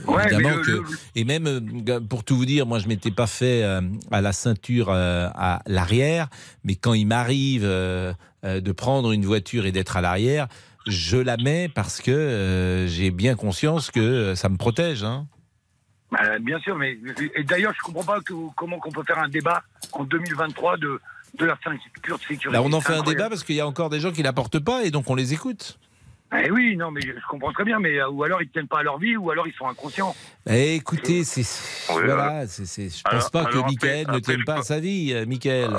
Euh, 0.08 0.12
Ouais, 0.12 0.24
évidemment 0.32 0.62
que. 0.62 0.72
le- 0.72 0.84
Et 1.16 1.24
même, 1.24 1.84
pour 2.10 2.24
tout 2.24 2.36
vous 2.38 2.46
dire, 2.46 2.66
moi, 2.66 2.80
je 2.80 2.88
m'étais 2.88 3.12
pas 3.12 3.28
fait 3.28 3.64
à 4.12 4.22
la 4.22 4.32
ceinture 4.34 4.90
à 4.92 5.62
l'arrière, 5.66 6.28
mais 6.64 6.76
quand 6.76 6.94
il 6.94 7.06
m'arrive 7.08 7.64
de 7.64 8.72
prendre 8.72 9.12
une 9.12 9.26
voiture 9.26 9.66
et 9.66 9.72
d'être 9.72 9.98
à 9.98 10.02
l'arrière, 10.02 10.48
je 10.86 11.18
la 11.18 11.36
mets 11.38 11.68
parce 11.74 12.02
que 12.02 12.86
j'ai 12.88 13.12
bien 13.12 13.36
conscience 13.36 13.92
que 13.92 14.36
ça 14.36 14.48
me 14.50 14.58
protège. 14.58 15.04
Hein. 15.04 15.28
Euh, 16.14 16.40
bien 16.40 16.60
sûr, 16.60 16.76
mais 16.78 16.98
et 17.36 17.44
d'ailleurs, 17.44 17.74
je 17.78 17.82
comprends 17.82 18.04
pas 18.04 18.22
que, 18.22 18.34
comment 18.56 18.80
qu'on 18.80 18.92
peut 18.92 19.04
faire 19.04 19.20
un 19.20 19.28
débat 19.28 19.64
en 19.92 20.06
2023 20.06 20.78
de, 20.78 21.02
de 21.38 21.46
la 21.46 21.56
de 21.56 22.18
sécurité. 22.28 22.50
Là, 22.50 22.62
on 22.62 22.72
en 22.72 22.82
fait 22.82 22.94
un 22.94 23.04
débat 23.04 23.30
parce 23.30 23.44
qu'il 23.44 23.56
y 23.56 23.60
a 23.60 23.68
encore 23.68 23.90
des 23.90 24.00
gens 24.00 24.12
qui 24.12 24.24
la 24.24 24.34
portent 24.34 24.60
pas 24.60 24.84
et 24.84 24.92
donc 24.92 25.10
on 25.10 25.16
les 25.16 25.34
écoute. 25.34 25.78
Eh 26.36 26.52
oui, 26.52 26.76
non, 26.76 26.92
mais 26.92 27.00
je 27.02 27.14
comprends 27.30 27.54
très 27.54 27.64
bien, 27.64 27.80
mais 27.80 28.00
euh, 28.00 28.10
ou 28.10 28.22
alors 28.24 28.42
ils 28.42 28.50
tiennent 28.50 28.68
pas 28.68 28.80
à 28.80 28.84
leur 28.84 28.98
vie, 29.00 29.16
ou 29.16 29.32
alors 29.32 29.48
ils 29.48 29.54
sont 29.54 29.68
inconscients. 29.68 30.14
Eh, 30.50 30.76
écoutez, 30.76 31.24
c'est 31.24 31.44
voilà, 31.94 32.46
c'est 32.48 32.66
c'est- 32.66 32.90
je 32.98 33.02
pense 33.04 33.14
Alors- 33.14 33.32
pas 33.32 33.46
que 33.46 33.58
après- 33.58 33.64
Michael 33.70 34.08
ne 34.12 34.20
tienne 34.20 34.44
pas 34.44 34.56
à 34.60 34.62
sa 34.62 34.80
vie, 34.82 35.14
euh, 35.14 35.26
Michael. 35.26 35.70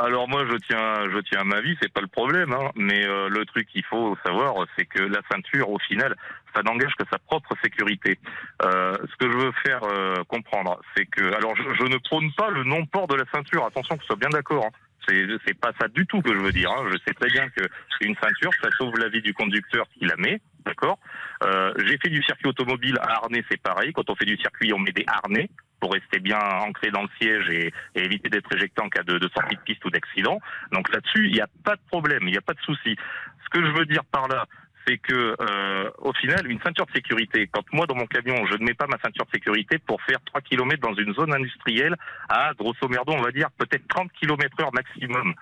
Alors 0.00 0.28
moi 0.28 0.44
je 0.48 0.56
tiens 0.68 0.94
je 1.12 1.18
tiens 1.28 1.40
à 1.40 1.44
ma 1.44 1.60
vie, 1.60 1.76
c'est 1.82 1.92
pas 1.92 2.00
le 2.02 2.06
problème, 2.06 2.52
hein. 2.52 2.70
mais 2.76 3.04
euh, 3.04 3.28
le 3.28 3.44
truc 3.46 3.66
qu'il 3.68 3.84
faut 3.84 4.16
savoir, 4.24 4.54
c'est 4.78 4.86
que 4.86 5.02
la 5.02 5.20
ceinture 5.30 5.70
au 5.70 5.78
final, 5.80 6.14
ça 6.54 6.62
n'engage 6.62 6.94
que 6.96 7.04
sa 7.10 7.18
propre 7.18 7.54
sécurité. 7.64 8.18
Euh, 8.64 8.94
ce 9.10 9.16
que 9.26 9.30
je 9.32 9.36
veux 9.36 9.52
faire 9.64 9.80
euh, 9.84 10.22
comprendre, 10.28 10.80
c'est 10.96 11.06
que 11.06 11.34
alors 11.34 11.54
je, 11.56 11.62
je 11.80 11.84
ne 11.90 11.98
prône 11.98 12.32
pas 12.36 12.50
le 12.50 12.62
non-port 12.62 13.08
de 13.08 13.16
la 13.16 13.24
ceinture. 13.34 13.64
Attention 13.66 13.96
que 13.96 14.02
ce 14.02 14.06
soit 14.06 14.16
bien 14.16 14.30
d'accord. 14.30 14.66
Hein. 14.66 14.70
C'est 15.08 15.58
pas 15.58 15.72
ça 15.80 15.88
du 15.88 16.06
tout 16.06 16.20
que 16.22 16.32
je 16.32 16.38
veux 16.38 16.52
dire. 16.52 16.70
hein. 16.70 16.84
Je 16.92 16.98
sais 17.06 17.14
très 17.14 17.28
bien 17.30 17.48
que 17.50 17.62
une 18.00 18.16
ceinture, 18.22 18.50
ça 18.62 18.68
sauve 18.78 18.96
la 18.98 19.08
vie 19.08 19.22
du 19.22 19.32
conducteur 19.34 19.86
qui 19.98 20.04
la 20.04 20.16
met, 20.16 20.40
d'accord. 20.64 20.98
Euh, 21.44 21.72
J'ai 21.84 21.96
fait 21.98 22.08
du 22.10 22.22
circuit 22.22 22.46
automobile 22.48 22.96
à 23.00 23.14
harnais, 23.18 23.44
c'est 23.50 23.60
pareil. 23.60 23.92
Quand 23.92 24.08
on 24.10 24.14
fait 24.14 24.24
du 24.24 24.36
circuit, 24.36 24.72
on 24.72 24.78
met 24.78 24.92
des 24.92 25.04
harnais 25.06 25.48
pour 25.80 25.92
rester 25.92 26.18
bien 26.20 26.38
ancré 26.38 26.90
dans 26.90 27.02
le 27.02 27.08
siège 27.20 27.48
et, 27.50 27.72
et 27.94 28.04
éviter 28.04 28.28
d'être 28.28 28.52
éjecté 28.54 28.82
en 28.82 28.88
cas 28.88 29.02
de, 29.02 29.18
de 29.18 29.28
sortie 29.28 29.56
de 29.56 29.60
piste 29.62 29.84
ou 29.84 29.90
d'accident. 29.90 30.40
Donc 30.72 30.92
là-dessus, 30.92 31.26
il 31.26 31.32
n'y 31.34 31.40
a 31.40 31.48
pas 31.64 31.76
de 31.76 31.80
problème, 31.90 32.22
il 32.22 32.30
n'y 32.32 32.38
a 32.38 32.42
pas 32.42 32.54
de 32.54 32.60
souci. 32.60 32.96
Ce 33.44 33.48
que 33.50 33.64
je 33.64 33.70
veux 33.78 33.86
dire 33.86 34.04
par 34.04 34.28
là, 34.28 34.46
c'est 34.86 34.98
que 34.98 35.36
euh, 35.40 35.90
au 35.98 36.12
final, 36.12 36.50
une 36.50 36.60
ceinture 36.60 36.86
de 36.86 36.92
sécurité, 36.92 37.48
quand 37.52 37.64
moi 37.72 37.86
dans 37.86 37.94
mon 37.94 38.06
camion, 38.06 38.46
je 38.46 38.54
ne 38.54 38.64
mets 38.64 38.74
pas 38.74 38.86
ma 38.86 38.98
ceinture 38.98 39.26
de 39.26 39.30
sécurité 39.30 39.78
pour 39.78 40.00
faire 40.02 40.18
3 40.26 40.40
km 40.42 40.80
dans 40.80 40.94
une 40.94 41.12
zone 41.14 41.34
industrielle 41.34 41.96
à 42.28 42.52
grosso 42.54 42.88
merdo, 42.88 43.12
on 43.12 43.22
va 43.22 43.32
dire 43.32 43.50
peut-être 43.58 43.86
30 43.88 44.12
km 44.12 44.60
heure 44.60 44.72
maximum. 44.72 45.34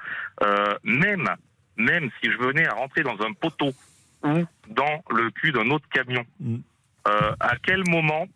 Euh, 0.42 0.74
même, 0.82 1.28
même 1.76 2.10
si 2.20 2.30
je 2.30 2.38
venais 2.38 2.66
à 2.66 2.74
rentrer 2.74 3.02
dans 3.02 3.20
un 3.22 3.32
poteau 3.32 3.72
ou 4.22 4.44
dans 4.68 5.02
le 5.10 5.30
cul 5.30 5.52
d'un 5.52 5.68
autre 5.70 5.86
camion, 5.90 6.24
euh, 7.08 7.32
à 7.40 7.56
quel 7.62 7.82
moment 7.88 8.26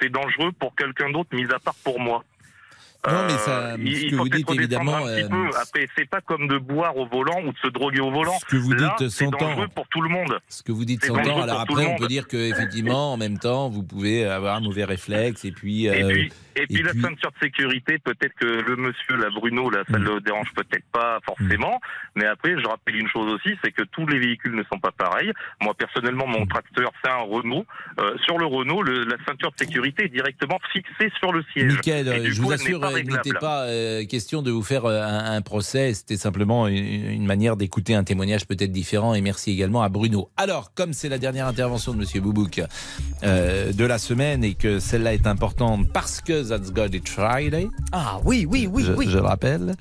c'est 0.00 0.10
dangereux 0.10 0.52
pour 0.52 0.74
quelqu'un 0.76 1.10
d'autre, 1.10 1.34
mis 1.34 1.50
à 1.52 1.58
part 1.58 1.74
pour 1.82 1.98
moi? 2.00 2.24
Non, 3.06 3.24
mais 3.26 3.38
ça, 3.38 3.50
Euh, 3.58 3.76
il- 3.80 3.96
ce 3.96 4.06
que 4.10 4.14
vous 4.16 4.28
dites 4.28 4.50
évidemment, 4.50 5.06
euh. 5.06 5.28
Après, 5.60 5.86
c'est 5.96 6.08
pas 6.08 6.20
comme 6.20 6.48
de 6.48 6.58
boire 6.58 6.96
au 6.96 7.06
volant 7.06 7.40
ou 7.44 7.52
de 7.52 7.58
se 7.58 7.68
droguer 7.68 8.00
au 8.00 8.10
volant. 8.10 8.36
Ce 8.40 8.44
que 8.46 8.56
vous 8.56 8.72
Là, 8.72 8.94
dites 8.98 9.08
c'est 9.10 9.24
s'entend. 9.24 9.54
pour 9.74 9.88
tout 9.88 10.00
le 10.02 10.08
monde. 10.08 10.38
ce 10.48 10.62
que 10.62 10.72
vous 10.72 10.84
dites 10.84 11.04
s'entend. 11.04 11.42
Alors 11.42 11.60
après, 11.60 11.86
on 11.86 11.96
peut 11.96 12.08
dire 12.08 12.26
que 12.28 12.36
effectivement, 12.36 13.12
en 13.12 13.16
même 13.16 13.38
temps, 13.38 13.68
vous 13.68 13.82
pouvez 13.82 14.24
avoir 14.24 14.56
un 14.56 14.60
mauvais 14.60 14.84
réflexe 14.84 15.44
et 15.44 15.52
puis. 15.52 15.86
Et 15.86 16.02
euh, 16.02 16.08
puis, 16.08 16.32
et 16.56 16.66
puis 16.66 16.78
et 16.80 16.82
la 16.82 16.92
puis- 16.92 17.02
ceinture 17.02 17.30
de 17.32 17.38
sécurité, 17.46 17.98
peut-être 17.98 18.34
que 18.38 18.46
le 18.46 18.76
monsieur, 18.76 19.16
la 19.16 19.30
Bruno, 19.30 19.70
là, 19.70 19.82
ça 19.90 19.98
Mm. 19.98 20.04
le 20.04 20.20
dérange 20.20 20.48
peut-être 20.54 20.84
pas 20.92 21.18
forcément. 21.24 21.80
Mais 22.14 22.26
après, 22.26 22.54
je 22.60 22.66
rappelle 22.66 22.96
une 22.96 23.08
chose 23.08 23.32
aussi, 23.32 23.56
c'est 23.62 23.72
que 23.72 23.82
tous 23.84 24.06
les 24.06 24.18
véhicules 24.18 24.54
ne 24.54 24.62
sont 24.64 24.78
pas 24.78 24.90
pareils. 24.92 25.32
Moi, 25.62 25.74
personnellement, 25.74 26.26
Mm. 26.26 26.32
mon 26.32 26.46
tracteur, 26.46 26.92
c'est 27.04 27.10
un 27.10 27.16
Renault. 27.22 27.64
Euh, 28.00 28.16
sur 28.24 28.38
le 28.38 28.46
Renault, 28.46 28.82
le- 28.82 29.04
la 29.04 29.16
ceinture 29.26 29.52
de 29.52 29.58
sécurité 29.64 30.04
est 30.04 30.08
directement 30.08 30.58
fixée 30.72 31.10
sur 31.18 31.32
le 31.32 31.44
siège. 31.52 31.74
Michael, 31.74 32.08
Et 32.08 32.20
du 32.20 32.32
je 32.32 32.40
coup, 32.40 32.46
vous 32.48 32.52
assure, 32.52 32.80
pas 32.80 32.98
il 32.98 33.06
n'était 33.08 33.32
pas 33.32 33.64
euh, 33.64 34.04
question 34.06 34.42
de 34.42 34.50
vous 34.50 34.62
faire 34.62 34.84
euh, 34.86 35.02
un, 35.02 35.36
un 35.36 35.42
procès, 35.42 35.94
c'était 35.94 36.16
simplement 36.16 36.68
une, 36.68 36.76
une 36.76 37.26
manière 37.26 37.56
d'écouter 37.56 37.94
un 37.94 38.04
témoignage 38.04 38.46
peut-être 38.46 38.72
différent 38.72 39.14
et 39.14 39.20
merci 39.20 39.50
également 39.52 39.82
à 39.82 39.88
Bruno. 39.88 40.30
Alors, 40.36 40.72
comme 40.74 40.92
c'est 40.92 41.08
la 41.08 41.18
dernière 41.18 41.46
intervention 41.46 41.92
de 41.92 41.98
Monsieur 41.98 42.20
Boubouk 42.20 42.60
euh, 43.22 43.72
de 43.72 43.84
la 43.84 43.98
semaine 43.98 44.44
et 44.44 44.54
que 44.54 44.78
celle-là 44.78 45.14
est 45.14 45.26
importante 45.26 45.86
parce 45.92 46.20
que 46.20 46.45
That's 46.48 46.70
God 46.72 46.94
It's 46.94 47.10
Friday, 47.10 47.68
Ah 47.92 48.18
oui, 48.24 48.46
oui, 48.48 48.68
oui, 48.70 48.84
je, 48.84 48.92
oui. 48.92 49.06
je 49.08 49.18
le 49.18 49.24
rappelle. 49.24 49.74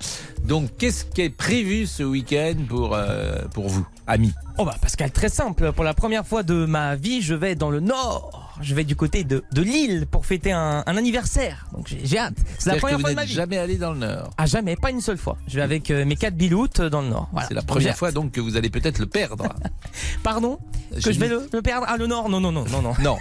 Donc, 0.44 0.70
qu'est-ce 0.78 1.06
qui 1.06 1.22
est 1.22 1.30
prévu 1.30 1.86
ce 1.88 2.04
week-end 2.04 2.56
pour, 2.68 2.94
euh, 2.96 3.42
pour 3.54 3.68
vous, 3.68 3.86
amis? 4.08 4.34
Oh 4.58 4.66
bah 4.66 4.76
Pascal, 4.82 5.12
très 5.12 5.30
simple. 5.30 5.72
Pour 5.74 5.84
la 5.84 5.94
première 5.94 6.26
fois 6.26 6.44
de 6.44 6.66
ma 6.66 6.96
vie, 6.96 7.22
je 7.22 7.34
vais 7.34 7.56
dans 7.56 7.70
le 7.70 7.80
nord. 7.80 8.45
Je 8.62 8.74
vais 8.76 8.84
du 8.84 8.96
côté 8.96 9.24
de, 9.24 9.44
de 9.52 9.62
Lille 9.62 10.06
pour 10.10 10.26
fêter 10.26 10.52
un, 10.52 10.84
un 10.86 10.98
anniversaire. 10.98 11.68
Donc 11.74 11.88
j'ai 11.88 12.00
j'ai 12.04 12.18
hâte. 12.18 12.34
C'est 12.38 12.44
la 12.44 12.56
C'est-à-dire 12.60 12.76
que 12.76 12.80
première 12.82 12.98
vous 12.98 13.02
fois 13.02 13.10
de 13.12 13.16
ma 13.16 13.26
vie. 13.26 13.34
jamais 13.34 13.58
allé 13.58 13.78
dans 13.78 13.92
le 13.94 14.00
Nord. 14.00 14.30
Ah 14.38 14.46
jamais, 14.46 14.76
pas 14.76 14.92
une 14.92 15.02
seule 15.02 15.18
fois. 15.18 15.38
Je 15.48 15.56
vais 15.56 15.62
avec 15.62 15.92
euh, 15.92 16.06
mes 16.06 16.16
quatre 16.16 16.36
biloutes 16.36 16.82
dans 16.82 17.02
le 17.02 17.10
nord. 17.10 17.28
Voilà. 17.32 17.48
C'est 17.48 17.54
la 17.54 17.62
première 17.62 17.98
fois 17.98 18.12
donc 18.12 18.32
que 18.32 18.42
vous 18.42 18.58
allez 18.58 18.70
peut-être 18.70 19.00
le 19.00 19.06
perdre. 19.08 19.46
Pardon 20.24 20.60
Que 21.04 21.12
je 21.12 21.20
vais 21.20 21.28
le, 21.28 21.48
le 21.52 21.62
perdre 21.62 21.86
Ah 21.90 21.98
le 21.98 22.08
nord 22.08 22.30
Non, 22.30 22.40
non, 22.40 22.52
non, 22.52 22.66
non, 22.66 22.82
non. 22.82 22.94
Non. 23.02 23.18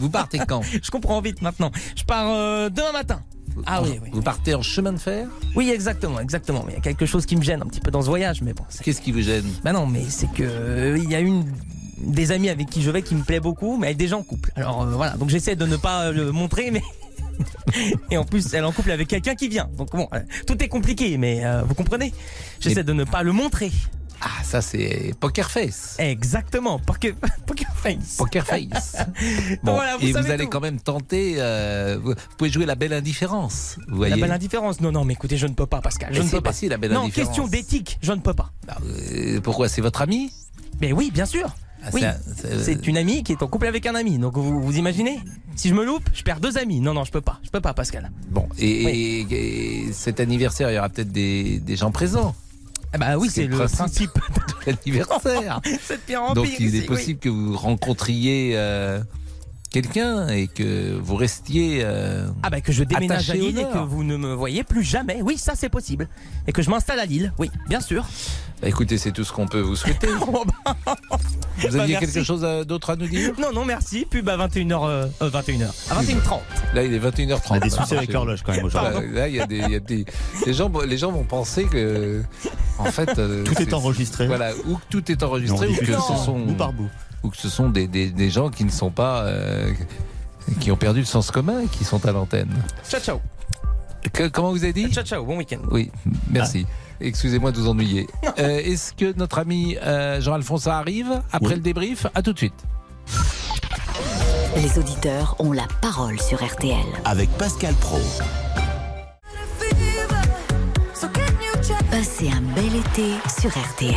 Vous 0.00 0.10
partez 0.10 0.38
quand 0.38 0.62
Je 0.82 0.90
comprends 0.90 1.20
vite 1.20 1.42
maintenant. 1.42 1.70
Je 1.96 2.04
pars 2.04 2.26
euh, 2.28 2.68
demain 2.70 2.92
matin. 2.92 3.20
Ah 3.66 3.82
oui, 3.82 3.98
oui. 4.02 4.08
Vous 4.12 4.22
partez 4.22 4.54
en 4.54 4.62
chemin 4.62 4.92
de 4.92 4.98
fer 4.98 5.26
Oui, 5.56 5.70
exactement, 5.70 6.20
exactement. 6.20 6.62
Mais 6.66 6.72
il 6.72 6.76
y 6.76 6.78
a 6.78 6.82
quelque 6.82 7.04
chose 7.04 7.26
qui 7.26 7.36
me 7.36 7.42
gêne 7.42 7.60
un 7.62 7.66
petit 7.66 7.80
peu 7.80 7.90
dans 7.90 8.00
ce 8.00 8.06
voyage, 8.06 8.42
mais 8.42 8.52
bon. 8.54 8.64
c'est- 8.68 8.82
Qu'est-ce 8.82 9.00
qui 9.02 9.12
vous 9.12 9.20
gêne? 9.20 9.44
Bah 9.64 9.72
non, 9.72 9.86
mais 9.86 10.04
c'est 10.08 10.30
que 10.32 10.42
euh, 10.44 10.96
il 10.98 11.10
y 11.10 11.14
a 11.14 11.20
une 11.20 11.44
des 12.00 12.32
amis 12.32 12.48
avec 12.48 12.68
qui 12.70 12.82
je 12.82 12.90
vais 12.90 13.02
qui 13.02 13.14
me 13.14 13.22
plaît 13.22 13.40
beaucoup, 13.40 13.76
mais 13.78 13.88
avec 13.88 13.98
des 13.98 14.08
gens 14.08 14.20
en 14.20 14.22
couple. 14.22 14.52
Alors 14.56 14.82
euh, 14.82 14.90
voilà, 14.92 15.12
donc 15.16 15.28
j'essaie 15.30 15.56
de 15.56 15.66
ne 15.66 15.76
pas 15.76 16.06
euh, 16.06 16.12
le 16.12 16.32
montrer, 16.32 16.70
mais 16.70 16.82
et 18.10 18.16
en 18.18 18.24
plus 18.24 18.52
elle 18.52 18.64
est 18.64 18.66
en 18.66 18.72
couple 18.72 18.90
avec 18.90 19.08
quelqu'un 19.08 19.34
qui 19.34 19.48
vient. 19.48 19.68
Donc 19.76 19.90
bon, 19.92 20.08
euh, 20.14 20.20
tout 20.46 20.62
est 20.62 20.68
compliqué, 20.68 21.16
mais 21.18 21.44
euh, 21.44 21.62
vous 21.62 21.74
comprenez? 21.74 22.12
J'essaie 22.60 22.84
de 22.84 22.92
ne 22.92 23.04
pas 23.04 23.22
le 23.22 23.32
montrer. 23.32 23.70
Ah, 24.22 24.44
ça 24.44 24.60
c'est 24.60 25.14
Poker 25.18 25.50
Face. 25.50 25.96
Exactement, 25.98 26.78
poker, 26.78 27.14
poker 27.46 27.68
face. 27.74 28.16
Poker 28.18 28.46
Face. 28.46 28.96
Bon, 29.62 29.72
Voilà, 29.72 29.96
vous 29.96 30.06
et 30.08 30.12
vous 30.12 30.30
allez 30.30 30.44
tout. 30.44 30.50
quand 30.50 30.60
même 30.60 30.78
tenter. 30.78 31.36
euh, 31.38 31.98
vous, 32.02 32.12
pouvez 32.36 32.50
jouer 32.50 32.66
la 32.66 32.74
belle 32.74 32.92
indifférence. 32.92 33.78
Vous 33.88 33.96
voyez. 33.96 34.14
La 34.14 34.20
belle 34.20 34.30
indifférence. 34.32 34.82
Non, 34.82 34.92
non, 34.92 35.06
mais 35.06 35.14
écoutez, 35.14 35.38
je 35.38 35.46
ne 35.46 35.54
peux 35.54 35.64
pas, 35.64 35.80
Pascal. 35.80 36.12
Je 36.12 36.18
Mais 36.18 36.26
ne 36.26 36.30
peux 36.30 36.36
bah 36.40 36.50
pas. 36.50 36.52
si, 36.52 36.68
la 36.68 36.76
belle 36.76 36.92
non, 36.92 37.04
indifférence. 37.04 37.28
question 37.30 37.48
d'éthique. 37.48 37.98
Je 38.02 38.12
ne 38.12 38.20
peux 38.20 38.34
pas. 38.34 38.52
Euh, 38.84 39.40
pourquoi 39.40 39.70
C'est 39.70 39.80
votre 39.80 40.02
ami? 40.02 40.30
Mais 40.82 40.92
oui, 40.92 41.10
bien 41.10 41.24
sûr. 41.24 41.54
Ah, 41.82 41.88
oui. 41.92 42.00
c'est 42.00 42.06
un- 42.52 42.58
c'est- 42.62 42.86
une 42.86 42.96
amie 42.96 43.22
qui 43.22 43.32
est 43.32 43.42
en 43.42 43.46
couple 43.46 43.66
avec 43.66 43.86
un 43.86 43.94
ami. 43.94 44.18
Donc 44.18 44.36
vous, 44.36 44.60
vous 44.60 44.76
imaginez 44.76 45.18
Si 45.56 45.68
je 45.68 45.74
me 45.74 45.84
loupe, 45.84 46.08
je 46.14 46.22
perds 46.22 46.40
deux 46.40 46.56
amis. 46.58 46.80
Non, 46.80 46.94
non, 46.94 47.04
je 47.04 47.10
peux 47.12 47.20
pas. 47.20 47.38
Je 47.42 47.50
peux 47.50 47.60
pas, 47.60 47.74
Pascal. 47.74 48.10
Bon, 48.30 48.48
et, 48.58 48.68
et- 48.70 49.86
et 49.88 49.92
cet 49.92 50.20
anniversaire, 50.20 50.70
il 50.70 50.74
y 50.74 50.78
aura 50.78 50.88
peut-être 50.88 51.12
des, 51.12 51.58
des 51.58 51.76
gens 51.76 51.90
présents. 51.90 52.34
Ah 52.92 52.98
bah 52.98 53.16
oui, 53.18 53.28
c'est 53.30 53.46
le 53.46 53.56
principe 53.56 54.10
de 54.14 54.66
l'anniversaire. 54.66 55.60
C'est 55.82 55.96
de 55.96 56.00
pire 56.00 56.22
en 56.22 56.34
Donc 56.34 56.46
pire 56.46 56.56
il 56.60 56.74
est 56.76 56.80
oui. 56.80 56.86
possible 56.86 57.20
que 57.20 57.28
vous 57.28 57.56
rencontriez 57.56 58.52
euh, 58.56 59.00
quelqu'un 59.70 60.28
et 60.28 60.48
que 60.48 60.98
vous 61.00 61.14
restiez. 61.14 61.80
euh, 61.84 62.28
Ah 62.42 62.50
bah 62.50 62.60
que 62.60 62.72
je 62.72 62.82
déménage 62.84 63.30
à 63.30 63.34
Lille 63.34 63.58
et 63.58 63.62
que 63.64 63.78
vous 63.78 64.02
ne 64.02 64.16
me 64.16 64.34
voyez 64.34 64.64
plus 64.64 64.82
jamais. 64.82 65.20
Oui, 65.22 65.36
ça 65.38 65.52
c'est 65.54 65.68
possible. 65.68 66.08
Et 66.48 66.52
que 66.52 66.62
je 66.62 66.70
m'installe 66.70 66.98
à 66.98 67.06
Lille. 67.06 67.32
Oui, 67.38 67.50
bien 67.68 67.80
sûr. 67.80 68.06
Bah, 68.62 68.68
écoutez, 68.68 68.98
c'est 68.98 69.12
tout 69.12 69.24
ce 69.24 69.32
qu'on 69.32 69.46
peut 69.46 69.60
vous 69.60 69.76
souhaiter. 69.76 70.08
Bah. 70.64 70.96
vous 71.68 71.76
aviez 71.76 71.94
Bah, 71.94 72.00
merci. 72.00 72.14
quelque 72.14 72.24
chose 72.26 72.44
à- 72.44 72.64
d'autre 72.64 72.90
à 72.90 72.96
nous 72.96 73.06
dire? 73.06 73.32
Non, 73.38 73.52
non, 73.52 73.64
merci. 73.64 74.06
Pub 74.08 74.28
à 74.28 74.36
21h. 74.36 74.80
euh, 74.88 75.06
21h. 75.20 75.66
À 75.90 76.02
21h30. 76.02 76.40
Là, 76.74 76.82
il 76.84 76.94
est 76.94 76.98
21h30. 76.98 77.40
On 77.50 77.54
a 77.54 77.60
des 77.60 77.70
soucis 77.70 77.94
avec 77.96 78.12
l'horloge 78.12 78.42
quand 78.44 78.52
même 78.52 78.64
aujourd'hui. 78.64 79.08
Là, 79.12 79.20
là, 79.20 79.28
il 79.28 79.34
y 79.34 79.40
a 79.40 79.46
des, 79.46 79.58
il 79.58 79.70
y 79.70 79.74
a 79.76 79.80
des- 79.80 80.04
les 80.46 80.52
gens, 80.54 80.70
les 80.86 80.96
gens 80.98 81.12
vont 81.12 81.24
penser 81.24 81.64
que, 81.64 82.22
en 82.78 82.84
fait, 82.86 83.18
euh, 83.18 83.44
Tout 83.44 83.60
est 83.60 83.74
enregistré. 83.74 84.26
Voilà, 84.26 84.52
ou 84.66 84.76
que 84.76 84.82
tout 84.88 85.10
est 85.12 85.22
enregistré, 85.22 85.68
ou 85.68 85.76
que 85.76 85.86
ce 85.92 86.24
sont 86.24 86.38
bout 86.38 86.54
par 86.54 86.72
bout. 86.72 86.88
ou 87.22 87.28
que 87.30 87.36
ce 87.36 87.48
sont 87.50 87.68
des, 87.68 87.86
des, 87.86 88.10
des 88.10 88.30
gens 88.30 88.48
qui 88.50 88.64
ne 88.64 88.70
sont 88.70 88.90
pas, 88.90 89.22
euh, 89.24 89.72
qui 90.60 90.70
ont 90.70 90.76
perdu 90.76 91.00
le 91.00 91.06
sens 91.06 91.30
commun, 91.30 91.60
et 91.62 91.66
qui 91.66 91.84
sont 91.84 92.04
à 92.06 92.12
l'antenne. 92.12 92.50
Ciao, 92.88 93.00
ciao. 93.00 93.20
Que- 94.14 94.28
comment 94.28 94.50
vous 94.50 94.64
avez 94.64 94.72
dit? 94.72 94.90
Ciao, 94.90 95.04
ciao. 95.04 95.24
Bon 95.26 95.36
week-end. 95.36 95.60
Oui, 95.70 95.90
merci. 96.30 96.64
Excusez-moi 97.00 97.52
de 97.52 97.56
vous 97.58 97.68
ennuyer. 97.68 98.06
Euh, 98.38 98.58
Est-ce 98.58 98.94
que 98.94 99.12
notre 99.18 99.38
ami 99.38 99.76
euh, 99.82 100.20
Jean-Alphonse 100.20 100.66
arrive 100.66 101.20
après 101.32 101.56
le 101.56 101.60
débrief? 101.60 102.06
À 102.14 102.22
tout 102.22 102.32
de 102.32 102.38
suite. 102.38 102.54
Les 104.56 104.78
auditeurs 104.78 105.36
ont 105.40 105.52
la 105.52 105.66
parole 105.82 106.18
sur 106.20 106.42
RTL. 106.42 106.76
Avec 107.04 107.28
Pascal 107.36 107.74
Pro. 107.74 107.98
Passez 111.90 112.30
un 112.30 112.40
bel 112.54 112.76
été 112.76 113.10
sur 113.40 113.50
RTL. 113.50 113.94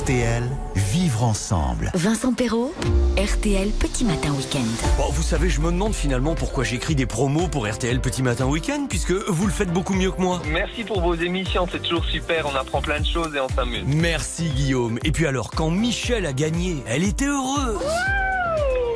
RTL, 0.00 0.42
vivre 0.88 1.22
ensemble. 1.22 1.90
Vincent 1.94 2.32
Perrault, 2.32 2.72
RTL 3.18 3.68
Petit 3.72 4.06
Matin 4.06 4.30
Week-end. 4.30 4.86
Bon, 4.96 5.10
vous 5.10 5.22
savez, 5.22 5.50
je 5.50 5.60
me 5.60 5.70
demande 5.70 5.94
finalement 5.94 6.34
pourquoi 6.34 6.64
j'écris 6.64 6.94
des 6.94 7.04
promos 7.04 7.46
pour 7.46 7.68
RTL 7.68 8.00
Petit 8.00 8.22
Matin 8.22 8.46
Week-end, 8.46 8.86
puisque 8.88 9.12
vous 9.12 9.46
le 9.46 9.52
faites 9.52 9.70
beaucoup 9.70 9.92
mieux 9.92 10.10
que 10.10 10.20
moi. 10.20 10.40
Merci 10.50 10.84
pour 10.84 11.02
vos 11.02 11.14
émissions, 11.14 11.68
c'est 11.70 11.82
toujours 11.82 12.06
super, 12.06 12.46
on 12.50 12.56
apprend 12.56 12.80
plein 12.80 13.00
de 13.00 13.06
choses 13.06 13.34
et 13.36 13.40
on 13.40 13.50
s'amuse. 13.50 13.82
Merci 13.86 14.48
Guillaume. 14.48 14.98
Et 15.04 15.12
puis 15.12 15.26
alors, 15.26 15.50
quand 15.50 15.68
Michel 15.70 16.24
a 16.24 16.32
gagné, 16.32 16.82
elle 16.86 17.04
était 17.04 17.26
heureuse. 17.26 17.80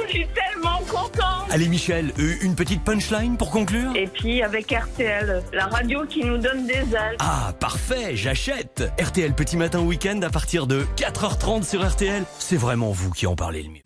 Je 0.07 0.11
suis 0.13 0.27
tellement 0.29 0.52
contente. 0.89 1.47
Allez 1.51 1.69
Michel, 1.69 2.13
euh, 2.19 2.35
une 2.43 2.55
petite 2.55 2.83
punchline 2.83 3.37
pour 3.37 3.51
conclure? 3.51 3.93
Et 3.95 4.07
puis 4.07 4.43
avec 4.43 4.73
RTL, 4.73 5.43
la 5.53 5.67
radio 5.67 6.05
qui 6.07 6.25
nous 6.25 6.39
donne 6.39 6.67
des 6.67 6.73
ailes. 6.75 7.17
Ah, 7.19 7.53
parfait, 7.59 8.17
j'achète 8.17 8.91
RTL 9.01 9.35
Petit 9.35 9.57
Matin 9.57 9.81
Week-end 9.81 10.21
à 10.23 10.31
partir 10.31 10.67
de 10.67 10.85
4h30 10.97 11.65
sur 11.65 11.87
RTL. 11.87 12.25
C'est 12.39 12.57
vraiment 12.57 12.91
vous 12.91 13.11
qui 13.11 13.27
en 13.27 13.37
parlez 13.37 13.63
le 13.63 13.71
mieux. 13.71 13.83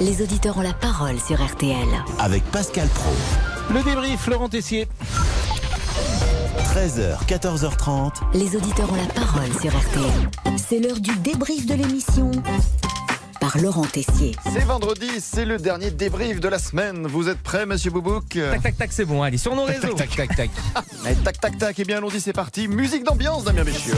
Les 0.00 0.22
auditeurs 0.22 0.58
ont 0.58 0.62
la 0.62 0.74
parole 0.74 1.18
sur 1.20 1.42
RTL. 1.42 1.76
Avec 2.18 2.42
Pascal 2.44 2.88
Pro. 2.88 3.12
Le 3.72 3.82
débrief, 3.82 4.26
Laurent 4.26 4.48
Tessier. 4.48 4.86
13h, 6.74 7.24
14h30. 7.26 8.14
Les 8.34 8.56
auditeurs 8.56 8.92
ont 8.92 8.96
la 8.96 9.06
parole 9.14 9.52
sur 9.60 9.70
RTL. 9.70 10.56
C'est 10.56 10.80
l'heure 10.80 10.98
du 10.98 11.14
débrief 11.18 11.66
de 11.66 11.74
l'émission 11.74 12.30
par 13.44 13.60
Laurent 13.60 13.84
Tessier. 13.84 14.34
C'est 14.50 14.64
vendredi, 14.64 15.20
c'est 15.20 15.44
le 15.44 15.58
dernier 15.58 15.90
débrief 15.90 16.40
de 16.40 16.48
la 16.48 16.58
semaine. 16.58 17.06
Vous 17.06 17.28
êtes 17.28 17.42
prêts, 17.42 17.66
monsieur 17.66 17.90
Boubouk 17.90 18.26
Tac, 18.28 18.62
tac, 18.62 18.76
tac, 18.78 18.92
c'est 18.92 19.04
bon. 19.04 19.22
Allez, 19.22 19.36
sur 19.36 19.54
nos 19.54 19.64
réseaux. 19.64 19.92
Tac, 19.92 20.16
tac, 20.16 20.34
tac. 20.34 20.50
Allez, 21.04 21.16
tac, 21.16 21.40
tac, 21.40 21.58
tac. 21.58 21.78
Eh 21.78 21.84
bien, 21.84 21.98
allons-y, 21.98 22.20
c'est 22.20 22.32
parti. 22.32 22.68
Musique 22.68 23.04
d'ambiance, 23.04 23.44
Damien 23.44 23.64
Béchiot. 23.64 23.94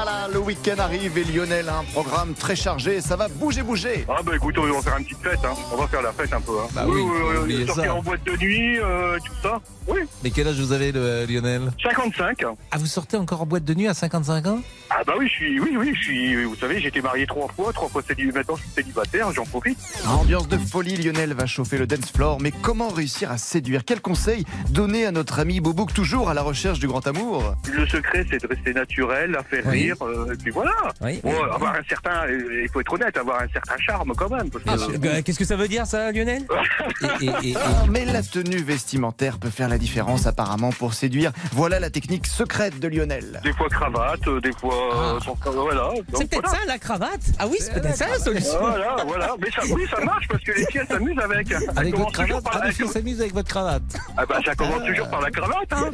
Là 0.00 0.06
là, 0.06 0.28
le 0.32 0.38
week-end 0.38 0.76
arrive 0.78 1.18
et 1.18 1.24
Lionel 1.24 1.68
a 1.68 1.76
un 1.80 1.84
programme 1.84 2.32
très 2.32 2.56
chargé. 2.56 3.02
Ça 3.02 3.16
va 3.16 3.28
bouger, 3.28 3.62
bouger. 3.62 4.06
Ah 4.08 4.22
bah 4.24 4.32
écoute, 4.34 4.56
on 4.56 4.62
va 4.66 4.80
faire 4.80 4.96
une 4.96 5.04
petite 5.04 5.18
fête, 5.22 5.40
hein. 5.44 5.52
on 5.70 5.76
va 5.76 5.86
faire 5.88 6.00
la 6.00 6.12
fête 6.12 6.32
un 6.32 6.40
peu. 6.40 6.52
Hein. 6.58 6.68
Bah 6.74 6.86
oui, 6.88 7.00
faut 7.02 7.42
oublier 7.42 7.66
sortir 7.66 7.96
en 7.96 8.02
boîte 8.02 8.24
de 8.24 8.34
nuit, 8.38 8.78
euh, 8.78 9.18
tout 9.18 9.34
ça. 9.42 9.60
Oui, 9.86 10.00
Mais 10.22 10.30
quel 10.30 10.46
âge 10.48 10.58
vous 10.60 10.72
avez, 10.72 10.92
le, 10.92 11.26
Lionel? 11.26 11.70
55. 11.82 12.44
Ah, 12.70 12.78
vous 12.78 12.86
sortez 12.86 13.16
encore 13.18 13.42
en 13.42 13.46
boîte 13.46 13.64
de 13.64 13.74
nuit 13.74 13.88
à 13.88 13.94
55 13.94 14.46
ans? 14.46 14.60
Ah 14.90 15.02
bah 15.06 15.14
oui, 15.18 15.26
je 15.28 15.32
suis, 15.32 15.60
oui, 15.60 15.70
oui, 15.76 15.92
je 15.94 16.00
suis, 16.02 16.44
vous 16.44 16.54
savez, 16.56 16.80
j'ai 16.80 16.88
été 16.88 17.00
marié 17.00 17.26
trois 17.26 17.48
fois, 17.48 17.72
trois 17.72 17.88
fois 17.88 18.02
célibataire, 18.02 18.34
maintenant 18.40 18.56
je 18.56 18.62
suis 18.62 18.70
célibataire, 18.72 19.32
j'en 19.32 19.44
profite. 19.44 19.78
Ambiance 20.06 20.48
de 20.48 20.58
folie, 20.58 20.96
Lionel 20.96 21.32
va 21.34 21.46
chauffer 21.46 21.78
le 21.78 21.86
dance 21.86 22.10
floor. 22.14 22.38
Mais 22.40 22.50
comment 22.52 22.88
réussir 22.88 23.30
à 23.30 23.38
séduire? 23.38 23.82
Quel 23.84 24.00
conseil 24.00 24.44
donner 24.70 25.06
à 25.06 25.12
notre 25.12 25.38
ami 25.40 25.60
Boubouk, 25.60 25.92
toujours 25.92 26.28
à 26.30 26.34
la 26.34 26.42
recherche 26.42 26.78
du 26.78 26.86
grand 26.86 27.06
amour? 27.06 27.54
Le 27.72 27.86
secret, 27.86 28.24
c'est 28.30 28.42
de 28.42 28.46
rester 28.46 28.74
naturel, 28.74 29.36
à 29.36 29.42
faire 29.42 29.64
Oui. 29.66 29.84
rire, 29.84 29.89
euh, 30.02 30.32
et 30.32 30.36
puis 30.36 30.50
voilà. 30.50 30.72
Oui, 31.00 31.20
Bon, 31.22 31.30
oui. 31.32 31.50
avoir 31.54 31.74
un 31.74 31.82
certain, 31.88 32.26
euh, 32.26 32.62
il 32.64 32.68
faut 32.70 32.80
être 32.80 32.92
honnête, 32.92 33.16
avoir 33.16 33.42
un 33.42 33.48
certain 33.52 33.76
charme 33.78 34.12
quand 34.16 34.28
même. 34.30 34.50
parce 34.50 34.64
que- 34.86 35.06
Euh, 35.06 35.22
Qu'est-ce 35.24 35.38
que 35.38 35.44
ça 35.44 35.56
veut 35.56 35.68
dire 35.68 35.86
ça, 35.86 36.12
Lionel? 36.12 36.44
Ah, 37.02 37.84
mais 37.90 38.04
la 38.04 38.22
tenue 38.22 38.62
vestimentaire 38.62 39.38
peut 39.38 39.50
faire 39.50 39.68
la 39.68 39.78
différence 39.78 40.26
apparemment 40.26 40.70
pour 40.70 40.94
séduire. 40.94 41.32
Voilà 41.52 41.80
la 41.80 41.90
technique 41.90 42.26
secrète 42.26 42.78
de 42.78 42.88
Lionel. 42.88 43.40
Des 43.42 43.52
fois 43.52 43.68
cravate, 43.68 44.26
euh, 44.28 44.40
des 44.40 44.52
fois, 44.52 45.18
voilà. 45.44 45.90
C'est 46.14 46.28
peut-être 46.28 46.42
voilà. 46.48 46.58
ça 46.60 46.64
la 46.66 46.78
cravate? 46.78 47.20
Ah 47.38 47.46
oui, 47.48 47.56
c'est 47.60 47.72
peut-être 47.72 47.96
ça 47.96 48.08
la 48.08 48.18
solution. 48.18 48.58
Voilà, 48.60 48.96
voilà. 49.06 49.34
Mais 49.40 49.50
ça, 49.50 49.62
oui, 49.70 49.86
ça 49.90 50.00
marche 50.04 50.26
parce 50.28 50.42
que 50.42 50.52
les 50.52 50.66
filles 50.66 50.82
s'amusent 50.88 51.18
avec. 51.18 51.52
Avec 51.76 51.96
votre 51.96 52.12
cravate 52.12 52.44
par 52.44 52.52
Ah, 52.56 52.58
la- 52.60 52.66
les 52.66 52.72
filles 52.72 52.88
s'amusent 52.88 53.20
avec 53.20 53.34
votre 53.34 53.48
cravate. 53.48 53.82
Ah 54.16 54.26
bah 54.26 54.38
ça 54.44 54.54
commence 54.54 54.84
toujours 54.84 55.08
par 55.08 55.20
la 55.20 55.30
cravate, 55.30 55.72
hein. 55.72 55.90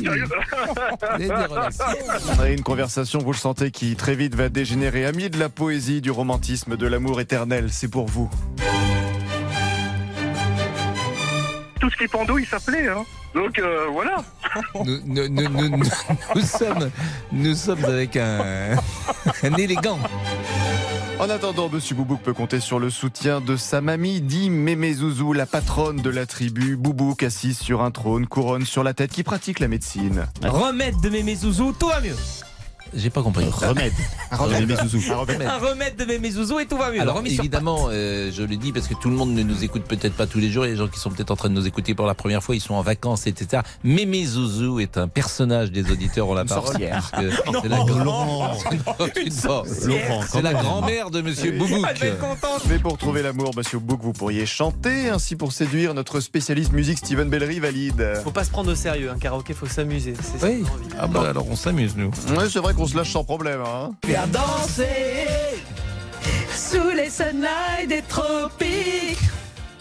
Sérieux. 0.00 0.24
On 2.36 2.40
a 2.42 2.48
une 2.48 2.62
conversation, 2.62 3.18
vous 3.20 3.32
le 3.34 3.38
sentez, 3.38 3.70
qui 3.70 3.96
très 3.96 4.14
vite 4.14 4.34
va 4.34 4.48
dégénérer. 4.48 5.04
Amis 5.04 5.28
de 5.30 5.38
la 5.38 5.48
poésie, 5.48 6.00
du 6.00 6.10
romantisme, 6.10 6.76
de 6.76 6.86
l'amour 6.86 7.20
éternel, 7.20 7.68
c'est 7.70 7.88
pour 7.88 8.06
vous. 8.06 8.30
Tout 11.80 11.90
ce 11.90 11.96
qui 11.96 12.04
est 12.04 12.08
pendouille 12.08 12.46
s'appelait, 12.46 12.88
hein. 12.88 13.04
Donc 13.34 13.58
euh, 13.58 13.86
voilà. 13.92 14.22
Nous, 14.84 15.00
nous- 15.04 15.28
nous- 15.28 15.48
nous- 15.48 15.68
nous- 15.78 15.84
nous 16.36 16.40
sommes, 16.42 16.90
nous 17.32 17.54
sommes 17.54 17.84
avec 17.84 18.16
un, 18.16 18.76
un 19.42 19.54
élégant. 19.54 19.98
En 21.18 21.28
attendant, 21.30 21.68
Monsieur 21.68 21.94
Boubouk 21.94 22.20
peut 22.22 22.32
compter 22.32 22.60
sur 22.60 22.78
le 22.78 22.90
soutien 22.90 23.40
de 23.40 23.56
sa 23.56 23.80
mamie, 23.80 24.20
dit 24.20 24.50
Mémé 24.50 24.92
Zouzou, 24.94 25.32
la 25.32 25.46
patronne 25.46 25.96
de 26.00 26.10
la 26.10 26.26
tribu. 26.26 26.76
Boubouk, 26.76 27.22
assise 27.22 27.58
sur 27.58 27.82
un 27.82 27.90
trône, 27.90 28.26
couronne 28.26 28.64
sur 28.64 28.82
la 28.84 28.94
tête, 28.94 29.10
qui 29.12 29.22
pratique 29.22 29.58
la 29.60 29.68
médecine. 29.68 30.26
Remède 30.42 31.00
de 31.02 31.10
Mémé 31.10 31.34
Zouzou, 31.36 31.72
tout 31.78 31.88
va 31.88 32.00
mieux. 32.00 32.16
J'ai 32.96 33.10
pas 33.10 33.22
compris. 33.22 33.44
Remède. 33.50 33.92
Remède. 34.30 34.66
Mémé 34.68 34.76
Zouzou. 34.88 35.12
Un 35.12 35.16
remède. 35.16 35.42
Un 35.42 35.58
remède 35.58 35.96
de 35.96 36.04
Mémé 36.04 36.30
Zouzou 36.30 36.58
et 36.60 36.66
tout 36.66 36.76
va 36.76 36.90
mieux. 36.90 37.00
Alors 37.00 37.22
évidemment, 37.24 37.88
euh, 37.90 38.30
je 38.32 38.42
le 38.42 38.56
dis 38.56 38.72
parce 38.72 38.88
que 38.88 38.94
tout 38.94 39.10
le 39.10 39.16
monde 39.16 39.32
ne 39.34 39.42
nous 39.42 39.64
écoute 39.64 39.84
peut-être 39.84 40.14
pas 40.14 40.26
tous 40.26 40.38
les 40.38 40.50
jours. 40.50 40.64
Il 40.64 40.68
y 40.68 40.72
a 40.72 40.74
des 40.74 40.80
gens 40.80 40.88
qui 40.88 40.98
sont 40.98 41.10
peut-être 41.10 41.30
en 41.30 41.36
train 41.36 41.48
de 41.48 41.54
nous 41.54 41.66
écouter 41.66 41.94
pour 41.94 42.06
la 42.06 42.14
première 42.14 42.42
fois, 42.42 42.54
ils 42.54 42.60
sont 42.60 42.74
en 42.74 42.82
vacances, 42.82 43.26
etc. 43.26 43.62
Mémé 43.82 44.24
Zouzou 44.24 44.80
est 44.80 44.96
un 44.98 45.08
personnage 45.08 45.70
des 45.70 45.90
auditeurs 45.90 46.28
ont 46.28 46.34
la 46.34 46.44
parole. 46.44 46.66
sorcière. 46.66 47.10
parce 47.10 47.24
que 47.24 47.50
Non, 47.52 47.60
c'est 47.62 47.68
la, 47.68 47.78
non, 47.78 47.86
Laurent. 48.04 48.54
Laurent, 49.84 50.24
C'est 50.26 50.42
la 50.42 50.52
grand-mère 50.54 51.10
de 51.10 51.20
Monsieur 51.20 51.52
Boubouk. 51.52 51.84
Contente. 52.20 52.62
Mais 52.68 52.78
pour 52.78 52.96
trouver 52.98 53.22
l'amour, 53.22 53.50
Monsieur 53.56 53.78
Boubouk, 53.78 54.02
vous 54.02 54.12
pourriez 54.12 54.46
chanter. 54.46 55.08
Ainsi, 55.10 55.36
pour 55.36 55.52
séduire, 55.52 55.94
notre 55.94 56.20
spécialiste 56.20 56.72
musique 56.72 56.98
Steven 56.98 57.28
Bellery 57.28 57.60
valide. 57.60 58.14
Faut 58.22 58.30
pas 58.30 58.44
se 58.44 58.50
prendre 58.50 58.70
au 58.72 58.74
sérieux, 58.74 59.10
un 59.10 59.18
karaoké 59.18 59.54
faut 59.54 59.66
s'amuser. 59.66 60.14
Oui. 60.42 60.64
Ah 60.98 61.06
bah 61.06 61.28
alors 61.28 61.46
on 61.48 61.56
s'amuse 61.56 61.96
nous. 61.96 62.10
Ouais, 62.36 62.48
c'est 62.50 62.58
vrai 62.60 62.74
qu'on 62.74 62.83
se 62.86 62.96
lâche 62.96 63.12
sans 63.12 63.24
problème. 63.24 63.60
Hein. 63.66 63.92
Viens 64.06 64.26
danser 64.26 64.86
sous 66.54 66.90
les 66.94 67.10
sunlights 67.10 67.88
des 67.88 68.02
tropiques. 68.02 69.18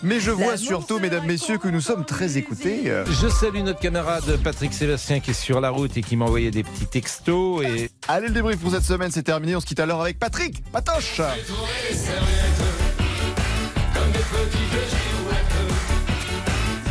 Mais 0.05 0.19
je 0.19 0.31
vois 0.31 0.57
surtout, 0.57 0.99
mesdames, 0.99 1.25
messieurs, 1.25 1.57
que 1.57 1.69
nous 1.69 1.79
sommes 1.79 2.03
très 2.03 2.37
écoutés. 2.37 2.91
Euh, 2.91 3.05
Je 3.05 3.29
salue 3.29 3.59
notre 3.63 3.79
camarade 3.79 4.37
Patrick 4.43 4.73
Sébastien 4.73 5.21
qui 5.21 5.31
est 5.31 5.33
sur 5.33 5.61
la 5.61 5.69
route 5.69 5.95
et 5.95 6.01
qui 6.01 6.17
m'a 6.17 6.25
envoyé 6.25 6.51
des 6.51 6.63
petits 6.63 6.87
textos 6.87 7.63
et 7.63 7.89
Allez, 8.09 8.27
le 8.27 8.33
débrief 8.33 8.59
pour 8.59 8.71
cette 8.71 8.83
semaine, 8.83 9.11
c'est 9.11 9.23
terminé. 9.23 9.55
On 9.55 9.61
se 9.61 9.65
quitte 9.65 9.79
alors 9.79 10.01
avec 10.01 10.19
Patrick 10.19 10.61
Patoche. 10.73 11.21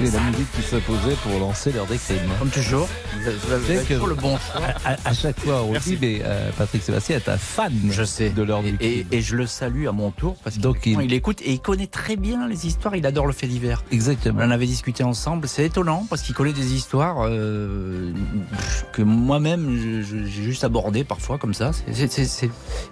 C'est 0.05 0.16
la 0.16 0.31
musique 0.31 0.51
qui 0.53 0.62
s'opposait 0.62 1.15
pour 1.23 1.39
lancer 1.39 1.70
l'heure 1.70 1.87
des 1.87 1.97
crimes. 1.97 2.19
Comme 2.41 2.51
toujours, 2.51 2.89
vous 3.20 3.53
avez, 3.53 3.85
toujours 3.85 4.09
le 4.09 4.16
bon 4.16 4.37
choix. 4.37 4.66
À, 4.85 5.15
chaque 5.15 5.39
fois, 5.39 5.62
on 5.62 5.79
dit, 5.79 5.97
mais 6.01 6.20
euh, 6.24 6.51
Patrick 6.59 6.83
Sébastien 6.83 7.16
est 7.16 7.29
un 7.29 7.37
fan 7.39 7.73
Je 7.89 8.03
sais. 8.03 8.31
de 8.31 8.43
l'heure 8.43 8.62
du 8.62 8.77
Et, 8.81 9.07
et 9.12 9.20
je 9.20 9.37
le 9.37 9.47
salue 9.47 9.87
à 9.87 9.93
mon 9.93 10.11
tour 10.11 10.37
parce 10.43 10.59
qu'il 10.59 11.01
il... 11.01 11.12
écoute 11.12 11.41
et 11.43 11.53
il 11.53 11.61
connaît 11.61 11.87
très 11.87 12.16
bien 12.16 12.49
les 12.49 12.66
histoires. 12.66 12.97
Il 12.97 13.07
adore 13.07 13.27
le 13.27 13.33
fait 13.33 13.47
divers. 13.47 13.85
Exactement. 13.93 14.41
On 14.43 14.47
en 14.47 14.51
avait 14.51 14.66
discuté 14.66 15.05
ensemble. 15.05 15.47
C'est 15.47 15.66
étonnant 15.66 16.05
parce 16.11 16.23
qu'il 16.23 16.35
connaît 16.35 16.53
des 16.53 16.74
histoires 16.74 17.19
euh, 17.20 18.12
que 18.93 19.03
moi-même 19.03 20.03
j'ai 20.05 20.27
juste 20.27 20.65
abordées 20.65 21.05
parfois 21.05 21.39
comme 21.39 21.55
ça. 21.55 21.70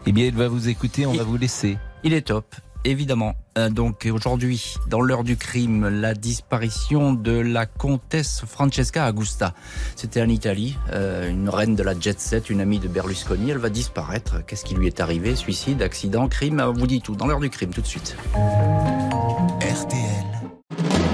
Eh 0.07 0.12
bien, 0.12 0.27
il 0.27 0.35
va 0.35 0.47
vous 0.47 0.69
écouter, 0.69 1.07
on 1.07 1.12
va 1.12 1.24
vous 1.24 1.37
laisser. 1.37 1.77
Il 2.05 2.12
est 2.12 2.23
top. 2.23 2.55
Évidemment. 2.85 3.35
Euh, 3.59 3.69
donc 3.69 4.09
aujourd'hui, 4.11 4.77
dans 4.89 5.01
l'heure 5.01 5.24
du 5.24 5.36
crime, 5.36 5.89
la 5.89 6.15
disparition 6.15 7.12
de 7.12 7.32
la 7.32 7.66
comtesse 7.66 8.43
Francesca 8.47 9.09
Augusta. 9.09 9.55
C'était 9.97 10.23
en 10.23 10.28
Italie, 10.28 10.78
euh, 10.93 11.28
une 11.28 11.48
reine 11.48 11.77
de 11.77 11.82
la 11.82 11.98
jet 11.98 12.19
set, 12.19 12.48
une 12.48 12.61
amie 12.61 12.78
de 12.78 12.89
Berlusconi. 12.89 13.51
Elle 13.51 13.59
va 13.59 13.69
disparaître. 13.69 14.44
Qu'est-ce 14.47 14.65
qui 14.65 14.74
lui 14.74 14.86
est 14.86 15.01
arrivé? 15.01 15.36
Suicide, 15.36 15.82
accident, 15.82 16.28
crime? 16.28 16.62
On 16.65 16.73
vous 16.73 16.86
dit 16.86 17.02
tout. 17.02 17.16
Dans 17.16 17.27
l'heure 17.27 17.40
du 17.40 17.51
crime, 17.51 17.70
tout 17.70 17.82
de 17.82 17.86
suite. 17.86 18.16